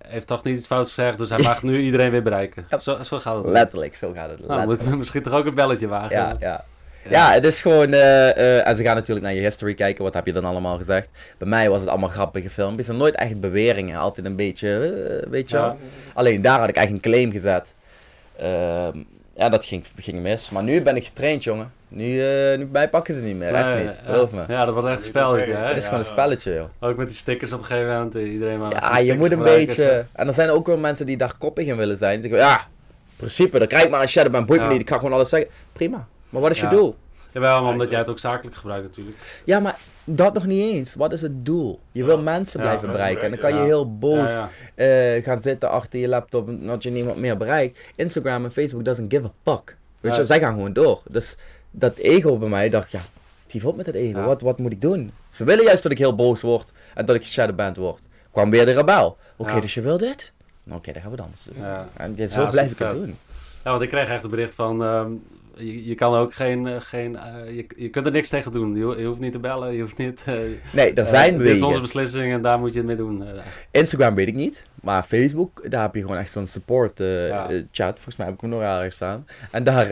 heeft 0.06 0.26
toch 0.26 0.42
niet 0.44 0.58
iets 0.58 0.66
fouts 0.66 0.94
gezegd, 0.94 1.18
dus 1.18 1.30
hij 1.30 1.38
mag 1.38 1.62
nu 1.62 1.78
iedereen 1.88 2.10
weer 2.10 2.22
bereiken. 2.22 2.64
Zo, 2.80 3.02
zo 3.02 3.18
gaat 3.18 3.36
het. 3.36 3.46
Letterlijk, 3.46 3.94
zo 3.94 4.12
gaat 4.12 4.30
het. 4.30 4.38
Nou, 4.38 4.38
dan 4.38 4.46
letterlijk. 4.48 4.66
moeten 4.68 4.90
we 4.90 4.96
misschien 4.96 5.22
toch 5.22 5.32
ook 5.32 5.46
een 5.46 5.54
belletje 5.54 5.88
wagen. 5.88 6.16
Ja, 6.16 6.36
ja. 6.40 6.64
Ja, 7.08 7.32
het 7.32 7.44
is 7.44 7.60
gewoon. 7.60 7.92
en 7.92 8.76
ze 8.76 8.82
gaan 8.82 8.94
natuurlijk 8.94 9.26
naar 9.26 9.34
je 9.34 9.40
history 9.40 9.74
kijken. 9.74 10.04
Wat 10.04 10.14
heb 10.14 10.26
je 10.26 10.32
dan 10.32 10.44
allemaal 10.44 10.76
gezegd? 10.76 11.08
Bij 11.38 11.48
mij 11.48 11.70
was 11.70 11.80
het 11.80 11.88
allemaal 11.88 12.08
grappige 12.08 12.50
filmpjes. 12.50 12.88
En 12.88 12.96
nooit 12.96 13.14
echt 13.14 13.40
beweringen. 13.40 13.98
Altijd 13.98 14.26
een 14.26 14.36
beetje. 14.36 14.68
weet 15.30 15.50
je. 15.50 15.56
Ja. 15.56 15.76
Alleen 16.14 16.40
daar 16.42 16.58
had 16.60 16.68
ik 16.68 16.76
echt 16.76 16.90
een 16.90 17.00
claim 17.00 17.30
gezet. 17.32 17.74
Ehm, 18.36 18.98
ja, 19.36 19.48
dat 19.48 19.64
ging, 19.64 19.84
ging 19.96 20.20
mis. 20.20 20.50
Maar 20.50 20.62
nu 20.62 20.82
ben 20.82 20.96
ik 20.96 21.04
getraind, 21.04 21.44
jongen. 21.44 21.72
Nu, 21.88 22.20
eh 22.22 22.58
nu 22.58 22.68
mij 22.72 22.88
pakken 22.88 23.14
ze 23.14 23.20
niet 23.20 23.36
meer. 23.36 23.54
Echt 23.54 23.84
niet. 23.84 23.94
ja. 24.06 24.12
Geloof 24.12 24.32
me. 24.32 24.42
Ja, 24.48 24.64
dat 24.64 24.74
wordt 24.74 24.88
echt 24.88 24.96
een 24.98 25.02
spelletje, 25.02 25.52
hè? 25.52 25.66
Het 25.66 25.76
is 25.76 25.82
Ja. 25.82 25.88
gewoon 25.88 25.98
een 26.04 26.10
spelletje, 26.10 26.52
joh. 26.54 26.90
Ook 26.90 26.96
met 26.96 27.08
die 27.08 27.16
stickers 27.16 27.52
op 27.52 27.58
een 27.58 27.64
gegeven 27.64 27.92
moment, 27.92 28.14
eh, 28.14 28.32
iedereen 28.32 28.58
maar 28.58 28.72
Ja, 28.72 28.98
je 28.98 29.14
moet 29.14 29.30
een 29.32 29.42
beetje. 29.42 30.04
En 30.12 30.26
er 30.28 30.34
zijn 30.34 30.50
ook 30.50 30.66
wel 30.66 30.76
mensen 30.76 31.06
die 31.06 31.16
daar 31.16 31.34
koppig 31.38 31.66
in 31.66 31.76
willen 31.76 31.98
zijn. 31.98 32.20
Die 32.20 32.30
zeggen, 32.30 32.48
ja, 32.48 32.56
in 32.56 33.16
principe, 33.16 33.58
dan 33.58 33.68
krijg 33.68 33.84
ik 33.84 33.90
maar 33.90 34.02
een 34.02 34.08
shadowban. 34.08 34.46
Boeit 34.46 34.60
me 34.60 34.68
niet, 34.68 34.80
ik 34.80 34.88
ga 34.88 34.96
gewoon 34.96 35.12
alles 35.12 35.28
zeggen. 35.28 35.50
Prima. 35.72 36.06
Maar 36.28 36.40
wat 36.40 36.50
is 36.50 36.60
je 36.60 36.68
doel? 36.68 36.96
Jawel, 37.32 37.62
maar 37.62 37.72
omdat 37.72 37.90
jij 37.90 37.98
het 37.98 38.08
ook 38.08 38.18
zakelijk 38.18 38.56
gebruikt 38.56 38.84
natuurlijk. 38.86 39.16
Ja, 39.44 39.60
maar 39.60 39.78
dat 40.04 40.34
nog 40.34 40.46
niet 40.46 40.72
eens. 40.74 40.94
Wat 40.94 41.12
is 41.12 41.22
het 41.22 41.44
doel? 41.46 41.80
Je 41.92 42.00
Ja. 42.00 42.06
wil 42.06 42.22
mensen 42.22 42.60
Ja, 42.60 42.66
blijven 42.66 42.88
mensen 42.88 42.90
bereiken. 42.90 43.22
En 43.22 43.30
dan 43.30 43.38
kan 43.50 43.54
je 43.60 43.64
heel 43.66 43.98
boos 43.98 44.30
Ja, 44.30 44.50
ja. 44.76 44.84
eh, 45.14 45.24
gaan 45.24 45.40
zitten 45.40 45.70
achter 45.70 46.00
je 46.00 46.08
laptop 46.08 46.48
omdat 46.48 46.82
je 46.82 46.90
niemand 46.90 47.16
meer 47.16 47.36
bereikt. 47.36 47.80
Instagram 47.96 48.44
en 48.44 48.52
Facebook 48.52 48.84
doesn't 48.84 49.12
give 49.14 49.24
a 49.26 49.30
fuck. 49.42 49.76
Weet 50.00 50.12
Ja. 50.14 50.18
je, 50.20 50.24
zij 50.26 50.40
gaan 50.40 50.52
gewoon 50.54 50.72
door. 50.72 51.02
Dus 51.08 51.36
dat 51.70 51.96
ego 51.96 52.38
bij 52.38 52.48
mij, 52.48 52.68
dacht 52.68 52.90
ja, 52.90 53.00
tief 53.46 53.64
op 53.64 53.76
met 53.76 53.86
het 53.86 53.94
ego. 53.94 54.18
Ja. 54.18 54.24
Wat, 54.24 54.40
wat 54.40 54.58
moet 54.58 54.72
ik 54.72 54.80
doen? 54.80 55.12
Ze 55.30 55.44
willen 55.44 55.64
juist 55.64 55.82
dat 55.82 55.92
ik 55.92 55.98
heel 55.98 56.14
boos 56.14 56.40
word 56.40 56.72
en 56.94 57.06
dat 57.06 57.16
ik 57.16 57.22
shadowband 57.22 57.76
word. 57.76 58.02
Kwam 58.30 58.50
weer 58.50 58.66
de 58.66 58.72
rebel. 58.72 59.16
Oké, 59.36 59.52
Ja. 59.52 59.60
dus 59.60 59.74
je 59.74 59.80
wil 59.80 59.98
dit? 59.98 60.32
Nou, 60.64 60.78
Oké, 60.78 60.92
dan 60.92 61.02
gaan 61.02 61.10
we 61.10 61.16
het 61.16 61.24
anders 61.26 61.44
doen. 61.44 61.54
Ja. 61.58 61.88
En 61.96 62.14
dit- 62.14 62.32
Ja, 62.32 62.44
zo 62.44 62.50
blijf 62.50 62.70
ik 62.72 62.78
het 62.78 62.90
doen. 62.90 63.16
Ja, 63.64 63.70
want 63.70 63.82
ik 63.82 63.88
kreeg 63.88 64.08
echt 64.08 64.24
een 64.24 64.30
bericht 64.30 64.54
van, 64.54 64.82
ehm, 64.84 65.10
je, 65.56 65.86
je 65.86 65.94
kan 65.94 66.14
ook 66.14 66.34
geen, 66.34 66.66
eh, 66.66 66.74
geen 66.80 67.16
eh, 67.16 67.56
je, 67.56 67.66
je 67.76 67.88
kunt 67.88 68.06
er 68.06 68.12
niks 68.12 68.28
tegen 68.28 68.52
doen. 68.52 68.76
Je, 68.76 68.82
ho- 68.84 68.96
je 68.98 69.06
hoeft 69.06 69.20
niet 69.20 69.32
te 69.32 69.38
bellen, 69.38 69.72
je 69.74 69.80
hoeft 69.80 69.96
niet... 69.96 70.22
eh, 70.26 70.34
Nee, 70.72 70.92
eh, 70.92 71.04
zijn 71.06 71.38
Dit 71.38 71.46
is 71.48 71.62
onze 71.62 71.80
beslissing 71.80 72.32
en 72.32 72.42
daar 72.42 72.58
moet 72.58 72.72
je 72.72 72.78
het 72.78 72.86
mee 72.86 72.96
doen. 72.96 73.24
Instagram 73.70 74.14
weet 74.14 74.28
ik 74.28 74.34
niet. 74.34 74.66
Maar 74.82 75.02
Facebook, 75.02 75.70
daar 75.70 75.82
heb 75.82 75.94
je 75.94 76.00
gewoon 76.00 76.16
echt 76.16 76.30
zo'n 76.30 76.46
support 76.46 76.98
Ja. 76.98 77.46
chat. 77.72 77.94
Volgens 77.94 78.16
mij 78.16 78.26
heb 78.26 78.34
ik 78.34 78.40
hem 78.40 78.50
nog 78.50 78.60
ergens 78.60 78.94
staan. 78.94 79.26
En 79.50 79.64
daar, 79.64 79.88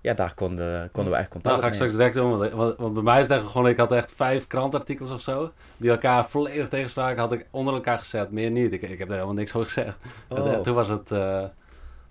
ja, 0.00 0.14
daar 0.14 0.34
konden, 0.34 0.88
konden 0.92 1.12
we 1.12 1.18
echt 1.18 1.28
contact 1.28 1.50
Nou, 1.54 1.60
ga 1.60 1.66
ik 1.68 1.74
straks 1.74 1.92
direct 1.92 2.14
doen. 2.14 2.38
Want, 2.56 2.76
want, 2.76 2.94
bij 2.94 3.02
mij 3.02 3.20
is 3.20 3.28
het 3.28 3.40
gewoon, 3.40 3.68
ik 3.68 3.76
had 3.76 3.92
echt 3.92 4.12
vijf 4.16 4.46
krantartikels 4.46 5.10
of 5.10 5.20
zo. 5.20 5.52
Die 5.76 5.90
elkaar 5.90 6.28
volledig 6.28 6.68
tegenspraken, 6.68 7.18
had 7.20 7.32
ik 7.32 7.46
onder 7.50 7.74
elkaar 7.74 7.98
gezet. 7.98 8.30
Meer 8.30 8.50
niet. 8.50 8.72
Ik, 8.72 8.82
ik 8.82 8.98
heb 8.98 9.08
er 9.08 9.14
helemaal 9.14 9.34
niks 9.34 9.54
over 9.54 9.70
gezegd. 9.70 9.98
Oh, 10.28 10.60
toen 10.60 10.74
was 10.74 10.88
het... 10.88 11.10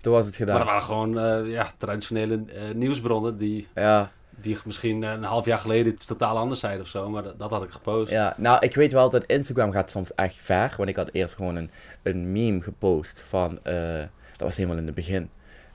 eh, 0.08 0.16
was 0.16 0.26
het 0.26 0.38
Maar 0.38 0.46
gedaan. 0.46 0.56
dat 0.56 0.66
waren 0.66 0.82
gewoon 0.82 1.18
eh, 1.18 1.50
ja, 1.52 1.70
traditionele 1.76 2.34
eh, 2.48 2.74
nieuwsbronnen 2.74 3.36
die, 3.36 3.68
Ja, 3.74 4.10
die 4.40 4.58
misschien 4.64 5.02
een 5.02 5.22
half 5.22 5.44
jaar 5.44 5.58
geleden 5.58 5.92
iets 5.92 6.06
totaal 6.06 6.36
anders 6.36 6.60
zeiden 6.60 6.82
of 6.82 6.88
zo. 6.88 7.08
Maar 7.10 7.22
dat, 7.22 7.38
dat 7.38 7.50
had 7.50 7.62
ik 7.62 7.70
gepost. 7.70 8.10
Ja, 8.12 8.34
nou, 8.36 8.58
ik 8.60 8.74
weet 8.74 8.92
wel 8.92 9.10
dat 9.10 9.24
Instagram 9.24 9.72
gaat 9.72 9.90
soms 9.90 10.14
echt 10.14 10.34
ver. 10.36 10.74
Want 10.76 10.88
ik 10.88 10.96
had 10.96 11.08
eerst 11.12 11.34
gewoon 11.34 11.56
een, 11.56 11.70
een 12.02 12.32
meme 12.32 12.60
gepost 12.62 13.22
van... 13.26 13.58
eh, 13.62 13.98
dat 14.36 14.46
was 14.46 14.56
helemaal 14.56 14.78
in 14.78 14.86
het 14.86 14.94
begin. 14.94 15.30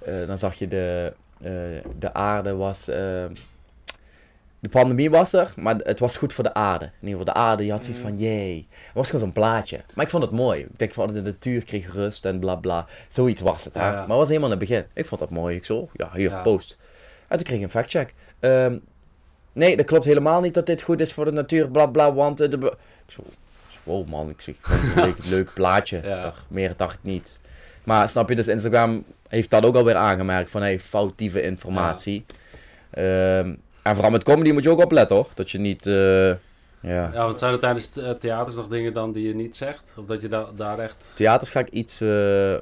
Eh, 0.05 0.27
dan 0.27 0.37
zag 0.37 0.53
je 0.55 0.67
de, 0.67 1.13
eh, 1.41 1.51
de 1.99 2.13
aarde 2.13 2.55
was... 2.55 2.87
de 4.63 4.69
pandemie 4.69 5.09
was 5.09 5.33
er, 5.33 5.53
maar 5.55 5.75
het 5.75 5.99
was 5.99 6.17
goed 6.17 6.33
voor 6.33 6.43
de 6.43 6.53
aarde. 6.53 6.85
In 6.85 7.07
ieder 7.07 7.19
geval, 7.19 7.33
de 7.33 7.39
aarde, 7.39 7.65
je 7.65 7.71
had 7.71 7.83
zoiets 7.83 8.01
van, 8.01 8.17
jee. 8.17 8.67
Het 8.69 8.93
was 8.93 9.05
gewoon 9.05 9.21
zo'n 9.21 9.33
plaatje. 9.33 9.81
Maar 9.95 10.05
ik 10.05 10.11
vond 10.11 10.23
het 10.23 10.31
mooi. 10.31 10.59
Ik 10.61 10.67
denk 10.79 10.93
van, 10.93 11.13
de 11.13 11.21
natuur 11.21 11.63
kreeg 11.63 11.93
rust 11.93 12.25
en 12.25 12.39
bla 12.39 12.55
bla. 12.55 12.85
Zoiets 13.09 13.41
was 13.41 13.65
het, 13.65 13.73
hè. 13.73 13.79
Ja, 13.81 13.87
ja. 13.87 13.93
Maar 13.93 14.07
het 14.07 14.17
was 14.17 14.27
helemaal 14.27 14.51
in 14.51 14.57
het 14.59 14.67
begin. 14.67 14.85
Ik 14.93 15.05
vond 15.05 15.21
dat 15.21 15.29
mooi. 15.29 15.55
Ik 15.55 15.65
zo, 15.65 15.89
ja, 15.93 16.09
hier, 16.13 16.29
Ja. 16.29 16.41
post. 16.41 16.77
En 17.27 17.37
toen 17.37 17.45
kreeg 17.45 17.57
ik 17.57 17.63
een 17.63 17.69
factcheck. 17.69 18.13
Ehm 18.39 18.75
nee, 19.53 19.77
dat 19.77 19.85
klopt 19.85 20.05
helemaal 20.05 20.41
niet 20.41 20.53
dat 20.53 20.65
dit 20.65 20.81
goed 20.81 20.99
is 21.01 21.13
voor 21.13 21.25
de 21.25 21.31
natuur, 21.31 21.69
bla 21.69 21.85
bla, 21.85 22.13
want... 22.13 22.39
eh, 22.39 22.49
de 22.49 22.57
ik 23.07 23.13
zo, 23.13 23.23
wow 23.83 24.07
man, 24.07 24.29
ik 24.29 24.41
zeg, 24.41 24.55
ik 24.55 24.61
vond 24.65 24.95
het 24.95 25.23
een 25.25 25.29
leuk, 25.29 25.53
plaatje. 25.53 25.99
Ja. 26.03 26.21
Dacht, 26.21 26.45
meer 26.47 26.73
dacht 26.77 26.93
ik 26.93 26.99
niet. 27.03 27.39
Maar 27.83 28.09
snap 28.09 28.29
je, 28.29 28.35
dus 28.35 28.47
Instagram 28.47 29.03
heeft 29.27 29.49
dat 29.49 29.65
ook 29.65 29.75
alweer 29.75 29.95
aangemerkt 29.95 30.51
van, 30.51 30.61
hey, 30.61 30.79
foutieve 30.79 31.41
informatie. 31.41 32.25
Ehm, 32.91 33.53
en 33.83 33.93
vooral 33.93 34.11
met 34.11 34.23
comedy 34.23 34.51
moet 34.51 34.63
je 34.63 34.69
ook 34.69 34.83
opletten, 34.83 35.15
hoor. 35.15 35.29
Dat 35.33 35.51
je 35.51 35.59
niet, 35.59 35.85
eh, 35.85 36.27
ja... 36.79 37.09
Ja, 37.13 37.25
want 37.25 37.39
zijn 37.39 37.53
er 37.53 37.59
tijdens 37.59 37.85
het, 37.85 37.97
eh, 37.97 38.11
theaters 38.11 38.55
nog 38.55 38.67
dingen 38.67 38.93
dan 38.93 39.11
die 39.11 39.27
je 39.27 39.35
niet 39.35 39.55
zegt? 39.55 39.93
Of 39.97 40.05
dat 40.05 40.21
je 40.21 40.27
da 40.27 40.47
daar 40.55 40.79
echt... 40.79 41.11
Theaters 41.15 41.51
ga 41.51 41.59
ik 41.59 41.69
iets, 41.69 42.01
eh, 42.01 42.55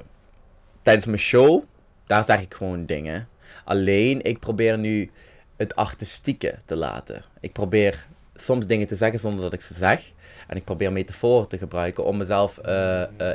tijdens 0.82 1.06
mijn 1.06 1.18
show, 1.18 1.62
daar 2.06 2.24
zeg 2.24 2.40
ik 2.40 2.54
gewoon 2.54 2.86
dingen. 2.86 3.28
Alleen, 3.64 4.22
ik 4.22 4.38
probeer 4.38 4.78
nu 4.78 5.10
het 5.56 5.76
artistieke 5.76 6.54
te 6.64 6.76
laten. 6.76 7.24
Ik 7.40 7.52
probeer 7.52 8.06
soms 8.36 8.66
dingen 8.66 8.86
te 8.86 8.96
zeggen 8.96 9.20
zonder 9.20 9.42
dat 9.42 9.52
ik 9.52 9.62
ze 9.62 9.74
zeg. 9.74 10.12
En 10.48 10.56
ik 10.56 10.64
probeer 10.64 10.92
metaforen 10.92 11.48
te 11.48 11.58
gebruiken 11.58 12.04
om 12.04 12.16
mezelf... 12.16 12.58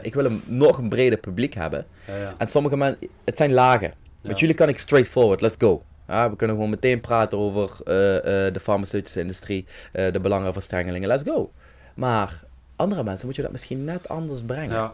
ik 0.01 0.13
wil 0.13 0.25
een 0.25 0.41
nog 0.45 0.77
een 0.77 0.89
breder 0.89 1.19
publiek 1.19 1.53
hebben. 1.53 1.85
Ja, 2.07 2.15
ja. 2.15 2.35
En 2.37 2.47
sommige 2.47 2.77
mensen... 2.77 3.09
Het 3.23 3.37
zijn 3.37 3.53
lagen. 3.53 3.93
Met 4.23 4.39
jullie 4.39 4.55
kan 4.55 4.69
ik 4.69 4.79
straightforward, 4.79 5.41
let's 5.41 5.55
go. 5.59 5.83
Ja, 6.07 6.29
we 6.29 6.35
kunnen 6.35 6.55
gewoon 6.55 6.71
meteen 6.71 7.01
praten 7.01 7.37
over 7.37 7.71
eh, 7.85 8.45
eh, 8.47 8.53
de 8.53 8.59
farmaceutische 8.59 9.19
industrie, 9.19 9.65
eh, 9.91 10.11
de 10.13 10.19
belangenverstrengelingen, 10.19 11.07
let's 11.07 11.23
go. 11.23 11.51
Maar 11.93 12.43
andere 12.75 13.03
mensen 13.03 13.27
moet 13.27 13.35
je 13.35 13.41
dat 13.41 13.51
misschien 13.51 13.83
net 13.83 14.09
anders 14.09 14.41
brengen 14.43 14.75
Ja. 14.75 14.93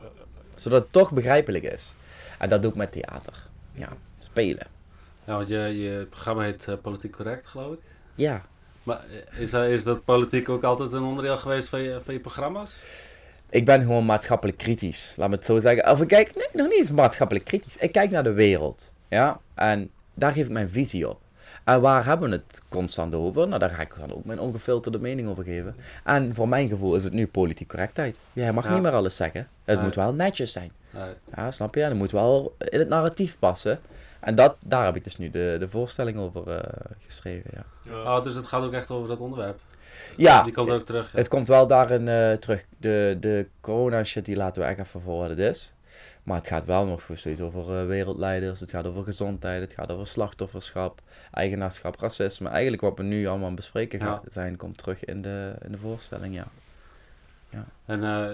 zodat 0.56 0.82
het 0.84 0.92
toch 0.92 1.12
begrijpelijk 1.12 1.64
is. 1.64 1.94
En 2.40 2.50
dat 2.50 2.62
doe 2.62 2.72
ik 2.72 2.78
met 2.78 2.92
theater. 2.92 3.34
Ja, 3.74 3.90
spelen. 4.20 4.68
ja, 5.26 5.36
want 5.36 5.48
je, 5.48 5.58
je 5.58 6.08
programma 6.10 6.42
heet 6.44 6.68
Politiek 6.82 7.12
Correct, 7.12 7.48
geloof 7.48 7.74
ik. 7.74 7.80
Ja. 8.16 8.42
Maar 8.84 9.02
is, 9.38 9.50
dat- 9.50 9.66
is 9.68 9.84
dat 9.84 10.06
politiek 10.06 10.50
ook 10.50 10.64
altijd 10.64 10.94
een 10.94 11.04
onderdeel 11.04 11.38
geweest 11.38 11.70
van 11.70 11.82
je, 11.82 12.00
van 12.04 12.14
je 12.14 12.20
programma's? 12.20 12.84
Ik 13.50 13.66
ben 13.66 13.82
gewoon 13.82 14.06
maatschappelijk 14.06 14.58
kritisch, 14.58 15.14
laat 15.18 15.30
me 15.30 15.36
het 15.36 15.46
zo 15.46 15.60
zeggen. 15.60 15.92
Of 15.92 16.02
ik 16.02 16.08
kijk, 16.08 16.36
nee, 16.36 16.48
nog 16.54 16.68
niet 16.68 16.78
eens 16.78 16.92
maatschappelijk 16.92 17.46
kritisch. 17.46 17.78
Ik 17.78 17.92
kijk 17.92 18.10
naar 18.12 18.24
de 18.24 18.32
wereld. 18.34 18.92
Ja, 19.10 19.40
en 19.56 19.90
daar 20.14 20.32
geef 20.32 20.46
ik 20.46 20.52
mijn 20.52 20.70
visie 20.70 21.10
op. 21.10 21.20
En 21.64 21.82
waar 21.82 22.06
hebben 22.06 22.30
we 22.30 22.36
het 22.36 22.62
constant 22.70 23.16
over? 23.16 23.48
Nou, 23.48 23.60
daar 23.60 23.70
ga 23.70 23.82
ik 23.82 23.94
dan 24.00 24.14
ook 24.14 24.26
mijn 24.26 24.40
ongefilterde 24.40 25.00
mening 25.00 25.28
over 25.30 25.44
geven. 25.44 25.76
En 26.04 26.36
voor 26.36 26.48
mijn 26.48 26.68
gevoel 26.68 26.96
is 26.96 27.04
het 27.04 27.14
nu 27.14 27.28
politiek 27.28 27.68
correctheid. 27.68 28.18
Jij 28.34 28.54
mag 28.54 28.64
Ja. 28.64 28.74
niet 28.74 28.82
meer 28.82 28.92
alles 28.92 29.16
zeggen. 29.16 29.48
Het 29.64 29.76
Nee. 29.76 29.86
moet 29.86 29.96
wel 29.96 30.14
netjes 30.14 30.52
zijn. 30.52 30.72
Nee. 30.90 31.10
Ja, 31.36 31.52
snap 31.52 31.76
je? 31.76 31.82
En 31.84 31.90
het 31.90 31.98
moet 31.98 32.12
wel 32.12 32.56
in 32.60 32.80
het 32.80 32.90
narratief 32.90 33.40
passen. 33.40 33.80
En 34.20 34.36
dat, 34.36 34.56
daar 34.60 34.86
heb 34.86 34.96
ik 34.96 35.04
dus 35.04 35.18
nu 35.18 35.30
de, 35.32 35.56
de 35.60 35.70
voorstelling 35.70 36.18
over 36.18 36.50
eh, 36.56 36.60
geschreven, 37.06 37.52
ja. 37.54 37.64
Ja. 37.92 38.18
Oh, 38.18 38.24
dus 38.24 38.36
het 38.36 38.46
gaat 38.48 38.64
ook 38.64 38.74
echt 38.74 38.92
over 38.92 39.08
dat 39.08 39.20
onderwerp. 39.20 39.60
Ja, 40.18 40.44
Die 40.44 40.54
komt 40.54 40.70
er 40.70 40.76
ook 40.76 40.86
terug. 40.86 41.12
ja. 41.12 41.18
Het 41.18 41.28
komt 41.28 41.48
wel 41.48 41.68
daarin 41.68 42.08
eh, 42.08 42.32
terug. 42.34 42.66
De, 42.78 43.18
de 43.20 43.48
corona 43.62 44.04
shit 44.04 44.26
die 44.26 44.36
laten 44.36 44.62
we 44.62 44.68
echt 44.68 44.80
even 44.80 45.02
voor 45.02 45.18
wat 45.18 45.30
het 45.30 45.40
is. 45.40 45.74
Maar 46.24 46.38
het 46.38 46.48
gaat 46.48 46.66
wel 46.66 46.86
nog 46.86 47.10
steeds 47.14 47.42
over 47.42 47.80
eh, 47.80 47.86
wereldleiders. 47.86 48.60
Het 48.60 48.70
gaat 48.70 48.88
over 48.88 49.04
gezondheid. 49.04 49.62
Het 49.62 49.74
gaat 49.74 49.92
over 49.92 50.08
slachtofferschap, 50.08 51.02
eigenaarschap, 51.32 52.00
racisme. 52.00 52.50
Eigenlijk 52.50 52.82
wat 52.82 52.98
we 52.98 53.04
nu 53.04 53.28
allemaal 53.28 53.54
bespreken 53.54 54.00
Ja. 54.00 54.22
zijn, 54.32 54.58
komt 54.58 54.78
terug 54.78 55.06
in 55.06 55.22
de, 55.22 55.54
in 55.66 55.72
de 55.72 55.78
voorstelling, 55.78 56.36
ja. 56.36 56.48
En, 57.86 58.04
eh, 58.04 58.26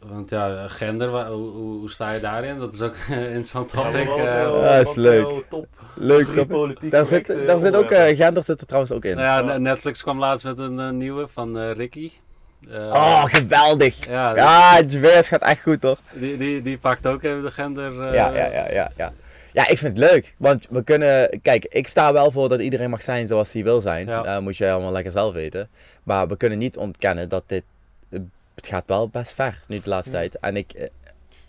want 0.00 0.30
ja, 0.30 0.68
gender, 0.68 1.26
hoe, 1.26 1.50
hoe, 1.50 1.90
sta 1.90 2.12
je 2.12 2.20
daarin? 2.20 2.58
Dat 2.58 2.72
is 2.72 2.80
ook 2.82 2.94
een 3.10 3.18
interessant 3.18 3.68
topic. 3.68 4.06
was 4.06 4.18
eh. 4.18 4.62
Ja, 4.62 4.74
is 4.74 4.94
leuk. 4.94 5.44
Top 5.48 5.66
Leuk, 5.94 6.46
politiek 6.48 6.90
daar 6.90 7.06
zit, 7.06 7.26
daar 7.26 7.58
zit 7.58 7.74
ook, 7.74 7.94
gender 7.94 8.42
zit 8.42 8.60
er 8.60 8.66
trouwens 8.66 8.92
ook 8.92 9.04
in. 9.04 9.16
Nou 9.16 9.46
ja, 9.46 9.52
Ja. 9.52 9.58
Netflix 9.58 10.02
kwam 10.02 10.18
laatst 10.18 10.44
met 10.44 10.58
een 10.58 10.96
nieuwe 10.96 11.28
van 11.28 11.58
Ricky. 11.58 12.12
Eh, 12.70 12.76
Oh, 12.78 13.24
geweldig! 13.24 14.06
ja, 14.06 14.36
Ja, 14.36 14.80
JVS 14.80 15.28
gaat 15.28 15.42
echt 15.42 15.62
goed, 15.62 15.82
hoor. 15.82 15.98
Die, 16.12 16.36
die, 16.36 16.62
die 16.62 16.78
pakt 16.78 17.06
ook 17.06 17.22
even 17.22 17.42
de 17.42 17.50
gender. 17.50 18.02
eh, 18.08 18.14
Ja, 18.14 18.28
ja, 18.30 18.46
ja, 18.46 18.70
ja, 18.72 18.90
ja. 18.96 19.12
Ja, 19.52 19.68
ik 19.68 19.78
vind 19.78 19.96
het 19.98 20.10
leuk. 20.10 20.34
Want 20.36 20.66
we 20.70 20.82
kunnen... 20.84 21.38
Kijk, 21.42 21.64
ik 21.64 21.86
sta 21.88 22.12
wel 22.12 22.30
voor 22.30 22.48
dat 22.48 22.60
iedereen 22.60 22.90
mag 22.90 23.02
zijn 23.02 23.28
zoals 23.28 23.52
hij 23.52 23.62
wil 23.64 23.80
zijn. 23.80 24.06
Ja. 24.06 24.22
Dat 24.22 24.42
moet 24.42 24.56
jij 24.56 24.72
allemaal 24.72 24.92
lekker 24.92 25.12
zelf 25.12 25.32
weten. 25.32 25.68
Maar 26.02 26.28
we 26.28 26.36
kunnen 26.36 26.58
niet 26.58 26.76
ontkennen 26.76 27.28
dat 27.28 27.42
dit... 27.46 27.64
Het 28.54 28.66
gaat 28.66 28.84
wel 28.86 29.08
best 29.08 29.32
ver, 29.32 29.60
nu 29.68 29.80
de 29.80 29.88
laatste 29.88 30.12
Ja. 30.12 30.18
tijd. 30.18 30.38
En 30.40 30.56
ik... 30.56 30.72
eh, 30.72 30.86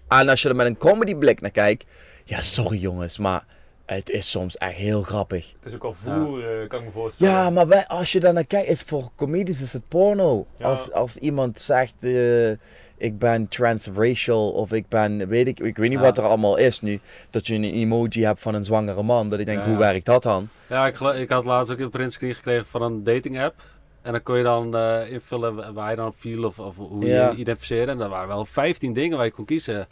En 0.08 0.30
als 0.30 0.42
je 0.42 0.50
er 0.50 0.56
met 0.56 0.66
een 0.68 0.78
comedy 0.78 1.16
blik 1.16 1.42
naar 1.42 1.52
kijkt... 1.52 1.86
Ja, 2.24 2.42
sorry 2.42 2.78
jongens, 2.78 3.18
maar... 3.18 3.44
Het 3.86 4.10
is 4.10 4.30
soms 4.30 4.58
echt 4.58 4.76
heel 4.78 5.02
grappig. 5.04 5.54
Het 5.60 5.66
is 5.68 5.74
ook 5.74 5.84
al 5.84 5.94
voer, 5.94 6.62
eh, 6.62 6.68
kan 6.68 6.80
ik 6.80 6.86
me 6.86 6.92
voorstellen. 6.92 7.34
Ja, 7.34 7.50
maar 7.50 7.68
wij, 7.68 7.88
als 7.88 8.12
je 8.12 8.20
daar 8.20 8.34
naar 8.34 8.46
kijkt, 8.46 8.70
is 8.70 8.82
voor 8.82 9.10
comedies 9.16 9.62
is 9.62 9.74
het 9.74 9.88
porno. 9.88 10.46
Ja. 10.58 10.66
Als, 10.66 10.92
als 10.92 11.18
iemand 11.18 11.60
zegt, 11.60 12.04
eh, 12.04 12.50
ik 12.98 13.20
ben 13.20 13.48
transracial 13.48 14.52
of 14.52 14.72
ik 14.72 14.88
ben, 14.88 15.28
weet 15.28 15.48
ik, 15.48 15.60
ik 15.60 15.78
weet 15.78 15.90
niet 15.90 15.98
Ja. 16.00 16.04
wat 16.06 16.18
er 16.18 16.24
allemaal 16.24 16.58
is 16.58 16.82
nu. 16.82 17.00
Dat 17.30 17.48
je 17.48 17.56
een 17.56 17.64
emoji 17.64 18.24
hebt 18.26 18.42
van 18.42 18.54
een 18.54 18.66
zwangere 18.66 19.04
man. 19.04 19.30
Dat 19.30 19.40
ik 19.40 19.46
denk, 19.46 19.60
Ja. 19.60 19.68
hoe 19.68 19.78
werkt 19.78 20.06
dat 20.06 20.24
dan? 20.24 20.50
Ja, 20.68 20.88
ik, 20.88 21.00
ik 21.00 21.30
had 21.30 21.46
laatst 21.46 21.72
ook 21.72 21.80
een 21.80 21.90
printscreen 21.90 22.36
gekregen 22.36 22.66
van 22.66 22.82
een 22.82 23.04
dating 23.04 23.42
app. 23.42 23.62
En 24.02 24.12
dan 24.12 24.24
kon 24.24 24.38
je 24.38 24.44
dan 24.44 24.76
eh, 24.78 25.12
invullen 25.12 25.56
wa- 25.56 25.74
waar 25.74 25.90
je 25.90 25.96
dan 25.96 26.14
viel 26.18 26.44
of, 26.44 26.60
of 26.60 26.76
hoe 26.76 27.06
Ja. 27.06 27.26
je 27.26 27.32
je 27.36 27.38
identificeerde. 27.42 27.92
En 27.92 28.02
er 28.02 28.10
waren 28.10 28.28
wel 28.28 28.46
15 28.46 28.94
dingen 28.94 29.18
waar 29.18 29.26
je 29.26 29.32
kon 29.32 29.46
kiezen. 29.46 29.88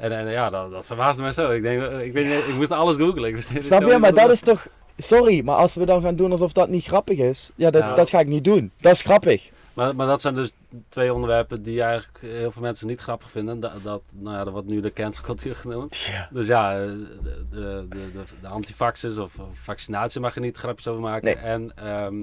En, 0.00 0.12
en 0.12 0.30
ja, 0.30 0.50
dat, 0.50 0.70
dat 0.70 0.86
verbaasde 0.86 1.22
mij 1.22 1.32
zo. 1.32 1.50
Ik, 1.50 1.62
denk, 1.62 1.82
eh, 1.82 2.00
ik, 2.00 2.12
weet 2.12 2.26
niet, 2.26 2.46
ik 2.46 2.54
moest 2.54 2.70
alles 2.70 2.96
googlen. 2.96 3.24
Ik 3.24 3.42
Snap 3.62 3.82
je? 3.82 3.98
Maar 3.98 4.14
dat 4.14 4.30
is 4.30 4.40
toch, 4.40 4.68
sorry, 4.96 5.44
maar 5.44 5.56
als 5.56 5.74
we 5.74 5.84
dan 5.84 6.02
gaan 6.02 6.14
doen 6.16 6.32
alsof 6.32 6.52
dat 6.52 6.68
niet 6.68 6.84
grappig 6.84 7.18
is. 7.18 7.50
Ja, 7.54 7.70
dat, 7.70 7.82
Ja. 7.82 7.94
dat 7.94 8.08
ga 8.08 8.20
ik 8.20 8.26
niet 8.26 8.44
doen. 8.44 8.72
Dat 8.80 8.92
is 8.92 9.02
grappig. 9.02 9.50
Maar, 9.74 9.96
maar 9.96 10.06
dat 10.06 10.20
zijn 10.20 10.34
dus 10.34 10.52
twee 10.88 11.14
onderwerpen 11.14 11.62
die 11.62 11.82
eigenlijk 11.82 12.18
heel 12.20 12.50
veel 12.50 12.62
mensen 12.62 12.86
niet 12.86 13.00
grappig 13.00 13.30
vinden. 13.30 13.60
Dat, 13.60 13.72
dat, 13.82 14.02
nou 14.16 14.36
ja, 14.36 14.44
dat 14.44 14.52
wordt 14.52 14.68
nu 14.68 14.80
de 14.80 14.92
cancelcultuur 14.92 15.54
genoemd. 15.54 15.98
Dus 16.30 16.46
ja, 16.46 16.72
eh, 16.72 16.86
de, 16.86 17.46
de, 17.50 17.86
de, 17.88 18.22
de, 18.40 18.48
antivaxers 18.48 19.18
of 19.18 19.38
of 19.38 19.58
vaccinatie 19.58 20.20
mag 20.20 20.34
je 20.34 20.40
niet 20.40 20.56
grapjes 20.56 20.88
over 20.88 21.02
maken. 21.02 21.24
Nee. 21.24 21.34
En, 21.34 21.72
ehm, 21.76 22.14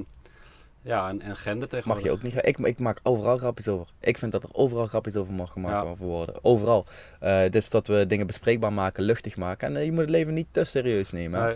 ja, 0.87 1.09
en, 1.09 1.21
en 1.21 1.35
gender 1.35 1.81
Mag 1.85 2.01
je 2.03 2.11
ook 2.11 2.21
niet. 2.21 2.35
Ik, 2.47 2.57
ik 2.57 2.79
maak 2.79 2.99
overal 3.03 3.37
grapjes 3.37 3.67
over. 3.67 3.87
Ik 3.99 4.17
vind 4.17 4.31
dat 4.31 4.43
er 4.43 4.49
overal 4.51 4.87
grapjes 4.87 5.15
over 5.15 5.33
mag 5.33 5.51
gemaakt 5.51 5.87
Ja. 5.87 6.05
worden. 6.05 6.35
Overal. 6.41 6.85
Eh, 7.19 7.49
dus 7.49 7.69
dat 7.69 7.87
we 7.87 8.07
dingen 8.07 8.27
bespreekbaar 8.27 8.73
maken, 8.73 9.03
luchtig 9.03 9.37
maken. 9.37 9.67
En 9.67 9.75
eh, 9.77 9.85
je 9.85 9.91
moet 9.91 10.01
het 10.01 10.09
leven 10.09 10.33
niet 10.33 10.47
te 10.51 10.63
serieus 10.63 11.11
nemen. 11.11 11.43
Nee. 11.45 11.55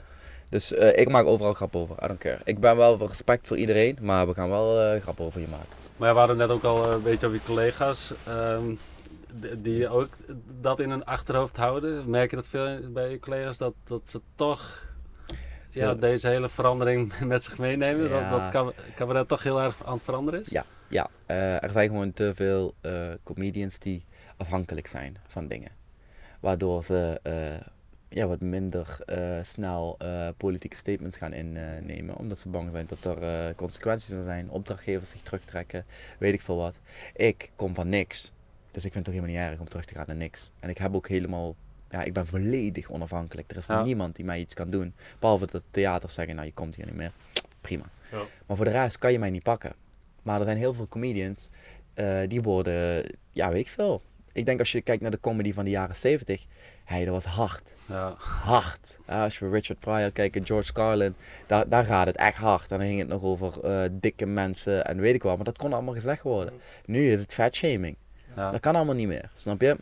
Dus 0.49 0.73
eh, 0.73 0.99
ik 1.01 1.09
maak 1.09 1.25
overal 1.25 1.53
grap 1.53 1.75
over. 1.75 1.95
I 2.03 2.07
don't 2.07 2.19
care. 2.19 2.38
Ik 2.43 2.59
ben 2.59 2.77
wel 2.77 2.97
voor 2.97 3.07
respect 3.07 3.47
voor 3.47 3.57
iedereen, 3.57 3.97
maar 4.01 4.27
we 4.27 4.34
gaan 4.34 4.49
wel 4.49 4.99
grap 4.99 5.19
over 5.19 5.41
je 5.41 5.47
maken. 5.47 5.67
Maar 5.97 6.07
ja, 6.07 6.13
we 6.13 6.19
hadden 6.19 6.38
net 6.38 6.49
ook 6.49 6.63
al 6.63 6.91
een 6.91 7.01
beetje 7.01 7.25
over 7.25 7.38
je 7.39 7.45
collega's. 7.45 8.13
ehm, 8.27 8.73
die 9.57 9.89
ook 9.89 10.09
dat 10.61 10.79
in 10.79 10.89
hun 10.89 11.05
achterhoofd 11.05 11.57
houden. 11.57 12.09
Merk 12.09 12.29
je 12.29 12.36
dat 12.36 12.47
veel 12.47 12.79
bij 12.89 13.09
je 13.09 13.19
collega's? 13.19 13.57
Dat, 13.57 13.73
dat 13.84 14.01
ze 14.09 14.21
toch 14.36 14.86
ja, 15.72 15.93
deze 15.93 16.28
hele 16.28 16.49
verandering 16.49 17.19
met 17.26 17.43
zich 17.43 17.57
meenemen? 17.57 18.09
Ja. 18.09 18.30
Dat, 18.30 18.43
dat 18.43 18.49
kan, 18.49 18.74
cabaret 18.95 19.28
toch 19.28 19.43
heel 19.43 19.61
erg 19.61 19.86
aan 19.86 19.93
het 19.93 20.03
veranderen 20.03 20.41
is? 20.41 20.49
Ja, 20.49 20.65
ja. 20.88 21.09
eh, 21.26 21.63
er 21.63 21.69
zijn 21.69 21.89
gewoon 21.89 22.13
te 22.13 22.34
veel 22.34 22.74
eh, 22.82 23.09
comedians 23.24 23.80
die 23.80 24.05
afhankelijk 24.38 24.88
zijn 24.88 25.17
van 25.28 25.47
dingen. 25.47 25.72
Waardoor 26.39 26.84
ze 26.84 27.19
eh, 27.24 27.67
ja, 28.09 28.28
wat 28.28 28.41
minder 28.41 28.97
snel 29.41 29.97
politieke 30.38 30.76
statements 30.76 31.17
gaan 31.17 31.34
innemen. 31.34 32.15
omdat 32.15 32.39
ze 32.39 32.49
bang 32.49 32.69
zijn 32.72 32.86
dat 32.88 33.17
er 33.17 33.55
consequenties 33.55 34.09
zullen 34.09 34.26
zijn. 34.26 34.49
Opdrachtgevers 34.49 35.09
zich 35.09 35.22
terugtrekken, 35.22 35.86
weet 36.19 36.34
ik 36.34 36.41
veel 36.41 36.55
wat. 36.55 36.78
Ik 37.15 37.49
kom 37.55 37.76
van 37.76 37.89
niks. 37.89 38.32
Dus 38.72 38.86
ik 38.86 38.93
vind 38.93 39.05
het 39.05 39.15
toch 39.15 39.24
helemaal 39.24 39.36
niet 39.36 39.51
erg 39.51 39.59
om 39.59 39.69
terug 39.69 39.86
te 39.86 39.93
gaan 39.93 40.05
naar 40.07 40.15
niks. 40.15 40.51
En 40.59 40.69
ik 40.69 40.78
heb 40.78 40.95
ook 40.95 41.07
helemaal... 41.07 41.55
Ja, 41.91 42.03
ik 42.03 42.13
ben 42.13 42.27
volledig 42.27 42.89
onafhankelijk. 42.89 43.51
Er 43.51 43.57
is 43.57 43.65
Ja. 43.67 43.83
niemand 43.83 44.15
die 44.15 44.25
mij 44.25 44.39
iets 44.39 44.53
kan 44.53 44.69
doen. 44.69 44.93
Behalve 45.19 45.45
dat 45.45 45.61
de 45.61 45.67
theaters 45.71 46.13
zeggen, 46.13 46.35
nou 46.35 46.47
je 46.47 46.53
komt 46.53 46.75
hier 46.75 46.85
niet 46.85 46.95
meer. 46.95 47.11
Prima. 47.61 47.83
Ja. 48.11 48.21
Maar 48.45 48.57
voor 48.57 48.65
de 48.65 48.71
rest 48.71 48.97
kan 48.97 49.11
je 49.11 49.19
mij 49.19 49.29
niet 49.29 49.43
pakken. 49.43 49.73
Maar 50.21 50.39
er 50.39 50.45
zijn 50.45 50.57
heel 50.57 50.73
veel 50.73 50.87
comedians 50.87 51.49
eh, 51.93 52.19
die 52.27 52.41
worden, 52.41 53.05
ja 53.31 53.49
weet 53.49 53.61
ik 53.61 53.67
veel. 53.69 54.01
Ik 54.33 54.45
denk 54.45 54.59
als 54.59 54.71
je 54.71 54.81
kijkt 54.81 55.01
naar 55.01 55.11
de 55.11 55.19
comedy 55.19 55.53
van 55.53 55.63
de 55.63 55.69
jaren 55.69 55.95
70, 55.95 56.45
Hey, 56.83 57.05
dat 57.05 57.13
was 57.13 57.25
hard. 57.25 57.75
Ja. 57.85 58.13
Hard. 58.17 58.97
Als 59.05 59.39
we 59.39 59.49
Richard 59.49 59.79
Pryor 59.79 60.11
kijken, 60.11 60.45
George 60.45 60.73
Carlin, 60.73 61.15
daar, 61.47 61.69
daar 61.69 61.83
gaat 61.83 62.05
het 62.07 62.15
echt 62.15 62.37
hard. 62.37 62.71
En 62.71 62.77
dan 62.77 62.87
ging 62.87 62.99
het 62.99 63.07
nog 63.07 63.23
over 63.23 63.63
eh, 63.63 63.89
dikke 63.91 64.25
mensen 64.25 64.85
en 64.85 64.99
weet 64.99 65.15
ik 65.15 65.23
wat. 65.23 65.35
Maar 65.35 65.45
dat 65.45 65.57
kon 65.57 65.73
allemaal 65.73 65.93
gezegd 65.93 66.21
worden. 66.23 66.53
Nu 66.85 67.11
is 67.11 67.19
het 67.19 67.33
fatshaming. 67.33 67.95
Ja. 68.35 68.51
Dat 68.51 68.59
kan 68.59 68.75
allemaal 68.75 68.95
niet 68.95 69.07
meer, 69.07 69.31
snap 69.35 69.61
je? 69.61 69.77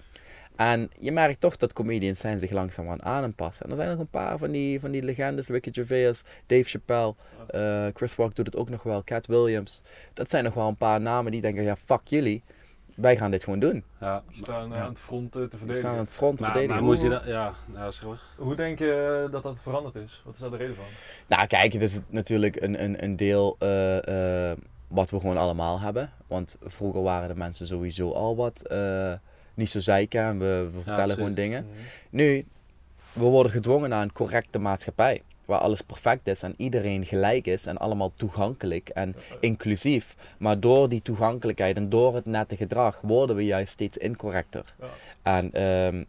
En 0.60 0.90
je 1.00 1.12
merkt 1.12 1.42
toch 1.42 1.58
dat 1.58 1.74
comedians 1.74 2.20
zijn 2.20 2.40
zich 2.40 2.52
langzaam 2.52 2.90
aan 2.90 3.04
aan 3.04 3.24
het 3.24 3.36
passen. 3.36 3.66
En 3.66 3.72
er 3.72 3.76
zijn 3.78 3.90
nog 3.90 4.00
een 4.00 4.08
paar 4.10 4.38
van 4.38 4.52
die, 4.52 4.80
van 4.80 4.92
die 4.92 5.04
legendes. 5.04 5.48
Ricky 5.48 5.72
Gervais, 5.74 6.24
Dave 6.46 6.64
Chappelle, 6.64 7.16
eh, 7.48 7.88
Chris 7.94 8.16
Rock 8.16 8.36
doet 8.36 8.46
het 8.46 8.56
ook 8.56 8.70
nog 8.70 8.84
wel. 8.84 9.04
Cat 9.04 9.28
Williams. 9.28 9.82
Dat 10.14 10.30
zijn 10.30 10.44
nog 10.44 10.54
wel 10.54 10.68
een 10.68 10.76
paar 10.76 11.02
namen 11.02 11.32
die 11.32 11.42
denken, 11.42 11.64
ja 11.64 11.76
fuck 11.76 12.00
jullie. 12.04 12.44
Wij 12.96 13.18
gaan 13.18 13.32
dit 13.32 13.44
gewoon 13.44 13.60
doen. 13.60 13.84
Ja. 14.00 14.24
Die 14.28 14.38
staan 14.38 14.72
eh, 14.72 14.78
Ja. 14.78 14.84
aan 14.84 14.90
het 14.90 15.00
front 15.00 15.26
eh, 15.26 15.32
te 15.32 15.40
We 15.40 15.48
verdedigen. 15.50 15.76
staan 15.76 15.94
aan 15.94 16.00
het 16.00 16.14
front 16.14 16.38
te 16.38 16.44
Maar, 16.44 16.52
verdedigen. 16.52 16.84
maar 16.84 16.94
moet 16.94 17.02
je 17.04 17.10
dat... 17.10 17.24
Ja, 17.26 17.54
ja 17.74 17.92
zeg 17.92 18.06
maar. 18.06 18.20
Hoe 18.38 18.56
denk 18.56 18.80
je 18.80 19.28
dat 19.32 19.44
dat 19.44 19.60
veranderd 19.62 19.96
is? 19.96 20.22
Wat 20.26 20.34
is 20.34 20.40
daar 20.40 20.50
de 20.50 20.58
reden 20.58 20.76
van? 20.76 20.86
Nou, 21.28 21.48
kijk, 21.48 21.74
het 21.74 21.82
is 21.82 22.00
natuurlijk 22.10 22.62
een, 22.62 22.84
een, 22.84 23.04
een 23.04 23.16
deel 23.16 23.56
eh, 23.60 24.50
eh, 24.52 24.58
wat 24.88 25.10
we 25.10 25.20
gewoon 25.20 25.38
allemaal 25.38 25.80
hebben. 25.80 26.12
Want 26.28 26.58
vroeger 26.64 27.02
waren 27.02 27.28
de 27.28 27.36
mensen 27.36 27.68
sowieso 27.68 28.12
al 28.12 28.36
wat 28.36 28.62
eh, 28.68 29.14
niet 29.60 29.70
zo 29.70 29.80
zeiken 29.80 30.22
en 30.22 30.40
we, 30.40 30.70
we 30.72 30.80
vertellen 30.80 31.16
gewoon 31.16 31.34
dingen. 31.34 31.66
Nu, 32.10 32.46
we 33.14 33.24
worden 33.24 33.52
gedwongen 33.52 33.90
naar 33.90 34.02
een 34.02 34.14
correcte 34.14 34.60
maatschappij. 34.60 35.22
Waar 35.46 35.60
alles 35.60 35.82
perfect 35.82 36.28
is 36.28 36.44
en 36.44 36.54
iedereen 36.58 37.06
gelijk 37.06 37.48
is 37.48 37.66
en 37.66 37.78
allemaal 37.78 38.12
toegankelijk 38.16 38.90
en 38.90 39.16
inclusief. 39.40 40.16
Maar 40.38 40.60
door 40.60 40.90
die 40.90 41.02
toegankelijkheid 41.02 41.76
en 41.76 41.90
door 41.90 42.16
het 42.16 42.26
nette 42.26 42.56
gedrag 42.56 43.02
worden 43.02 43.36
we 43.36 43.46
juist 43.46 43.72
steeds 43.72 43.98
incorrecter. 43.98 44.74
Ja. 44.80 44.88
En 45.22 45.52
ehm, 45.52 46.04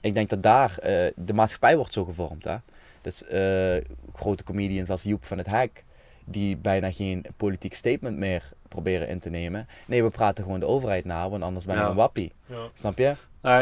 ik 0.00 0.14
denk 0.14 0.28
dat 0.28 0.42
daar 0.42 0.78
eh, 0.78 1.12
de 1.16 1.32
maatschappij 1.32 1.76
wordt 1.76 1.92
zo 1.92 2.04
gevormd. 2.04 2.44
Hè? 2.44 2.56
Dus 3.00 3.24
eh, 3.24 3.84
grote 4.12 4.44
comedians 4.44 4.90
als 4.90 5.02
Joep 5.02 5.24
van 5.24 5.38
het 5.38 5.46
Hek, 5.46 5.84
die 6.24 6.56
bijna 6.56 6.92
geen 6.92 7.24
politiek 7.36 7.74
statement 7.74 8.16
meer 8.16 8.52
proberen 8.68 9.08
in 9.08 9.18
te 9.20 9.30
nemen. 9.30 9.66
Nee, 9.86 10.02
we 10.04 10.10
praten 10.10 10.44
gewoon 10.44 10.60
de 10.60 10.66
overheid 10.66 11.04
na, 11.04 11.28
want 11.28 11.42
anders 11.42 11.64
ben 11.64 11.74
ik 11.76 11.80
Ja. 11.82 11.88
een 11.88 11.94
wappie. 11.94 12.32
Ja. 12.46 12.68
Snap 12.74 12.98
je? 12.98 13.14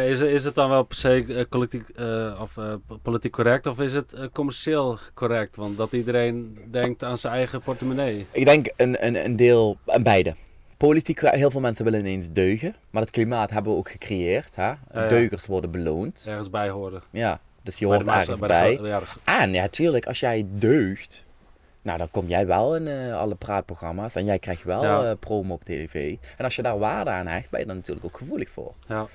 Is, 0.06 0.20
is 0.20 0.44
het 0.44 0.54
dan 0.54 0.68
wel 0.68 0.82
per 0.82 0.96
se 0.96 1.24
eh, 1.28 1.44
collectiek, 1.48 1.88
eh, 1.88 2.38
of, 2.40 2.56
eh, 2.56 2.74
politiek 3.02 3.32
correct 3.32 3.66
of 3.66 3.80
is 3.80 3.94
het 3.94 4.14
commercieel 4.32 4.98
correct? 5.14 5.56
Want 5.56 5.76
dat 5.76 5.92
iedereen 5.92 6.58
denkt 6.70 7.02
aan 7.04 7.18
zijn 7.18 7.34
eigen 7.34 7.60
portemonnee. 7.60 8.26
Ik 8.30 8.44
denk 8.44 8.66
een, 8.76 9.06
een, 9.06 9.24
een 9.24 9.36
deel, 9.36 9.76
en 9.86 10.02
beide. 10.02 10.34
Politiek, 10.76 11.20
heel 11.20 11.50
veel 11.50 11.60
mensen 11.60 11.84
willen 11.84 12.00
ineens 12.00 12.28
deugen. 12.32 12.74
Maar 12.90 13.02
het 13.02 13.10
klimaat 13.10 13.50
hebben 13.50 13.72
we 13.72 13.78
ook 13.78 13.90
gecreëerd. 13.90 14.56
Hè? 14.56 14.72
Deugers 15.08 15.46
worden 15.46 15.70
beloond. 15.70 16.24
Ergens 16.26 16.50
bij 16.50 16.68
horen. 16.70 17.02
Ja, 17.10 17.40
dus 17.62 17.78
je 17.78 17.86
Bij 17.86 17.96
hoort 17.96 18.08
ergens 18.08 18.38
bij 18.38 18.48
bij. 18.48 18.88
ja, 18.88 18.98
de- 19.00 19.06
En 19.24 19.52
ja, 19.52 19.68
tuurlijk, 19.68 20.06
als 20.06 20.20
jij 20.20 20.46
deugt, 20.50 21.23
nou 21.84 21.98
dan 21.98 22.10
kom 22.10 22.28
jij 22.28 22.46
wel 22.46 22.76
in 22.76 22.88
eh, 22.88 23.16
alle 23.18 23.34
praatprogramma's. 23.34 24.14
En 24.14 24.24
jij 24.24 24.38
krijgt 24.38 24.62
wel 24.62 24.82
Ja. 24.82 25.10
eh, 25.10 25.16
promo 25.20 25.54
op 25.54 25.64
tv. 25.64 26.16
En 26.36 26.44
als 26.44 26.56
je 26.56 26.62
daar 26.62 26.78
waarde 26.78 27.10
aan 27.10 27.26
hecht, 27.26 27.50
ben 27.50 27.60
je 27.60 27.66
daar 27.66 27.74
natuurlijk 27.76 28.06
ook 28.06 28.16
gevoelig 28.18 28.50
voor. 28.50 28.72
ja. 28.88 29.06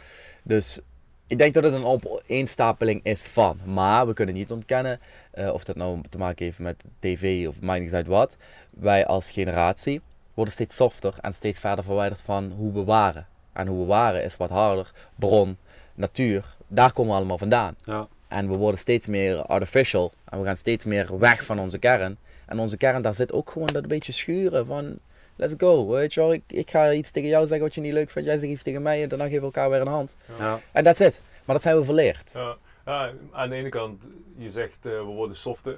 Dus 0.44 0.80
ik 1.28 1.38
denk 1.38 1.54
dat 1.54 1.64
het 1.64 1.74
een 1.74 1.86
opeenstapeling 1.86 3.00
is 3.04 3.22
van. 3.22 3.60
Maar 3.66 4.08
we 4.08 4.14
kunnen 4.14 4.36
niet 4.36 4.52
ontkennen, 4.52 5.00
eh, 5.32 5.50
of 5.54 5.64
dat 5.64 5.76
nou 5.76 6.02
te 6.10 6.18
maken 6.18 6.46
heeft 6.46 6.60
met 6.60 6.86
tv 7.00 7.48
of 7.48 7.62
maakt 7.62 7.82
niet 7.82 7.94
uit 7.94 8.08
wat. 8.08 8.36
Wij 8.70 9.06
als 9.06 9.32
generatie 9.32 10.02
worden 10.34 10.54
steeds 10.54 10.76
softer 10.76 11.14
en 11.22 11.34
steeds 11.34 11.60
verder 11.60 11.84
verwijderd 11.84 12.22
van 12.22 12.52
hoe 12.58 12.74
we 12.74 12.84
waren. 12.84 13.28
En 13.54 13.68
hoe 13.68 13.80
we 13.80 13.86
waren 13.86 14.24
is 14.24 14.38
wat 14.38 14.50
harder. 14.50 14.92
Bron, 15.16 15.58
natuur, 15.96 16.44
daar 16.68 16.94
komen 16.94 17.12
we 17.12 17.18
allemaal 17.18 17.38
vandaan. 17.38 17.76
ja. 17.86 18.08
En 18.28 18.50
we 18.50 18.56
worden 18.56 18.80
steeds 18.80 19.08
meer 19.08 19.42
artificial. 19.46 20.14
En 20.30 20.40
we 20.40 20.46
gaan 20.46 20.56
steeds 20.58 20.86
meer 20.86 21.20
weg 21.20 21.44
van 21.46 21.60
onze 21.60 21.78
kern. 21.78 22.18
En 22.50 22.60
onze 22.60 22.78
kern, 22.78 23.02
daar 23.02 23.14
zit 23.14 23.32
ook 23.32 23.50
gewoon 23.52 23.68
dat 23.68 23.82
een 23.84 23.88
beetje 23.90 24.12
schuren 24.12 24.66
van... 24.66 24.98
Let's 25.36 25.54
go, 25.58 25.88
weet 25.88 26.14
je 26.14 26.20
wel. 26.20 26.34
Ik, 26.34 26.44
ik 26.48 26.70
ga 26.70 26.92
iets 26.92 27.12
tegen 27.12 27.30
jou 27.30 27.48
zeggen 27.48 27.66
wat 27.66 27.76
je 27.76 27.82
niet 27.82 27.94
leuk 27.94 28.10
vindt. 28.10 28.28
Jij 28.30 28.38
zegt 28.40 28.52
iets 28.52 28.64
tegen 28.64 28.82
mij 28.82 29.04
en 29.04 29.10
daarna 29.10 29.24
geven 29.24 29.40
we 29.40 29.46
elkaar 29.46 29.70
weer 29.70 29.82
een 29.82 29.88
hand. 29.88 30.16
ja. 30.40 30.60
En 30.72 30.84
that's 30.84 31.00
it. 31.00 31.22
Maar 31.46 31.56
dat 31.56 31.64
zijn 31.64 31.78
we 31.78 31.84
verleerd. 31.84 32.32
Ja. 32.34 32.56
Ja, 32.86 33.12
aan 33.32 33.50
de 33.50 33.56
ene 33.56 33.70
kant, 33.70 34.04
je 34.38 34.50
zegt 34.50 34.78
eh, 34.82 34.92
we 34.92 35.04
worden 35.04 35.36
softer. 35.36 35.78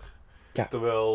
Ja. 0.54 0.68
Terwijl 0.70 1.08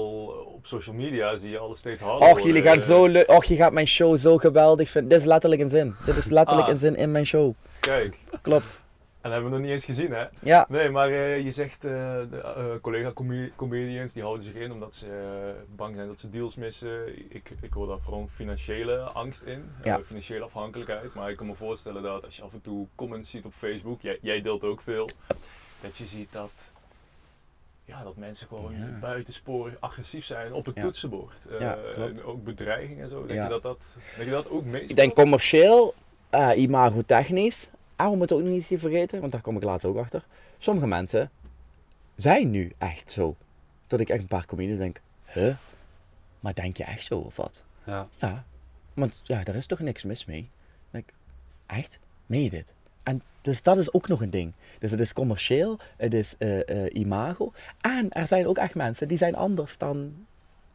op 0.54 0.66
social 0.66 0.96
media 0.96 1.36
zie 1.38 1.50
je 1.50 1.58
alles 1.58 1.78
steeds 1.78 2.00
harder 2.00 2.28
Och, 2.28 2.40
jullie 2.40 2.62
gaan 2.62 2.82
zo 2.82 3.06
leuk. 3.06 3.28
Och, 3.30 3.44
je 3.44 3.56
gaat 3.56 3.72
mijn 3.72 3.86
show 3.86 4.16
zo 4.18 4.36
geweldig 4.36 4.88
vinden. 4.90 5.10
Dit 5.10 5.20
is 5.20 5.24
letterlijk 5.26 5.60
een 5.62 5.70
zin. 5.70 5.94
Dit 6.06 6.16
is 6.16 6.28
letterlijk 6.28 6.66
Ah. 6.66 6.72
een 6.72 6.78
zin 6.78 6.96
in 6.96 7.10
mijn 7.10 7.26
show. 7.26 7.52
Kijk, 7.80 8.16
Klopt. 8.42 8.80
En 9.26 9.32
dat 9.32 9.40
hebben 9.42 9.50
we 9.50 9.56
nog 9.56 9.66
niet 9.66 9.70
eens 9.74 9.84
gezien 9.96 10.12
hè. 10.12 10.24
Ja. 10.42 10.66
Nee, 10.68 10.88
maar 10.90 11.08
eh, 11.08 11.40
je 11.44 11.50
zegt 11.50 11.84
eh, 11.84 11.90
de 12.30 12.40
eh, 12.56 12.64
collega 12.80 13.12
comi- 13.12 13.52
comedians 13.56 14.12
die 14.12 14.22
houden 14.22 14.44
zich 14.44 14.54
in 14.54 14.72
omdat 14.72 14.94
ze 14.94 15.06
bang 15.76 15.94
zijn 15.94 16.06
dat 16.08 16.18
ze 16.20 16.30
deals 16.30 16.54
missen. 16.56 17.08
Ik, 17.34 17.50
ik 17.60 17.72
hoor 17.72 17.86
daar 17.86 18.00
vooral 18.00 18.28
financiële 18.34 18.98
angst 18.98 19.42
in, 19.42 19.70
Ja. 19.82 20.00
financiële 20.06 20.44
afhankelijkheid. 20.44 21.14
Maar 21.14 21.30
ik 21.30 21.36
kan 21.36 21.46
me 21.46 21.54
voorstellen 21.54 22.02
dat 22.02 22.24
als 22.24 22.36
je 22.36 22.42
af 22.42 22.52
en 22.52 22.60
toe 22.60 22.86
comments 22.94 23.30
ziet 23.30 23.44
op 23.44 23.52
Facebook, 23.56 24.02
jij, 24.02 24.18
jij 24.22 24.40
deelt 24.42 24.62
ook 24.64 24.80
veel, 24.80 25.08
dat 25.80 25.96
je 25.96 26.06
ziet 26.06 26.32
dat, 26.32 26.52
ja, 27.84 28.02
dat 28.02 28.16
mensen 28.16 28.46
gewoon 28.46 28.72
Ja. 28.76 28.98
buitensporig 29.00 29.76
agressief 29.80 30.24
zijn 30.24 30.52
op 30.52 30.66
het 30.66 30.76
Ja. 30.76 30.82
toetsenbord. 30.82 31.34
Ja, 31.58 31.78
ook 32.24 32.44
bedreiging 32.44 33.00
en 33.00 33.08
zo. 33.08 33.26
Denk, 33.26 33.42
je 33.42 33.48
dat 33.48 33.62
dat, 33.62 33.84
denk 34.16 34.28
je 34.28 34.34
dat 34.34 34.48
ook 34.50 34.64
meespeelt? 34.64 34.90
Ik 34.90 34.96
denk 34.96 35.14
commercieel, 35.14 35.94
eh 36.30 36.50
imago-technisch. 36.56 37.68
En 37.96 38.10
we 38.10 38.16
moeten 38.16 38.36
ook 38.36 38.42
nog 38.42 38.52
niet 38.52 38.80
vergeten, 38.80 39.20
want 39.20 39.32
daar 39.32 39.40
kom 39.40 39.56
ik 39.56 39.62
later 39.62 39.88
ook 39.88 39.96
achter. 39.96 40.24
Sommige 40.58 40.86
mensen 40.86 41.30
zijn 42.16 42.50
nu 42.50 42.72
echt 42.78 43.10
zo. 43.10 43.36
Dat 43.86 44.00
ik 44.00 44.08
echt 44.08 44.20
een 44.20 44.26
paar 44.26 44.46
comedians 44.46 44.78
denk, 44.78 45.00
huh? 45.24 45.56
Maar 46.40 46.54
denk 46.54 46.76
je 46.76 46.84
echt 46.84 47.04
zo 47.04 47.18
of 47.18 47.36
wat? 47.36 47.64
ja. 47.84 48.08
Ja, 48.14 48.44
want 48.94 49.20
ja, 49.24 49.42
daar 49.42 49.54
is 49.54 49.66
toch 49.66 49.78
niks 49.78 50.02
mis 50.02 50.24
mee. 50.24 50.40
Dan 50.40 50.48
denk 50.90 51.08
ik, 51.08 51.14
echt? 51.66 51.98
Meen 52.26 52.42
je 52.42 52.50
dit? 52.50 52.74
En 53.02 53.22
dus 53.40 53.62
dat 53.62 53.78
is 53.78 53.92
ook 53.92 54.08
nog 54.08 54.20
een 54.20 54.30
ding. 54.30 54.52
Dus 54.78 54.90
het 54.90 55.00
is 55.00 55.12
commercieel, 55.12 55.78
het 55.96 56.14
is 56.14 56.34
eh, 56.38 56.94
imago. 56.94 57.52
En 57.80 58.12
er 58.12 58.26
zijn 58.26 58.46
ook 58.46 58.58
echt 58.58 58.74
mensen 58.74 59.08
die 59.08 59.18
zijn 59.18 59.34
anders 59.34 59.78
dan, 59.78 60.26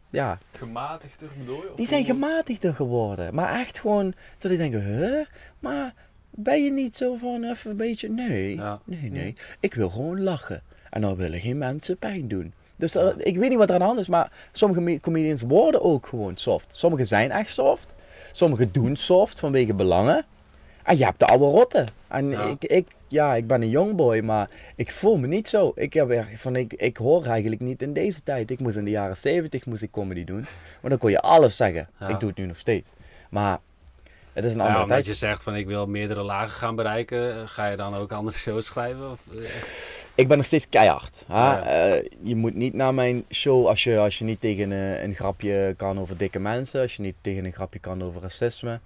ja, 0.10 0.40
Gematigder 0.52 1.30
bedoel 1.38 1.62
je? 1.62 1.72
Die 1.76 1.88
zijn 1.88 2.06
gematigder 2.06 2.74
geworden. 2.74 3.34
Maar 3.34 3.60
echt 3.60 3.80
gewoon, 3.80 4.14
dat 4.38 4.52
ik 4.52 4.58
denk, 4.58 4.74
huh? 4.74 5.26
Maar 5.60 5.94
ben 6.32 6.64
je 6.64 6.72
niet 6.72 6.96
zo 6.98 7.16
van 7.16 7.44
even 7.44 7.72
een 7.72 7.78
beetje, 7.78 8.10
nee, 8.10 8.56
Ja. 8.56 8.80
nee, 8.84 9.12
nee. 9.12 9.36
Ik 9.60 9.74
wil 9.74 9.90
gewoon 9.90 10.22
lachen. 10.24 10.62
En 10.90 11.02
dan 11.02 11.16
willen 11.16 11.40
geen 11.40 11.58
mensen 11.58 11.98
pijn 11.98 12.28
doen. 12.28 12.54
Dus 12.76 12.96
ik 13.18 13.38
weet 13.38 13.50
niet 13.50 13.58
wat 13.58 13.68
er 13.68 13.74
aan 13.74 13.80
de 13.80 13.86
hand 13.86 14.00
is, 14.00 14.08
maar 14.08 14.32
sommige 14.52 14.82
me- 14.82 15.00
comedians 15.00 15.42
worden 15.42 15.82
ook 15.82 16.08
gewoon 16.08 16.38
soft. 16.38 16.76
Sommigen 16.76 17.08
zijn 17.08 17.32
echt 17.32 17.50
soft. 17.50 17.96
Sommigen 18.32 18.72
doen 18.72 18.96
soft 18.96 19.40
vanwege 19.40 19.74
belangen. 19.74 20.26
En 20.84 20.98
je 20.98 21.04
hebt 21.06 21.20
de 21.20 21.26
oude 21.26 21.46
rotten. 21.46 21.86
En 22.08 22.30
Ja. 22.30 22.44
ik, 22.46 22.64
ik, 22.64 22.88
ja, 23.08 23.36
ik 23.36 23.48
ben 23.48 23.62
een 23.62 23.70
youngboy, 23.70 24.20
maar 24.20 24.50
ik 24.76 24.92
voel 24.92 25.18
me 25.18 25.28
niet 25.28 25.48
zo. 25.48 25.72
Ik, 25.76 25.94
heb 25.94 26.26
van, 26.36 26.56
ik, 26.56 26.74
ik 26.74 26.98
hoor 26.98 27.26
eigenlijk 27.26 27.62
niet 27.62 27.82
in 27.82 27.94
deze 27.94 28.24
tijd. 28.24 28.52
Ik 28.52 28.60
moest 28.60 28.76
in 28.78 28.84
de 28.84 28.90
jaren 28.92 29.18
70 29.18 29.66
moest 29.66 29.82
ik 29.82 29.92
comedy 29.92 30.24
doen. 30.24 30.46
Maar 30.82 30.90
dan 30.90 31.00
kon 31.00 31.12
je 31.12 31.20
alles 31.20 31.56
zeggen. 31.56 31.88
Ja. 32.00 32.08
Ik 32.08 32.20
doe 32.20 32.30
het 32.30 32.38
nu 32.38 32.46
nog 32.46 32.58
steeds. 32.58 32.90
Maar 33.30 33.60
het 34.34 34.46
is 34.46 34.52
een 34.54 34.58
Ja, 34.58 34.64
andere 34.66 34.84
omdat 34.84 34.98
tijd. 34.98 35.06
je 35.06 35.14
zegt 35.14 35.44
van 35.44 35.56
ik 35.56 35.66
wil 35.68 35.88
meerdere 35.88 36.22
lagen 36.22 36.50
gaan 36.52 36.76
bereiken, 36.76 37.48
ga 37.50 37.68
je 37.68 37.76
dan 37.76 37.96
ook 37.96 38.12
andere 38.12 38.38
shows 38.38 38.66
schrijven? 38.66 39.12
Of, 39.12 39.20
eh, 39.34 39.50
Ik 40.16 40.28
ben 40.28 40.38
nog 40.38 40.46
steeds 40.46 40.70
keihard. 40.70 41.24
hè. 41.28 41.34
Ja. 41.36 41.64
Eh, 41.66 42.06
je 42.22 42.36
moet 42.36 42.54
niet 42.56 42.74
naar 42.74 42.94
mijn 42.94 43.26
show 43.30 43.68
als 43.68 43.84
je, 43.84 43.98
als 43.98 44.18
je 44.18 44.24
niet 44.26 44.42
tegen 44.42 44.72
een, 44.72 45.04
een 45.04 45.16
grapje 45.16 45.74
kan 45.78 46.00
over 46.00 46.18
dikke 46.18 46.39
mensen. 46.39 46.82
Als 46.82 46.96
je 46.96 47.01
niet 47.01 47.16
tegen 47.22 47.46
een 47.46 47.54
grapje 47.54 47.80
kan 47.80 48.04
over 48.04 48.22
racisme, 48.22 48.80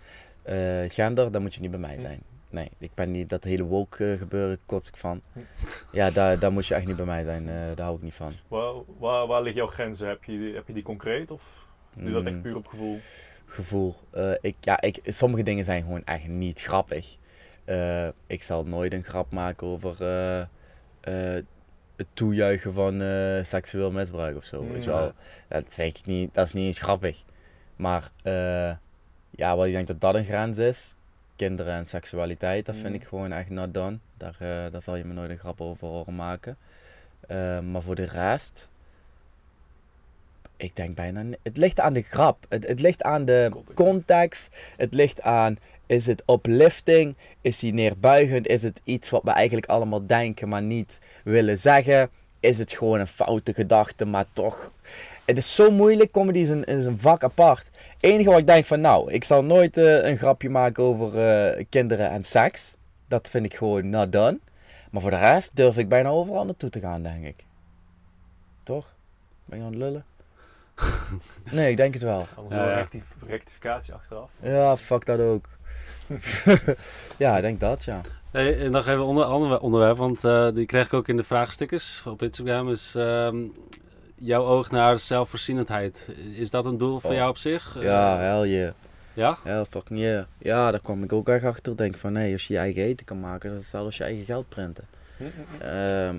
eh, 0.44 0.56
gender, 0.88 1.32
dan 1.32 1.42
moet 1.42 1.54
je 1.56 1.62
niet 1.62 1.72
bij 1.72 1.80
mij 1.80 2.00
zijn. 2.00 2.20
Nee, 2.50 2.70
ik 2.78 2.92
ben 2.94 3.12
niet 3.12 3.30
dat 3.30 3.44
hele 3.44 3.64
woke 3.64 4.16
gebeuren, 4.20 4.60
kots 4.66 4.88
ik 4.88 4.98
van. 4.98 5.22
Ja, 5.92 6.10
daar, 6.10 6.40
daar 6.40 6.52
moet 6.52 6.68
je 6.68 6.76
echt 6.76 6.86
niet 6.86 6.96
bij 6.96 7.06
mij 7.06 7.24
zijn. 7.24 7.50
eh, 7.50 7.54
daar 7.76 7.86
hou 7.86 7.96
ik 7.98 8.04
niet 8.04 8.14
van. 8.14 8.32
Waar, 8.48 8.74
waar, 9.00 9.28
waar 9.28 9.42
liggen 9.42 9.62
jouw 9.62 9.72
grenzen? 9.72 10.08
Heb 10.08 10.24
je, 10.24 10.38
die- 10.38 10.54
heb 10.56 10.68
je 10.68 10.74
die 10.74 10.84
concreet 10.84 11.32
of 11.32 11.42
doe 11.94 12.08
je 12.08 12.12
dat 12.14 12.26
echt 12.26 12.36
Mm. 12.36 12.42
puur 12.42 12.56
op 12.56 12.68
gevoel? 12.68 13.00
Gevoel. 13.46 13.96
Eh, 14.12 14.32
ik, 14.42 14.56
ja, 14.60 14.82
ik, 14.82 15.00
sommige 15.04 15.44
dingen 15.44 15.66
zijn 15.66 15.82
gewoon 15.82 16.06
echt 16.06 16.28
niet 16.28 16.62
grappig. 16.62 17.18
Eh, 17.66 18.08
ik 18.28 18.44
zal 18.44 18.66
nooit 18.66 18.94
een 18.94 19.04
grap 19.04 19.32
maken 19.32 19.68
over 19.68 20.04
eh, 20.04 20.46
het 21.96 22.08
toejuichen 22.14 22.74
van 22.74 23.02
seksueel 23.46 23.92
misbruik 23.92 24.36
of 24.36 24.44
zo. 24.44 24.68
Weet 24.68 24.84
je 24.84 24.90
wel. 24.90 25.12
Dat, 25.48 25.74
zeg 25.74 25.88
ik 25.88 26.06
niet, 26.06 26.34
dat 26.34 26.46
is 26.46 26.54
niet 26.54 26.66
eens 26.66 26.80
grappig. 26.80 27.24
Maar 27.76 28.12
ja, 29.30 29.56
wat 29.56 29.66
ik 29.66 29.74
denk 29.74 29.88
dat 29.88 30.02
dat 30.02 30.16
een 30.16 30.26
grens 30.26 30.58
is. 30.58 30.96
Kinderen 31.36 31.74
en 31.74 31.86
seksualiteit, 31.86 32.66
dat 32.66 32.76
vind 32.76 32.88
Mm. 32.88 32.94
ik 32.94 33.04
gewoon 33.04 33.32
echt 33.32 33.50
not 33.50 33.74
done. 33.74 33.98
Daar, 34.18 34.36
daar 34.72 34.82
zal 34.82 34.96
je 34.96 35.06
me 35.06 35.14
nooit 35.14 35.30
een 35.30 35.38
grap 35.38 35.62
over 35.62 35.88
horen 35.88 36.16
maken. 36.16 36.58
Maar 37.72 37.82
voor 37.82 37.96
de 37.96 38.06
rest, 38.06 38.70
ik 40.58 40.76
denk 40.76 40.96
bijna. 40.96 41.24
Het 41.44 41.58
ligt 41.58 41.80
aan 41.80 41.94
de 41.94 42.02
grap. 42.02 42.46
Het, 42.50 42.68
het 42.68 42.80
ligt 42.80 43.04
aan 43.04 43.26
de 43.26 43.48
Context. 43.52 43.76
context. 43.76 44.50
Het 44.78 44.94
ligt 44.94 45.22
aan 45.22 45.58
Is 45.86 46.06
het 46.06 46.24
uplifting? 46.28 47.16
Is 47.42 47.62
hij 47.62 47.72
neerbuigend? 47.72 48.48
Is 48.48 48.64
het 48.64 48.82
iets 48.84 49.10
wat 49.10 49.24
we 49.24 49.32
eigenlijk 49.32 49.68
allemaal 49.68 50.08
denken, 50.08 50.50
maar 50.50 50.62
niet 50.62 51.00
willen 51.24 51.60
zeggen? 51.60 52.10
Is 52.40 52.58
het 52.58 52.72
gewoon 52.74 53.00
een 53.00 53.08
foute 53.08 53.54
gedachte, 53.54 54.06
maar 54.06 54.26
toch? 54.34 54.72
Het 55.26 55.38
is 55.38 55.56
zo 55.56 55.72
moeilijk. 55.72 56.12
Comedy 56.12 56.40
is 56.40 56.50
een, 56.50 56.64
is 56.64 56.86
een 56.86 57.00
vak 57.00 57.24
apart. 57.24 57.66
Het 57.66 58.04
enige 58.04 58.30
wat 58.30 58.40
ik 58.40 58.48
denk 58.48 58.66
van, 58.66 58.82
nou, 58.82 59.12
ik 59.12 59.24
zal 59.24 59.44
nooit 59.44 59.78
eh, 59.78 60.04
een 60.04 60.18
grapje 60.18 60.50
maken 60.50 60.84
over 60.84 61.20
eh, 61.20 61.66
kinderen 61.70 62.10
en 62.10 62.24
seks. 62.24 62.74
Dat 63.08 63.30
vind 63.30 63.46
ik 63.46 63.56
gewoon 63.56 63.90
not 63.90 64.12
done. 64.12 64.40
Maar 64.92 65.02
voor 65.02 65.12
de 65.12 65.18
rest 65.18 65.56
durf 65.56 65.78
ik 65.78 65.90
bijna 65.90 66.10
overal 66.10 66.46
naartoe 66.46 66.70
te 66.70 66.80
gaan, 66.80 67.04
denk 67.04 67.26
ik. 67.26 67.46
Toch? 68.64 68.96
Ben 69.46 69.58
je 69.58 69.64
aan 69.64 69.72
het 69.72 69.80
lullen? 69.80 70.06
nee, 71.52 71.70
ik 71.72 71.78
denk 71.78 71.94
het 71.94 72.04
wel. 72.04 72.28
Anders 72.36 72.56
wel 72.56 72.70
ja. 72.70 72.76
rectif- 72.76 73.14
rectificatie 73.28 73.94
achteraf. 73.94 74.30
Ja, 74.42 74.78
fuck 74.78 75.06
dat 75.06 75.20
ook. 75.20 75.46
ja, 77.18 77.36
ik 77.36 77.42
denk 77.42 77.60
dat, 77.60 77.84
ja. 77.84 78.02
Hey, 78.32 78.60
en 78.60 78.72
nog 78.72 78.82
even 78.88 79.00
een 79.00 79.06
onder, 79.06 79.24
ander 79.26 79.60
onderwerp, 79.60 79.98
want 79.98 80.24
eh, 80.24 80.48
die 80.54 80.66
kreeg 80.66 80.86
ik 80.86 80.94
ook 80.94 81.08
in 81.08 81.18
de 81.18 81.24
vraagstickers 81.24 82.04
op 82.06 82.22
Instagram. 82.22 82.70
Is 82.70 82.94
ehm, 82.96 83.38
jouw 84.16 84.44
oog 84.44 84.72
naar 84.72 85.00
zelfvoorzienendheid. 85.00 86.10
Is 86.36 86.50
dat 86.50 86.66
een 86.66 86.78
doel 86.78 87.00
voor 87.00 87.10
Oh. 87.10 87.16
jou 87.16 87.30
op 87.30 87.38
zich? 87.38 87.76
Eh, 87.78 87.84
Ja, 87.84 88.18
hell 88.18 88.48
yeah. 88.50 88.72
ja? 89.14 89.38
Hell 89.44 89.66
fucking 89.70 90.00
yeah. 90.00 90.24
Ja, 90.38 90.72
daar 90.72 90.80
kwam 90.82 91.04
ik 91.04 91.14
ook 91.14 91.30
echt 91.30 91.44
achter. 91.44 91.78
Denk 91.78 91.96
van, 91.96 92.12
nee, 92.14 92.34
als 92.34 92.48
je 92.48 92.54
je 92.54 92.60
eigen 92.60 92.84
eten 92.84 93.06
kan 93.06 93.20
maken, 93.20 93.50
dat 93.50 93.58
is 93.58 93.64
hetzelfde 93.64 93.88
als 93.88 93.98
je 93.98 94.04
eigen 94.04 94.26
geld 94.26 94.50
printen. 94.50 94.86
Ehm, 95.60 96.16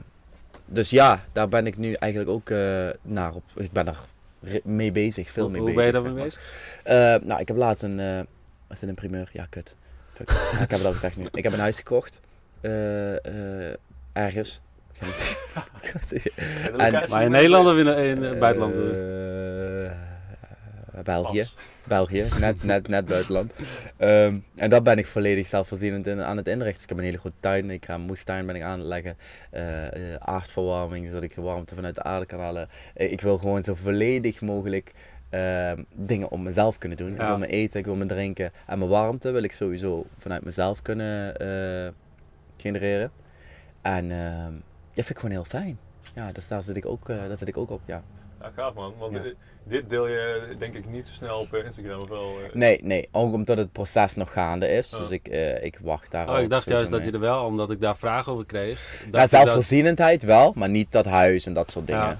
dus 0.66 0.90
ja, 0.90 1.20
daar 1.32 1.48
ben 1.48 1.66
ik 1.66 1.76
nu 1.76 1.92
eigenlijk 1.92 2.32
ook 2.32 2.50
eh, 2.50 2.88
naar 3.02 3.34
op. 3.34 3.44
Ik 3.54 3.72
ben 3.72 3.86
er 3.86 3.98
mee 4.64 4.92
bezig, 4.92 5.30
veel 5.30 5.42
Hoe, 5.42 5.52
mee 5.52 5.60
hoe 5.60 5.74
bezig. 5.74 5.92
ben 5.92 6.00
je 6.00 6.04
daarmee 6.06 6.24
bezig? 6.24 6.42
Eh, 6.84 6.94
nou, 7.28 7.40
ik 7.40 7.48
heb 7.48 7.56
laatst 7.56 7.82
een. 7.82 8.00
eh 8.00 8.20
was 8.66 8.80
het 8.80 8.88
een 8.88 8.94
primeur? 8.94 9.28
Ja, 9.32 9.46
kut. 9.50 9.74
Fuck. 10.12 10.30
Ja, 10.30 10.34
ik 10.64 10.70
heb 10.70 10.70
het 10.70 10.84
al 10.84 10.92
gezegd 10.92 11.16
nu. 11.16 11.26
Ik 11.32 11.42
heb 11.42 11.52
een 11.52 11.58
huis 11.58 11.76
gekocht. 11.76 12.20
eh, 12.60 13.24
eh, 13.70 13.74
ergens. 14.12 14.60
En 16.76 17.04
Maar 17.10 17.22
in 17.22 17.30
Nederland 17.30 17.66
of 17.68 17.76
in, 17.76 17.86
in 17.86 18.22
het 18.22 18.38
buitenland? 18.38 18.74
Eh, 20.96 21.02
België. 21.02 21.38
Pas. 21.38 21.56
België, 21.84 22.28
net, 22.40 22.62
net, 22.62 22.88
net 22.88 23.04
buitenland. 23.04 23.52
Ehm, 23.96 24.38
en 24.54 24.70
dat 24.70 24.82
ben 24.82 24.98
ik 24.98 25.06
volledig 25.06 25.46
zelfvoorzienend 25.46 26.06
in, 26.06 26.20
aan 26.20 26.36
het 26.36 26.48
inrichten. 26.48 26.72
Dus 26.74 26.82
ik 26.82 26.88
heb 26.88 26.98
een 26.98 27.04
hele 27.04 27.18
grote 27.18 27.36
tuin. 27.40 27.70
Ik 27.70 27.84
ga 27.84 27.94
een 27.94 28.00
moestuin 28.00 28.46
ben 28.46 28.56
ik 28.56 28.62
aan 28.62 28.78
het 28.78 28.88
leggen. 28.88 29.16
Eh, 29.50 30.14
eh, 30.14 30.20
aardverwarming, 30.20 31.06
zodat 31.06 31.22
ik 31.22 31.34
de 31.34 31.40
warmte 31.40 31.74
vanuit 31.74 31.94
de 31.94 32.02
aarde 32.02 32.26
kan 32.26 32.40
halen. 32.40 32.68
Eh, 32.94 33.12
ik 33.12 33.20
wil 33.20 33.38
gewoon 33.38 33.62
zo 33.62 33.74
volledig 33.74 34.40
mogelijk 34.40 34.92
ehm, 35.30 35.82
dingen 35.94 36.30
op 36.30 36.38
mezelf 36.38 36.78
kunnen 36.78 36.98
doen. 36.98 37.12
Ik 37.12 37.20
wil 37.20 37.38
mijn 37.38 37.50
eten, 37.50 37.78
ik 37.78 37.84
wil 37.84 37.94
mijn 37.94 38.08
drinken. 38.08 38.52
En 38.66 38.78
mijn 38.78 38.90
warmte 38.90 39.30
wil 39.30 39.42
ik 39.42 39.52
sowieso 39.52 40.06
vanuit 40.16 40.44
mezelf 40.44 40.82
kunnen 40.82 41.36
eh, 41.36 41.92
genereren. 42.56 43.10
En 43.82 44.10
ehm 44.10 44.52
dat 44.96 45.04
vind 45.04 45.08
ik 45.08 45.16
gewoon 45.16 45.30
heel 45.30 45.44
fijn. 45.44 45.78
Ja, 46.14 46.32
dus 46.32 46.48
daar 46.48 46.62
zit 46.62 46.76
ik 46.76 46.86
ook, 46.86 47.08
eh, 47.08 47.16
daar 47.28 47.36
zit 47.36 47.48
ik 47.48 47.56
ook 47.56 47.70
op, 47.70 47.80
ja. 47.84 48.02
Ja, 48.46 48.52
gaaf 48.62 48.74
man. 48.74 48.94
Want 48.98 49.12
Ja. 49.12 49.22
dit, 49.22 49.34
dit 49.64 49.90
deel 49.90 50.06
je 50.08 50.54
denk 50.58 50.74
ik 50.74 50.86
niet 50.90 51.06
zo 51.06 51.14
snel 51.14 51.38
op 51.38 51.54
eh, 51.54 51.64
Instagram 51.64 52.00
of 52.00 52.08
wel? 52.08 52.28
eh? 52.28 52.54
Nee, 52.54 52.80
nee, 52.82 53.08
ook 53.12 53.32
omdat 53.32 53.56
het 53.56 53.72
proces 53.72 54.14
nog 54.14 54.32
gaande 54.32 54.68
is. 54.68 54.94
Oh. 54.94 55.00
Dus 55.00 55.10
ik, 55.10 55.28
eh, 55.28 55.64
ik 55.64 55.78
wacht 55.82 56.10
daar 56.10 56.28
Oh, 56.30 56.40
ik 56.40 56.50
dacht 56.50 56.68
juist 56.68 56.90
dat 56.90 57.04
je 57.04 57.10
er 57.10 57.20
wel, 57.20 57.44
omdat 57.44 57.70
ik 57.70 57.80
daar 57.80 57.96
vragen 57.96 58.32
over 58.32 58.46
kreeg. 58.46 59.04
Ja, 59.04 59.10
dat- 59.20 59.30
zelfvoorzienendheid 59.30 60.22
wel, 60.22 60.52
maar 60.54 60.68
niet 60.68 60.92
dat 60.92 61.04
huis 61.06 61.46
en 61.46 61.52
dat 61.54 61.70
soort 61.70 61.86
dingen. 61.86 62.02
Ja. 62.02 62.18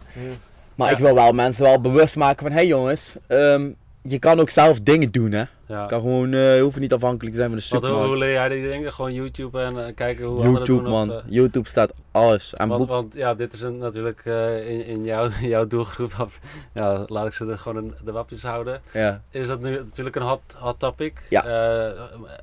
Maar 0.74 0.88
Ja. 0.90 0.92
ik 0.96 1.02
wil 1.02 1.14
wel 1.14 1.32
mensen 1.32 1.62
wel 1.64 1.80
bewust 1.80 2.16
maken 2.16 2.42
van, 2.42 2.50
hé 2.50 2.56
hey 2.58 2.66
jongens, 2.66 3.16
ehm, 3.26 3.70
je 4.08 4.18
kan 4.18 4.40
ook 4.40 4.50
zelf 4.50 4.80
dingen 4.80 5.10
doen 5.10 5.32
hè. 5.32 5.44
Ja. 5.68 5.86
Kan 5.86 6.00
gewoon, 6.00 6.30
je 6.30 6.60
hoeft 6.62 6.78
niet 6.78 6.92
afhankelijk 6.92 7.30
te 7.34 7.36
zijn 7.38 7.48
van 7.50 7.58
de 7.58 7.64
supermarkt. 7.64 8.06
hoe 8.06 8.16
leer 8.16 8.32
jij 8.32 8.48
die 8.48 8.68
dingen? 8.70 8.92
Gewoon 8.92 9.12
YouTube 9.12 9.60
en 9.60 9.86
eh, 9.86 9.94
kijken 9.94 10.24
hoe 10.24 10.36
anderen 10.36 10.58
YouTube 10.58 10.82
doen? 10.82 10.90
man, 10.92 11.10
Of, 11.10 11.16
eh, 11.16 11.22
YouTube 11.28 11.68
staat 11.68 11.92
alles. 12.10 12.54
En 12.54 12.68
want, 12.68 12.80
boek, 12.80 12.88
want 12.88 13.14
ja, 13.14 13.34
dit 13.34 13.52
is 13.52 13.62
een, 13.62 13.78
natuurlijk 13.78 14.24
in, 14.66 14.86
in 14.86 15.04
jouw, 15.04 15.28
jouw 15.54 15.66
doelgroep. 15.66 16.12
Ja, 16.74 17.04
laat 17.06 17.26
ik 17.26 17.32
ze 17.32 17.46
er 17.46 17.58
gewoon 17.58 17.84
een- 17.84 17.94
de 18.04 18.12
wapjes 18.12 18.42
houden. 18.42 18.80
ja. 18.92 19.20
Is 19.30 19.46
dat 19.46 19.60
nu 19.60 19.70
natuurlijk 19.76 20.16
een 20.16 20.22
hot, 20.22 20.40
hot 20.58 20.78
topic? 20.78 21.26
Ja. 21.30 21.40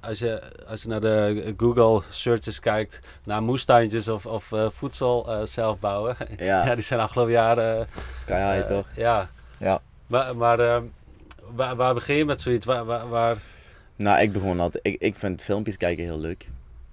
Als, 0.01 0.19
je, 0.19 0.41
als 0.67 0.81
je 0.81 0.87
naar 0.87 1.01
de 1.01 1.53
Google 1.57 2.01
searches 2.09 2.59
kijkt, 2.59 2.99
naar 3.23 3.43
moestuintjes 3.43 4.07
of, 4.07 4.25
of 4.25 4.51
voedsel 4.73 5.27
zelf 5.43 5.79
bouwen. 5.79 6.15
Ja, 6.37 6.65
ja, 6.65 6.75
die 6.75 6.83
zijn 6.83 6.99
afgelopen 6.99 7.31
jaren... 7.33 7.87
sky 8.15 8.53
high 8.53 8.67
toch? 8.67 8.85
Ja. 8.95 9.29
Ja. 9.59 9.81
Maar, 10.07 10.35
maar 10.37 10.59
ehm, 10.59 10.83
waar, 11.55 11.75
waar 11.75 11.93
begin 11.93 12.15
je 12.15 12.25
met 12.25 12.41
zoiets? 12.41 12.65
Waar, 12.65 12.85
waar, 12.85 13.09
waar- 13.09 13.37
Nou, 13.95 14.21
ik 14.21 14.31
begon 14.31 14.59
altijd, 14.59 14.85
ik, 14.87 15.01
ik 15.01 15.15
vind 15.15 15.41
filmpjes 15.41 15.77
kijken 15.77 16.03
heel 16.03 16.19
leuk. 16.19 16.47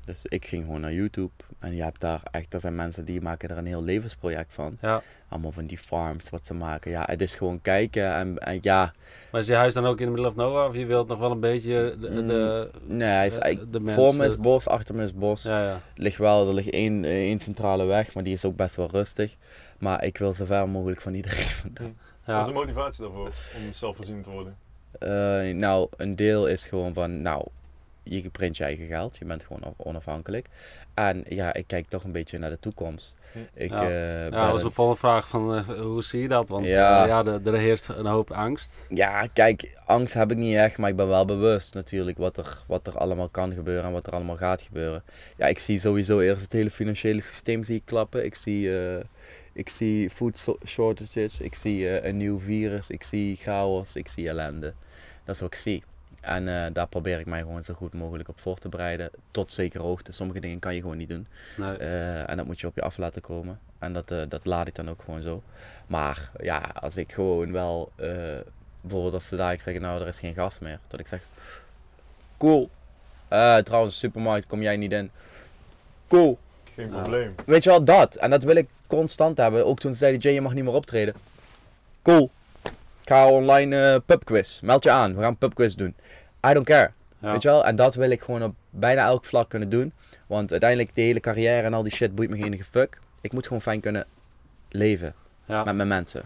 Dus 0.04 0.26
ik 0.28 0.46
ging 0.46 0.64
gewoon 0.64 0.80
naar 0.80 0.92
YouTube. 0.92 1.30
En 1.58 1.74
je 1.74 1.82
hebt 1.82 2.00
daar 2.00 2.20
echt, 2.30 2.54
er 2.54 2.60
zijn 2.60 2.74
mensen 2.74 3.04
die 3.04 3.20
maken 3.20 3.48
er 3.48 3.58
een 3.58 3.66
heel 3.66 3.82
levensproject 3.82 4.52
van. 4.54 4.76
ja. 4.80 5.02
Allemaal 5.28 5.52
van 5.52 5.66
die 5.66 5.78
farms 5.78 6.30
wat 6.30 6.46
ze 6.46 6.54
maken. 6.54 6.90
Ja, 6.90 7.02
het 7.06 7.20
is 7.20 7.34
gewoon 7.34 7.60
kijken 7.62 8.14
en, 8.14 8.38
en 8.38 8.58
ja, 8.62 8.92
Maar 9.32 9.40
is 9.40 9.46
je 9.46 9.54
huis 9.54 9.74
dan 9.74 9.86
ook 9.86 9.98
in 10.00 10.04
the 10.06 10.10
middle 10.12 10.28
of 10.28 10.36
nowhere? 10.36 10.68
Of 10.68 10.76
je 10.76 10.86
wilt 10.86 11.08
nog 11.08 11.18
wel 11.18 11.30
een 11.30 11.40
beetje 11.40 11.96
de... 12.00 12.24
de 12.26 12.70
nee, 12.86 13.08
hij 13.08 13.26
is 13.26 13.38
eigenlijk, 13.38 13.72
de 13.84 13.92
voor 13.92 14.14
me 14.14 14.26
is 14.26 14.36
bos, 14.36 14.68
achter 14.68 14.94
me 14.94 15.04
is 15.04 15.14
bos. 15.14 15.42
ja, 15.42 15.62
ja. 15.62 15.80
Ligt 15.94 16.18
wel, 16.18 16.48
er 16.48 16.54
ligt 16.54 16.70
één, 16.70 17.04
één 17.04 17.40
centrale 17.40 17.84
weg, 17.84 18.14
maar 18.14 18.24
die 18.24 18.32
is 18.32 18.44
ook 18.44 18.56
best 18.56 18.76
wel 18.76 18.88
rustig. 18.90 19.36
Maar 19.78 20.04
ik 20.04 20.18
wil 20.18 20.34
zo 20.34 20.44
ver 20.44 20.68
mogelijk 20.68 21.00
van 21.00 21.14
iedereen 21.14 21.44
vandaan. 21.64 21.96
Wat 22.24 22.40
is 22.40 22.46
de 22.46 22.52
motivatie 22.52 23.02
daarvoor 23.02 23.26
om 23.56 23.72
zelfvoorzienend 23.72 24.24
te 24.24 24.30
worden? 24.30 24.56
Eh, 24.98 25.54
nou, 25.54 25.88
een 25.96 26.16
deel 26.16 26.46
is 26.46 26.64
gewoon 26.64 26.94
van, 26.94 27.22
nou, 27.22 27.44
je 28.02 28.28
print 28.28 28.56
je 28.56 28.64
eigen 28.64 28.86
geld, 28.86 29.16
je 29.16 29.24
bent 29.24 29.44
gewoon 29.44 29.74
onafhankelijk. 29.76 30.46
En 30.94 31.24
ja, 31.28 31.54
ik 31.54 31.66
kijk 31.66 31.88
toch 31.88 32.04
een 32.04 32.12
beetje 32.12 32.38
naar 32.38 32.50
de 32.50 32.58
toekomst. 32.60 33.16
Ik, 33.54 33.70
Ja. 33.70 33.82
eh, 33.88 34.24
Ja, 34.24 34.30
dat 34.30 34.50
was 34.50 34.62
het- 34.62 34.72
volgende 34.72 35.00
vraag 35.00 35.28
van 35.28 35.54
eh, 35.54 35.68
hoe 35.80 36.02
zie 36.02 36.20
je 36.22 36.28
dat? 36.28 36.48
Want 36.48 36.66
Ja. 36.66 37.24
er, 37.24 37.46
er 37.46 37.58
heerst 37.58 37.88
een 37.88 38.06
hoop 38.06 38.30
angst. 38.30 38.86
Ja, 38.88 39.26
kijk, 39.26 39.78
angst 39.86 40.14
heb 40.14 40.30
ik 40.30 40.36
niet 40.36 40.56
echt, 40.56 40.78
maar 40.78 40.90
ik 40.90 40.96
ben 40.96 41.08
wel 41.08 41.24
bewust 41.24 41.74
natuurlijk 41.74 42.18
wat 42.18 42.36
er, 42.36 42.58
wat 42.66 42.86
er 42.86 42.98
allemaal 42.98 43.28
kan 43.28 43.52
gebeuren 43.54 43.84
en 43.84 43.92
wat 43.92 44.06
er 44.06 44.12
allemaal 44.12 44.36
gaat 44.36 44.62
gebeuren. 44.62 45.02
Ja, 45.36 45.46
ik 45.46 45.58
zie 45.58 45.78
sowieso 45.78 46.20
eerst 46.20 46.42
het 46.42 46.52
hele 46.52 46.70
financiële 46.70 47.20
systeem 47.20 47.64
zie 47.64 47.76
ik 47.76 47.82
klappen. 47.84 48.24
Ik 48.24 48.34
zie, 48.34 48.78
eh, 48.78 49.04
ik 49.52 49.68
zie 49.68 50.10
food 50.10 50.46
shortages, 50.66 51.40
ik 51.40 51.54
zie 51.54 51.88
eh, 51.88 52.08
een 52.08 52.16
nieuw 52.16 52.38
virus, 52.38 52.90
ik 52.90 53.02
zie 53.02 53.36
chaos, 53.36 53.96
ik 53.96 54.08
zie 54.08 54.28
ellende. 54.28 54.72
Dat 55.24 55.34
is 55.34 55.40
wat 55.40 55.52
ik 55.52 55.58
zie. 55.58 55.84
En 56.20 56.64
eh, 56.64 56.72
daar 56.72 56.86
probeer 56.86 57.20
ik 57.20 57.26
mij 57.26 57.40
gewoon 57.40 57.64
zo 57.64 57.74
goed 57.74 57.94
mogelijk 57.94 58.28
op 58.28 58.40
voor 58.40 58.58
te 58.58 58.68
bereiden, 58.68 59.10
tot 59.30 59.52
zekere 59.52 59.82
hoogte. 59.82 60.12
Sommige 60.12 60.40
dingen 60.40 60.58
kan 60.58 60.74
je 60.74 60.80
gewoon 60.80 60.96
niet 60.96 61.08
doen. 61.08 61.26
Nee. 61.56 61.76
Eh, 61.76 62.30
en 62.30 62.36
dat 62.36 62.46
moet 62.46 62.60
je 62.60 62.66
op 62.66 62.74
je 62.74 62.82
af 62.82 62.96
laten 62.96 63.22
komen. 63.22 63.60
En 63.78 63.92
dat, 63.92 64.08
dat 64.08 64.46
laat 64.46 64.66
ik 64.66 64.74
dan 64.74 64.90
ook 64.90 65.02
gewoon 65.04 65.22
zo. 65.22 65.42
Maar 65.86 66.30
ja, 66.40 66.58
als 66.58 66.96
ik 66.96 67.12
gewoon 67.12 67.52
wel, 67.52 67.92
bijvoorbeeld 68.80 69.14
als 69.14 69.28
ze 69.28 69.36
daar 69.36 69.60
zeggen, 69.60 69.82
nou 69.82 70.00
er 70.00 70.06
is 70.06 70.18
geen 70.18 70.34
gas 70.34 70.58
meer. 70.58 70.78
Dat 70.88 71.00
ik 71.00 71.06
zeg, 71.06 71.22
cool. 72.36 72.70
Trouwens, 73.64 73.98
supermarkt 73.98 74.48
kom 74.48 74.62
jij 74.62 74.76
niet 74.76 74.92
in. 74.92 75.10
Cool. 76.08 76.38
Geen 76.80 76.88
probleem. 77.02 77.34
Weet 77.46 77.64
je 77.64 77.70
wel, 77.70 77.84
dat. 77.84 78.14
En 78.16 78.30
dat 78.30 78.42
wil 78.42 78.56
ik 78.56 78.68
constant 78.86 79.36
hebben. 79.36 79.66
Ook 79.66 79.80
toen 79.80 79.92
ze 79.92 79.98
zeiden, 79.98 80.20
Jay, 80.20 80.32
je 80.32 80.40
mag 80.40 80.54
niet 80.54 80.64
meer 80.64 80.72
optreden. 80.72 81.14
Cool. 82.02 82.30
Ik 83.02 83.08
ga 83.16 83.28
online 83.28 83.92
eh 83.94 84.00
pubquiz. 84.06 84.60
Meld 84.60 84.84
je 84.84 84.90
aan. 84.90 85.14
We 85.16 85.22
gaan 85.22 85.36
pubquiz 85.36 85.74
doen. 85.74 85.94
I 86.48 86.52
don't 86.52 86.66
care. 86.66 86.90
Ja. 87.18 87.32
Weet 87.32 87.42
je 87.42 87.48
wel? 87.48 87.64
En 87.64 87.76
dat 87.76 87.94
wil 87.94 88.10
ik 88.10 88.20
gewoon 88.22 88.42
op 88.42 88.54
bijna 88.70 89.04
elk 89.04 89.24
vlak 89.24 89.48
kunnen 89.48 89.68
doen. 89.68 89.92
Want 90.26 90.50
uiteindelijk, 90.50 90.94
de 90.94 91.00
hele 91.00 91.20
carrière 91.20 91.62
en 91.62 91.74
al 91.74 91.82
die 91.82 91.92
shit 91.92 92.14
boeit 92.14 92.30
me 92.30 92.36
geen 92.36 92.64
fuck. 92.70 92.98
Ik 93.20 93.32
moet 93.32 93.46
gewoon 93.46 93.62
fijn 93.62 93.80
kunnen 93.80 94.06
leven 94.68 95.14
Ja. 95.44 95.64
met 95.64 95.74
mijn 95.74 95.88
mensen. 95.88 96.22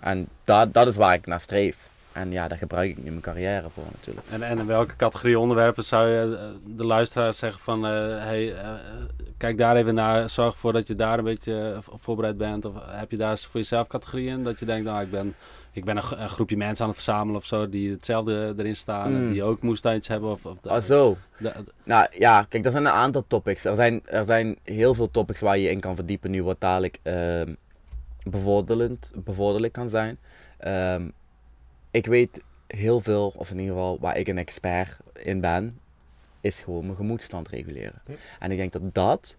En 0.00 0.28
dat, 0.44 0.74
dat 0.74 0.86
is 0.86 0.96
waar 0.96 1.14
ik 1.14 1.26
naar 1.26 1.40
streef. 1.40 1.90
En 2.12 2.32
ja, 2.32 2.48
daar 2.48 2.58
gebruik 2.58 2.90
ik 2.90 2.96
nu 3.02 3.08
mijn 3.10 3.20
carrière 3.20 3.70
voor 3.70 3.84
natuurlijk. 3.92 4.26
En, 4.30 4.42
en 4.42 4.58
in 4.58 4.66
welke 4.66 4.96
categorie 4.96 5.38
onderwerpen 5.38 5.84
zou 5.84 6.08
je 6.08 6.36
eh, 6.36 6.76
de 6.76 6.84
luisteraar 6.84 7.32
zeggen 7.32 7.60
van... 7.60 7.86
eh, 7.86 7.90
hey, 8.18 8.54
eh, 8.54 8.68
kijk 9.36 9.58
daar 9.58 9.76
even 9.76 9.94
naar, 9.94 10.28
zorg 10.30 10.52
ervoor 10.52 10.72
dat 10.72 10.86
je 10.88 10.94
daar 10.94 11.18
een 11.18 11.24
beetje 11.24 11.78
voorbereid 11.80 12.36
bent. 12.36 12.64
Of 12.64 12.74
heb 12.90 13.10
je 13.10 13.16
daar 13.16 13.38
voor 13.38 13.60
jezelf 13.60 13.86
categorieën 13.86 14.42
dat 14.42 14.58
je 14.58 14.64
denkt, 14.64 14.84
nou 14.86 15.02
ik 15.02 15.10
ben, 15.10 15.34
ik 15.72 15.84
ben 15.84 15.96
een, 15.96 16.02
gro- 16.02 16.16
een 16.16 16.28
groepje 16.28 16.56
mensen 16.56 16.84
aan 16.84 16.90
het 16.90 17.02
verzamelen 17.02 17.36
of 17.40 17.46
zo... 17.46 17.68
die 17.68 17.90
hetzelfde 17.90 18.54
erin 18.56 18.76
staan 18.76 19.06
en 19.06 19.24
Mm. 19.26 19.32
die 19.32 19.42
ook 19.42 19.62
moestuintjes 19.62 20.08
hebben? 20.08 20.30
Of, 20.30 20.46
of 20.46 20.56
Ah, 20.66 20.80
zo. 20.82 21.16
Nou 21.84 22.06
ja, 22.18 22.46
kijk, 22.48 22.64
er 22.64 22.70
zijn 22.72 22.84
een 22.84 22.92
aantal 22.92 23.24
topics. 23.26 23.64
Er 23.64 23.74
zijn, 23.76 24.00
er 24.04 24.24
zijn 24.24 24.58
heel 24.62 24.94
veel 24.94 25.10
topics 25.10 25.40
waar 25.40 25.58
je 25.58 25.70
in 25.70 25.80
kan 25.80 25.94
verdiepen 25.94 26.30
nu, 26.30 26.42
wat 26.44 26.60
dadelijk 26.60 26.98
ehm 27.02 27.54
bevorderend, 28.24 29.12
bevorderlijk 29.16 29.72
kan 29.72 29.90
zijn. 29.90 30.18
Ehm, 30.58 31.08
ik 31.92 32.06
weet 32.06 32.40
heel 32.66 33.00
veel, 33.00 33.32
of 33.36 33.50
in 33.50 33.58
ieder 33.58 33.74
geval 33.74 33.98
waar 34.00 34.16
ik 34.16 34.28
een 34.28 34.38
expert 34.38 34.96
in 35.14 35.40
ben, 35.40 35.80
is 36.40 36.58
gewoon 36.58 36.84
mijn 36.84 36.96
gemoedstand 36.96 37.48
reguleren. 37.48 38.02
En 38.38 38.50
ik 38.50 38.56
denk 38.56 38.72
dat 38.72 38.94
dat 38.94 39.36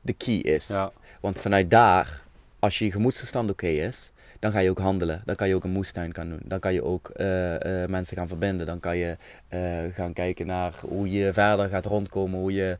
de 0.00 0.12
key 0.12 0.34
is. 0.36 0.68
ja. 0.68 0.92
Want 1.20 1.38
vanuit 1.38 1.70
daar, 1.70 2.22
als 2.58 2.78
je 2.78 2.90
gemoedstoestand 2.90 3.50
oké 3.50 3.66
is, 3.66 4.12
dan 4.38 4.52
ga 4.52 4.58
je 4.58 4.70
ook 4.70 4.78
handelen. 4.78 5.22
Dan 5.24 5.36
kan 5.36 5.48
je 5.48 5.54
ook 5.54 5.64
een 5.64 5.70
moestuin 5.70 6.14
gaan 6.14 6.28
doen. 6.28 6.40
Dan 6.44 6.58
kan 6.58 6.72
je 6.72 6.84
ook 6.84 7.08
eh, 7.08 7.82
eh, 7.82 7.88
mensen 7.90 8.16
gaan 8.16 8.28
verbinden. 8.28 8.66
Dan 8.66 8.80
kan 8.80 8.96
je 8.96 9.16
eh, 9.48 9.60
gaan 9.94 10.12
kijken 10.12 10.46
naar 10.46 10.74
hoe 10.80 11.10
je 11.10 11.32
verder 11.32 11.68
gaat 11.68 11.84
rondkomen, 11.84 12.40
hoe 12.40 12.52
je 12.52 12.78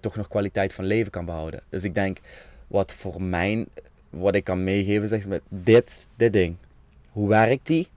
toch 0.00 0.16
nog 0.16 0.28
kwaliteit 0.28 0.74
van 0.74 0.84
leven 0.84 1.10
kan 1.12 1.24
behouden. 1.24 1.60
Dus 1.68 1.84
ik 1.84 1.94
denk, 1.94 2.18
wat 2.66 2.92
voor 2.92 3.22
mij, 3.22 3.66
wat 4.10 4.34
ik 4.34 4.44
kan 4.44 4.64
meegeven, 4.64 5.08
zeg 5.08 5.26
maar, 5.26 5.40
dit, 5.48 6.08
dit 6.16 6.32
ding. 6.32 6.56
Hoe 7.10 7.28
werkt 7.28 7.66
die? 7.66 7.88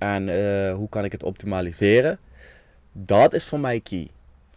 En 0.00 0.28
eh, 0.28 0.74
hoe 0.74 0.88
kan 0.88 1.04
ik 1.04 1.12
het 1.12 1.22
optimaliseren? 1.22 2.18
Dat 2.92 3.34
is 3.34 3.44
voor 3.44 3.60
mij 3.60 3.80
key. 3.80 4.10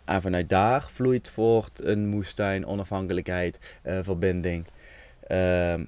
En 0.05 0.21
vanuit 0.21 0.49
daar 0.49 0.85
vloeit 0.89 1.29
voort 1.29 1.83
een 1.83 2.07
moestuin, 2.07 2.65
onafhankelijkheid, 2.65 3.59
eh, 3.81 3.99
verbinding. 4.01 4.65
Ehm, 5.27 5.83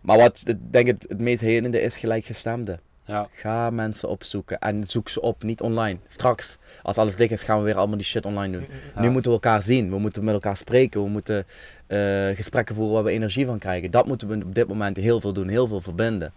maar 0.00 0.18
wat 0.18 0.42
ik 0.44 0.72
denk 0.72 0.86
het, 0.86 1.06
het 1.08 1.20
meest 1.20 1.40
helende 1.40 1.80
is 1.80 1.96
gelijkgestemde. 1.96 2.78
Ja, 3.04 3.28
Ga 3.32 3.70
mensen 3.70 4.08
opzoeken 4.08 4.58
en 4.58 4.86
zoek 4.86 5.08
ze 5.08 5.20
op, 5.20 5.42
niet 5.42 5.60
online. 5.60 5.98
Straks, 6.06 6.58
als 6.82 6.96
alles 6.96 7.16
dicht 7.16 7.32
is, 7.32 7.42
gaan 7.42 7.58
we 7.58 7.64
weer 7.64 7.76
allemaal 7.76 7.96
die 7.96 8.06
shit 8.06 8.26
online 8.26 8.52
doen. 8.52 8.66
Ja. 8.94 9.00
Nu 9.00 9.10
moeten 9.10 9.30
we 9.30 9.36
elkaar 9.36 9.62
zien, 9.62 9.90
we 9.90 9.98
moeten 9.98 10.24
met 10.24 10.34
elkaar 10.34 10.56
spreken, 10.56 11.02
we 11.02 11.08
moeten 11.08 11.46
eh, 11.86 12.28
gesprekken 12.28 12.74
voeren 12.74 12.94
waar 12.94 13.04
we 13.04 13.10
energie 13.10 13.46
van 13.46 13.58
krijgen. 13.58 13.90
Dat 13.90 14.06
moeten 14.06 14.28
we 14.28 14.44
op 14.44 14.54
dit 14.54 14.68
moment 14.68 14.96
heel 14.96 15.20
veel 15.20 15.32
doen, 15.32 15.48
heel 15.48 15.66
veel 15.66 15.80
verbinden. 15.80 16.32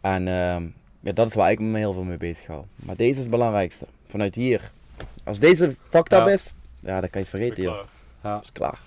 En 0.00 0.28
ehm, 0.28 0.66
ja, 1.04 1.12
dat 1.12 1.26
is 1.26 1.34
waar 1.34 1.50
ik 1.50 1.58
me 1.60 1.78
heel 1.78 1.92
veel 1.92 2.02
mee 2.02 2.16
bezig 2.16 2.46
hou. 2.46 2.62
Maar 2.74 2.96
deze 2.96 3.10
is 3.10 3.18
het 3.18 3.30
belangrijkste. 3.30 3.86
Vanuit 4.06 4.34
hier. 4.34 4.70
Als 5.24 5.38
deze 5.38 5.74
fucked 5.88 6.12
up 6.12 6.18
Ja. 6.26 6.28
is, 6.32 6.52
ja, 6.80 7.00
dan 7.00 7.10
kan 7.10 7.10
je 7.10 7.18
het 7.18 7.28
vergeten, 7.28 7.62
joh. 7.62 7.78
Ja. 8.22 8.34
Dat 8.34 8.42
is 8.44 8.52
klaar. 8.52 8.78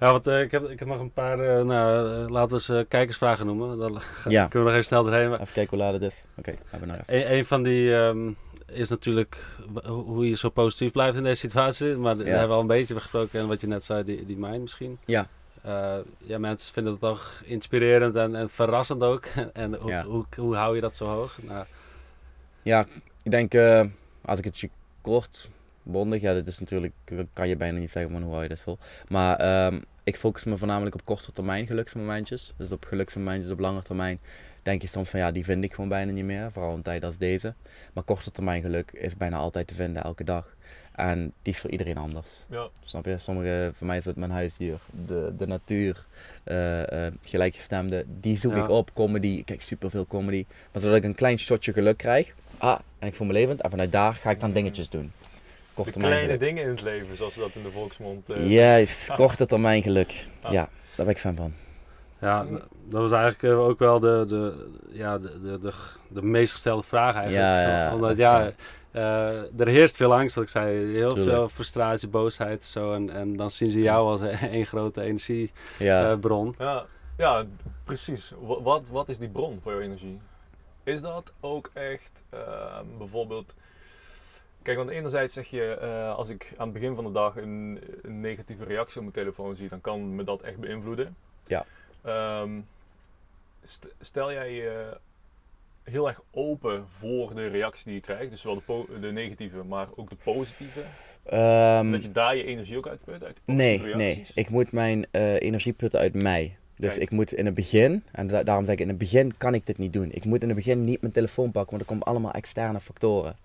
ja 0.00 0.12
want 0.12 0.26
eh, 0.26 0.40
ik, 0.40 0.50
heb, 0.50 0.68
ik 0.70 0.78
heb 0.78 0.88
nog 0.88 1.00
een 1.00 1.12
paar, 1.12 1.38
eh, 1.40 1.64
nou, 1.64 2.10
eh, 2.24 2.28
laten 2.30 2.56
we 2.56 2.62
ze 2.62 2.78
eh, 2.78 2.84
kijkersvragen 2.88 3.46
noemen. 3.46 3.78
Dan 3.78 3.92
Ja, 4.28 4.46
kunnen 4.46 4.50
we 4.50 4.58
nog 4.58 4.72
even 4.72 4.84
snel 4.84 5.02
doorheen. 5.02 5.30
Maar 5.30 5.40
even 5.40 5.52
kijken 5.52 5.76
hoe 5.78 5.86
laat 5.86 6.00
het 6.00 6.12
is. 6.12 6.22
Oké, 6.36 6.54
hebben 6.66 6.88
we 6.88 6.94
nog 6.96 7.04
even. 7.06 7.30
Een, 7.30 7.36
een 7.38 7.44
van 7.44 7.62
die 7.62 7.96
ehm, 7.96 8.30
is 8.66 8.88
natuurlijk 8.88 9.36
hoe 9.86 10.28
je 10.28 10.36
zo 10.36 10.48
positief 10.48 10.92
blijft 10.92 11.16
in 11.16 11.22
deze 11.22 11.40
situatie. 11.48 11.96
Maar 11.96 12.16
daar 12.16 12.26
Ja. 12.26 12.30
hebben 12.30 12.48
we 12.48 12.54
al 12.54 12.60
een 12.60 12.66
beetje 12.66 12.94
over 12.94 13.02
gesproken. 13.08 13.40
En 13.40 13.48
wat 13.48 13.60
je 13.60 13.66
net 13.66 13.84
zei, 13.84 14.04
die, 14.04 14.26
die 14.26 14.36
mind 14.36 14.60
misschien. 14.60 14.98
Ja. 15.04 15.26
Eh, 15.62 15.96
ja, 16.18 16.38
mensen 16.38 16.72
vinden 16.72 16.92
het 16.92 17.00
toch 17.00 17.42
inspirerend 17.44 18.16
en, 18.16 18.34
en 18.36 18.50
verrassend 18.50 19.02
ook. 19.02 19.24
en 19.52 19.74
hoe, 19.74 19.90
Ja. 19.90 20.04
hoe, 20.04 20.24
hoe 20.36 20.54
hou 20.56 20.74
je 20.74 20.80
dat 20.80 20.96
zo 20.96 21.06
hoog? 21.06 21.38
Nou, 21.42 21.64
Ja, 22.62 22.86
ik 23.22 23.30
denk, 23.30 23.54
eh, 23.54 23.84
als 24.24 24.38
ik 24.38 24.44
het 24.44 24.58
je 24.58 24.70
kort, 25.00 25.48
bondig, 25.82 26.20
ja, 26.20 26.34
dat 26.34 26.46
is 26.46 26.58
natuurlijk, 26.58 26.94
kan 27.32 27.48
je 27.48 27.56
bijna 27.56 27.78
niet 27.78 27.90
zeggen 27.90 28.12
van 28.12 28.22
hoe 28.22 28.30
hou 28.30 28.42
je 28.42 28.48
dit 28.48 28.60
vol. 28.60 28.78
Maar 29.08 29.36
ehm, 29.36 29.80
ik 30.04 30.16
focus 30.16 30.44
me 30.44 30.56
voornamelijk 30.56 30.94
op 30.94 31.04
korte 31.04 31.32
termijn 31.32 31.66
geluksmomentjes. 31.66 32.52
Dus 32.56 32.72
op 32.72 32.84
geluksmomentjes 32.84 33.52
op 33.52 33.58
lange 33.58 33.82
termijn 33.82 34.20
denk 34.62 34.82
je 34.82 34.88
soms 34.88 35.08
van 35.08 35.20
ja, 35.20 35.30
die 35.30 35.44
vind 35.44 35.64
ik 35.64 35.74
gewoon 35.74 35.88
bijna 35.88 36.12
niet 36.12 36.24
meer. 36.24 36.52
Vooral 36.52 36.74
een 36.74 36.82
tijd 36.82 37.04
als 37.04 37.18
deze. 37.18 37.54
Maar 37.92 38.04
korte 38.04 38.30
termijn 38.30 38.62
geluk 38.62 38.90
is 38.92 39.16
bijna 39.16 39.36
altijd 39.36 39.66
te 39.66 39.74
vinden, 39.74 40.02
elke 40.02 40.24
dag. 40.24 40.56
En 40.92 41.32
die 41.42 41.52
is 41.52 41.58
voor 41.60 41.70
iedereen 41.70 41.96
anders. 41.96 42.44
Ja. 42.50 42.68
Snap 42.84 43.04
je? 43.04 43.18
Sommige, 43.18 43.70
voor 43.74 43.86
mij 43.86 43.96
is 43.96 44.04
het 44.04 44.16
mijn 44.16 44.30
huisdier, 44.30 44.78
de, 45.06 45.32
de 45.38 45.46
natuur, 45.46 46.06
eh, 46.44 47.06
eh, 47.06 47.12
gelijkgestemde. 47.22 48.04
Die 48.20 48.36
zoek 48.38 48.54
Ja. 48.54 48.62
ik 48.62 48.68
op, 48.68 48.90
comedy. 48.94 49.26
Ik 49.28 49.44
kijk 49.44 49.62
superveel 49.62 50.06
comedy. 50.06 50.44
Maar 50.72 50.82
zodat 50.82 50.96
ik 50.96 51.04
een 51.04 51.14
klein 51.14 51.38
shotje 51.38 51.72
geluk 51.72 51.96
krijg. 51.96 52.34
Ah, 52.58 52.78
en 52.98 53.08
ik 53.08 53.14
voel 53.14 53.26
me 53.26 53.32
levend. 53.32 53.60
En 53.60 53.70
vanuit 53.70 53.92
daar 53.92 54.14
ga 54.14 54.30
ik 54.30 54.40
dan 54.40 54.52
dingetjes 54.52 54.88
doen. 54.88 55.12
De 55.20 55.28
Korte 55.74 55.90
termijn 55.92 56.12
kleine 56.12 56.32
geluk. 56.32 56.48
dingen 56.48 56.62
in 56.62 56.68
het 56.70 56.82
leven, 56.82 57.16
zoals 57.16 57.34
we 57.34 57.40
dat 57.40 57.54
in 57.54 57.62
de 57.62 57.70
volksmond... 57.70 58.30
eh, 58.30 58.50
Juist, 58.50 59.14
korte 59.14 59.46
termijn 59.46 59.82
geluk. 59.82 60.26
Ah. 60.40 60.52
Ja, 60.52 60.68
daar 60.96 61.06
ben 61.06 61.14
ik 61.14 61.18
fan 61.20 61.36
van. 61.36 61.52
ja, 62.20 62.46
dat 62.88 63.00
was 63.00 63.12
eigenlijk 63.12 63.54
ook 63.58 63.78
wel 63.78 64.00
de, 64.00 64.24
de, 64.28 64.68
ja, 64.90 65.18
de, 65.18 65.40
de, 65.42 65.58
de, 65.60 65.72
de 66.08 66.22
meest 66.22 66.52
gestelde 66.52 66.82
vraag 66.82 67.14
eigenlijk. 67.14 67.44
Ja, 67.46 67.60
ja, 67.62 67.84
ja. 67.86 67.94
Omdat 67.94 68.16
ja, 68.16 68.52
eh, 68.92 69.60
er 69.60 69.66
heerst 69.68 69.96
veel 69.96 70.14
angst, 70.14 70.34
wat 70.34 70.44
ik 70.44 70.50
zei. 70.50 70.76
Heel 70.92 71.08
Tuurlijk. 71.12 71.36
veel 71.36 71.48
frustratie, 71.48 72.08
boosheid 72.08 72.60
en 72.60 72.66
zo. 72.66 72.92
En, 72.94 73.10
en 73.10 73.36
dan 73.36 73.50
zien 73.50 73.70
ze 73.70 73.80
jou 73.80 74.08
als 74.10 74.20
één 74.50 74.66
grote 74.66 75.02
energiebron. 75.02 76.54
Ja, 76.58 76.64
Ja, 76.66 76.86
ja 77.16 77.44
precies. 77.84 78.32
Wa- 78.40 78.62
Wat, 78.62 78.88
wat 78.88 79.08
is 79.08 79.18
die 79.18 79.28
bron 79.28 79.60
voor 79.62 79.72
jouw 79.72 79.80
energie? 79.80 80.20
Is 80.84 81.00
dat 81.00 81.32
ook 81.40 81.70
echt 81.72 82.10
ehm, 82.30 82.84
bijvoorbeeld... 82.98 83.54
Kijk, 84.62 84.76
want 84.76 84.90
enerzijds 84.90 85.34
zeg 85.34 85.46
je, 85.50 85.64
eh, 85.74 86.14
als 86.14 86.28
ik 86.28 86.52
aan 86.56 86.64
het 86.68 86.72
begin 86.72 86.94
van 86.94 87.04
de 87.04 87.12
dag 87.12 87.36
een, 87.36 87.80
een 88.02 88.20
negatieve 88.20 88.64
reactie 88.64 88.96
op 88.96 89.02
mijn 89.02 89.24
telefoon 89.24 89.56
zie, 89.56 89.68
dan 89.68 89.80
kan 89.80 90.14
me 90.14 90.24
dat 90.24 90.40
echt 90.40 90.56
beïnvloeden. 90.56 91.16
Ja. 91.46 91.64
Ehm, 92.02 92.50
st- 93.64 93.94
stel 94.00 94.32
jij 94.32 94.52
je 94.52 94.96
heel 95.84 96.08
erg 96.08 96.22
open 96.30 96.84
voor 96.98 97.34
de 97.34 97.46
reactie 97.46 97.84
die 97.84 97.94
je 97.94 98.00
krijgt, 98.00 98.30
dus 98.30 98.40
zowel 98.40 98.86
de, 98.86 99.00
de 99.00 99.12
negatieve, 99.12 99.62
maar 99.64 99.88
ook 99.96 100.10
de 100.10 100.16
positieve, 100.24 100.80
Ehm, 101.24 101.90
dat 101.90 102.02
je 102.02 102.12
daar 102.12 102.36
je 102.36 102.44
energie 102.44 102.76
ook 102.76 102.86
uitput, 102.88 103.24
uit 103.24 103.40
nee, 103.44 103.80
nee. 103.94 104.24
Ik 104.34 104.48
moet 104.50 104.72
mijn 104.72 105.06
eh, 105.10 105.40
energie 105.40 105.72
putten 105.72 106.00
uit 106.00 106.22
mij. 106.22 106.56
Dus 106.76 106.90
Kijk. 106.90 107.02
ik 107.02 107.10
moet 107.10 107.32
in 107.32 107.44
het 107.46 107.54
begin, 107.54 108.02
en 108.12 108.26
da- 108.28 108.42
daarom 108.42 108.64
zeg 108.64 108.74
ik 108.74 108.80
in 108.80 108.88
het 108.88 108.98
begin 108.98 109.36
kan 109.36 109.54
ik 109.54 109.66
dit 109.66 109.78
niet 109.78 109.92
doen. 109.92 110.12
Ik 110.12 110.24
moet 110.24 110.42
in 110.42 110.48
het 110.48 110.56
begin 110.56 110.84
niet 110.84 111.00
mijn 111.00 111.12
telefoon 111.12 111.52
pakken, 111.52 111.70
want 111.70 111.82
er 111.82 111.88
komen 111.88 112.06
allemaal 112.06 112.32
externe 112.32 112.80
factoren. 112.80 113.36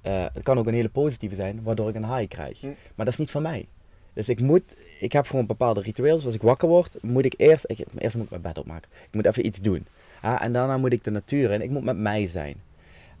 Eh, 0.00 0.24
het 0.32 0.42
kan 0.42 0.58
ook 0.58 0.66
een 0.66 0.74
hele 0.74 0.88
positieve 0.88 1.34
zijn, 1.34 1.62
waardoor 1.62 1.88
ik 1.88 1.94
een 1.94 2.14
high 2.16 2.28
krijg. 2.28 2.60
Hm. 2.60 2.66
Maar 2.66 3.04
dat 3.04 3.08
is 3.08 3.16
niet 3.16 3.30
van 3.30 3.42
mij. 3.42 3.66
Dus 4.12 4.28
ik 4.28 4.40
moet, 4.40 4.76
ik 5.00 5.12
heb 5.12 5.26
gewoon 5.26 5.46
bepaalde 5.46 5.80
rituelen. 5.80 6.24
Als 6.24 6.34
ik 6.34 6.42
wakker 6.42 6.68
word, 6.68 6.96
moet 7.02 7.24
ik 7.24 7.34
eerst, 7.36 7.64
ik, 7.68 7.78
eerst 7.98 8.16
moet 8.16 8.24
ik 8.24 8.30
mijn 8.30 8.42
bed 8.42 8.58
opmaken. 8.58 8.90
Ik 9.08 9.14
moet 9.14 9.26
even 9.26 9.46
iets 9.46 9.60
doen. 9.60 9.86
Ah, 10.26 10.42
en 10.42 10.52
daarna 10.52 10.76
moet 10.78 10.92
ik 10.92 11.04
de 11.04 11.10
natuur 11.10 11.50
in. 11.50 11.62
Ik 11.62 11.70
moet 11.70 11.84
met 11.84 11.96
mij 11.98 12.26
zijn. 12.26 12.56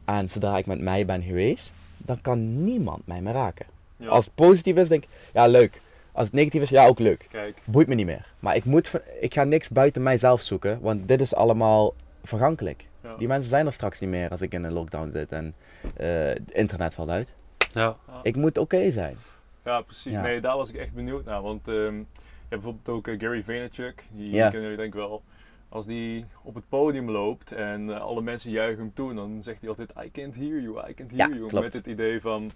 En 0.04 0.28
zodra 0.30 0.56
ik 0.58 0.66
met 0.66 0.80
mij 0.80 1.06
ben 1.06 1.22
geweest, 1.22 1.72
dan 1.96 2.20
kan 2.20 2.64
niemand 2.64 3.06
mij 3.06 3.20
meer 3.20 3.32
raken. 3.32 3.66
Ja, 3.96 4.08
Als 4.08 4.24
het 4.24 4.34
positief 4.34 4.76
is, 4.76 4.88
denk 4.88 5.02
ik, 5.02 5.08
ja 5.32 5.46
leuk. 5.46 5.80
Als 6.12 6.26
het 6.26 6.34
negatief 6.36 6.62
is, 6.62 6.68
ja 6.68 6.86
ook 6.86 6.98
leuk. 6.98 7.26
Kijk, 7.30 7.58
Boeit 7.64 7.86
me 7.86 7.94
niet 7.94 8.06
meer. 8.06 8.26
Maar 8.38 8.56
ik, 8.56 8.64
moet, 8.64 9.00
ik 9.20 9.34
ga 9.34 9.44
niks 9.44 9.68
buiten 9.68 10.02
mijzelf 10.02 10.42
zoeken, 10.42 10.80
want 10.80 11.08
dit 11.08 11.20
is 11.20 11.34
allemaal 11.34 11.94
vergankelijk. 12.22 12.84
ja. 13.02 13.16
Die 13.16 13.28
mensen 13.28 13.50
zijn 13.50 13.66
er 13.66 13.72
straks 13.72 14.00
niet 14.00 14.10
meer 14.10 14.30
als 14.30 14.40
ik 14.40 14.52
in 14.52 14.64
een 14.64 14.72
lockdown 14.72 15.10
zit 15.12 15.32
en 15.32 15.54
eh, 15.96 16.08
het 16.08 16.50
internet 16.52 16.94
valt 16.94 17.08
uit. 17.08 17.34
Ja, 17.72 17.96
Ja. 18.06 18.20
Ik 18.22 18.36
moet 18.36 18.58
oké 18.58 18.90
zijn. 18.90 19.16
Ja, 19.64 19.80
precies. 19.80 20.12
Ja. 20.12 20.20
Nee, 20.22 20.40
daar 20.40 20.56
was 20.56 20.68
ik 20.68 20.76
echt 20.76 20.92
benieuwd 20.92 21.24
naar. 21.24 21.42
Want 21.42 21.68
ehm, 21.68 21.74
je 21.96 22.04
hebt 22.48 22.62
bijvoorbeeld 22.62 22.88
ook 22.88 23.06
eh, 23.08 23.20
Gary 23.20 23.42
Vaynerchuk. 23.42 24.04
Die 24.10 24.30
Ja. 24.30 24.42
kennen 24.44 24.62
jullie 24.62 24.76
denk 24.76 24.94
ik 24.94 25.00
wel. 25.00 25.22
Als 25.68 25.86
die 25.86 26.24
op 26.42 26.54
het 26.54 26.68
podium 26.68 27.10
loopt 27.10 27.52
en 27.52 27.90
eh, 27.94 28.00
alle 28.00 28.22
mensen 28.22 28.50
juichen 28.50 28.78
hem 28.78 28.94
toe, 28.94 29.14
dan 29.14 29.42
zegt 29.42 29.60
hij 29.60 29.68
altijd: 29.68 29.92
I 30.04 30.10
can't 30.10 30.34
hear 30.34 30.60
you, 30.60 30.88
I 30.88 30.94
can't 30.94 31.10
hear 31.10 31.28
Ja, 31.30 31.34
you. 31.36 31.46
klopt. 31.48 31.64
Met 31.64 31.72
het 31.72 31.86
idee 31.86 32.20
van: 32.20 32.50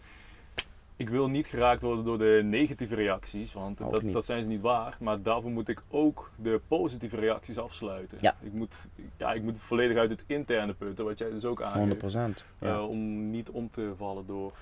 ik 0.97 1.09
wil 1.09 1.29
niet 1.29 1.47
geraakt 1.47 1.83
worden 1.83 2.05
door 2.05 2.19
de 2.19 2.41
negatieve 2.45 2.95
reacties, 2.95 3.53
want 3.53 3.79
dat, 3.79 4.03
dat 4.13 4.25
zijn 4.25 4.43
ze 4.43 4.49
niet 4.49 4.61
waard. 4.61 5.01
Maar 5.01 5.23
daarvoor 5.23 5.51
moet 5.51 5.69
ik 5.69 5.83
ook 5.91 6.31
de 6.37 6.61
positieve 6.69 7.17
reacties 7.17 7.59
afsluiten. 7.59 8.19
Ja. 8.21 8.35
Ik, 8.43 8.53
moet, 8.53 8.75
ja, 9.17 9.33
ik 9.33 9.43
moet 9.43 9.53
het 9.53 9.63
volledig 9.63 9.97
uit 9.97 10.11
het 10.11 10.25
interne 10.27 10.73
putten, 10.75 11.05
wat 11.05 11.19
jij 11.19 11.31
dus 11.31 11.45
ook 11.45 11.61
100%. 11.61 11.65
aangeeft. 11.65 12.45
Ja. 12.59 12.75
eh, 12.75 12.89
om 12.89 13.31
niet 13.31 13.51
om 13.51 13.71
te 13.71 13.93
vallen 13.97 14.27
door. 14.27 14.53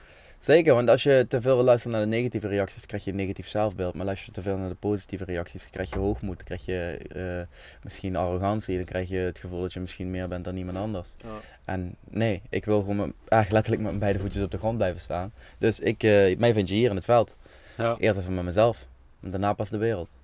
Zeker, 0.40 0.74
want 0.74 0.88
als 0.88 1.02
je 1.02 1.26
te 1.28 1.40
veel 1.40 1.54
wil 1.54 1.64
luisteren 1.64 1.96
naar 1.96 2.06
de 2.06 2.16
negatieve 2.16 2.48
reacties, 2.48 2.86
krijg 2.86 3.04
je 3.04 3.10
een 3.10 3.16
negatief 3.16 3.48
zelfbeeld. 3.48 3.94
Maar 3.94 4.08
als 4.08 4.24
je 4.24 4.32
te 4.32 4.42
veel 4.42 4.56
naar 4.56 4.68
de 4.68 4.74
positieve 4.74 5.24
reacties, 5.24 5.62
dan 5.62 5.70
krijg 5.70 5.90
je 5.90 5.98
hoogmoed, 5.98 6.36
dan 6.36 6.44
krijg 6.44 6.64
je 6.64 6.98
eh, 7.12 7.56
misschien 7.82 8.16
arrogantie, 8.16 8.76
dan 8.76 8.84
krijg 8.84 9.08
je 9.08 9.16
het 9.16 9.38
gevoel 9.38 9.60
dat 9.60 9.72
je 9.72 9.80
misschien 9.80 10.10
meer 10.10 10.28
bent 10.28 10.44
dan 10.44 10.56
iemand 10.56 10.78
anders. 10.78 11.08
Ja. 11.22 11.28
En 11.64 11.96
nee, 12.10 12.42
ik 12.48 12.64
wil 12.64 12.80
gewoon 12.80 12.96
met, 12.96 13.12
eigenlijk 13.28 13.52
letterlijk 13.52 13.82
met 13.82 13.90
mijn 13.90 13.98
beide 13.98 14.18
voetjes 14.18 14.42
op 14.42 14.50
de 14.50 14.58
grond 14.58 14.76
blijven 14.76 15.00
staan. 15.00 15.32
Dus 15.58 15.80
ik, 15.80 16.02
eh, 16.02 16.38
mij 16.38 16.52
vind 16.52 16.68
je 16.68 16.74
hier 16.74 16.90
in 16.90 16.96
het 16.96 17.04
veld. 17.04 17.36
ja. 17.76 17.96
Eerst 17.98 18.18
even 18.18 18.34
met 18.34 18.44
mezelf, 18.44 18.86
en 19.22 19.30
daarna 19.30 19.52
pas 19.52 19.70
de 19.70 19.78
wereld. 19.78 20.16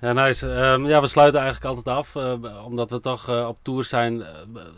Ja, 0.00 0.12
nice. 0.12 0.52
Ehm, 0.52 0.86
ja, 0.86 1.00
we 1.00 1.06
sluiten 1.06 1.40
eigenlijk 1.40 1.74
altijd 1.76 1.96
af, 1.96 2.16
eh, 2.16 2.64
omdat 2.66 2.90
we 2.90 3.00
toch 3.00 3.46
op 3.46 3.58
tour 3.62 3.84
zijn 3.84 4.22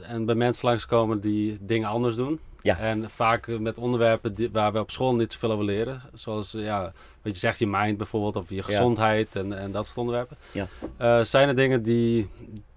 en 0.02 0.24
bij 0.24 0.34
mensen 0.34 0.68
langskomen 0.68 1.20
die 1.20 1.58
dingen 1.60 1.88
anders 1.88 2.16
doen. 2.16 2.40
Ja. 2.62 2.78
En 2.78 3.10
vaak 3.10 3.46
eh, 3.46 3.58
met 3.58 3.78
onderwerpen 3.78 4.34
die, 4.34 4.50
waar 4.50 4.72
we 4.72 4.78
op 4.78 4.90
school 4.90 5.14
niet 5.14 5.32
zoveel 5.32 5.50
over 5.50 5.64
leren. 5.64 6.02
Zoals, 6.12 6.54
eh, 6.54 6.62
ja, 6.62 6.92
wat 7.22 7.32
je 7.32 7.38
zegt, 7.38 7.58
je 7.58 7.66
mind 7.66 7.96
bijvoorbeeld, 7.96 8.36
of 8.36 8.50
je 8.50 8.62
gezondheid 8.62 9.36
en, 9.36 9.58
en 9.58 9.72
dat 9.72 9.86
soort 9.86 9.98
onderwerpen. 9.98 10.36
Ja. 10.52 10.66
Eh, 10.96 11.20
zijn 11.24 11.48
er 11.48 11.54
dingen 11.54 11.82
die, 11.82 12.28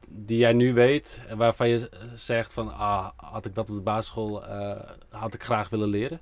die 0.10 0.38
jij 0.38 0.54
nu 0.54 0.74
weet 0.74 1.22
waarvan 1.36 1.70
je 1.70 1.90
zegt 2.16 2.54
van, 2.54 2.74
ah, 2.74 3.10
had 3.16 3.46
ik 3.46 3.56
dat 3.56 3.70
op 3.70 3.76
de 3.76 3.82
basisschool, 3.82 4.44
had 5.10 5.34
ik 5.34 5.44
graag 5.44 5.70
willen 5.70 5.90
leren? 5.90 6.20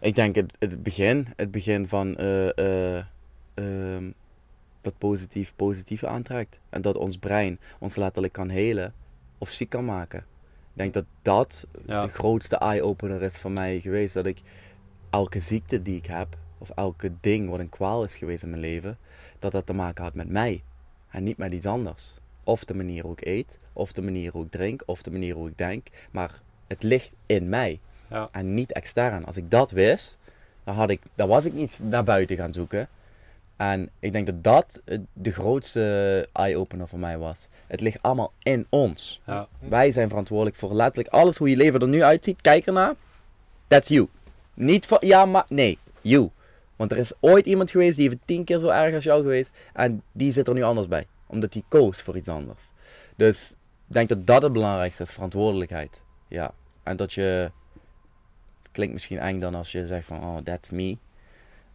Ik 0.00 0.14
denk 0.14 0.34
het, 0.34 0.56
het 0.58 0.82
begin, 0.82 1.26
het 1.36 1.50
begin 1.50 1.88
van 1.88 2.16
eh, 2.16 2.96
ehm, 3.54 4.10
dat 4.80 4.98
positief 4.98 5.52
positieve 5.56 6.06
aantrekt. 6.06 6.60
En 6.68 6.82
dat 6.82 6.96
ons 6.96 7.18
brein 7.18 7.60
ons 7.78 7.96
letterlijk 7.96 8.32
kan 8.32 8.48
helen 8.48 8.94
of 9.38 9.50
ziek 9.50 9.68
kan 9.68 9.84
maken. 9.84 10.24
Ik 10.72 10.76
denk 10.76 10.94
dat 10.94 11.04
dat 11.22 11.66
Ja. 11.86 12.00
de 12.00 12.08
grootste 12.08 12.56
eye-opener 12.56 13.22
is 13.22 13.36
voor 13.36 13.50
mij 13.50 13.80
geweest. 13.80 14.14
Dat 14.14 14.26
ik 14.26 14.40
elke 15.10 15.40
ziekte 15.40 15.82
die 15.82 15.96
ik 15.96 16.06
heb, 16.06 16.36
of 16.58 16.70
elke 16.70 17.12
ding 17.20 17.48
wat 17.50 17.58
een 17.58 17.68
kwaal 17.68 18.04
is 18.04 18.16
geweest 18.16 18.42
in 18.42 18.50
mijn 18.50 18.60
leven, 18.62 18.98
dat 19.38 19.52
dat 19.52 19.66
te 19.66 19.72
maken 19.72 20.04
had 20.04 20.14
met 20.14 20.28
mij. 20.28 20.62
En 21.10 21.22
niet 21.24 21.36
met 21.36 21.52
iets 21.52 21.66
anders. 21.66 22.18
of 22.44 22.64
de 22.64 22.74
manier 22.74 23.02
hoe 23.02 23.12
ik 23.12 23.24
eet, 23.26 23.58
of 23.72 23.92
de 23.92 24.02
manier 24.02 24.32
hoe 24.32 24.44
ik 24.44 24.50
drink, 24.50 24.82
of 24.86 25.02
de 25.02 25.10
manier 25.10 25.34
hoe 25.34 25.48
ik 25.48 25.58
denk. 25.58 25.86
Maar 26.10 26.40
het 26.66 26.82
ligt 26.82 27.10
in 27.26 27.48
mij 27.48 27.80
Ja. 28.08 28.28
en 28.32 28.54
niet 28.54 28.72
extern. 28.72 29.24
Als 29.24 29.36
ik 29.36 29.50
dat 29.50 29.70
wist, 29.70 30.18
dan, 30.64 30.74
had 30.74 30.90
ik, 30.90 31.02
dan 31.14 31.28
was 31.28 31.44
ik 31.44 31.52
niet 31.52 31.78
naar 31.82 32.04
buiten 32.04 32.36
gaan 32.36 32.52
zoeken. 32.52 32.88
En 33.60 33.90
ik 33.98 34.12
denk 34.12 34.26
dat 34.26 34.44
dat 34.44 34.80
eh, 34.84 34.98
de 35.12 35.30
grootste 35.30 36.28
eye-opener 36.32 36.88
voor 36.88 36.98
mij 36.98 37.18
was. 37.18 37.48
Het 37.66 37.80
ligt 37.80 38.02
allemaal 38.02 38.32
in 38.42 38.66
ons. 38.68 39.20
Ja. 39.26 39.48
Wij 39.58 39.92
zijn 39.92 40.08
verantwoordelijk 40.08 40.56
voor 40.56 40.74
letterlijk 40.74 41.14
alles 41.14 41.36
hoe 41.36 41.50
je 41.50 41.56
leven 41.56 41.80
er 41.80 41.88
nu 41.88 42.02
uitziet. 42.02 42.40
Kijk 42.40 42.66
ernaar. 42.66 42.94
That's 43.66 43.88
you. 43.88 44.08
Niet 44.54 44.86
voor, 44.86 45.04
ja 45.04 45.24
maar, 45.24 45.44
nee, 45.48 45.78
you. 46.00 46.30
Want 46.76 46.92
er 46.92 46.98
is 46.98 47.12
ooit 47.20 47.46
iemand 47.46 47.70
geweest 47.70 47.96
die 47.96 48.08
heeft 48.08 48.20
tien 48.24 48.44
keer 48.44 48.58
zo 48.58 48.68
erg 48.68 48.94
als 48.94 49.04
jou 49.04 49.22
geweest. 49.22 49.50
En 49.72 50.02
die 50.12 50.32
zit 50.32 50.48
er 50.48 50.54
nu 50.54 50.62
anders 50.62 50.88
bij. 50.88 51.06
Omdat 51.26 51.52
die 51.52 51.64
koos 51.68 52.00
voor 52.00 52.16
iets 52.16 52.28
anders. 52.28 52.70
Dus 53.16 53.50
ik 53.88 53.94
denk 53.94 54.08
dat 54.08 54.26
dat 54.26 54.42
het 54.42 54.52
belangrijkste 54.52 55.02
is, 55.02 55.10
verantwoordelijkheid. 55.10 56.02
Ja. 56.28 56.52
En 56.82 56.96
dat 56.96 57.12
je, 57.12 57.50
het 58.62 58.72
klinkt 58.72 58.92
misschien 58.92 59.18
eng 59.18 59.40
dan 59.40 59.54
als 59.54 59.72
je 59.72 59.86
zegt 59.86 60.06
van, 60.06 60.22
oh 60.22 60.36
that's 60.36 60.70
me. 60.70 60.96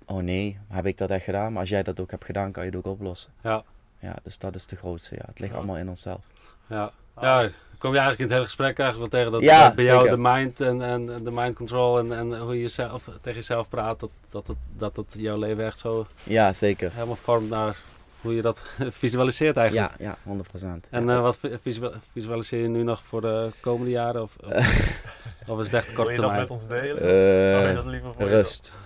Oh 0.05 0.23
nee, 0.23 0.57
heb 0.69 0.85
ik 0.85 0.97
dat 0.97 1.09
echt 1.09 1.23
gedaan? 1.23 1.51
Maar 1.51 1.61
als 1.61 1.69
jij 1.69 1.83
dat 1.83 1.99
ook 1.99 2.11
hebt 2.11 2.25
gedaan, 2.25 2.51
kan 2.51 2.63
je 2.63 2.69
het 2.69 2.77
ook 2.79 2.85
oplossen. 2.93 3.31
Ja. 3.43 3.63
Ja, 3.99 4.15
dus 4.23 4.37
dat 4.37 4.55
is 4.55 4.65
de 4.65 4.75
grootste. 4.75 5.15
Ja. 5.15 5.21
Het 5.25 5.39
ligt 5.39 5.51
Ja. 5.51 5.57
allemaal 5.57 5.77
in 5.77 5.89
onszelf. 5.89 6.19
Ja. 6.67 6.91
ja, 7.21 7.47
kom 7.77 7.91
je 7.93 7.97
eigenlijk 7.99 8.17
in 8.19 8.23
het 8.25 8.33
hele 8.33 8.43
gesprek 8.43 8.79
eigenlijk 8.79 9.11
wel 9.11 9.21
tegen 9.21 9.31
dat, 9.39 9.49
Ja, 9.49 9.65
dat 9.65 9.75
bij 9.75 9.85
jou 9.85 10.09
de 10.09 10.17
mind 10.17 10.61
en, 10.61 10.81
en 10.81 11.13
en 11.13 11.23
de 11.23 11.31
mind 11.31 11.55
control 11.55 11.99
en, 11.99 12.13
en 12.17 12.39
hoe 12.39 12.53
je 12.55 12.61
jezelf, 12.61 13.03
tegen 13.21 13.39
jezelf 13.39 13.69
praat, 13.69 13.99
dat, 13.99 14.09
dat, 14.29 14.49
dat 14.77 14.95
het 14.95 15.13
jouw 15.17 15.37
leven 15.37 15.65
echt 15.65 15.77
zo 15.79 16.07
Ja, 16.23 16.53
zeker. 16.53 16.91
helemaal 16.93 17.15
vormt 17.15 17.49
naar 17.49 17.77
hoe 18.21 18.35
je 18.35 18.41
dat 18.41 18.63
visualiseert 19.01 19.57
eigenlijk. 19.57 19.91
Ja, 19.99 20.05
ja, 20.05 20.17
100 20.23 20.49
procent. 20.49 20.87
En 20.89 21.09
eh, 21.09 21.21
wat 21.21 21.37
vi- 21.37 21.57
visual- 21.61 21.93
visualiseer 22.11 22.61
je 22.61 22.67
nu 22.67 22.83
nog 22.83 23.03
voor 23.03 23.21
de 23.21 23.49
komende 23.59 23.91
jaren? 23.91 24.21
Of, 24.21 24.35
of, 24.43 24.51
of 25.47 25.59
is 25.59 25.65
het 25.65 25.73
echt 25.75 25.85
Wil 25.87 25.95
korte 25.95 26.11
je 26.11 26.17
dat 26.17 26.25
termijn? 26.25 26.39
met 26.41 26.49
ons 26.51 26.67
delen? 26.67 26.95
Of 26.95 26.99
wil 27.01 27.09
je 27.61 27.67
Eh, 27.67 27.75
dat 27.75 27.85
liever 27.85 28.13
voor 28.13 28.27
rust. 28.27 28.77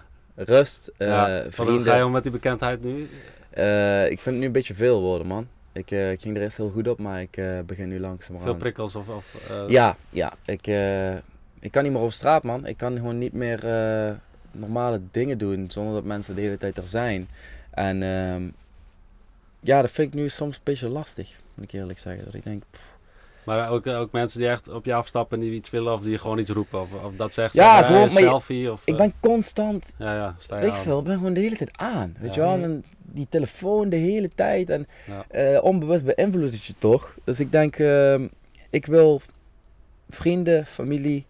Rust, 0.46 0.92
eh, 0.98 1.08
ja, 1.08 1.28
want 1.28 1.28
hoe 1.44 1.52
ga 1.52 1.64
je 1.66 1.82
vrienden. 1.82 2.06
om 2.06 2.12
met 2.12 2.24
die 2.24 2.32
bekendheid 2.32 2.84
nu? 2.84 3.10
Eh, 3.50 4.04
ik 4.04 4.20
vind 4.20 4.26
het 4.26 4.36
nu 4.36 4.46
een 4.46 4.52
beetje 4.52 4.74
veel 4.74 5.02
worden, 5.02 5.28
man. 5.28 5.48
Ik, 5.72 5.92
eh, 5.92 6.12
ik 6.12 6.22
ging 6.22 6.36
er 6.36 6.42
eerst 6.42 6.58
heel 6.58 6.70
goed 6.70 6.88
op, 6.88 7.00
maar 7.00 7.22
ik 7.22 7.38
eh, 7.38 7.60
begin 7.66 7.88
nu 7.88 8.00
langzamerhand. 8.00 8.52
Veel 8.52 8.60
prikkels 8.60 8.96
of... 8.96 9.10
of 9.10 9.50
eh, 9.50 9.64
Ja, 9.70 9.96
ja. 10.10 10.34
Ik, 10.46 10.68
eh, 10.68 11.16
ik 11.60 11.72
kan 11.72 11.84
niet 11.84 11.92
meer 11.92 12.02
over 12.02 12.14
straat, 12.14 12.44
man. 12.44 12.66
Ik 12.66 12.78
kan 12.78 12.96
gewoon 12.96 13.18
niet 13.18 13.34
meer 13.34 13.66
eh, 13.68 14.14
normale 14.52 15.02
dingen 15.12 15.38
doen 15.38 15.72
zonder 15.72 15.94
dat 15.94 16.04
mensen 16.04 16.36
de 16.36 16.42
hele 16.42 16.58
tijd 16.58 16.78
er 16.78 16.88
zijn. 16.88 17.28
En 17.72 18.04
ehm, 18.04 18.44
ja, 19.60 19.82
dat 19.82 19.92
vind 19.92 20.14
ik 20.14 20.20
nu 20.20 20.30
soms 20.30 20.56
een 20.56 20.62
beetje 20.64 20.88
lastig, 20.88 21.30
moet 21.54 21.66
ik 21.66 21.72
eerlijk 21.80 22.00
zeggen. 22.00 22.26
Dat 22.26 22.34
ik 22.34 22.44
denk, 22.44 22.64
pff, 22.72 22.84
Maar 23.44 23.70
ook, 23.70 23.88
ook 23.88 24.12
mensen 24.12 24.40
die 24.40 24.50
echt 24.50 24.68
op 24.70 24.86
je 24.86 24.94
afstappen 24.94 25.38
en 25.38 25.44
die 25.44 25.54
iets 25.54 25.70
willen 25.70 25.94
of 25.94 26.00
die 26.00 26.18
gewoon 26.18 26.38
iets 26.38 26.52
roepen. 26.52 26.82
Of, 26.82 26.94
of 27.04 27.16
dat 27.16 27.34
zegt 27.34 27.54
Ja, 27.54 27.78
ze, 27.88 27.94
eh, 27.94 28.04
je- 28.04 28.10
selfie 28.10 28.72
of... 28.72 28.82
ik 28.86 28.94
eh, 28.94 29.00
ben 29.00 29.14
constant 29.20 29.96
Ja, 29.98 30.14
ja, 30.16 30.36
sta 30.38 30.60
je 30.60 30.66
ik 30.66 30.72
aan. 30.72 30.78
veel, 30.78 31.02
ben 31.02 31.18
gewoon 31.18 31.34
de 31.34 31.40
hele 31.40 31.56
tijd 31.56 31.72
aan. 31.78 32.16
Weet 32.20 32.36
Ja. 32.36 32.42
je 32.52 32.58
wel? 32.58 32.64
En 32.64 32.84
die 33.02 33.28
telefoon 33.30 33.90
de 33.90 33.96
hele 33.96 34.30
tijd. 34.36 34.70
En 34.70 34.88
Ja. 35.08 35.26
eh, 35.28 35.64
onbewust 35.64 36.04
beïnvloedt 36.16 36.54
het 36.54 36.64
je 36.64 36.74
toch. 36.80 37.16
Dus 37.24 37.40
ik 37.40 37.52
denk, 37.52 37.76
ehm, 37.80 38.28
ik 38.70 38.86
wil 38.86 39.22
vrienden, 40.10 40.66
familie, 40.66 41.26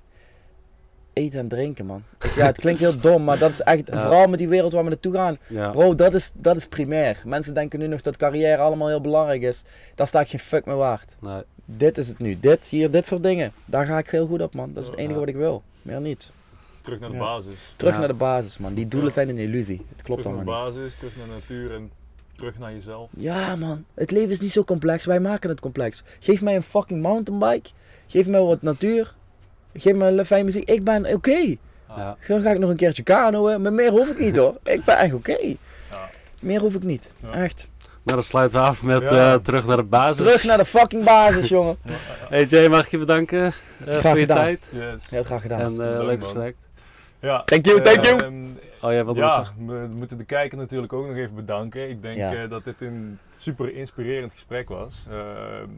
eten 1.13 1.39
en 1.39 1.47
drinken, 1.47 1.85
man. 1.85 2.03
Ja, 2.35 2.45
het 2.45 2.57
klinkt 2.63 2.79
heel 2.79 2.97
dom, 2.97 3.23
maar 3.23 3.37
dat 3.37 3.49
is 3.49 3.61
echt, 3.61 3.87
Ja. 3.87 3.99
vooral 4.01 4.27
met 4.27 4.39
die 4.39 4.47
wereld 4.49 4.73
waar 4.73 4.83
we 4.83 4.89
naartoe 4.89 5.13
gaan. 5.13 5.37
Ja. 5.47 5.69
Bro, 5.69 5.95
dat 5.95 6.13
is, 6.13 6.31
dat 6.33 6.55
is 6.55 6.67
primair. 6.67 7.21
Mensen 7.25 7.53
denken 7.53 7.79
nu 7.79 7.87
nog 7.87 8.01
dat 8.01 8.17
carrière 8.17 8.61
allemaal 8.61 8.87
heel 8.87 9.01
belangrijk 9.01 9.41
is. 9.41 9.63
Daar 9.95 10.07
sta 10.07 10.19
ik 10.19 10.27
geen 10.27 10.39
fuck 10.39 10.65
meer 10.65 10.75
waard. 10.75 11.15
Nee. 11.21 11.41
Dit 11.77 11.97
is 11.97 12.07
het 12.07 12.19
nu. 12.19 12.39
Dit, 12.39 12.65
hier, 12.67 12.91
dit 12.91 13.07
soort 13.07 13.23
dingen. 13.23 13.51
Daar 13.65 13.85
ga 13.85 13.97
ik 13.97 14.09
heel 14.09 14.27
goed 14.27 14.41
op, 14.41 14.53
man. 14.53 14.73
Dat 14.73 14.83
is 14.83 14.89
het 14.89 14.97
Ja. 14.99 15.03
enige 15.05 15.19
wat 15.19 15.27
ik 15.29 15.35
wil. 15.35 15.63
Meer 15.81 16.01
niet. 16.01 16.31
Terug 16.81 16.99
naar 16.99 17.09
de 17.09 17.15
Ja. 17.15 17.21
basis. 17.23 17.53
Terug 17.75 17.93
Ja. 17.93 17.99
naar 17.99 18.07
de 18.07 18.13
basis, 18.13 18.57
man. 18.57 18.73
Die 18.73 18.87
doelen 18.87 19.07
Ja. 19.07 19.13
zijn 19.13 19.29
een 19.29 19.37
illusie. 19.37 19.85
Het 19.95 20.01
klopt 20.03 20.21
terug 20.21 20.37
naar 20.37 20.45
allemaal 20.45 20.71
de 20.71 20.77
niet. 20.79 20.83
basis, 20.83 20.95
terug 20.99 21.15
naar 21.17 21.25
de 21.27 21.31
natuur 21.33 21.73
en 21.73 21.91
terug 22.35 22.59
naar 22.59 22.71
jezelf. 22.73 23.09
Ja, 23.17 23.55
man. 23.55 23.85
Het 23.93 24.11
leven 24.11 24.29
is 24.29 24.39
niet 24.39 24.51
zo 24.51 24.63
complex. 24.63 25.05
Wij 25.05 25.19
maken 25.19 25.49
het 25.49 25.59
complex. 25.59 26.03
Geef 26.19 26.41
mij 26.41 26.55
een 26.55 26.63
fucking 26.63 27.01
mountainbike. 27.01 27.69
Geef 28.07 28.27
mij 28.27 28.41
wat 28.41 28.61
natuur. 28.61 29.15
Geef 29.73 29.95
me 29.95 30.25
fijne 30.25 30.43
muziek. 30.45 30.69
Ik 30.69 30.83
ben 30.83 31.13
oké. 31.13 31.55
Ja. 31.87 32.17
Dan 32.27 32.41
ga 32.41 32.51
ik 32.51 32.59
nog 32.59 32.69
een 32.69 32.75
keertje 32.75 33.03
kanoën. 33.03 33.61
Maar 33.61 33.73
meer 33.73 33.91
hoef 33.91 34.09
ik 34.09 34.19
niet 34.19 34.35
hoor. 34.35 34.57
Ik 34.63 34.83
ben 34.83 34.97
echt 34.97 35.13
oké. 35.13 35.37
Ja. 35.91 36.09
Meer 36.41 36.59
hoef 36.59 36.75
ik 36.75 36.83
niet. 36.83 37.11
Ja. 37.21 37.31
Echt. 37.31 37.67
Nou, 38.09 38.21
dan 38.21 38.29
sluiten 38.29 38.59
we 38.59 38.65
af 38.65 38.83
met 38.83 39.01
Ja. 39.09 39.33
eh, 39.33 39.39
terug 39.39 39.67
naar 39.67 39.77
de 39.77 39.83
basis. 39.83 40.17
Terug 40.25 40.43
naar 40.43 40.57
de 40.57 40.65
fucking 40.65 41.03
basis, 41.03 41.47
jongen. 41.57 41.77
Hey 42.29 42.45
Jay, 42.45 42.67
mag 42.67 42.85
ik 42.85 42.91
je 42.91 42.97
bedanken 42.97 43.43
eh, 43.45 43.51
Graag 43.85 44.01
voor 44.01 44.13
je 44.15 44.19
gedaan. 44.19 44.37
tijd. 44.37 44.71
Yes. 44.73 45.09
Heel 45.09 45.23
graag 45.23 45.41
gedaan. 45.41 45.59
En 45.59 45.69
eh, 45.71 45.75
bedankt, 45.77 46.03
leuk 46.05 46.19
gesprek. 46.19 46.55
Ja, 47.19 47.43
Thank 47.43 47.65
you, 47.65 47.81
thank 47.81 48.03
you. 48.05 48.17
ehm, 48.19 48.33
Oh, 48.81 48.91
jij 48.91 49.05
wilde 49.05 49.19
wat 49.21 49.29
ja, 49.31 49.35
zeggen? 49.43 49.67
we 49.67 49.95
moeten 49.95 50.17
de 50.17 50.23
kijker 50.23 50.57
natuurlijk 50.57 50.93
ook 50.93 51.07
nog 51.07 51.15
even 51.15 51.35
bedanken. 51.35 51.89
Ik 51.89 52.01
denk 52.01 52.17
Ja. 52.17 52.33
eh, 52.33 52.49
dat 52.49 52.63
dit 52.63 52.81
een 52.81 53.19
super 53.29 53.73
inspirerend 53.75 54.31
gesprek 54.31 54.69
was. 54.69 55.05
Ehm, 55.09 55.69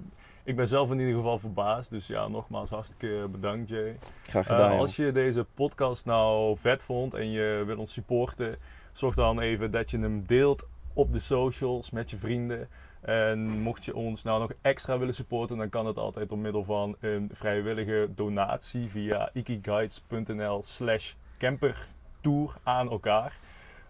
ik 0.43 0.55
ben 0.55 0.67
zelf 0.67 0.91
in 0.91 0.99
ieder 0.99 1.15
geval 1.15 1.39
verbaasd. 1.39 1.89
Dus 1.89 2.07
ja, 2.07 2.27
nogmaals 2.27 2.69
hartstikke 2.69 3.27
bedankt 3.31 3.69
Jay. 3.69 3.97
Graag 4.23 4.45
gedaan, 4.45 4.77
als 4.79 4.95
je 4.95 5.11
deze 5.11 5.45
podcast 5.55 6.05
nou 6.05 6.57
vet 6.61 6.83
vond 6.83 7.13
en 7.13 7.31
je 7.31 7.63
wil 7.65 7.77
ons 7.77 7.93
supporten, 7.93 8.55
zorg 8.93 9.15
dan 9.15 9.39
even 9.39 9.71
dat 9.71 9.91
je 9.91 9.99
hem 9.99 10.23
deelt 10.27 10.67
op 10.93 11.11
de 11.11 11.19
socials 11.19 11.89
met 11.89 12.09
je 12.09 12.18
vrienden. 12.18 12.69
En 13.01 13.39
mocht 13.61 13.85
je 13.85 13.95
ons 13.95 14.23
nou 14.23 14.39
nog 14.39 14.51
extra 14.61 14.97
willen 14.97 15.15
supporten, 15.15 15.57
dan 15.57 15.69
kan 15.69 15.85
het 15.85 15.97
altijd 15.97 16.30
door 16.30 16.38
middel 16.38 16.63
van 16.63 16.95
een 16.99 17.30
vrijwillige 17.34 18.09
donatie 18.15 18.89
via 18.89 19.30
ikiguides.nl 19.34 20.63
slash 20.63 21.13
campertour 21.38 22.55
aan 22.63 22.89
elkaar. 22.89 23.39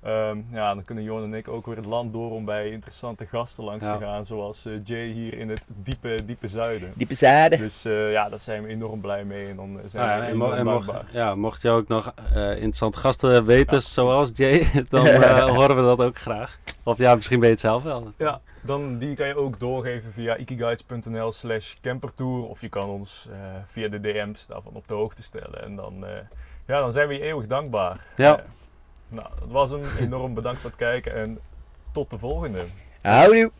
Ehm, 0.03 0.37
ja, 0.51 0.73
dan 0.73 0.83
kunnen 0.83 1.03
Jorn 1.03 1.23
en 1.23 1.33
ik 1.33 1.47
ook 1.47 1.65
weer 1.65 1.75
het 1.75 1.85
land 1.85 2.13
door 2.13 2.31
om 2.31 2.45
bij 2.45 2.69
interessante 2.69 3.25
gasten 3.25 3.63
langs 3.63 3.85
Ja. 3.85 3.97
te 3.97 4.03
gaan, 4.03 4.25
zoals 4.25 4.65
eh, 4.65 4.73
Jay 4.83 5.05
hier 5.07 5.33
in 5.37 5.49
het 5.49 5.61
diepe, 5.67 6.19
diepe 6.25 6.47
zuiden. 6.47 6.93
Diepe 6.95 7.13
zijde. 7.13 7.57
Dus 7.57 7.85
eh, 7.85 8.11
ja, 8.11 8.29
daar 8.29 8.39
zijn 8.39 8.63
we 8.63 8.67
enorm 8.69 9.01
blij 9.01 9.23
mee 9.23 9.47
en 9.47 9.55
dan 9.55 9.79
zijn 9.87 10.03
Ah, 10.09 10.15
we 10.17 10.23
ja, 10.23 10.29
en, 10.29 10.37
mo- 10.37 10.45
enorm 10.45 10.59
en 10.59 10.65
mocht, 10.73 10.85
dankbaar. 10.87 11.09
ja, 11.13 11.35
mocht 11.35 11.61
je 11.61 11.69
ook 11.69 11.87
nog 11.87 12.13
eh, 12.33 12.51
interessante 12.51 12.97
gasten 12.97 13.45
weten, 13.45 13.81
zoals 13.81 14.29
Jay, 14.33 14.67
dan 14.89 15.05
eh, 15.05 15.45
horen 15.55 15.75
we 15.75 15.81
dat 15.81 15.99
ook 16.01 16.17
graag. 16.17 16.59
Of 16.83 16.97
ja, 16.97 17.15
misschien 17.15 17.37
ben 17.39 17.47
je 17.47 17.53
het 17.53 17.63
zelf 17.63 17.83
wel. 17.83 18.11
Ja, 18.17 18.41
dan 18.61 18.97
die 18.97 19.15
kan 19.15 19.27
je 19.27 19.35
ook 19.35 19.59
doorgeven 19.59 20.11
via 20.11 20.37
ikiguides.nl 20.37 21.31
slash 21.31 21.73
campertour. 21.81 22.47
Of 22.47 22.61
je 22.61 22.69
kan 22.69 22.89
ons 22.89 23.27
eh, 23.31 23.37
via 23.67 23.87
de 23.87 23.99
DM's 24.01 24.45
daarvan 24.47 24.73
op 24.73 24.87
de 24.87 24.93
hoogte 24.93 25.23
stellen. 25.23 25.63
En 25.63 25.75
dan, 25.75 26.05
eh, 26.05 26.11
ja, 26.67 26.79
dan 26.79 26.91
zijn 26.91 27.07
we 27.07 27.13
je 27.13 27.21
eeuwig 27.21 27.47
dankbaar. 27.47 28.05
Ja. 28.17 28.43
Nou, 29.11 29.27
dat 29.39 29.49
was 29.49 29.69
hem. 29.69 29.81
Enorm 29.99 30.33
bedankt 30.33 30.61
voor 30.61 30.69
het 30.69 30.79
kijken 30.79 31.13
en 31.15 31.39
tot 31.91 32.09
de 32.09 32.17
volgende. 32.17 32.65
Houdoe. 33.01 33.51